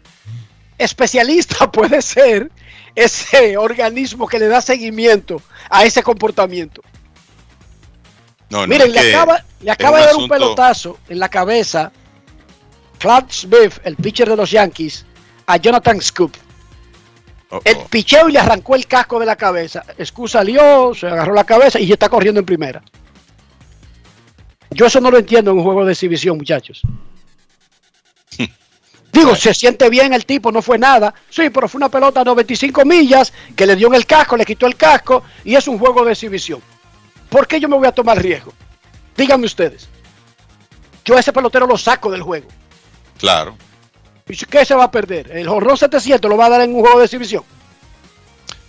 especialista 0.78 1.72
puede 1.72 2.02
ser 2.02 2.52
ese 2.94 3.58
organismo 3.58 4.28
que 4.28 4.40
le 4.40 4.48
da 4.48 4.62
seguimiento 4.62 5.42
a 5.70 5.86
ese 5.86 6.04
comportamiento? 6.04 6.82
No, 8.52 8.62
no, 8.62 8.68
Miren, 8.68 8.92
le 8.92 9.00
acaba, 9.00 9.44
le 9.60 9.72
acaba 9.72 10.00
de 10.00 10.06
dar 10.06 10.16
un 10.18 10.30
pelotazo 10.30 11.00
en 11.10 11.18
la 11.18 11.30
cabeza 11.30 11.92
Clark 13.00 13.32
Smith, 13.32 13.74
el 13.84 13.96
pitcher 13.96 14.30
de 14.30 14.36
los 14.36 14.52
Yankees, 14.52 15.04
a 15.46 15.58
Jonathan 15.58 16.02
Scoop. 16.02 16.36
Oh, 17.50 17.62
El 17.64 17.78
picheo 17.90 18.30
y 18.30 18.32
le 18.34 18.40
arrancó 18.40 18.76
el 18.76 18.88
casco 18.88 19.20
de 19.20 19.26
la 19.26 19.36
cabeza. 19.36 19.84
Scoop 20.04 20.28
salió, 20.28 20.94
se 20.94 21.08
agarró 21.08 21.34
la 21.34 21.44
cabeza 21.44 21.80
y 21.80 21.88
ya 21.88 21.94
está 21.94 22.10
corriendo 22.10 22.40
en 22.40 22.46
primera. 22.46 22.82
Yo 24.72 24.88
eso 24.88 25.00
no 25.00 25.12
lo 25.12 25.18
entiendo 25.18 25.52
en 25.52 25.58
un 25.58 25.64
juego 25.64 25.86
de 25.86 25.94
exhibición, 25.94 26.38
muchachos. 26.38 26.82
Digo, 29.12 29.36
se 29.36 29.54
siente 29.54 29.90
bien 29.90 30.14
el 30.14 30.26
tipo, 30.26 30.52
no 30.52 30.62
fue 30.62 30.78
nada. 30.78 31.14
Sí, 31.30 31.50
pero 31.50 31.70
fue 31.70 31.80
una 31.80 31.90
pelota 31.90 32.22
a 32.22 32.26
95 32.26 32.84
millas 32.84 33.32
que 33.56 33.66
le 33.66 33.76
dio 33.76 33.88
en 33.88 33.96
el 33.96 34.06
casco, 34.06 34.36
le 34.36 34.46
quitó 34.46 34.66
el 34.66 34.76
casco 34.76 35.24
y 35.44 35.56
es 35.56 35.68
un 35.68 35.80
juego 35.80 36.04
de 36.04 36.12
exhibición. 36.12 36.62
¿Por 37.30 37.48
qué 37.48 37.60
yo 37.60 37.70
me 37.70 37.78
voy 37.78 37.88
a 37.88 37.92
tomar 37.94 38.22
riesgo? 38.22 38.54
Díganme 39.16 39.46
ustedes. 39.46 39.88
Yo 41.06 41.16
a 41.16 41.20
ese 41.20 41.32
pelotero 41.32 41.68
lo 41.68 41.78
saco 41.78 42.12
del 42.12 42.24
juego. 42.24 42.48
Claro. 43.18 43.56
¿Y 44.28 44.36
qué 44.38 44.66
se 44.66 44.74
va 44.74 44.86
a 44.86 44.92
perder? 44.92 45.30
¿El 45.32 45.48
jorrón 45.48 45.78
700 45.78 46.28
lo 46.30 46.36
va 46.36 46.48
a 46.48 46.50
dar 46.50 46.62
en 46.62 46.74
un 46.74 46.82
juego 46.82 46.98
de 46.98 47.06
exhibición? 47.06 47.44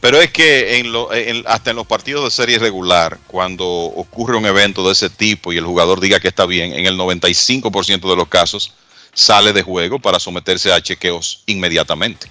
Pero 0.00 0.20
es 0.20 0.30
que 0.30 0.78
en 0.78 0.92
lo- 0.92 1.12
en- 1.14 1.44
hasta 1.46 1.70
en 1.70 1.76
los 1.76 1.86
partidos 1.86 2.24
de 2.24 2.30
serie 2.30 2.58
regular, 2.58 3.16
cuando 3.26 3.64
ocurre 3.66 4.36
un 4.36 4.44
evento 4.44 4.84
de 4.86 4.92
ese 4.92 5.08
tipo 5.08 5.54
y 5.54 5.56
el 5.56 5.64
jugador 5.64 5.98
diga 6.00 6.20
que 6.20 6.28
está 6.28 6.44
bien, 6.44 6.74
en 6.74 6.84
el 6.84 6.98
95% 6.98 8.10
de 8.10 8.16
los 8.16 8.28
casos 8.28 8.74
sale 9.14 9.54
de 9.54 9.62
juego 9.62 9.98
para 9.98 10.20
someterse 10.20 10.70
a 10.74 10.80
chequeos 10.82 11.42
inmediatamente. 11.46 12.26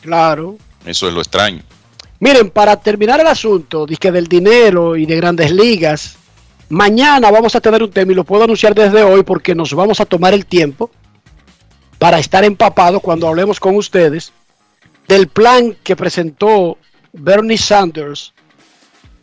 Claro. 0.00 0.56
Eso 0.86 1.06
es 1.06 1.12
lo 1.12 1.20
extraño. 1.20 1.62
Miren, 2.18 2.48
para 2.48 2.80
terminar 2.80 3.20
el 3.20 3.26
asunto 3.26 3.84
dizque 3.84 4.10
del 4.10 4.26
dinero 4.26 4.96
y 4.96 5.04
de 5.04 5.16
grandes 5.16 5.50
ligas, 5.50 6.16
mañana 6.70 7.30
vamos 7.30 7.54
a 7.54 7.60
tener 7.60 7.82
un 7.82 7.90
tema 7.90 8.12
y 8.12 8.14
lo 8.14 8.24
puedo 8.24 8.44
anunciar 8.44 8.74
desde 8.74 9.02
hoy 9.02 9.22
porque 9.22 9.54
nos 9.54 9.74
vamos 9.74 10.00
a 10.00 10.06
tomar 10.06 10.32
el 10.32 10.46
tiempo 10.46 10.90
para 12.00 12.18
estar 12.18 12.44
empapados 12.44 13.02
cuando 13.02 13.28
hablemos 13.28 13.60
con 13.60 13.76
ustedes 13.76 14.32
del 15.06 15.28
plan 15.28 15.76
que 15.84 15.94
presentó 15.96 16.78
Bernie 17.12 17.58
Sanders, 17.58 18.32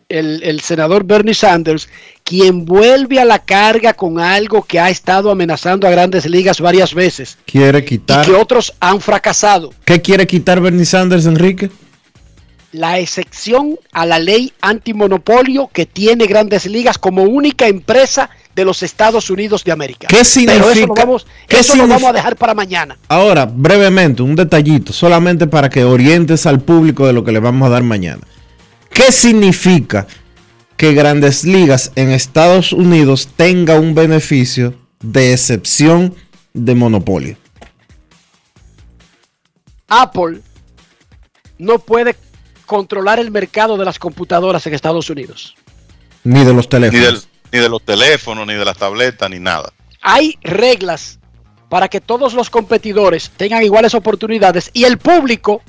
el, 0.10 0.44
el 0.44 0.62
senador 0.62 1.04
Bernie 1.04 1.34
Sanders, 1.34 1.90
quien 2.24 2.66
vuelve 2.66 3.20
a 3.20 3.26
la 3.26 3.40
carga 3.40 3.94
con 3.94 4.20
algo 4.20 4.62
que 4.62 4.80
ha 4.80 4.91
estado 4.91 5.32
amenazando 5.32 5.88
a 5.88 5.91
grandes 5.91 6.28
ligas 6.28 6.62
varias 6.62 6.94
veces 6.94 7.38
Quiere 7.45 7.80
y 7.80 7.86
quitar. 7.86 8.24
que 8.24 8.34
otros 8.34 8.72
han 8.80 9.02
fracasado. 9.02 9.74
¿Qué 9.84 9.99
quiere 10.02 10.28
quitar 10.28 10.62
Bernie 10.62 10.86
Sanders, 10.86 11.26
Enrique? 11.26 11.72
la 12.74 12.99
excepción 12.99 13.80
a 13.91 14.06
la 14.06 14.20
ley 14.20 14.54
antimonopolio 14.62 15.68
que 15.74 15.88
tiene 15.88 16.28
Grandes 16.28 16.68
Ligas 16.68 16.99
como 16.99 17.24
única 17.24 17.66
empresa 17.68 18.30
de 18.58 18.66
los 18.66 18.82
Estados 18.82 19.30
Unidos 19.30 19.64
de 19.64 19.72
América. 19.72 20.08
¿Qué 20.10 20.18
Pero 20.18 20.24
eso, 20.24 20.40
lo 20.42 20.74
significa- 20.74 21.06
vamos, 21.06 21.28
qué 21.48 21.60
eso 21.60 21.76
lo 21.76 21.88
vamos 21.88 22.10
a 22.10 22.14
dejar 22.14 22.36
para 22.36 22.56
mañana. 22.56 22.98
Ahora, 23.08 23.46
brevemente, 23.46 24.24
un 24.24 24.36
detallito, 24.36 24.92
solamente 24.92 25.46
para 25.46 25.70
que 25.70 25.84
orientes 25.84 26.48
al 26.48 26.60
público 26.60 27.06
de 27.06 27.14
lo 27.14 27.24
que 27.24 27.32
le 27.32 27.40
vamos 27.40 27.68
a 27.68 27.70
dar 27.70 27.84
mañana. 27.84 28.24
¿Qué 28.90 29.12
significa 29.12 30.08
que 30.76 30.94
Grandes 30.94 31.44
Ligas 31.44 31.92
en 31.96 32.10
Estados 32.10 32.74
Unidos 32.74 33.30
tenga 33.36 33.80
un 33.80 33.94
beneficio 33.94 34.74
de 35.02 35.34
excepción 35.34 36.16
de 36.56 36.74
monopolio? 36.74 37.38
Apple 39.88 40.42
no 41.60 41.78
puede 41.78 42.16
controlar 42.66 43.20
el 43.20 43.30
mercado 43.30 43.78
de 43.78 43.86
las 43.86 44.00
computadoras 44.00 44.66
en 44.66 44.74
Estados 44.74 45.10
Unidos. 45.12 45.56
Ni 46.24 46.44
de 46.44 46.54
los 46.54 46.66
Ni, 46.66 46.70
teléfonos. 46.70 47.30
Ni 47.52 47.60
de 47.60 47.69
los 47.69 47.84
teléfonos, 47.84 48.45
ni 48.48 48.53
de 48.53 48.65
las 48.65 48.78
tabletas, 48.78 49.30
ni 49.30 49.40
nada. 49.40 49.72
Hay 50.02 50.38
reglas 50.41 51.19
para 51.69 51.88
que 51.88 52.02
todos 52.02 52.34
los 52.34 52.49
competidores 52.49 53.30
tengan 53.32 53.64
iguales 53.64 53.94
oportunidades 53.94 54.69
y 54.74 54.86
el 54.86 54.98
público, 54.98 55.61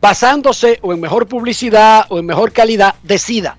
basándose 0.00 0.78
o 0.82 0.92
en 0.92 1.00
mejor 1.00 1.26
publicidad 1.26 2.06
o 2.08 2.18
en 2.18 2.26
mejor 2.26 2.52
calidad, 2.52 2.94
decida. 3.02 3.56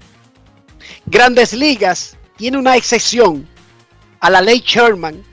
Grandes 1.05 1.53
Ligas 1.53 2.17
tiene 2.37 2.57
una 2.57 2.75
excepción 2.75 3.47
a 4.19 4.29
la 4.29 4.41
ley 4.41 4.63
Sherman, 4.65 5.23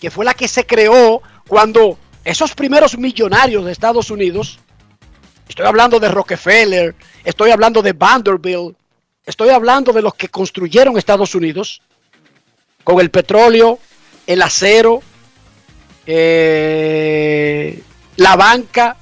que 0.00 0.10
fue 0.10 0.24
la 0.24 0.34
que 0.34 0.48
se 0.48 0.66
creó 0.66 1.22
cuando 1.46 1.98
esos 2.24 2.54
primeros 2.54 2.96
millonarios 2.96 3.64
de 3.64 3.72
Estados 3.72 4.10
Unidos, 4.10 4.58
estoy 5.48 5.66
hablando 5.66 5.98
de 5.98 6.08
Rockefeller, 6.08 6.94
estoy 7.24 7.50
hablando 7.50 7.82
de 7.82 7.92
Vanderbilt, 7.92 8.76
estoy 9.26 9.50
hablando 9.50 9.92
de 9.92 10.02
los 10.02 10.14
que 10.14 10.28
construyeron 10.28 10.96
Estados 10.96 11.34
Unidos, 11.34 11.82
con 12.84 13.00
el 13.00 13.10
petróleo, 13.10 13.78
el 14.26 14.42
acero, 14.42 15.02
eh, 16.06 17.82
la 18.16 18.36
banca, 18.36 18.96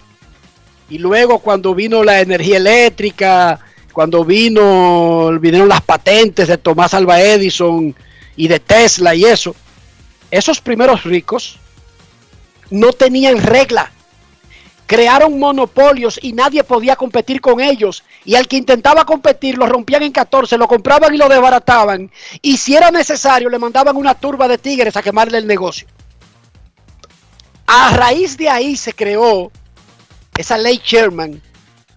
y 0.88 0.98
luego 0.98 1.38
cuando 1.38 1.74
vino 1.74 2.02
la 2.04 2.20
energía 2.20 2.56
eléctrica 2.56 3.60
cuando 3.92 4.24
vino, 4.24 5.30
vinieron 5.40 5.68
las 5.68 5.82
patentes 5.82 6.48
de 6.48 6.58
Tomás 6.58 6.94
Alba 6.94 7.20
Edison 7.20 7.94
y 8.36 8.48
de 8.48 8.60
Tesla 8.60 9.14
y 9.14 9.24
eso, 9.24 9.54
esos 10.30 10.60
primeros 10.60 11.04
ricos 11.04 11.58
no 12.70 12.92
tenían 12.92 13.42
regla. 13.42 13.90
Crearon 14.90 15.38
monopolios 15.38 16.18
y 16.20 16.32
nadie 16.32 16.64
podía 16.64 16.96
competir 16.96 17.40
con 17.40 17.60
ellos. 17.60 18.02
Y 18.24 18.34
al 18.34 18.48
que 18.48 18.56
intentaba 18.56 19.04
competir 19.04 19.56
lo 19.56 19.66
rompían 19.66 20.02
en 20.02 20.10
14, 20.10 20.58
lo 20.58 20.66
compraban 20.66 21.14
y 21.14 21.16
lo 21.16 21.28
desbarataban. 21.28 22.10
Y 22.42 22.56
si 22.56 22.74
era 22.74 22.90
necesario 22.90 23.48
le 23.48 23.60
mandaban 23.60 23.96
una 23.96 24.16
turba 24.16 24.48
de 24.48 24.58
tigres 24.58 24.96
a 24.96 25.02
quemarle 25.02 25.38
el 25.38 25.46
negocio. 25.46 25.86
A 27.68 27.90
raíz 27.90 28.36
de 28.36 28.48
ahí 28.48 28.76
se 28.76 28.92
creó 28.92 29.52
esa 30.36 30.58
ley 30.58 30.82
Sherman 30.84 31.40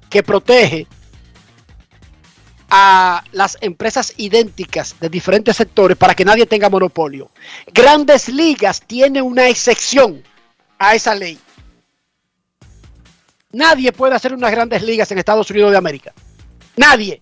que 0.07 0.21
protege 0.21 0.85
a 2.69 3.23
las 3.31 3.57
empresas 3.61 4.13
idénticas 4.17 4.97
de 4.99 5.09
diferentes 5.09 5.57
sectores 5.57 5.97
para 5.97 6.13
que 6.13 6.25
nadie 6.25 6.45
tenga 6.45 6.69
monopolio. 6.69 7.31
Grandes 7.73 8.29
Ligas 8.29 8.83
tiene 8.85 9.19
una 9.19 9.49
excepción 9.49 10.21
a 10.77 10.93
esa 10.93 11.15
ley. 11.15 11.39
Nadie 13.53 13.91
puede 13.91 14.15
hacer 14.15 14.33
unas 14.33 14.51
grandes 14.51 14.81
ligas 14.83 15.09
en 15.11 15.19
Estados 15.19 15.49
Unidos 15.51 15.71
de 15.71 15.77
América. 15.77 16.11
Nadie. 16.75 17.21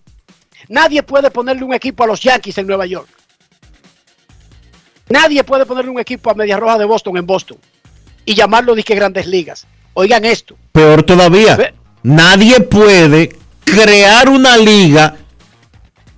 Nadie 0.68 1.02
puede 1.02 1.30
ponerle 1.30 1.62
un 1.64 1.74
equipo 1.74 2.02
a 2.04 2.06
los 2.06 2.20
Yankees 2.20 2.56
en 2.58 2.66
Nueva 2.66 2.86
York. 2.86 3.08
Nadie 5.08 5.44
puede 5.44 5.66
ponerle 5.66 5.90
un 5.90 6.00
equipo 6.00 6.30
a 6.30 6.34
Media 6.34 6.56
Roja 6.56 6.78
de 6.78 6.84
Boston 6.86 7.16
en 7.18 7.26
Boston 7.26 7.58
y 8.24 8.34
llamarlo 8.34 8.74
de 8.74 8.82
que 8.82 8.94
grandes 8.94 9.26
ligas. 9.26 9.66
Oigan 9.94 10.24
esto. 10.24 10.56
Peor 10.72 11.02
todavía, 11.02 11.56
Ve- 11.56 11.74
nadie 12.02 12.60
puede 12.60 13.36
crear 13.64 14.28
una 14.30 14.56
liga 14.56 15.16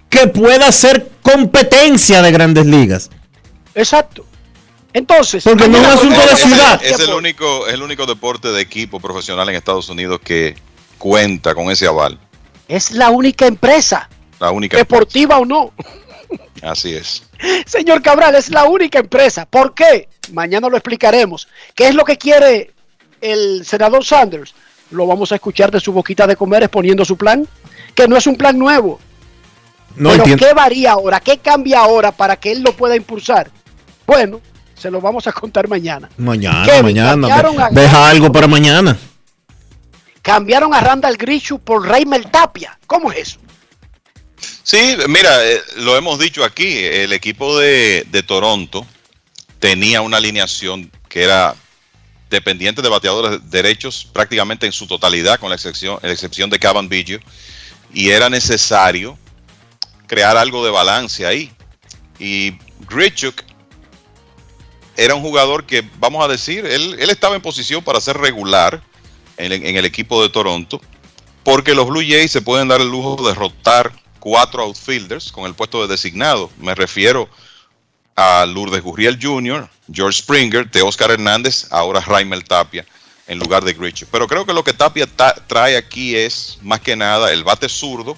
que 0.09 0.29
pueda 0.29 0.71
ser 0.71 1.11
competencia 1.23 2.23
de 2.23 2.31
grandes 2.31 2.67
ligas. 2.67 3.11
Exacto. 3.75 4.25
Entonces, 4.95 5.43
Porque 5.45 5.69
no 5.69 5.77
es 5.79 5.85
un 5.85 5.91
asunto 5.93 6.21
de 6.21 6.37
ciudad. 6.37 6.81
Es, 6.83 7.01
el 7.01 7.13
único, 7.15 7.67
es 7.67 7.75
el 7.75 7.83
único 7.83 8.07
deporte 8.07 8.49
de 8.53 8.61
equipo 8.63 9.01
profesional 9.01 9.49
en 9.49 9.57
Estados 9.57 9.89
Unidos 9.89 10.21
que 10.25 10.55
cuenta 10.99 11.55
con 11.55 11.71
ese 11.71 11.87
aval. 11.87 12.19
es 12.69 12.93
la 12.93 13.11
única 13.11 13.47
empresa, 13.47 14.09
La 14.41 14.51
única. 14.53 14.77
deportiva 14.77 15.39
o 15.39 15.45
no. 15.45 15.73
Así 16.63 16.95
es. 16.95 17.25
Señor 17.67 18.01
Cabral, 18.03 18.37
es 18.37 18.49
la 18.51 18.65
única 18.65 19.01
empresa. 19.01 19.45
¿Por 19.47 19.75
qué? 19.75 20.09
Mañana 20.33 20.69
lo 20.69 20.77
explicaremos. 20.77 21.49
¿Qué 21.75 21.89
es 21.89 21.95
lo 21.95 22.05
que 22.05 22.17
quiere 22.17 22.73
el 23.21 23.67
senador 23.67 24.05
Sanders? 24.05 24.55
Lo 24.91 25.07
vamos 25.09 25.33
a 25.33 25.35
escuchar 25.35 25.71
de 25.73 25.81
su 25.81 25.93
boquita 25.93 26.27
de 26.27 26.37
comer 26.37 26.63
exponiendo 26.63 27.05
su 27.05 27.17
plan, 27.17 27.47
que 27.97 28.07
no 28.07 28.17
es 28.17 28.27
un 28.29 28.37
plan 28.37 28.57
nuevo. 28.59 29.01
No 29.97 30.11
Pero 30.11 30.23
entiendo. 30.23 30.47
¿qué 30.47 30.55
varía 30.55 30.93
ahora? 30.93 31.19
¿Qué 31.21 31.39
cambia 31.39 31.81
ahora 31.81 32.13
para 32.13 32.37
que 32.37 32.53
él 32.53 32.63
lo 32.63 32.73
pueda 32.77 32.95
impulsar? 32.97 33.51
Bueno, 34.07 34.41
se 34.85 34.91
lo 34.91 35.01
vamos 35.01 35.27
a 35.27 35.33
contar 35.33 35.67
mañana. 35.67 36.11
Mañana, 36.19 36.67
Kevin, 36.67 36.83
mañana. 36.83 37.27
a- 37.67 37.71
Deja 37.71 38.07
algo 38.07 38.31
para 38.31 38.47
mañana. 38.47 38.99
Cambiaron 40.21 40.75
a 40.75 40.81
Randall 40.81 41.17
Grishu 41.17 41.59
por 41.59 41.89
Raimel 41.89 42.31
Tapia. 42.31 42.79
¿Cómo 42.87 43.11
es 43.11 43.19
eso? 43.29 43.39
Sí, 44.63 44.95
mira, 45.09 45.43
eh, 45.43 45.59
lo 45.79 45.97
hemos 45.97 46.19
dicho 46.19 46.45
aquí, 46.45 46.85
el 46.85 47.15
equipo 47.15 47.59
de, 47.59 48.07
de 48.11 48.23
Toronto 48.23 48.87
tenía 49.59 50.03
una 50.03 50.19
alineación 50.19 50.91
que 51.09 51.23
era 51.23 51.55
dependiente 52.29 52.83
de 52.83 52.91
bateadores 52.91 53.41
derechos 53.51 54.07
prácticamente 54.13 54.67
en 54.67 54.73
su 54.73 54.87
totalidad, 54.87 55.39
con 55.41 55.49
la 55.49 55.55
excepción, 55.55 55.99
la 56.03 56.13
excepción 56.13 56.51
de 56.51 56.59
Cavan 56.59 56.91
Biggio, 56.91 57.21
y 57.91 58.11
era 58.11 58.29
necesario 58.29 59.17
crear 60.07 60.37
algo 60.37 60.63
de 60.63 60.71
balance 60.71 61.25
ahí. 61.25 61.51
Y 62.19 62.59
Grichuk 62.87 63.41
era 64.97 65.15
un 65.15 65.23
jugador 65.23 65.65
que, 65.67 65.83
vamos 65.99 66.25
a 66.25 66.29
decir, 66.29 66.65
él, 66.67 66.97
él 66.99 67.11
estaba 67.11 67.35
en 67.37 67.43
posición 67.43 67.83
para 67.83 68.01
ser 68.01 68.17
regular 68.19 68.83
en, 69.37 69.77
el 69.77 69.85
equipo 69.85 70.23
de 70.23 70.29
Toronto, 70.29 70.81
porque 71.43 71.75
los 71.75 71.87
Blue 71.89 72.03
Jays 72.07 72.31
se 72.31 72.43
pueden 72.43 72.69
dar 72.69 72.81
el 72.81 72.89
lujo 72.89 73.27
de 73.27 73.35
rotar 73.35 73.93
cuatro 74.21 74.63
outfielders 74.63 75.33
con 75.33 75.47
el 75.47 75.55
puesto 75.55 75.83
de 75.83 75.89
designado. 75.89 76.51
Me 76.59 76.75
refiero 76.75 77.29
a 78.17 78.47
Lourdes 78.47 78.83
Gurriel 78.83 79.19
Jr., 79.21 79.69
George 79.93 80.21
Springer, 80.21 80.71
de 80.71 80.83
Oscar 80.83 81.11
Hernández, 81.11 81.67
ahora 81.71 82.01
Raimel 82.01 82.45
Tapia 82.45 82.87
en 83.27 83.39
lugar 83.39 83.65
de 83.65 83.73
Grichuk. 83.73 84.09
Pero 84.11 84.27
creo 84.29 84.47
que 84.47 84.53
lo 84.53 84.63
que 84.65 84.73
Tapia 84.73 85.07
ta- 85.07 85.35
trae 85.47 85.77
aquí 85.77 86.15
es 86.15 86.59
más 86.63 86.81
que 86.81 86.95
nada 86.95 87.33
el 87.33 87.43
bate 87.43 87.69
zurdo. 87.69 88.17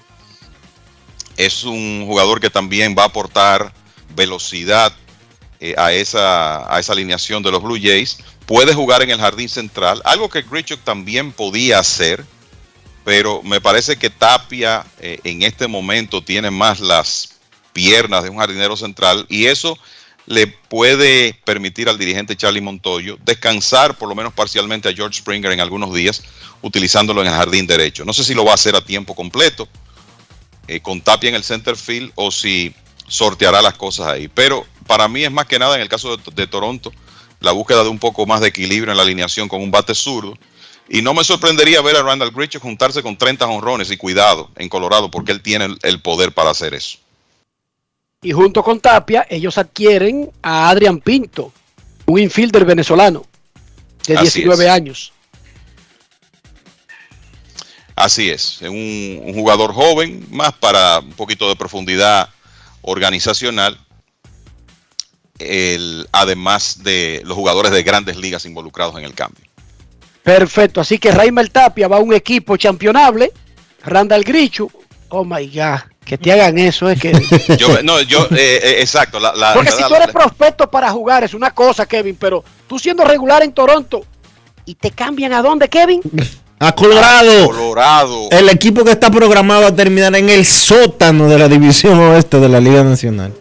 Es 1.36 1.64
un 1.64 2.04
jugador 2.06 2.40
que 2.40 2.50
también 2.50 2.94
va 2.98 3.04
a 3.04 3.06
aportar 3.06 3.72
velocidad 4.14 4.92
eh, 5.60 5.74
a, 5.76 5.92
esa, 5.92 6.72
a 6.72 6.78
esa 6.78 6.92
alineación 6.92 7.42
de 7.42 7.50
los 7.50 7.62
Blue 7.62 7.78
Jays. 7.80 8.18
Puede 8.46 8.74
jugar 8.74 9.02
en 9.02 9.10
el 9.10 9.18
jardín 9.18 9.48
central, 9.48 10.00
algo 10.04 10.28
que 10.28 10.42
Grichuk 10.42 10.80
también 10.82 11.32
podía 11.32 11.78
hacer, 11.78 12.24
pero 13.04 13.42
me 13.42 13.60
parece 13.60 13.96
que 13.96 14.10
Tapia 14.10 14.86
eh, 15.00 15.18
en 15.24 15.42
este 15.42 15.66
momento 15.66 16.22
tiene 16.22 16.50
más 16.50 16.80
las 16.80 17.30
piernas 17.72 18.22
de 18.22 18.30
un 18.30 18.38
jardinero 18.38 18.76
central 18.76 19.26
y 19.28 19.46
eso 19.46 19.78
le 20.26 20.46
puede 20.46 21.34
permitir 21.44 21.88
al 21.88 21.98
dirigente 21.98 22.36
Charlie 22.36 22.60
Montoyo 22.60 23.16
descansar 23.24 23.96
por 23.96 24.08
lo 24.08 24.14
menos 24.14 24.32
parcialmente 24.32 24.88
a 24.88 24.92
George 24.92 25.18
Springer 25.18 25.52
en 25.52 25.60
algunos 25.60 25.94
días 25.94 26.22
utilizándolo 26.62 27.22
en 27.22 27.28
el 27.28 27.34
jardín 27.34 27.66
derecho. 27.66 28.04
No 28.04 28.12
sé 28.12 28.24
si 28.24 28.34
lo 28.34 28.44
va 28.44 28.52
a 28.52 28.54
hacer 28.54 28.74
a 28.74 28.80
tiempo 28.80 29.14
completo 29.14 29.68
eh, 30.68 30.80
con 30.80 31.00
Tapia 31.00 31.28
en 31.28 31.36
el 31.36 31.44
center 31.44 31.76
field 31.76 32.12
o 32.16 32.30
si 32.30 32.74
sorteará 33.06 33.62
las 33.62 33.74
cosas 33.74 34.08
ahí. 34.08 34.28
Pero 34.28 34.66
para 34.86 35.08
mí 35.08 35.24
es 35.24 35.32
más 35.32 35.46
que 35.46 35.58
nada 35.58 35.76
en 35.76 35.82
el 35.82 35.88
caso 35.88 36.16
de, 36.16 36.22
de 36.34 36.46
Toronto 36.46 36.92
la 37.40 37.52
búsqueda 37.52 37.82
de 37.82 37.88
un 37.88 37.98
poco 37.98 38.26
más 38.26 38.40
de 38.40 38.48
equilibrio 38.48 38.90
en 38.90 38.96
la 38.96 39.02
alineación 39.02 39.48
con 39.48 39.62
un 39.62 39.70
bate 39.70 39.94
zurdo. 39.94 40.34
Y 40.88 41.02
no 41.02 41.14
me 41.14 41.24
sorprendería 41.24 41.82
ver 41.82 41.96
a 41.96 42.02
Randall 42.02 42.30
Grichuk 42.30 42.62
juntarse 42.62 43.02
con 43.02 43.16
30 43.16 43.46
honrones 43.46 43.90
y 43.90 43.96
cuidado 43.96 44.50
en 44.56 44.68
Colorado 44.68 45.10
porque 45.10 45.32
él 45.32 45.42
tiene 45.42 45.68
el, 45.82 46.00
poder 46.00 46.32
para 46.32 46.50
hacer 46.50 46.74
eso. 46.74 46.98
Y 48.22 48.32
junto 48.32 48.62
con 48.62 48.80
Tapia, 48.80 49.26
ellos 49.28 49.58
adquieren 49.58 50.30
a 50.42 50.68
Adrian 50.68 51.00
Pinto, 51.00 51.52
un 52.06 52.20
infielder 52.20 52.64
venezolano 52.64 53.26
de 54.06 54.14
Así 54.16 54.40
19 54.40 54.64
es. 54.64 54.70
años. 54.70 55.12
Así 57.96 58.30
es, 58.30 58.58
es 58.60 58.68
un, 58.68 59.22
un 59.24 59.34
jugador 59.34 59.72
joven, 59.72 60.26
más 60.30 60.52
para 60.52 60.98
un 60.98 61.12
poquito 61.12 61.48
de 61.48 61.56
profundidad 61.56 62.28
organizacional, 62.82 63.78
el, 65.38 66.08
además 66.12 66.82
de 66.82 67.22
los 67.24 67.36
jugadores 67.36 67.70
de 67.72 67.82
grandes 67.82 68.16
ligas 68.16 68.44
involucrados 68.46 68.96
en 68.98 69.04
el 69.04 69.14
cambio. 69.14 69.44
Perfecto, 70.22 70.80
así 70.80 70.98
que 70.98 71.12
Raimel 71.12 71.50
Tapia 71.50 71.86
va 71.88 71.96
a 71.98 72.00
un 72.00 72.12
equipo 72.12 72.56
championable, 72.56 73.32
Randall 73.84 74.24
Grichu, 74.24 74.70
oh 75.10 75.24
my 75.24 75.46
God, 75.46 75.80
que 76.04 76.18
te 76.18 76.32
hagan 76.32 76.58
eso 76.58 76.90
es 76.90 77.00
que... 77.00 77.12
Yo, 77.58 77.82
no, 77.84 78.00
yo, 78.00 78.24
eh, 78.32 78.60
eh, 78.62 78.76
exacto. 78.80 79.20
La, 79.20 79.32
la- 79.34 79.54
Porque 79.54 79.70
la- 79.70 79.76
si 79.76 79.82
la- 79.82 79.88
tú 79.88 79.94
eres 79.94 80.08
prospecto 80.08 80.68
para 80.70 80.90
jugar 80.90 81.22
es 81.24 81.34
una 81.34 81.52
cosa, 81.52 81.86
Kevin, 81.86 82.16
pero 82.18 82.42
tú 82.66 82.78
siendo 82.78 83.04
regular 83.04 83.42
en 83.42 83.52
Toronto 83.52 84.04
y 84.64 84.74
te 84.74 84.90
cambian 84.90 85.32
a 85.32 85.42
dónde, 85.42 85.68
Kevin? 85.68 86.00
A 86.58 86.72
Colorado. 86.74 87.46
Colorado. 87.48 88.28
El 88.30 88.48
equipo 88.48 88.82
que 88.82 88.90
está 88.92 89.10
programado 89.10 89.66
a 89.66 89.76
terminar 89.76 90.16
en 90.16 90.30
el 90.30 90.46
sótano 90.46 91.28
de 91.28 91.38
la 91.38 91.48
división 91.48 91.98
oeste 92.00 92.40
de 92.40 92.48
la 92.48 92.60
Liga 92.60 92.82
Nacional. 92.82 93.34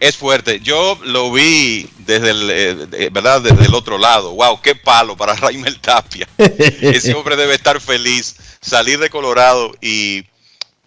Es 0.00 0.16
fuerte. 0.16 0.60
Yo 0.60 0.98
lo 1.04 1.30
vi 1.30 1.88
desde 1.98 2.30
el, 2.30 2.50
eh, 2.50 2.74
de- 2.74 3.10
¿verdad? 3.10 3.42
Desde 3.42 3.66
el 3.66 3.74
otro 3.74 3.98
lado. 3.98 4.32
Wow, 4.32 4.60
qué 4.62 4.74
palo 4.74 5.16
para 5.16 5.34
Raimel 5.36 5.78
Tapia. 5.78 6.26
Ese 6.38 7.14
hombre 7.14 7.36
debe 7.36 7.54
estar 7.54 7.80
feliz 7.80 8.34
salir 8.62 8.98
de 8.98 9.10
Colorado 9.10 9.72
y 9.80 10.24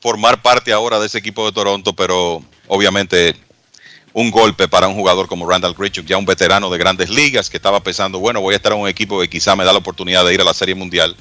formar 0.01 0.41
parte 0.41 0.73
ahora 0.73 0.99
de 0.99 1.05
ese 1.05 1.19
equipo 1.19 1.45
de 1.45 1.51
Toronto, 1.51 1.93
pero 1.93 2.43
obviamente 2.67 3.35
un 4.13 4.29
golpe 4.31 4.67
para 4.67 4.87
un 4.87 4.95
jugador 4.95 5.27
como 5.27 5.47
Randall 5.49 5.73
Grichuk, 5.75 6.05
ya 6.05 6.17
un 6.17 6.25
veterano 6.25 6.69
de 6.69 6.77
grandes 6.77 7.09
ligas 7.09 7.49
que 7.49 7.57
estaba 7.57 7.81
pensando, 7.81 8.19
bueno, 8.19 8.41
voy 8.41 8.53
a 8.53 8.57
estar 8.57 8.71
en 8.73 8.79
un 8.79 8.87
equipo 8.87 9.19
que 9.19 9.29
quizá 9.29 9.55
me 9.55 9.63
da 9.63 9.71
la 9.71 9.79
oportunidad 9.79 10.25
de 10.25 10.33
ir 10.33 10.41
a 10.41 10.43
la 10.43 10.53
Serie 10.53 10.75
Mundial 10.75 11.15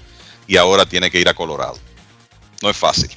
y 0.47 0.56
ahora 0.56 0.85
tiene 0.85 1.10
que 1.10 1.20
ir 1.20 1.28
a 1.28 1.35
Colorado. 1.35 1.78
No 2.62 2.69
es 2.70 2.77
fácil. 2.77 3.10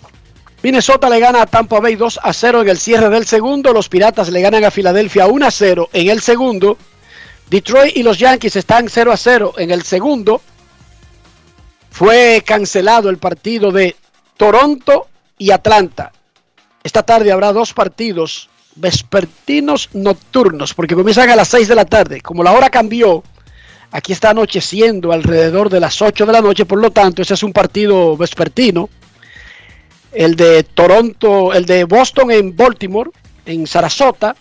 Minnesota 0.65 1.11
le 1.11 1.19
gana 1.19 1.43
a 1.43 1.45
Tampa 1.45 1.79
Bay 1.79 1.95
2 1.95 2.21
a 2.23 2.33
0 2.33 2.63
en 2.63 2.69
el 2.69 2.79
cierre 2.79 3.07
del 3.11 3.27
segundo. 3.27 3.71
Los 3.71 3.87
Piratas 3.87 4.29
le 4.29 4.41
ganan 4.41 4.63
a 4.63 4.71
Filadelfia 4.71 5.27
1 5.27 5.45
a 5.45 5.51
0 5.51 5.89
en 5.93 6.09
el 6.09 6.21
segundo. 6.21 6.75
Detroit 7.47 7.95
y 7.95 8.01
los 8.01 8.17
Yankees 8.17 8.55
están 8.55 8.89
0 8.89 9.11
a 9.11 9.15
0 9.15 9.53
en 9.59 9.69
el 9.69 9.83
segundo. 9.83 10.41
Fue 11.91 12.41
cancelado 12.43 13.11
el 13.11 13.19
partido 13.19 13.71
de 13.71 13.95
Toronto 14.37 15.05
y 15.37 15.51
Atlanta. 15.51 16.11
Esta 16.83 17.03
tarde 17.03 17.31
habrá 17.31 17.53
dos 17.53 17.71
partidos 17.71 18.49
vespertinos 18.73 19.89
nocturnos 19.93 20.73
porque 20.73 20.95
comienzan 20.95 21.29
a 21.29 21.35
las 21.35 21.49
6 21.49 21.67
de 21.67 21.75
la 21.75 21.85
tarde. 21.85 22.21
Como 22.21 22.43
la 22.43 22.53
hora 22.53 22.71
cambió, 22.71 23.23
aquí 23.91 24.13
está 24.13 24.31
anocheciendo 24.31 25.11
alrededor 25.11 25.69
de 25.69 25.79
las 25.79 26.01
8 26.01 26.25
de 26.25 26.33
la 26.33 26.41
noche, 26.41 26.65
por 26.65 26.81
lo 26.81 26.89
tanto, 26.89 27.21
ese 27.21 27.35
es 27.35 27.43
un 27.43 27.53
partido 27.53 28.17
vespertino. 28.17 28.89
El 30.15 30.35
de 30.35 30.63
Toronto, 30.63 31.53
el 31.53 31.65
de 31.65 31.83
Boston 31.83 32.31
en 32.31 32.55
Baltimore, 32.55 33.11
en 33.45 33.67
Sarasota, 33.67 34.35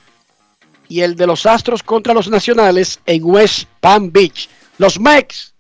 y 0.89 1.01
el 1.01 1.17
de 1.17 1.27
los 1.27 1.47
Astros 1.47 1.83
contra 1.83 2.15
los 2.15 2.29
Nacionales 2.29 3.01
en 3.07 3.25
West 3.25 3.69
Palm 3.81 4.13
Beach. 4.13 4.49
Los 4.79 5.01
Mex 5.01 5.55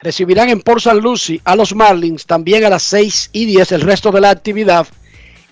recibirán 0.00 0.48
en 0.48 0.60
Port 0.60 0.78
St. 0.78 1.00
Lucie 1.00 1.40
a 1.44 1.56
los 1.56 1.74
Marlins 1.74 2.26
también 2.26 2.64
a 2.64 2.70
las 2.70 2.82
6 2.84 3.30
y 3.32 3.46
10 3.46 3.72
el 3.72 3.80
resto 3.82 4.10
de 4.10 4.20
la 4.20 4.30
actividad 4.30 4.86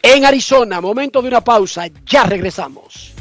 en 0.02 0.24
Arizona. 0.24 0.80
Momento 0.80 1.22
de 1.22 1.28
una 1.28 1.42
pausa, 1.42 1.86
ya 2.06 2.24
regresamos. 2.24 3.12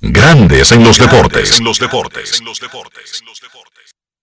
Grandes 0.00 0.72
en 0.72 0.82
los 0.82 0.98
deportes. 0.98 1.58
En 1.58 1.64
los 1.64 1.78
deportes. 1.78 2.38
En 2.40 2.46
los 2.46 2.58
deportes. 2.58 3.22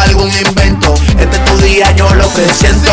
algún 0.00 0.30
invento. 0.32 0.94
Este 1.18 1.36
es 1.36 1.44
tu 1.44 1.56
día, 1.58 1.90
yo 1.92 2.08
lo 2.14 2.32
que 2.32 2.48
siento. 2.52 2.90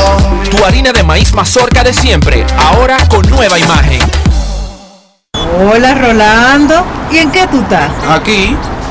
Tu 0.50 0.64
harina 0.64 0.92
de 0.92 1.04
maíz 1.04 1.34
mazorca 1.34 1.84
de 1.84 1.94
siempre, 1.94 2.46
ahora 2.58 2.98
con 3.08 3.28
nueva 3.30 3.60
imagen. 3.60 4.00
Hola 5.58 5.94
Rolando, 5.96 6.84
¿y 7.12 7.18
en 7.20 7.32
qué 7.32 7.48
tú 7.48 7.62
estás? 7.62 7.90
Aquí, 8.10 8.56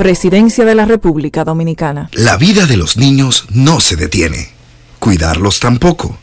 Presidencia 0.00 0.64
de 0.64 0.74
la 0.74 0.86
República 0.86 1.44
Dominicana. 1.44 2.08
La 2.14 2.38
vida 2.38 2.64
de 2.64 2.78
los 2.78 2.96
niños 2.96 3.44
no 3.50 3.80
se 3.80 3.96
detiene. 3.96 4.48
Cuidarlos 4.98 5.60
tampoco. 5.60 6.16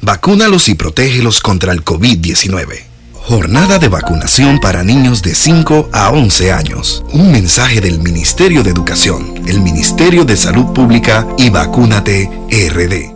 Vacúnalos 0.00 0.68
y 0.68 0.74
protégelos 0.74 1.38
contra 1.38 1.72
el 1.72 1.84
COVID-19. 1.84 2.86
Jornada 3.12 3.78
de 3.78 3.86
vacunación 3.86 4.58
para 4.58 4.82
niños 4.82 5.22
de 5.22 5.36
5 5.36 5.90
a 5.92 6.10
11 6.10 6.50
años. 6.50 7.04
Un 7.12 7.30
mensaje 7.30 7.80
del 7.80 8.00
Ministerio 8.00 8.64
de 8.64 8.70
Educación, 8.70 9.40
el 9.46 9.60
Ministerio 9.60 10.24
de 10.24 10.36
Salud 10.36 10.72
Pública 10.72 11.24
y 11.38 11.50
Vacúnate 11.50 12.28
RD. 12.50 13.14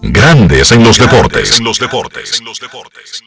Grandes 0.00 0.72
en 0.72 0.82
los 0.82 0.96
deportes. 0.96 1.58
En 1.58 1.64
los 1.64 1.78
deportes. 1.78 2.38
En 2.38 2.46
los 2.46 2.58
deportes. 2.58 3.22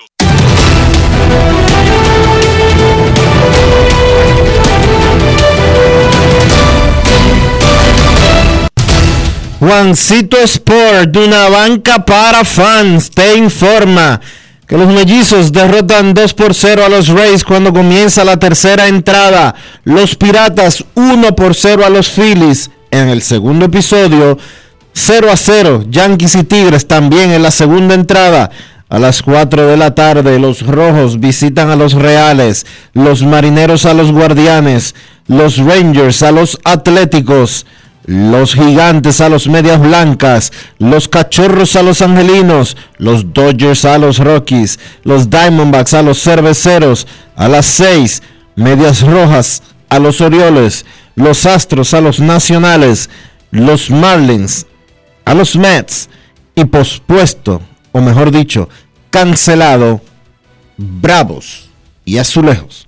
Juancito 9.65 10.35
Sport, 10.39 11.11
de 11.11 11.25
una 11.25 11.47
banca 11.47 12.03
para 12.03 12.43
fans, 12.43 13.09
te 13.09 13.37
informa 13.37 14.19
que 14.67 14.77
los 14.77 14.89
mellizos 14.89 15.53
derrotan 15.53 16.13
2 16.13 16.33
por 16.33 16.53
0 16.53 16.83
a 16.85 16.89
los 16.89 17.07
Rays 17.07 17.45
cuando 17.45 17.71
comienza 17.71 18.25
la 18.25 18.37
tercera 18.37 18.89
entrada. 18.89 19.55
Los 19.85 20.15
Piratas 20.15 20.83
1 20.95 21.33
por 21.37 21.55
0 21.55 21.85
a 21.85 21.89
los 21.89 22.09
Phillies 22.09 22.71
en 22.91 23.07
el 23.07 23.21
segundo 23.21 23.67
episodio. 23.67 24.37
0 24.91 25.29
a 25.31 25.37
0, 25.37 25.85
Yankees 25.89 26.35
y 26.35 26.43
Tigres 26.43 26.85
también 26.85 27.31
en 27.31 27.41
la 27.41 27.51
segunda 27.51 27.95
entrada. 27.95 28.51
A 28.89 28.99
las 28.99 29.21
4 29.21 29.67
de 29.67 29.77
la 29.77 29.95
tarde, 29.95 30.39
los 30.39 30.67
Rojos 30.67 31.21
visitan 31.21 31.69
a 31.69 31.77
los 31.77 31.93
Reales, 31.93 32.65
los 32.91 33.23
Marineros 33.23 33.85
a 33.85 33.93
los 33.93 34.11
Guardianes, 34.11 34.93
los 35.27 35.57
Rangers 35.57 36.21
a 36.21 36.33
los 36.33 36.59
Atléticos, 36.65 37.65
los 38.05 38.53
Gigantes 38.53 39.21
a 39.21 39.29
los 39.29 39.47
Medias 39.47 39.79
Blancas, 39.79 40.51
los 40.77 41.07
Cachorros 41.07 41.75
a 41.75 41.83
los 41.83 42.01
Angelinos, 42.01 42.75
los 42.97 43.33
Dodgers 43.33 43.85
a 43.85 43.97
los 43.97 44.19
Rockies, 44.19 44.79
los 45.03 45.29
Diamondbacks 45.29 45.93
a 45.93 46.01
los 46.01 46.21
Cerveceros, 46.21 47.07
a 47.35 47.47
las 47.47 47.65
6, 47.67 48.21
Medias 48.55 49.01
Rojas 49.01 49.63
a 49.89 49.99
los 49.99 50.21
Orioles, 50.21 50.85
los 51.15 51.45
Astros 51.45 51.93
a 51.93 52.01
los 52.01 52.19
Nacionales, 52.19 53.09
los 53.51 53.89
Marlins 53.89 54.65
a 55.25 55.33
los 55.33 55.55
Mets 55.55 56.09
y 56.55 56.65
pospuesto, 56.65 57.61
o 57.91 58.01
mejor 58.01 58.31
dicho, 58.31 58.69
cancelado, 59.09 60.01
Bravos 60.77 61.69
y 62.03 62.17
Azulejos. 62.17 62.87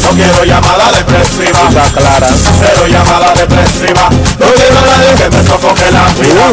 No 0.00 0.10
quiero 0.10 0.44
llamada 0.44 0.92
depresiva. 0.92 1.68
clara. 1.94 2.28
Cero 2.60 2.86
llamada 2.88 3.34
depresiva. 3.34 4.08
No 4.10 4.46
quiero 4.46 4.78
a 4.78 4.82
nadie 4.82 5.14
que 5.16 5.30
me 5.30 5.42
sofoque 5.44 5.90
la 5.90 6.12
vida. 6.14 6.52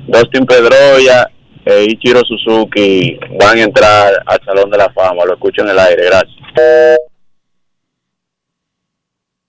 Dustin 0.08 0.46
Pedroya 0.46 1.30
e 1.72 1.86
Ichiro 1.86 2.22
Suzuki 2.26 3.18
van 3.40 3.58
a 3.58 3.64
entrar 3.64 4.24
al 4.26 4.40
Salón 4.46 4.70
de 4.70 4.78
la 4.78 4.92
Fama. 4.92 5.26
Lo 5.26 5.34
escucho 5.34 5.62
en 5.62 5.70
el 5.70 5.80
aire, 5.80 6.06
gracias. 6.06 6.36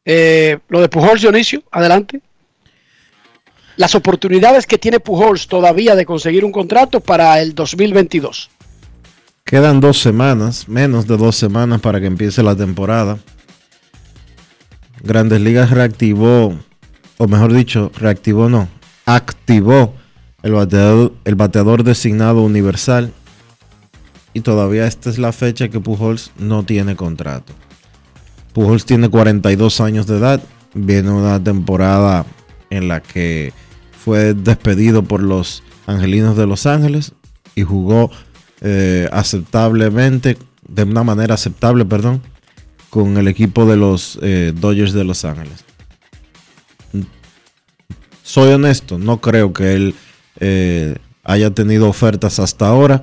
Eh, 0.05 0.59
lo 0.69 0.81
de 0.81 0.89
Pujols, 0.89 1.21
Dionisio, 1.21 1.63
adelante. 1.71 2.21
Las 3.77 3.95
oportunidades 3.95 4.67
que 4.67 4.79
tiene 4.79 5.01
Pujols 5.01 5.47
todavía 5.47 5.95
de 5.95 6.05
conseguir 6.05 6.45
un 6.45 6.53
contrato 6.53 7.01
para 7.01 7.41
el 7.41 7.55
2022. 7.55 8.51
Quedan 9.45 9.81
dos 9.81 10.01
semanas, 10.01 10.69
menos 10.69 11.07
de 11.07 11.17
dos 11.17 11.37
semanas 11.37 11.81
para 11.81 12.01
que 12.01 12.07
empiece 12.07 12.43
la 12.43 12.57
temporada. 12.57 13.19
Grandes 15.03 15.41
Ligas 15.41 15.71
reactivó, 15.71 16.57
o 17.19 17.27
mejor 17.27 17.53
dicho, 17.53 17.91
reactivó 17.97 18.49
no, 18.49 18.69
activó 19.05 19.95
el 20.43 20.53
bateador, 20.53 21.13
el 21.25 21.35
bateador 21.35 21.85
designado 21.85 22.43
universal. 22.43 23.13
Y 24.35 24.41
todavía 24.41 24.87
esta 24.87 25.11
es 25.11 25.19
la 25.19 25.33
fecha 25.33 25.69
que 25.69 25.81
Pujols 25.81 26.33
no 26.39 26.63
tiene 26.65 26.97
contrato. 26.97 27.53
Pujols 28.53 28.85
tiene 28.85 29.09
42 29.09 29.81
años 29.81 30.07
de 30.07 30.19
edad. 30.19 30.43
Viene 30.75 31.11
una 31.11 31.43
temporada 31.43 32.25
en 32.71 32.89
la 32.89 33.01
que 33.01 33.53
fue 34.05 34.35
despedido 34.35 35.05
por 35.05 35.23
los 35.23 35.63
Angelinos 35.87 36.37
de 36.37 36.47
Los 36.47 36.67
Ángeles 36.67 37.13
y 37.55 37.63
jugó 37.63 38.11
eh, 38.63 39.09
aceptablemente, 39.13 40.39
de 40.67 40.85
una 40.85 41.03
manera 41.03 41.35
aceptable, 41.35 41.85
perdón, 41.85 42.23
con 42.89 43.17
el 43.17 43.29
equipo 43.29 43.67
de 43.67 43.77
los 43.77 44.19
eh, 44.23 44.53
Dodgers 44.55 44.93
de 44.93 45.05
Los 45.05 45.25
Ángeles. 45.25 45.65
Soy 48.23 48.53
honesto, 48.53 48.99
no 48.99 49.21
creo 49.21 49.53
que 49.53 49.75
él 49.75 49.95
eh, 50.41 50.97
haya 51.25 51.51
tenido 51.51 51.89
ofertas 51.89 52.39
hasta 52.39 52.67
ahora 52.67 53.03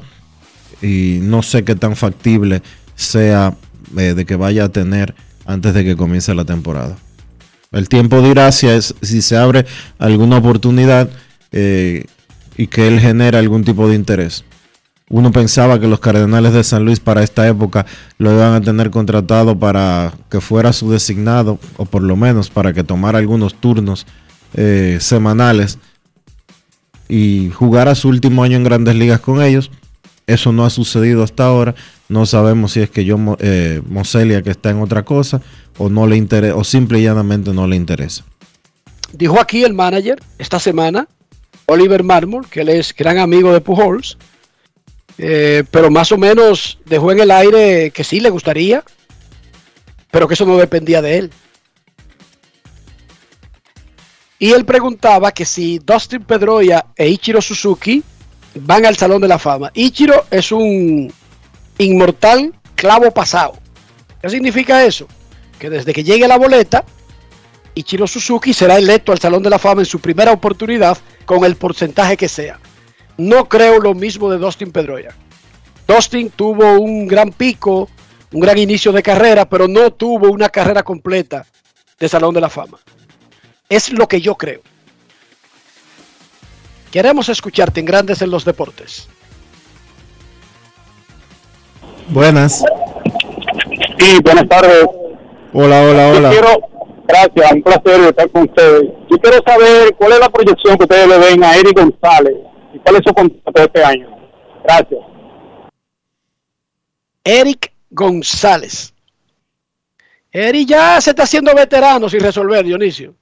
y 0.81 1.19
no 1.21 1.43
sé 1.43 1.63
qué 1.63 1.75
tan 1.75 1.95
factible 1.95 2.61
sea 2.95 3.55
de 3.91 4.25
que 4.25 4.35
vaya 4.35 4.65
a 4.65 4.69
tener 4.69 5.15
antes 5.45 5.73
de 5.73 5.83
que 5.83 5.95
comience 5.95 6.33
la 6.35 6.45
temporada. 6.45 6.97
El 7.71 7.89
tiempo 7.89 8.21
dirá 8.21 8.51
si, 8.51 8.67
es, 8.67 8.95
si 9.01 9.21
se 9.21 9.37
abre 9.37 9.65
alguna 9.97 10.37
oportunidad 10.37 11.09
y 11.51 12.67
que 12.67 12.87
él 12.87 12.99
genera 12.99 13.39
algún 13.39 13.63
tipo 13.63 13.87
de 13.87 13.95
interés. 13.95 14.43
Uno 15.09 15.31
pensaba 15.31 15.79
que 15.79 15.87
los 15.87 15.99
Cardenales 15.99 16.53
de 16.53 16.63
San 16.63 16.85
Luis 16.85 16.99
para 16.99 17.23
esta 17.23 17.47
época 17.47 17.85
lo 18.19 18.31
iban 18.31 18.53
a 18.53 18.61
tener 18.61 18.91
contratado 18.91 19.57
para 19.57 20.13
que 20.29 20.39
fuera 20.39 20.71
su 20.71 20.91
designado, 20.91 21.57
o 21.77 21.85
por 21.85 22.03
lo 22.03 22.15
menos 22.15 22.51
para 22.51 22.73
que 22.73 22.83
tomara 22.83 23.17
algunos 23.17 23.55
turnos 23.55 24.05
eh, 24.53 24.97
semanales 25.01 25.79
y 27.09 27.49
jugara 27.49 27.95
su 27.95 28.07
último 28.07 28.43
año 28.43 28.55
en 28.55 28.63
grandes 28.63 28.95
ligas 28.95 29.19
con 29.19 29.41
ellos. 29.41 29.71
Eso 30.27 30.53
no 30.53 30.63
ha 30.63 30.69
sucedido 30.69 31.23
hasta 31.23 31.45
ahora. 31.45 31.73
No 32.07 32.27
sabemos 32.27 32.73
si 32.73 32.81
es 32.81 32.89
que 32.89 33.03
yo 33.03 33.17
eh, 33.39 33.81
Moselia 33.89 34.43
que 34.43 34.51
está 34.51 34.69
en 34.69 34.79
otra 34.79 35.03
cosa 35.03 35.41
o 35.77 35.89
no 35.89 36.05
le 36.05 36.15
interesa 36.15 36.55
o 36.55 36.63
simple 36.63 36.99
y 36.99 37.03
llanamente 37.03 37.51
no 37.51 37.67
le 37.67 37.75
interesa. 37.75 38.23
Dijo 39.11 39.39
aquí 39.39 39.63
el 39.63 39.73
manager 39.73 40.19
esta 40.37 40.59
semana, 40.59 41.07
Oliver 41.65 42.03
Marmol, 42.03 42.47
que 42.47 42.61
él 42.61 42.69
es 42.69 42.95
gran 42.95 43.17
amigo 43.17 43.51
de 43.51 43.61
Pujols, 43.61 44.17
eh, 45.17 45.63
pero 45.71 45.89
más 45.89 46.11
o 46.11 46.17
menos 46.17 46.77
dejó 46.85 47.11
en 47.11 47.19
el 47.19 47.31
aire 47.31 47.91
que 47.91 48.03
sí 48.03 48.19
le 48.19 48.29
gustaría, 48.29 48.83
pero 50.11 50.27
que 50.27 50.35
eso 50.35 50.45
no 50.45 50.57
dependía 50.57 51.01
de 51.01 51.17
él. 51.17 51.31
Y 54.39 54.53
él 54.53 54.65
preguntaba 54.65 55.33
que 55.33 55.45
si 55.45 55.79
Dustin 55.79 56.23
Pedroia 56.23 56.85
e 56.95 57.09
Ichiro 57.09 57.41
Suzuki 57.41 58.01
van 58.55 58.85
al 58.85 58.95
Salón 58.95 59.21
de 59.21 59.27
la 59.27 59.37
Fama. 59.37 59.69
Ichiro 59.73 60.25
es 60.31 60.51
un 60.53 61.11
inmortal 61.77 62.53
clavo 62.75 63.11
pasado. 63.11 63.57
¿Qué 64.21 64.29
significa 64.29 64.85
eso? 64.85 65.07
Que 65.59 65.69
desde 65.69 65.93
que 65.93 66.03
llegue 66.03 66.27
la 66.27 66.37
boleta, 66.37 66.85
Ichiro 67.75 68.07
Suzuki 68.07 68.53
será 68.53 68.77
electo 68.77 69.11
al 69.11 69.19
Salón 69.19 69.43
de 69.43 69.49
la 69.49 69.59
Fama 69.59 69.81
en 69.81 69.85
su 69.85 69.99
primera 69.99 70.31
oportunidad 70.31 70.97
con 71.25 71.43
el 71.43 71.57
porcentaje 71.57 72.17
que 72.17 72.29
sea. 72.29 72.59
No 73.17 73.49
creo 73.49 73.79
lo 73.79 73.93
mismo 73.93 74.31
de 74.31 74.37
Dustin 74.37 74.71
Pedroia. 74.71 75.13
Dustin 75.85 76.29
tuvo 76.29 76.79
un 76.79 77.07
gran 77.07 77.31
pico, 77.31 77.89
un 78.31 78.39
gran 78.39 78.57
inicio 78.57 78.91
de 78.91 79.03
carrera, 79.03 79.49
pero 79.49 79.67
no 79.67 79.91
tuvo 79.91 80.31
una 80.31 80.49
carrera 80.49 80.83
completa 80.83 81.45
de 81.99 82.07
Salón 82.07 82.33
de 82.33 82.41
la 82.41 82.49
Fama. 82.49 82.79
Es 83.69 83.93
lo 83.93 84.07
que 84.07 84.19
yo 84.19 84.33
creo. 84.33 84.61
Queremos 86.91 87.29
escucharte 87.29 87.79
en 87.79 87.85
Grandes 87.85 88.21
en 88.23 88.31
los 88.31 88.43
Deportes. 88.43 89.07
Buenas. 92.07 92.65
Sí, 93.99 94.17
buenas 94.23 94.49
tardes. 94.49 94.87
Hola, 95.53 95.83
hola, 95.83 96.07
hola. 96.07 96.33
Yo 96.33 96.41
quiero, 96.41 96.59
gracias, 97.07 97.51
un 97.51 97.61
placer 97.61 97.99
estar 98.01 98.29
con 98.31 98.49
ustedes. 98.49 98.83
Yo 99.07 99.17
quiero 99.19 99.37
saber 99.45 99.95
cuál 99.95 100.13
es 100.13 100.19
la 100.19 100.29
proyección 100.29 100.77
que 100.77 100.83
ustedes 100.85 101.07
le 101.07 101.17
ven 101.19 101.43
a 101.43 101.55
Eric 101.55 101.79
González 101.79 102.35
y 102.73 102.79
cuál 102.79 102.95
es 102.95 103.01
su 103.05 103.13
contrato 103.13 103.51
de 103.53 103.63
este 103.65 103.83
año. 103.83 104.07
Gracias. 104.63 105.01
Eric 107.23 107.71
González. 107.91 108.95
Eric 110.31 110.67
ya 110.67 110.99
se 111.01 111.11
está 111.11 111.23
haciendo 111.23 111.53
veterano 111.53 112.09
sin 112.09 112.21
resolver, 112.21 112.65
Dionisio. 112.65 113.18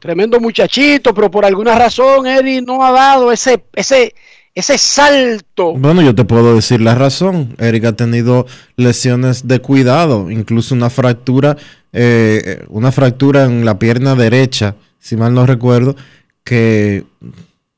Tremendo 0.00 0.40
muchachito, 0.40 1.14
pero 1.14 1.30
por 1.30 1.44
alguna 1.44 1.78
razón 1.78 2.26
Eric 2.26 2.64
no 2.66 2.84
ha 2.84 2.90
dado 2.90 3.30
ese, 3.30 3.62
ese, 3.74 4.14
ese 4.54 4.78
salto. 4.78 5.74
Bueno, 5.74 6.02
yo 6.02 6.14
te 6.14 6.24
puedo 6.24 6.56
decir 6.56 6.80
la 6.80 6.94
razón. 6.94 7.54
Eric 7.58 7.84
ha 7.84 7.92
tenido 7.92 8.46
lesiones 8.76 9.46
de 9.46 9.60
cuidado, 9.60 10.30
incluso 10.30 10.74
una 10.74 10.90
fractura, 10.90 11.56
eh, 11.92 12.64
una 12.68 12.90
fractura 12.90 13.44
en 13.44 13.64
la 13.64 13.78
pierna 13.78 14.16
derecha, 14.16 14.74
si 14.98 15.16
mal 15.16 15.34
no 15.34 15.46
recuerdo, 15.46 15.94
que 16.42 17.04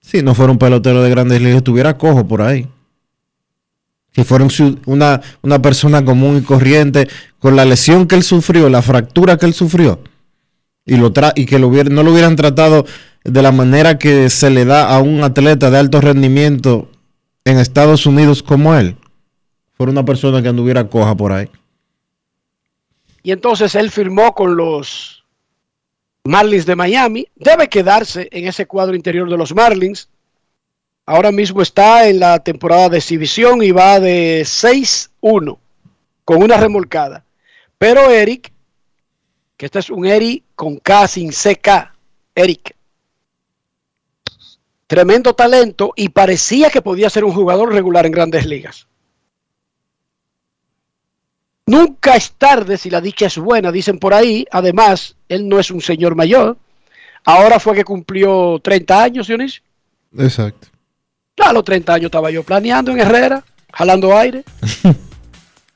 si 0.00 0.22
no 0.22 0.34
fuera 0.34 0.52
un 0.52 0.58
pelotero 0.58 1.02
de 1.02 1.10
grandes 1.10 1.42
ligas 1.42 1.58
estuviera 1.58 1.98
cojo 1.98 2.26
por 2.26 2.40
ahí. 2.40 2.66
Si 4.14 4.24
fuera 4.24 4.46
una, 4.86 5.20
una 5.42 5.60
persona 5.60 6.02
común 6.02 6.38
y 6.38 6.40
corriente, 6.40 7.06
con 7.38 7.54
la 7.54 7.66
lesión 7.66 8.06
que 8.06 8.14
él 8.14 8.22
sufrió, 8.22 8.70
la 8.70 8.80
fractura 8.80 9.36
que 9.36 9.44
él 9.44 9.52
sufrió, 9.52 10.00
y, 10.86 10.96
lo 10.96 11.12
tra 11.12 11.32
y 11.34 11.44
que 11.44 11.58
lo 11.58 11.70
no 11.70 12.02
lo 12.02 12.12
hubieran 12.12 12.36
tratado 12.36 12.86
de 13.24 13.42
la 13.42 13.52
manera 13.52 13.98
que 13.98 14.30
se 14.30 14.50
le 14.50 14.64
da 14.64 14.88
a 14.88 15.00
un 15.00 15.22
atleta 15.24 15.70
de 15.70 15.78
alto 15.78 16.00
rendimiento 16.00 16.88
en 17.44 17.58
Estados 17.58 18.06
Unidos 18.06 18.42
como 18.42 18.74
él, 18.74 18.96
fuera 19.74 19.92
una 19.92 20.04
persona 20.04 20.40
que 20.42 20.48
anduviera 20.48 20.88
coja 20.88 21.16
por 21.16 21.32
ahí. 21.32 21.48
Y 23.22 23.32
entonces 23.32 23.74
él 23.74 23.90
firmó 23.90 24.32
con 24.32 24.56
los 24.56 25.24
Marlins 26.24 26.66
de 26.66 26.76
Miami, 26.76 27.26
debe 27.34 27.68
quedarse 27.68 28.28
en 28.30 28.46
ese 28.46 28.66
cuadro 28.66 28.94
interior 28.94 29.28
de 29.28 29.36
los 29.36 29.54
Marlins. 29.54 30.08
Ahora 31.04 31.32
mismo 31.32 31.62
está 31.62 32.08
en 32.08 32.20
la 32.20 32.38
temporada 32.40 32.88
de 32.88 32.98
exhibición 32.98 33.62
y 33.62 33.70
va 33.72 33.98
de 33.98 34.42
6-1 34.42 35.58
con 36.24 36.42
una 36.42 36.56
remolcada. 36.56 37.24
Pero 37.78 38.10
Eric, 38.10 38.52
que 39.56 39.66
este 39.66 39.80
es 39.80 39.90
un 39.90 40.06
Eric 40.06 40.45
con 40.56 40.78
K 40.78 41.06
sin 41.06 41.30
CK, 41.30 41.92
Eric. 42.34 42.74
Tremendo 44.88 45.34
talento 45.34 45.92
y 45.94 46.08
parecía 46.08 46.70
que 46.70 46.82
podía 46.82 47.10
ser 47.10 47.24
un 47.24 47.32
jugador 47.32 47.72
regular 47.72 48.06
en 48.06 48.12
grandes 48.12 48.46
ligas. 48.46 48.86
Nunca 51.66 52.14
es 52.14 52.32
tarde 52.32 52.78
si 52.78 52.90
la 52.90 53.00
dicha 53.00 53.26
es 53.26 53.38
buena, 53.38 53.72
dicen 53.72 53.98
por 53.98 54.14
ahí. 54.14 54.46
Además, 54.52 55.16
él 55.28 55.48
no 55.48 55.58
es 55.58 55.70
un 55.70 55.80
señor 55.80 56.14
mayor. 56.14 56.56
Ahora 57.24 57.58
fue 57.58 57.74
que 57.74 57.84
cumplió 57.84 58.60
30 58.62 59.02
años, 59.02 59.26
Dionisio. 59.26 59.62
Exacto. 60.16 60.68
Ya 61.36 61.50
a 61.50 61.52
los 61.52 61.64
30 61.64 61.92
años 61.92 62.06
estaba 62.06 62.30
yo 62.30 62.44
planeando 62.44 62.92
en 62.92 63.00
Herrera, 63.00 63.44
jalando 63.72 64.16
aire. 64.16 64.44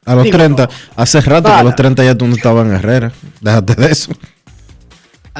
A 0.06 0.14
los 0.14 0.24
Digo, 0.24 0.38
30, 0.38 0.68
hace 0.96 1.20
rato 1.20 1.48
que 1.50 1.54
a 1.54 1.62
los 1.62 1.76
30 1.76 2.02
ya 2.02 2.14
tú 2.16 2.26
no 2.26 2.34
estabas 2.34 2.66
en 2.66 2.72
Herrera. 2.72 3.12
Déjate 3.40 3.74
de 3.74 3.92
eso. 3.92 4.10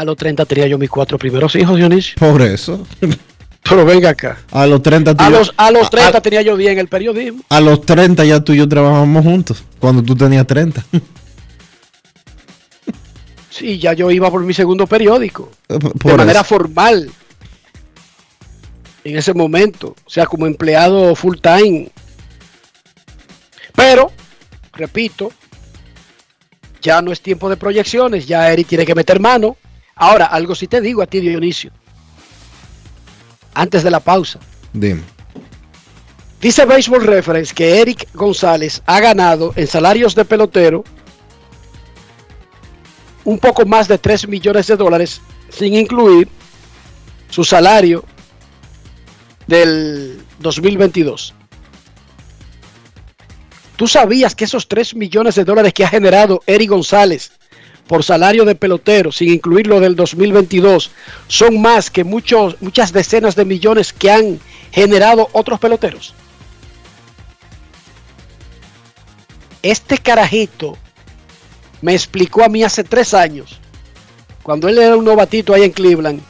A 0.00 0.04
los 0.06 0.16
30 0.16 0.46
tenía 0.46 0.66
yo 0.66 0.78
mis 0.78 0.88
cuatro 0.88 1.18
primeros 1.18 1.54
hijos, 1.56 1.76
Dionisio. 1.76 2.14
Por 2.18 2.40
eso. 2.40 2.86
Pero 3.62 3.84
venga 3.84 4.08
acá. 4.08 4.38
A 4.50 4.66
los 4.66 4.82
30 4.82 5.14
tú 5.14 5.22
A 5.22 5.28
los, 5.28 5.52
a 5.58 5.70
los 5.70 5.90
30 5.90 6.16
a- 6.16 6.20
tenía 6.22 6.40
yo 6.40 6.56
10 6.56 6.72
en 6.72 6.78
el 6.78 6.88
periodismo. 6.88 7.42
a 7.50 7.60
los 7.60 7.84
30 7.84 8.24
ya 8.24 8.40
tú 8.40 8.54
y 8.54 8.56
yo 8.56 8.66
trabajamos 8.66 9.22
juntos. 9.22 9.62
Cuando 9.78 10.02
tú 10.02 10.16
tenías 10.16 10.46
30. 10.46 10.82
Sí, 13.50 13.78
ya 13.78 13.92
yo 13.92 14.10
iba 14.10 14.30
por 14.30 14.42
mi 14.42 14.54
segundo 14.54 14.86
periódico. 14.86 15.50
de 15.68 15.78
Por 15.78 16.16
manera 16.16 16.40
eso. 16.40 16.48
formal. 16.48 17.10
En 19.04 19.18
ese 19.18 19.34
momento. 19.34 19.94
O 20.06 20.08
sea, 20.10 20.24
como 20.24 20.46
empleado 20.46 21.14
full 21.14 21.36
time. 21.42 21.90
Pero, 23.74 24.10
repito, 24.72 25.30
ya 26.80 27.02
no 27.02 27.12
es 27.12 27.20
tiempo 27.20 27.50
de 27.50 27.56
proyecciones. 27.58 28.26
Ya 28.26 28.50
Eric 28.50 28.66
tiene 28.68 28.86
que 28.86 28.94
meter 28.94 29.20
mano. 29.20 29.56
Ahora, 30.00 30.24
algo 30.24 30.54
sí 30.54 30.66
te 30.66 30.80
digo 30.80 31.02
a 31.02 31.06
ti, 31.06 31.20
Dionisio. 31.20 31.70
Antes 33.52 33.82
de 33.82 33.90
la 33.90 34.00
pausa. 34.00 34.40
Dime. 34.72 35.02
Dice 36.40 36.64
Baseball 36.64 37.04
Reference 37.04 37.54
que 37.54 37.82
Eric 37.82 38.08
González 38.14 38.82
ha 38.86 38.98
ganado 38.98 39.52
en 39.56 39.66
salarios 39.66 40.14
de 40.14 40.24
pelotero 40.24 40.84
un 43.24 43.38
poco 43.38 43.66
más 43.66 43.88
de 43.88 43.98
3 43.98 44.26
millones 44.26 44.68
de 44.68 44.76
dólares, 44.76 45.20
sin 45.50 45.74
incluir 45.74 46.30
su 47.28 47.44
salario 47.44 48.02
del 49.46 50.24
2022. 50.38 51.34
¿Tú 53.76 53.86
sabías 53.86 54.34
que 54.34 54.46
esos 54.46 54.66
3 54.66 54.94
millones 54.94 55.34
de 55.34 55.44
dólares 55.44 55.74
que 55.74 55.84
ha 55.84 55.88
generado 55.88 56.40
Eric 56.46 56.70
González 56.70 57.32
por 57.90 58.04
salario 58.04 58.44
de 58.44 58.54
pelotero, 58.54 59.10
sin 59.10 59.30
incluir 59.30 59.66
lo 59.66 59.80
del 59.80 59.96
2022, 59.96 60.92
son 61.26 61.60
más 61.60 61.90
que 61.90 62.04
muchos, 62.04 62.54
muchas 62.60 62.92
decenas 62.92 63.34
de 63.34 63.44
millones 63.44 63.92
que 63.92 64.12
han 64.12 64.38
generado 64.70 65.28
otros 65.32 65.58
peloteros? 65.58 66.14
Este 69.60 69.98
carajito 69.98 70.78
me 71.82 71.92
explicó 71.92 72.44
a 72.44 72.48
mí 72.48 72.62
hace 72.62 72.84
tres 72.84 73.12
años, 73.12 73.58
cuando 74.44 74.68
él 74.68 74.78
era 74.78 74.96
un 74.96 75.04
novatito 75.04 75.52
ahí 75.52 75.64
en 75.64 75.72
Cleveland, 75.72 76.22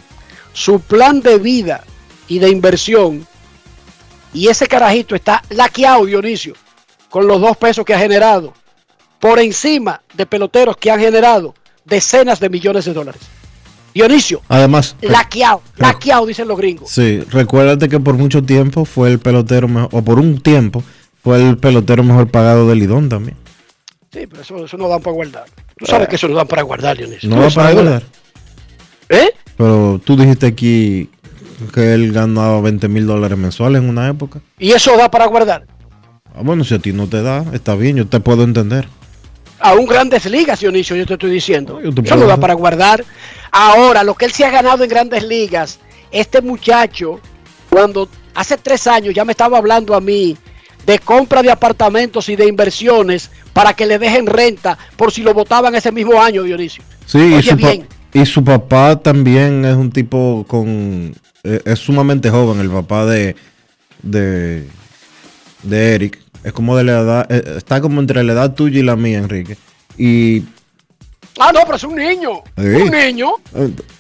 su 0.55 0.81
plan 0.81 1.21
de 1.21 1.37
vida 1.37 1.85
y 2.27 2.39
de 2.39 2.49
inversión. 2.49 3.27
Y 4.33 4.49
ese 4.49 4.67
carajito 4.67 5.15
está 5.15 5.43
laqueado, 5.51 6.07
Dionisio, 6.07 6.55
con 7.11 7.27
los 7.27 7.39
dos 7.39 7.55
pesos 7.59 7.85
que 7.85 7.93
ha 7.93 7.99
generado, 7.99 8.55
por 9.21 9.39
encima 9.39 10.03
de 10.15 10.27
peloteros 10.27 10.77
que 10.77 10.91
han 10.91 10.99
generado 11.01 11.55
decenas 11.85 12.41
de 12.41 12.49
millones 12.49 12.85
de 12.85 12.93
dólares. 12.93 13.21
Dionisio, 13.95 14.41
Además, 14.49 14.95
laqueado, 15.01 15.63
laqueado, 15.77 16.25
dicen 16.25 16.47
los 16.47 16.57
gringos. 16.57 16.91
sí, 16.91 17.21
recuérdate 17.31 17.89
que 17.89 17.99
por 17.99 18.15
mucho 18.15 18.43
tiempo 18.43 18.85
fue 18.85 19.11
el 19.11 19.19
pelotero 19.19 19.67
mejor, 19.67 19.89
o 19.93 20.03
por 20.03 20.21
un 20.21 20.41
tiempo 20.41 20.83
fue 21.25 21.43
el 21.49 21.59
pelotero 21.59 22.05
mejor 22.05 22.29
pagado 22.29 22.69
del 22.69 22.79
Lidón 22.79 23.09
también. 23.09 23.37
Sí, 24.13 24.27
pero 24.29 24.43
eso, 24.43 24.65
eso 24.65 24.77
no 24.77 24.89
dan 24.89 25.03
para 25.03 25.15
guardar. 25.15 25.45
Tú 25.77 25.87
sabes 25.87 26.09
que 26.09 26.17
eso 26.17 26.29
no 26.29 26.35
dan 26.37 26.47
para 26.47 26.63
guardar, 26.63 26.97
Dionisio. 26.97 27.29
No 27.29 27.41
lo 27.41 27.51
para 27.51 27.73
guardar. 27.73 28.03
¿Eh? 29.09 29.31
Pero 29.57 30.01
tú 30.05 30.17
dijiste 30.17 30.47
aquí 30.47 31.11
que 31.75 31.93
él 31.95 32.13
ganaba 32.13 32.61
20 32.61 32.89
mil 32.89 33.07
dólares 33.07 33.37
mensuales 33.37 33.83
en 33.83 33.89
una 33.89 34.09
época. 34.09 34.41
Y 34.59 34.71
eso 34.71 34.97
da 34.97 35.11
para 35.11 35.27
guardar. 35.27 35.67
Ah, 36.35 36.43
bueno, 36.43 36.63
si 36.65 36.75
a 36.75 36.79
ti 36.79 36.93
no 36.93 37.09
te 37.09 37.23
da, 37.23 37.45
está 37.53 37.75
bien, 37.75 37.97
yo 37.97 38.07
te 38.07 38.21
puedo 38.21 38.45
entender. 38.45 38.87
Aún 39.61 39.87
grandes 39.87 40.25
ligas, 40.27 40.61
Dionisio, 40.61 40.97
yo 40.97 41.07
te 41.07 41.15
estoy 41.15 41.31
diciendo. 41.31 41.81
yo 41.83 41.93
te 41.93 42.01
Eso 42.03 42.17
no 42.17 42.27
da 42.27 42.37
para 42.39 42.55
guardar. 42.55 43.05
Ahora, 43.53 44.03
lo 44.03 44.15
que 44.15 44.25
él 44.25 44.33
se 44.33 44.45
ha 44.45 44.51
ganado 44.51 44.83
en 44.85 44.91
grandes 44.91 45.23
ligas, 45.23 45.79
este 46.11 46.41
muchacho, 46.41 47.21
cuando 47.69 48.09
hace 48.35 48.57
tres 48.57 48.87
años 48.87 49.15
ya 49.15 49.25
me 49.25 49.33
estaba 49.33 49.59
hablando 49.59 49.95
a 49.95 50.01
mí 50.01 50.37
de 50.87 50.99
compra 50.99 51.43
de 51.43 51.51
apartamentos 51.51 52.29
y 52.29 52.37
de 52.37 52.47
inversiones 52.47 53.31
para 53.53 53.75
que 53.75 53.87
le 53.87 53.99
dejen 53.99 54.27
renta 54.27 54.79
por 54.97 55.13
si 55.13 55.23
lo 55.23 55.35
votaban 55.35 55.75
ese 55.75 55.93
mismo 55.93 56.21
año, 56.23 56.43
Dionisio. 56.43 56.83
Sí, 57.05 57.19
y 57.19 57.43
su, 57.43 57.57
bien. 57.57 57.87
y 58.15 58.25
su 58.25 58.43
papá 58.43 58.97
también 59.01 59.65
es 59.65 59.77
un 59.77 59.91
tipo 59.91 60.45
con... 60.49 61.15
eh, 61.45 61.61
es 61.65 61.79
sumamente 61.79 62.31
joven, 62.31 62.61
el 62.61 62.71
papá 62.71 63.05
de, 63.05 63.37
de, 64.03 64.67
de 65.65 65.95
Eric. 65.95 66.19
Es 66.45 66.53
como 66.53 66.77
de 66.77 66.85
la 66.85 67.01
edad... 67.01 67.27
eh, 67.33 67.57
está 67.59 67.81
como 67.81 68.01
entre 68.01 68.23
la 68.25 68.33
edad 68.33 68.55
tuya 68.55 68.81
y 68.81 68.83
la 68.83 68.97
mía, 68.97 69.19
Enrique. 69.19 69.57
Y, 69.99 70.45
Ah, 71.39 71.53
no, 71.55 71.61
pero 71.65 71.77
es 71.77 71.85
un 71.85 71.95
niño. 71.97 72.43
Sí. 72.59 72.65
Un 72.65 72.91
niño. 72.91 73.29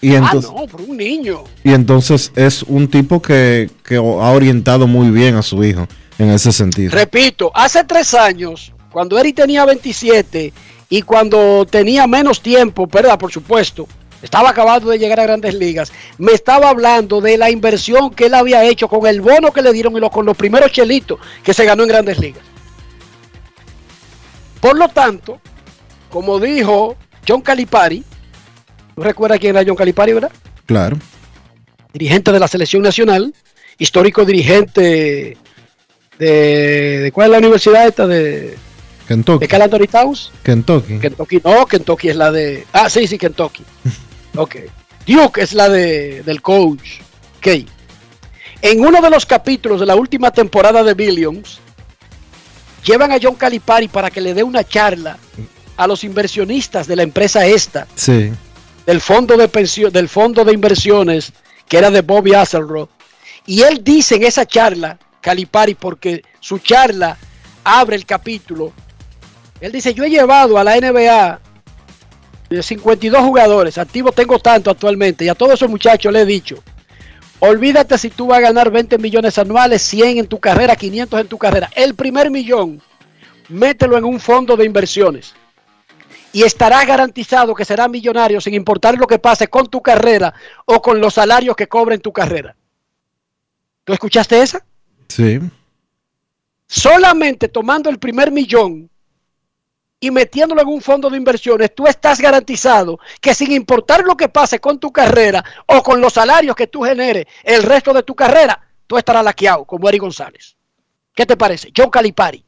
y 0.03 0.15
entonces... 0.15 0.51
ah, 0.55 0.61
no, 0.61 0.67
pero 0.67 0.85
un 0.85 0.97
niño. 0.97 1.45
Y 1.65 1.73
entonces 1.73 2.33
es 2.37 2.62
un 2.65 2.89
tipo 2.89 3.23
que, 3.23 3.71
que 3.85 3.97
ha 3.97 4.01
orientado 4.01 4.87
muy 4.87 5.11
bien 5.11 5.37
a 5.37 5.43
su 5.43 5.65
hijo 5.65 5.87
en 6.19 6.31
ese 6.31 6.53
sentido. 6.53 6.91
Repito, 6.93 7.51
hace 7.55 7.83
tres 7.85 8.12
años, 8.12 8.73
cuando 8.93 9.19
Eric 9.19 9.37
tenía 9.37 9.65
27 9.65 10.53
y 10.91 11.03
cuando 11.03 11.65
tenía 11.65 12.07
menos 12.07 12.43
tiempo, 12.43 12.87
¿verdad? 12.87 13.19
Por 13.19 13.33
supuesto, 13.33 13.89
estaba 14.22 14.51
acabando 14.51 14.90
de 14.90 14.98
llegar 14.98 15.18
a 15.20 15.24
grandes 15.24 15.55
ligas, 15.55 15.92
me 16.18 16.32
estaba 16.32 16.68
hablando 16.68 17.20
de 17.20 17.38
la 17.38 17.51
inversión 17.51 18.10
que 18.10 18.26
él 18.26 18.34
había 18.34 18.64
hecho 18.64 18.86
con 18.88 19.06
el 19.06 19.20
bono 19.20 19.52
que 19.52 19.62
le 19.62 19.72
dieron 19.72 19.97
y 19.97 20.01
lo- 20.01 20.10
con 20.10 20.26
los 20.26 20.36
primeros 20.36 20.70
chelitos 20.72 21.18
que 21.42 21.55
se 21.55 21.64
ganó 21.64 21.82
en 21.84 21.88
grandes 21.88 22.18
ligas. 22.18 22.42
Por 24.60 24.76
lo 24.76 24.88
tanto, 24.88 25.40
como 26.10 26.38
dijo 26.38 26.97
John 27.26 27.40
Calipari, 27.40 28.05
¿tú 28.94 29.02
recuerdas 29.02 29.38
quién 29.38 29.56
era 29.56 29.64
John 29.66 29.76
Calipari, 29.76 30.12
verdad? 30.12 30.32
Claro. 30.66 30.98
dirigente 31.92 32.30
de 32.30 32.38
la 32.38 32.47
selección 32.47 32.82
nacional, 32.82 33.34
histórico 33.78 34.24
dirigente 34.24 35.36
de, 36.18 36.98
de 37.01 37.10
¿cuál 37.12 37.26
es 37.28 37.32
la 37.32 37.38
universidad 37.38 37.86
esta? 37.88 38.06
De, 38.06 38.56
Kentucky. 39.09 39.40
de 39.40 39.48
Cal 39.48 39.62
Anthony 39.62 39.86
Towns. 39.90 40.30
Kentucky. 40.44 40.98
Kentucky, 40.98 41.40
no, 41.42 41.66
Kentucky 41.66 42.10
es 42.10 42.16
la 42.16 42.30
de, 42.30 42.64
ah, 42.72 42.88
sí, 42.90 43.06
sí, 43.09 43.16
Kentucky. 43.18 43.64
Ok. 44.36 44.57
Duke 45.07 45.43
es 45.43 45.52
la 45.52 45.69
de, 45.69 46.23
del 46.23 46.40
coach. 46.43 47.01
Ok. 47.39 47.48
En 48.62 48.81
uno 48.85 49.01
de 49.01 49.11
los 49.11 49.24
capítulos 49.27 49.81
de 49.81 49.86
la 49.86 49.97
última 49.97 50.31
temporada 50.31 50.82
de 50.85 50.94
Billions, 50.94 51.59
llevan 52.85 53.12
a 53.12 53.19
John 53.20 53.35
Calipari 53.35 53.89
para 53.89 54.11
que 54.11 54.20
le 54.20 54.35
dé 54.35 54.43
una 54.43 54.65
charla 54.65 55.19
a 55.77 55.86
los 55.86 56.05
inversionistas 56.05 56.86
de 56.86 56.97
la 56.97 57.02
empresa 57.02 57.47
esta, 57.47 57.86
Sí. 57.94 58.31
del 58.86 59.01
fondo 59.01 59.36
de 59.36 59.48
pensión, 59.48 59.90
del 59.93 60.09
fondo 60.09 60.44
de 60.44 60.52
inversiones 60.52 61.32
que 61.69 61.78
era 61.78 61.90
de 61.90 62.02
Bobby 62.02 62.35
Axelrod. 62.35 62.89
Y 63.47 63.62
él 63.62 63.82
dice 63.82 64.16
en 64.16 64.24
esa 64.24 64.44
charla, 64.44 64.98
Calipari, 65.23 65.74
porque 65.74 66.23
su 66.40 66.59
charla 66.59 67.16
abre 67.65 67.97
el 67.97 68.05
capítulo. 68.05 68.73
Él 69.61 69.73
dice, 69.73 69.94
yo 69.94 70.05
he 70.05 70.11
llevado 70.11 70.59
a 70.59 70.65
la 70.65 70.77
NBA 70.77 71.40
de 72.56 72.62
52 72.62 73.22
jugadores, 73.22 73.78
activos 73.78 74.14
tengo 74.14 74.39
tanto 74.39 74.70
actualmente, 74.70 75.24
y 75.24 75.28
a 75.28 75.35
todos 75.35 75.55
esos 75.55 75.70
muchachos 75.70 76.12
le 76.12 76.22
he 76.22 76.27
dicho, 76.27 76.62
olvídate 77.39 77.97
si 77.97 78.10
tú 78.10 78.27
vas 78.27 78.39
a 78.39 78.43
ganar 78.43 78.70
20 78.70 78.98
millones 78.98 79.39
anuales, 79.39 79.82
100 79.82 80.18
en 80.18 80.27
tu 80.27 80.40
carrera, 80.40 80.74
500 80.74 81.20
en 81.20 81.28
tu 81.28 81.39
carrera. 81.39 81.70
El 81.74 81.94
primer 81.94 82.31
millón, 82.31 82.82
mételo 83.48 83.97
en 83.97 84.05
un 84.05 84.18
fondo 84.18 84.56
de 84.56 84.64
inversiones 84.64 85.32
y 86.32 86.43
estarás 86.43 86.86
garantizado 86.86 87.55
que 87.55 87.64
serás 87.64 87.89
millonario 87.89 88.40
sin 88.40 88.55
importar 88.55 88.97
lo 88.98 89.06
que 89.06 89.18
pase 89.18 89.48
con 89.48 89.66
tu 89.68 89.81
carrera 89.81 90.35
o 90.64 90.82
con 90.82 91.01
los 91.01 91.14
salarios 91.14 91.56
que 91.56 91.68
cobra 91.68 91.94
en 91.94 92.01
tu 92.01 92.12
carrera. 92.12 92.56
¿Tú 93.85 93.93
escuchaste 93.93 94.43
esa? 94.43 94.64
Sí. 95.09 95.40
Solamente 96.66 97.48
tomando 97.48 97.90
el 97.90 97.98
primer 97.98 98.31
millón 98.31 98.90
y 100.01 100.10
metiéndolo 100.10 100.62
en 100.62 100.68
un 100.68 100.81
fondo 100.81 101.10
de 101.10 101.18
inversiones, 101.18 101.74
tú 101.74 101.86
estás 101.86 102.18
garantizado 102.20 102.98
que 103.20 103.35
sin 103.35 103.52
importar 103.52 104.02
lo 104.02 104.16
que 104.16 104.31
pase 104.31 104.59
con 104.59 104.81
tu 104.81 104.90
carrera 104.90 105.44
o 105.66 105.82
con 105.82 106.01
los 106.01 106.14
salarios 106.14 106.56
que 106.56 106.66
tú 106.66 106.82
generes 106.82 107.27
el 107.44 107.62
resto 107.62 107.93
de 107.93 108.02
tu 108.02 108.14
carrera, 108.14 108.59
tú 108.86 108.97
estarás 108.97 109.22
laqueado 109.22 109.66
como 109.66 109.89
Eric 109.89 110.01
González. 110.01 110.56
¿Qué 111.14 111.27
te 111.27 111.36
parece? 111.36 111.70
John 111.77 111.90
Calipari, 111.90 112.43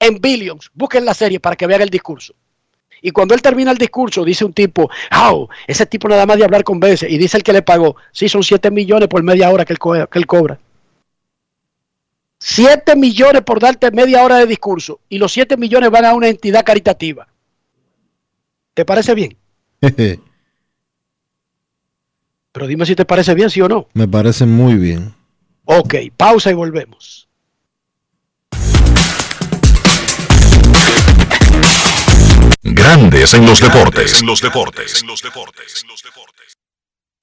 en 0.00 0.20
Billions, 0.20 0.68
busquen 0.74 1.04
la 1.04 1.14
serie 1.14 1.38
para 1.38 1.54
que 1.54 1.66
vean 1.66 1.82
el 1.82 1.90
discurso. 1.90 2.34
Y 3.00 3.10
cuando 3.10 3.34
él 3.34 3.42
termina 3.42 3.70
el 3.70 3.78
discurso, 3.78 4.24
dice 4.24 4.44
un 4.44 4.52
tipo, 4.54 4.90
oh, 5.14 5.48
ese 5.66 5.86
tipo 5.86 6.08
nada 6.08 6.26
más 6.26 6.38
de 6.38 6.44
hablar 6.44 6.64
convence. 6.64 7.08
Y 7.08 7.18
dice 7.18 7.36
el 7.36 7.42
que 7.42 7.52
le 7.52 7.60
pagó, 7.60 7.96
sí, 8.12 8.28
son 8.28 8.42
7 8.42 8.70
millones 8.70 9.08
por 9.08 9.22
media 9.22 9.50
hora 9.50 9.64
que 9.64 9.76
que 9.76 10.18
él 10.18 10.26
cobra. 10.26 10.58
7 12.46 12.94
millones 12.94 13.40
por 13.40 13.58
darte 13.58 13.90
media 13.90 14.22
hora 14.22 14.36
de 14.36 14.44
discurso 14.44 15.00
y 15.08 15.16
los 15.16 15.32
7 15.32 15.56
millones 15.56 15.90
van 15.90 16.04
a 16.04 16.12
una 16.12 16.28
entidad 16.28 16.62
caritativa. 16.62 17.26
¿Te 18.74 18.84
parece 18.84 19.14
bien? 19.14 19.34
Pero 22.52 22.66
dime 22.66 22.84
si 22.84 22.94
te 22.94 23.06
parece 23.06 23.32
bien, 23.32 23.48
sí 23.48 23.62
o 23.62 23.68
no. 23.68 23.88
Me 23.94 24.06
parece 24.06 24.44
muy 24.44 24.74
bien. 24.74 25.14
Ok, 25.64 25.94
pausa 26.14 26.50
y 26.50 26.54
volvemos. 26.54 27.26
Grandes 32.62 33.32
en 33.32 33.46
los 33.46 33.58
deportes. 33.58 34.20
En 34.20 34.26
los 34.26 34.42
deportes. 34.42 35.00
En 35.00 35.06
los 35.06 35.22
deportes. 35.22 35.80
En 35.82 35.88
los 35.88 36.02
deportes. 36.02 36.43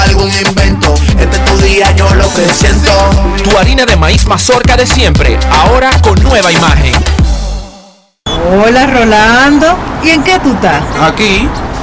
algún 0.00 0.30
invento. 0.32 0.94
Este 1.18 1.36
es 1.36 1.44
tu 1.44 1.56
día, 1.58 1.90
yo 1.92 2.08
lo 2.14 2.32
que 2.32 2.52
siento. 2.52 2.90
Tu 3.42 3.56
harina 3.56 3.84
de 3.84 3.96
maíz 3.96 4.26
mazorca 4.26 4.76
de 4.76 4.86
siempre, 4.86 5.38
ahora 5.50 5.90
con 6.02 6.22
nueva 6.22 6.52
imagen. 6.52 6.94
Hola 8.64 8.86
Rolando, 8.86 9.76
¿y 10.02 10.10
en 10.10 10.22
qué 10.22 10.38
tú 10.38 10.52
estás? 10.52 10.82
Aquí, 11.02 11.48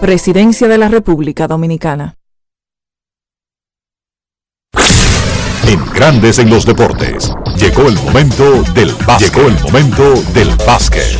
Presidencia 0.00 0.68
de 0.68 0.76
la 0.76 0.88
República 0.88 1.46
Dominicana. 1.46 2.16
En 5.66 5.84
Grandes 5.94 6.38
en 6.38 6.50
los 6.50 6.66
deportes. 6.66 7.32
Llegó 7.56 7.88
el 7.88 7.94
momento 7.94 8.62
del 8.74 8.92
básquet. 9.06 9.34
Llegó 9.34 9.48
el 9.48 9.60
momento 9.62 10.14
del 10.34 10.50
básquet. 10.66 11.18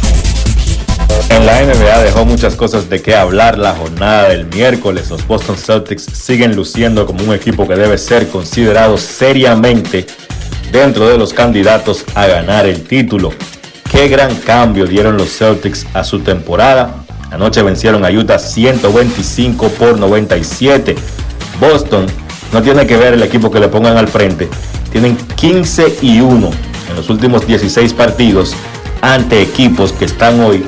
En 1.30 1.46
la 1.46 1.62
NBA 1.62 2.02
dejó 2.02 2.26
muchas 2.26 2.56
cosas 2.56 2.90
de 2.90 3.00
qué 3.00 3.14
hablar 3.14 3.56
la 3.56 3.74
jornada 3.74 4.28
del 4.28 4.46
miércoles. 4.46 5.08
Los 5.08 5.26
Boston 5.26 5.56
Celtics 5.56 6.04
siguen 6.04 6.54
luciendo 6.54 7.06
como 7.06 7.24
un 7.24 7.34
equipo 7.34 7.66
que 7.66 7.76
debe 7.76 7.96
ser 7.96 8.28
considerado 8.28 8.98
seriamente 8.98 10.04
dentro 10.70 11.08
de 11.08 11.16
los 11.16 11.32
candidatos 11.32 12.04
a 12.14 12.26
ganar 12.26 12.66
el 12.66 12.82
título. 12.82 13.32
Qué 13.90 14.08
gran 14.08 14.34
cambio 14.40 14.84
dieron 14.86 15.16
los 15.16 15.30
Celtics 15.38 15.86
a 15.94 16.04
su 16.04 16.20
temporada. 16.20 17.03
Anoche 17.34 17.62
vencieron 17.62 18.04
a 18.04 18.10
Utah 18.10 18.38
125 18.38 19.68
por 19.70 19.98
97. 19.98 20.94
Boston 21.60 22.06
no 22.52 22.62
tiene 22.62 22.86
que 22.86 22.96
ver 22.96 23.14
el 23.14 23.24
equipo 23.24 23.50
que 23.50 23.58
le 23.58 23.66
pongan 23.66 23.96
al 23.96 24.06
frente. 24.06 24.48
Tienen 24.92 25.16
15 25.16 25.96
y 26.00 26.20
1 26.20 26.50
en 26.90 26.96
los 26.96 27.10
últimos 27.10 27.44
16 27.44 27.92
partidos 27.94 28.54
ante 29.02 29.42
equipos 29.42 29.92
que 29.92 30.04
están 30.04 30.40
hoy 30.40 30.64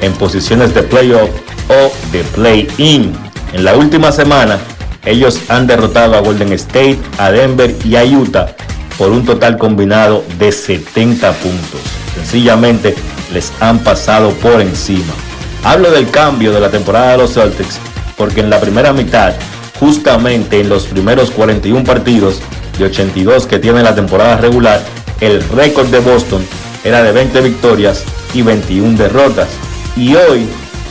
en 0.00 0.12
posiciones 0.14 0.74
de 0.74 0.82
playoff 0.82 1.30
o 1.68 1.92
de 2.10 2.24
play-in. 2.24 3.12
En 3.52 3.64
la 3.64 3.76
última 3.76 4.10
semana, 4.10 4.58
ellos 5.06 5.40
han 5.48 5.68
derrotado 5.68 6.16
a 6.16 6.20
Golden 6.20 6.52
State, 6.54 6.98
a 7.18 7.30
Denver 7.30 7.72
y 7.84 7.94
a 7.94 8.04
Utah 8.04 8.56
por 8.98 9.12
un 9.12 9.24
total 9.24 9.56
combinado 9.56 10.24
de 10.36 10.50
70 10.50 11.32
puntos. 11.34 11.80
Sencillamente 12.16 12.96
les 13.32 13.52
han 13.60 13.78
pasado 13.78 14.30
por 14.32 14.60
encima. 14.60 15.14
Hablo 15.64 15.90
del 15.90 16.10
cambio 16.10 16.52
de 16.52 16.60
la 16.60 16.70
temporada 16.70 17.12
de 17.12 17.18
los 17.18 17.34
Celtics 17.34 17.78
porque 18.16 18.40
en 18.40 18.50
la 18.50 18.60
primera 18.60 18.92
mitad, 18.92 19.34
justamente 19.78 20.60
en 20.60 20.68
los 20.68 20.86
primeros 20.86 21.30
41 21.30 21.84
partidos 21.84 22.40
de 22.78 22.86
82 22.86 23.46
que 23.46 23.58
tiene 23.58 23.82
la 23.82 23.94
temporada 23.94 24.36
regular, 24.36 24.82
el 25.20 25.42
récord 25.50 25.86
de 25.86 26.00
Boston 26.00 26.42
era 26.84 27.02
de 27.02 27.12
20 27.12 27.40
victorias 27.40 28.04
y 28.34 28.42
21 28.42 28.98
derrotas. 28.98 29.48
Y 29.96 30.14
hoy 30.14 30.46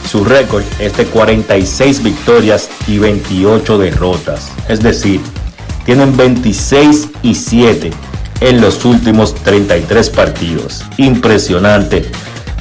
su 0.09 0.23
récord 0.23 0.63
es 0.79 0.95
de 0.95 1.05
46 1.05 2.03
victorias 2.03 2.69
y 2.87 2.97
28 2.97 3.77
derrotas. 3.77 4.49
Es 4.69 4.81
decir, 4.81 5.21
tienen 5.85 6.15
26 6.15 7.09
y 7.23 7.35
7 7.35 7.91
en 8.41 8.61
los 8.61 8.85
últimos 8.85 9.35
33 9.35 10.09
partidos. 10.09 10.85
Impresionante. 10.97 12.09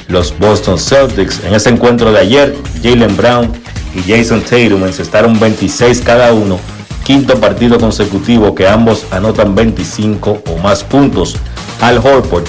Los 0.07 0.37
Boston 0.39 0.79
Celtics 0.79 1.43
en 1.43 1.53
ese 1.53 1.69
encuentro 1.69 2.11
de 2.11 2.19
ayer, 2.19 2.55
Jalen 2.81 3.17
Brown 3.17 3.51
y 3.93 4.09
Jason 4.09 4.41
Tatum 4.41 4.85
encestaron 4.85 5.37
26 5.37 6.01
cada 6.01 6.31
uno. 6.31 6.59
Quinto 7.05 7.39
partido 7.39 7.77
consecutivo 7.77 8.55
que 8.55 8.67
ambos 8.67 9.05
anotan 9.11 9.53
25 9.53 10.43
o 10.49 10.57
más 10.59 10.83
puntos. 10.83 11.35
Al 11.81 11.97
Horford 11.97 12.45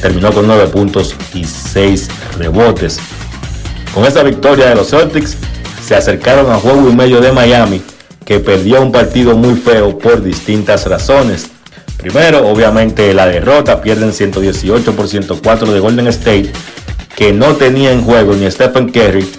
terminó 0.00 0.32
con 0.32 0.46
9 0.46 0.68
puntos 0.68 1.14
y 1.34 1.44
6 1.44 2.08
rebotes. 2.38 2.98
Con 3.94 4.04
esta 4.04 4.22
victoria 4.22 4.68
de 4.68 4.74
los 4.74 4.90
Celtics, 4.90 5.36
se 5.84 5.94
acercaron 5.94 6.50
a 6.50 6.56
juego 6.56 6.88
y 6.88 6.94
medio 6.94 7.20
de 7.20 7.32
Miami, 7.32 7.82
que 8.24 8.40
perdió 8.40 8.80
un 8.80 8.90
partido 8.90 9.36
muy 9.36 9.54
feo 9.54 9.98
por 9.98 10.22
distintas 10.22 10.86
razones. 10.86 11.48
Primero, 11.98 12.48
obviamente, 12.48 13.12
la 13.14 13.26
derrota, 13.26 13.80
pierden 13.80 14.12
118 14.12 14.96
por 14.96 15.08
104 15.08 15.72
de 15.72 15.80
Golden 15.80 16.06
State, 16.08 16.50
que 17.16 17.32
no 17.32 17.54
tenía 17.54 17.92
en 17.92 18.02
juego 18.02 18.34
ni 18.34 18.46
a 18.46 18.50
Stephen 18.50 18.90
Curry, 18.90 19.30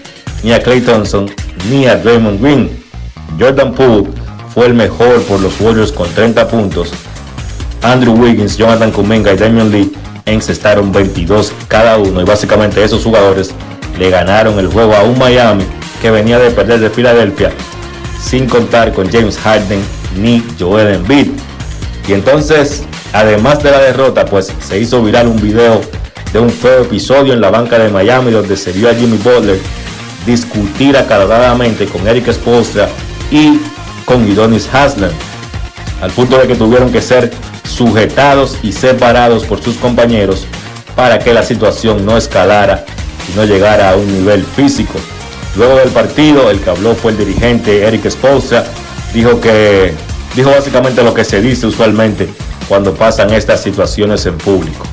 ni 0.44 0.54
a 0.54 0.62
Clay 0.62 0.82
Thompson, 0.82 1.30
ni 1.70 1.86
a 1.86 1.96
Draymond 1.96 2.42
Green. 2.42 2.70
Jordan 3.40 3.74
Poole 3.74 4.08
fue 4.54 4.68
el 4.68 4.74
mejor 4.74 5.22
por 5.24 5.40
los 5.42 5.60
Warriors 5.60 5.92
con 5.92 6.08
30 6.10 6.48
puntos. 6.48 6.92
Andrew 7.82 8.14
Wiggins, 8.14 8.58
Jonathan 8.58 8.92
Kuminga 8.92 9.34
y 9.34 9.38
Damian 9.38 9.72
Lee 9.72 9.92
encestaron 10.26 10.92
22 10.92 11.54
cada 11.68 11.98
uno 11.98 12.22
y 12.22 12.24
básicamente 12.24 12.84
esos 12.84 13.04
jugadores 13.04 13.52
le 14.00 14.10
ganaron 14.10 14.58
el 14.58 14.68
juego 14.68 14.96
a 14.96 15.04
un 15.04 15.18
Miami 15.20 15.66
que 16.02 16.10
venía 16.10 16.40
de 16.40 16.52
perder 16.52 16.80
de 16.80 16.90
Filadelfia 16.90 17.52
sin 18.22 18.48
contar 18.48 18.92
con 18.92 19.12
James 19.12 19.38
Harden 19.38 19.82
ni 20.18 20.44
Joel 20.60 20.96
Embiid. 20.96 21.28
Y 22.08 22.14
entonces, 22.14 22.84
además 23.14 23.62
de 23.62 23.72
la 23.72 23.80
derrota, 23.80 24.26
pues 24.26 24.52
se 24.60 24.80
hizo 24.80 25.04
viral 25.04 25.28
un 25.28 25.42
video 25.42 25.82
de 26.36 26.42
un 26.42 26.50
feo 26.50 26.82
episodio 26.82 27.32
en 27.32 27.40
la 27.40 27.50
banca 27.50 27.80
de 27.80 27.88
Miami 27.88 28.30
donde 28.30 28.58
se 28.58 28.74
vio 28.74 28.90
a 28.90 28.94
Jimmy 28.94 29.16
Butler 29.16 29.58
discutir 30.26 30.98
acaloradamente 30.98 31.86
con 31.86 32.06
Eric 32.06 32.30
Spoelstra 32.30 32.90
y 33.32 33.62
con 34.04 34.30
Udonis 34.30 34.68
Haslam, 34.74 35.12
al 36.02 36.12
punto 36.12 36.38
de 36.38 36.46
que 36.46 36.56
tuvieron 36.56 36.92
que 36.92 37.02
ser 37.02 37.32
sujetados 37.64 38.58
y 38.64 38.74
separados 38.74 39.46
por 39.46 39.64
sus 39.64 39.78
compañeros 39.78 40.46
para 40.94 41.20
que 41.20 41.34
la 41.34 41.42
situación 41.42 42.06
no 42.06 42.18
escalara 42.18 42.84
y 43.32 43.38
no 43.38 43.46
llegara 43.46 43.92
a 43.92 43.96
un 43.96 44.06
nivel 44.06 44.44
físico. 44.44 45.00
Luego 45.56 45.78
del 45.78 45.90
partido, 45.92 46.52
el 46.52 46.60
que 46.60 46.70
habló 46.70 46.96
fue 46.96 47.14
el 47.14 47.18
dirigente 47.18 47.88
Eric 47.88 48.10
Spoelstra, 48.10 48.66
dijo 49.14 49.40
que 49.40 49.94
dijo 50.36 50.50
básicamente 50.50 51.02
lo 51.02 51.14
que 51.14 51.24
se 51.24 51.40
dice 51.40 51.66
usualmente 51.66 52.28
cuando 52.68 52.94
pasan 52.94 53.32
estas 53.34 53.64
situaciones 53.64 54.26
en 54.26 54.38
público. 54.38 54.86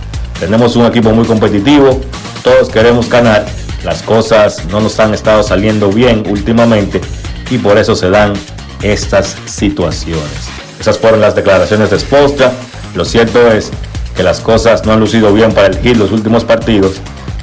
Tenemos 0.43 0.75
un 0.75 0.87
equipo 0.87 1.13
muy 1.13 1.25
competitivo, 1.25 2.01
todos 2.43 2.69
queremos 2.69 3.09
ganar, 3.09 3.47
las 3.85 4.03
cosas 4.03 4.65
no 4.73 4.81
nos 4.81 4.99
han 4.99 5.15
estado 5.15 5.41
saliendo 5.45 5.89
bien 5.89 6.25
últimamente 6.29 7.01
y 7.49 7.59
por 7.59 7.79
eso 7.79 7.95
se 7.95 8.11
dan 8.11 8.33
estas 8.83 9.37
situaciones. 9.45 10.49
Esas 10.81 10.99
fueron 10.99 11.21
las 11.21 11.37
declaraciones 11.37 11.91
de 11.91 12.01
Spoelstra. 12.01 12.51
Lo 12.97 13.05
cierto 13.05 13.53
es 13.53 13.71
que 14.17 14.25
las 14.25 14.41
cosas 14.41 14.85
no 14.85 14.93
han 14.93 14.99
lucido 14.99 15.33
bien 15.33 15.53
para 15.53 15.69
el 15.69 15.79
Heat 15.79 15.97
los 15.97 16.11
últimos 16.11 16.43
partidos 16.43 16.95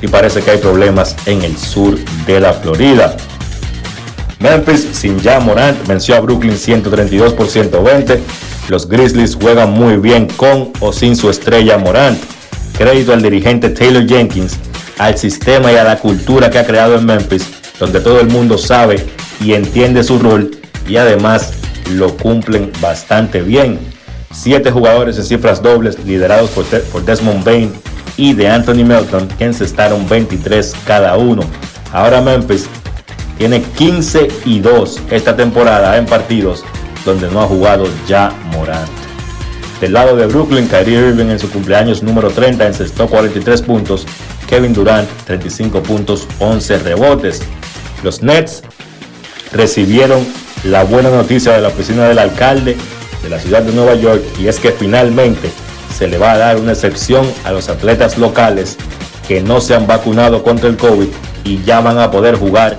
y 0.02 0.10
parece 0.10 0.42
que 0.42 0.52
hay 0.52 0.58
problemas 0.58 1.16
en 1.26 1.42
el 1.42 1.56
sur 1.58 1.98
de 2.28 2.42
la 2.42 2.52
Florida. 2.52 3.16
Memphis 4.40 4.86
sin 4.92 5.18
ya 5.22 5.40
Morant 5.40 5.88
venció 5.88 6.18
a 6.18 6.20
Brooklyn 6.20 6.58
132 6.58 7.32
por 7.34 7.48
120. 7.48 8.20
Los 8.68 8.90
Grizzlies 8.90 9.38
juegan 9.42 9.72
muy 9.72 9.96
bien 9.96 10.28
con 10.36 10.74
o 10.82 10.92
sin 10.92 11.16
su 11.16 11.30
estrella 11.30 11.78
Morant. 11.78 12.39
Crédito 12.80 13.12
al 13.12 13.22
dirigente 13.22 13.72
Taylor 13.72 14.08
Jenkins, 14.08 14.58
al 15.00 15.18
sistema 15.18 15.70
y 15.70 15.76
a 15.76 15.84
la 15.84 15.98
cultura 15.98 16.50
que 16.50 16.60
ha 16.60 16.66
creado 16.66 16.96
en 16.96 17.06
Memphis, 17.06 17.46
donde 17.78 18.00
todo 18.00 18.22
el 18.22 18.30
mundo 18.30 18.58
sabe 18.58 19.06
y 19.42 19.52
entiende 19.52 20.02
su 20.02 20.18
rol 20.18 20.52
y 20.88 20.96
además 20.96 21.52
lo 21.92 22.16
cumplen 22.16 22.72
bastante 22.80 23.42
bien. 23.42 23.78
Siete 24.32 24.72
jugadores 24.72 25.18
en 25.18 25.26
cifras 25.26 25.62
dobles 25.62 26.00
liderados 26.06 26.52
por, 26.52 26.64
por 26.84 27.04
Desmond 27.04 27.44
Bain 27.44 27.74
y 28.16 28.32
de 28.32 28.48
Anthony 28.48 28.86
Melton 28.86 29.28
que 29.28 29.44
encestaron 29.44 30.08
23 30.08 30.74
cada 30.88 31.18
uno. 31.18 31.44
Ahora 31.92 32.22
Memphis 32.22 32.70
tiene 33.38 33.62
15 33.62 34.30
y 34.46 34.62
2 34.62 35.02
esta 35.12 35.36
temporada 35.36 35.98
en 35.98 36.06
partidos 36.06 36.64
donde 37.04 37.30
no 37.30 37.42
ha 37.42 37.46
jugado 37.46 37.90
ya 38.08 38.32
Morant. 38.54 38.99
Del 39.82 39.94
lado 39.94 40.18
de 40.18 40.26
Brooklyn, 40.26 40.68
Kyrie 40.68 41.00
Irving 41.00 41.28
en 41.28 41.40
su 41.40 41.50
cumpleaños 41.50 42.04
número 42.04 42.30
30 42.30 42.68
encestó 42.68 43.08
43 43.08 43.62
puntos, 43.62 44.06
Kevin 44.48 44.74
Durant 44.74 45.10
35 45.26 45.82
puntos, 45.82 46.28
11 46.40 46.80
rebotes. 46.80 47.42
Los 48.04 48.22
Nets 48.22 48.62
recibieron 49.54 50.28
la 50.66 50.84
buena 50.84 51.10
noticia 51.10 51.54
de 51.54 51.62
la 51.62 51.70
oficina 51.70 52.10
del 52.10 52.20
alcalde 52.20 52.76
de 53.24 53.30
la 53.30 53.40
ciudad 53.40 53.62
de 53.62 53.72
Nueva 53.72 53.96
York 53.96 54.22
y 54.38 54.48
es 54.48 54.60
que 54.60 54.72
finalmente 54.72 55.50
se 55.98 56.08
le 56.10 56.18
va 56.18 56.34
a 56.34 56.38
dar 56.38 56.58
una 56.58 56.74
excepción 56.74 57.26
a 57.46 57.52
los 57.52 57.70
atletas 57.70 58.18
locales 58.18 58.76
que 59.30 59.42
no 59.42 59.62
se 59.62 59.76
han 59.76 59.88
vacunado 59.88 60.44
contra 60.44 60.68
el 60.68 60.76
COVID 60.76 61.08
y 61.46 61.64
ya 61.64 61.80
van 61.80 62.00
a 62.00 62.12
poder 62.12 62.36
jugar 62.36 62.78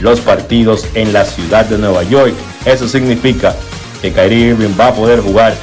los 0.00 0.20
partidos 0.20 0.84
en 0.94 1.12
la 1.12 1.24
ciudad 1.24 1.64
de 1.66 1.78
Nueva 1.78 2.02
York. 2.02 2.34
Eso 2.64 2.88
significa 2.88 3.54
que 4.02 4.12
Kyrie 4.12 4.48
Irving 4.48 4.74
va 4.78 4.88
a 4.88 4.94
poder 4.94 5.20
jugar 5.20 5.54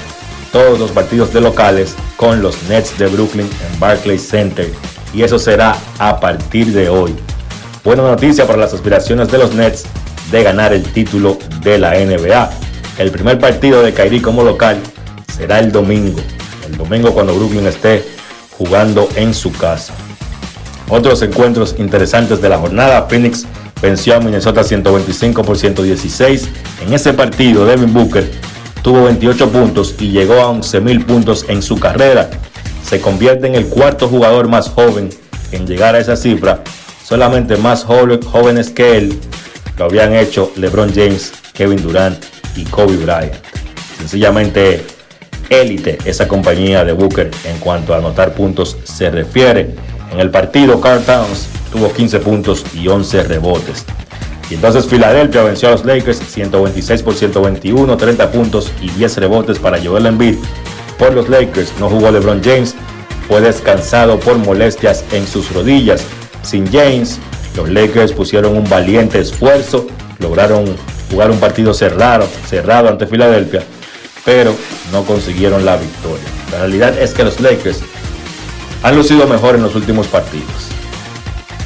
todos 0.51 0.79
los 0.79 0.91
partidos 0.91 1.33
de 1.33 1.41
locales 1.41 1.95
con 2.15 2.41
los 2.41 2.61
Nets 2.63 2.97
de 2.97 3.07
Brooklyn 3.07 3.47
en 3.47 3.79
Barclays 3.79 4.27
Center 4.27 4.71
y 5.13 5.23
eso 5.23 5.39
será 5.39 5.77
a 5.99 6.19
partir 6.19 6.67
de 6.73 6.89
hoy. 6.89 7.15
Buena 7.83 8.03
noticia 8.03 8.45
para 8.45 8.59
las 8.59 8.73
aspiraciones 8.73 9.31
de 9.31 9.37
los 9.37 9.53
Nets 9.53 9.85
de 10.31 10.43
ganar 10.43 10.73
el 10.73 10.83
título 10.83 11.37
de 11.61 11.77
la 11.77 11.93
NBA. 11.93 12.49
El 12.97 13.11
primer 13.11 13.39
partido 13.39 13.81
de 13.81 13.93
Kyrie 13.93 14.21
como 14.21 14.43
local 14.43 14.77
será 15.35 15.59
el 15.59 15.71
domingo. 15.71 16.19
El 16.65 16.77
domingo 16.77 17.13
cuando 17.13 17.35
Brooklyn 17.35 17.65
esté 17.67 18.03
jugando 18.57 19.07
en 19.15 19.33
su 19.33 19.51
casa. 19.53 19.93
Otros 20.89 21.21
encuentros 21.21 21.75
interesantes 21.77 22.41
de 22.41 22.49
la 22.49 22.57
jornada. 22.57 23.07
Phoenix 23.07 23.45
venció 23.81 24.15
a 24.15 24.19
Minnesota 24.19 24.63
125 24.63 25.43
por 25.43 25.57
116. 25.57 26.49
En 26.85 26.93
ese 26.93 27.13
partido, 27.13 27.65
Devin 27.65 27.93
Booker 27.93 28.29
tuvo 28.87 29.03
28 29.03 29.51
puntos 29.51 29.95
y 29.99 30.11
llegó 30.11 30.35
a 30.35 30.49
11.000 30.49 31.05
puntos 31.05 31.43
en 31.49 31.61
su 31.61 31.77
carrera. 31.77 32.29
Se 32.85 33.01
convierte 33.01 33.45
en 33.45 33.55
el 33.55 33.65
cuarto 33.65 34.07
jugador 34.07 34.47
más 34.47 34.69
joven 34.69 35.09
en 35.51 35.67
llegar 35.67 35.95
a 35.95 35.99
esa 35.99 36.15
cifra. 36.15 36.63
Solamente 37.03 37.57
más 37.57 37.83
jóvenes 37.83 38.69
que 38.69 38.95
él 38.95 39.19
lo 39.77 39.83
habían 39.83 40.15
hecho 40.15 40.53
LeBron 40.55 40.93
James, 40.95 41.33
Kevin 41.51 41.81
Durant 41.81 42.17
y 42.55 42.63
Kobe 42.63 42.95
Bryant. 42.95 43.33
Sencillamente 43.97 44.85
élite 45.49 45.97
esa 46.05 46.29
compañía 46.29 46.85
de 46.85 46.93
Booker 46.93 47.29
en 47.43 47.57
cuanto 47.59 47.93
a 47.93 47.97
anotar 47.97 48.35
puntos 48.35 48.77
se 48.85 49.09
refiere. 49.09 49.75
En 50.13 50.21
el 50.21 50.31
partido, 50.31 50.79
Carl 50.79 51.03
Towns 51.03 51.49
tuvo 51.73 51.91
15 51.91 52.19
puntos 52.19 52.63
y 52.73 52.87
11 52.87 53.23
rebotes. 53.23 53.83
Y 54.49 54.55
entonces 54.55 54.87
Filadelfia 54.87 55.43
venció 55.43 55.69
a 55.69 55.71
los 55.71 55.85
Lakers 55.85 56.19
126 56.19 57.03
por 57.03 57.13
121, 57.13 57.97
30 57.97 58.31
puntos 58.31 58.71
y 58.81 58.89
10 58.89 59.17
rebotes 59.17 59.59
para 59.59 59.81
Joel 59.81 60.05
Embiid. 60.05 60.35
Por 60.97 61.13
los 61.13 61.29
Lakers 61.29 61.73
no 61.79 61.89
jugó 61.89 62.11
LeBron 62.11 62.41
James, 62.43 62.75
fue 63.27 63.41
descansado 63.41 64.19
por 64.19 64.37
molestias 64.37 65.03
en 65.11 65.27
sus 65.27 65.51
rodillas. 65.53 66.03
Sin 66.43 66.65
James, 66.71 67.19
los 67.55 67.69
Lakers 67.69 68.13
pusieron 68.13 68.55
un 68.55 68.67
valiente 68.69 69.19
esfuerzo, 69.19 69.87
lograron 70.19 70.65
jugar 71.11 71.29
un 71.29 71.39
partido 71.39 71.73
cerrado, 71.73 72.27
cerrado 72.47 72.87
ante 72.87 73.05
Filadelfia, 73.05 73.63
pero 74.23 74.55
no 74.91 75.03
consiguieron 75.03 75.65
la 75.65 75.75
victoria. 75.75 76.25
La 76.51 76.59
realidad 76.59 76.97
es 76.97 77.13
que 77.13 77.23
los 77.23 77.39
Lakers 77.41 77.81
han 78.83 78.95
lucido 78.95 79.27
mejor 79.27 79.55
en 79.55 79.63
los 79.63 79.75
últimos 79.75 80.07
partidos. 80.07 80.76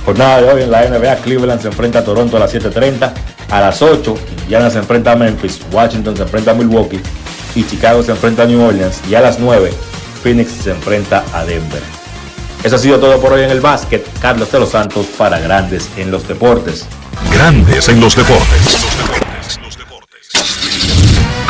Jornada 0.05 0.41
de 0.41 0.51
hoy 0.51 0.61
en 0.63 0.71
la 0.71 0.85
NBA, 0.87 1.15
Cleveland 1.17 1.61
se 1.61 1.67
enfrenta 1.67 1.99
a 1.99 2.03
Toronto 2.03 2.37
a 2.37 2.39
las 2.39 2.53
7.30, 2.53 3.11
a 3.49 3.61
las 3.61 3.81
8 3.81 4.15
Indiana 4.41 4.69
se 4.69 4.79
enfrenta 4.79 5.11
a 5.11 5.15
Memphis, 5.15 5.59
Washington 5.71 6.15
se 6.17 6.23
enfrenta 6.23 6.51
a 6.51 6.53
Milwaukee 6.53 6.99
y 7.55 7.65
Chicago 7.65 8.01
se 8.01 8.11
enfrenta 8.11 8.43
a 8.43 8.45
New 8.45 8.61
Orleans 8.61 9.01
y 9.09 9.15
a 9.15 9.21
las 9.21 9.39
9 9.39 9.71
Phoenix 10.23 10.51
se 10.51 10.71
enfrenta 10.71 11.23
a 11.33 11.43
Denver. 11.45 11.81
Eso 12.63 12.75
ha 12.75 12.79
sido 12.79 12.99
todo 12.99 13.19
por 13.19 13.33
hoy 13.33 13.43
en 13.43 13.49
el 13.49 13.59
básquet. 13.59 14.05
Carlos 14.19 14.51
de 14.51 14.59
los 14.59 14.69
Santos 14.69 15.07
para 15.17 15.39
Grandes 15.39 15.89
en 15.97 16.11
los 16.11 16.27
Deportes. 16.27 16.85
Grandes 17.33 17.89
en 17.89 17.99
los 17.99 18.15
Deportes. 18.15 19.30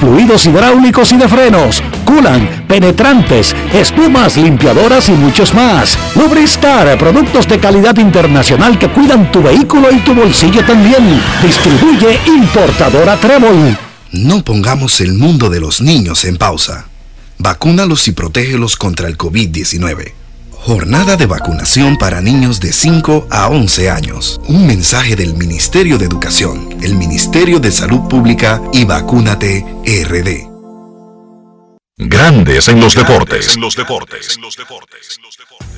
fluidos 0.00 0.46
hidráulicos 0.46 1.12
y 1.12 1.16
de 1.16 1.28
frenos, 1.28 1.82
culan, 2.04 2.64
penetrantes, 2.68 3.54
espumas, 3.72 4.36
limpiadoras 4.36 5.08
y 5.08 5.12
muchos 5.12 5.54
más. 5.54 5.98
Lubristar, 6.14 6.98
productos 6.98 7.48
de 7.48 7.58
calidad 7.58 7.96
internacional 7.98 8.78
que 8.78 8.88
cuidan 8.88 9.30
tu 9.30 9.42
vehículo 9.42 9.90
y 9.90 9.98
tu 10.00 10.14
bolsillo 10.14 10.64
también. 10.64 11.20
Distribuye 11.42 12.18
importadora 12.26 13.16
Trébol. 13.16 13.76
No 14.12 14.42
pongamos 14.42 15.00
el 15.00 15.14
mundo 15.14 15.50
de 15.50 15.60
los 15.60 15.80
niños 15.80 16.24
en 16.24 16.36
pausa. 16.36 16.86
Vacúnalos 17.38 18.08
y 18.08 18.12
protégelos 18.12 18.76
contra 18.76 19.08
el 19.08 19.18
COVID-19. 19.18 20.25
Jornada 20.66 21.16
de 21.16 21.26
vacunación 21.26 21.96
para 21.96 22.20
niños 22.20 22.58
de 22.58 22.72
5 22.72 23.28
a 23.30 23.48
11 23.50 23.88
años. 23.88 24.40
Un 24.48 24.66
mensaje 24.66 25.14
del 25.14 25.34
Ministerio 25.34 25.96
de 25.96 26.06
Educación, 26.06 26.76
el 26.82 26.96
Ministerio 26.96 27.60
de 27.60 27.70
Salud 27.70 28.08
Pública 28.08 28.60
y 28.72 28.84
Vacúnate 28.84 29.64
RD. 29.84 30.48
Grandes 31.96 32.66
en 32.66 32.80
los 32.80 32.96
deportes. 32.96 33.56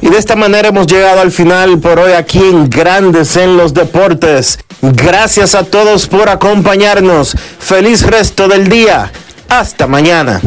Y 0.01 0.09
de 0.09 0.16
esta 0.16 0.36
manera 0.36 0.69
hemos 0.69 0.86
llegado 0.86 1.20
al 1.20 1.32
final 1.32 1.78
por 1.81 1.98
hoy 1.98 2.12
aquí 2.12 2.39
en 2.39 2.70
Grandes 2.70 3.36
en 3.36 3.59
los 3.59 3.74
Deportes. 3.74 4.59
Gracias 4.81 5.55
a 5.55 5.65
todos 5.65 6.06
por 6.06 6.31
acompañarnos. 6.31 7.36
Feliz 7.59 8.05
resto 8.05 8.48
del 8.48 8.70
día. 8.70 9.12
Hasta 9.51 9.86
mañana. 9.86 10.40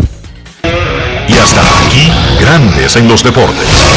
Y 1.31 1.39
hasta 1.39 1.61
aquí, 1.85 2.11
Grandes 2.41 2.97
en 2.97 3.07
los 3.07 3.23
Deportes. 3.23 3.87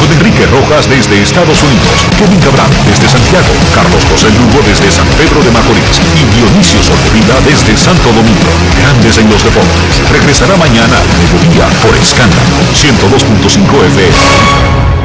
Con 0.00 0.10
Enrique 0.10 0.46
Rojas 0.46 0.88
desde 0.88 1.20
Estados 1.20 1.62
Unidos, 1.62 2.08
Kevin 2.16 2.40
Cabral 2.40 2.70
desde 2.86 3.08
Santiago, 3.08 3.52
Carlos 3.74 4.02
José 4.08 4.30
Lugo 4.30 4.64
desde 4.66 4.90
San 4.90 5.06
Pedro 5.20 5.42
de 5.44 5.50
Macorís 5.50 6.00
y 6.16 6.24
Dionisio 6.34 6.82
Solterida 6.82 7.36
desde 7.44 7.76
Santo 7.76 8.08
Domingo. 8.08 8.48
Grandes 8.80 9.18
en 9.18 9.28
los 9.28 9.44
Deportes. 9.44 10.00
Regresará 10.10 10.56
mañana 10.56 10.96
al 10.96 11.08
mediodía 11.20 11.68
por 11.84 11.94
Escándalo 11.96 12.56
102.5 12.72 13.84
FM. 13.92 15.01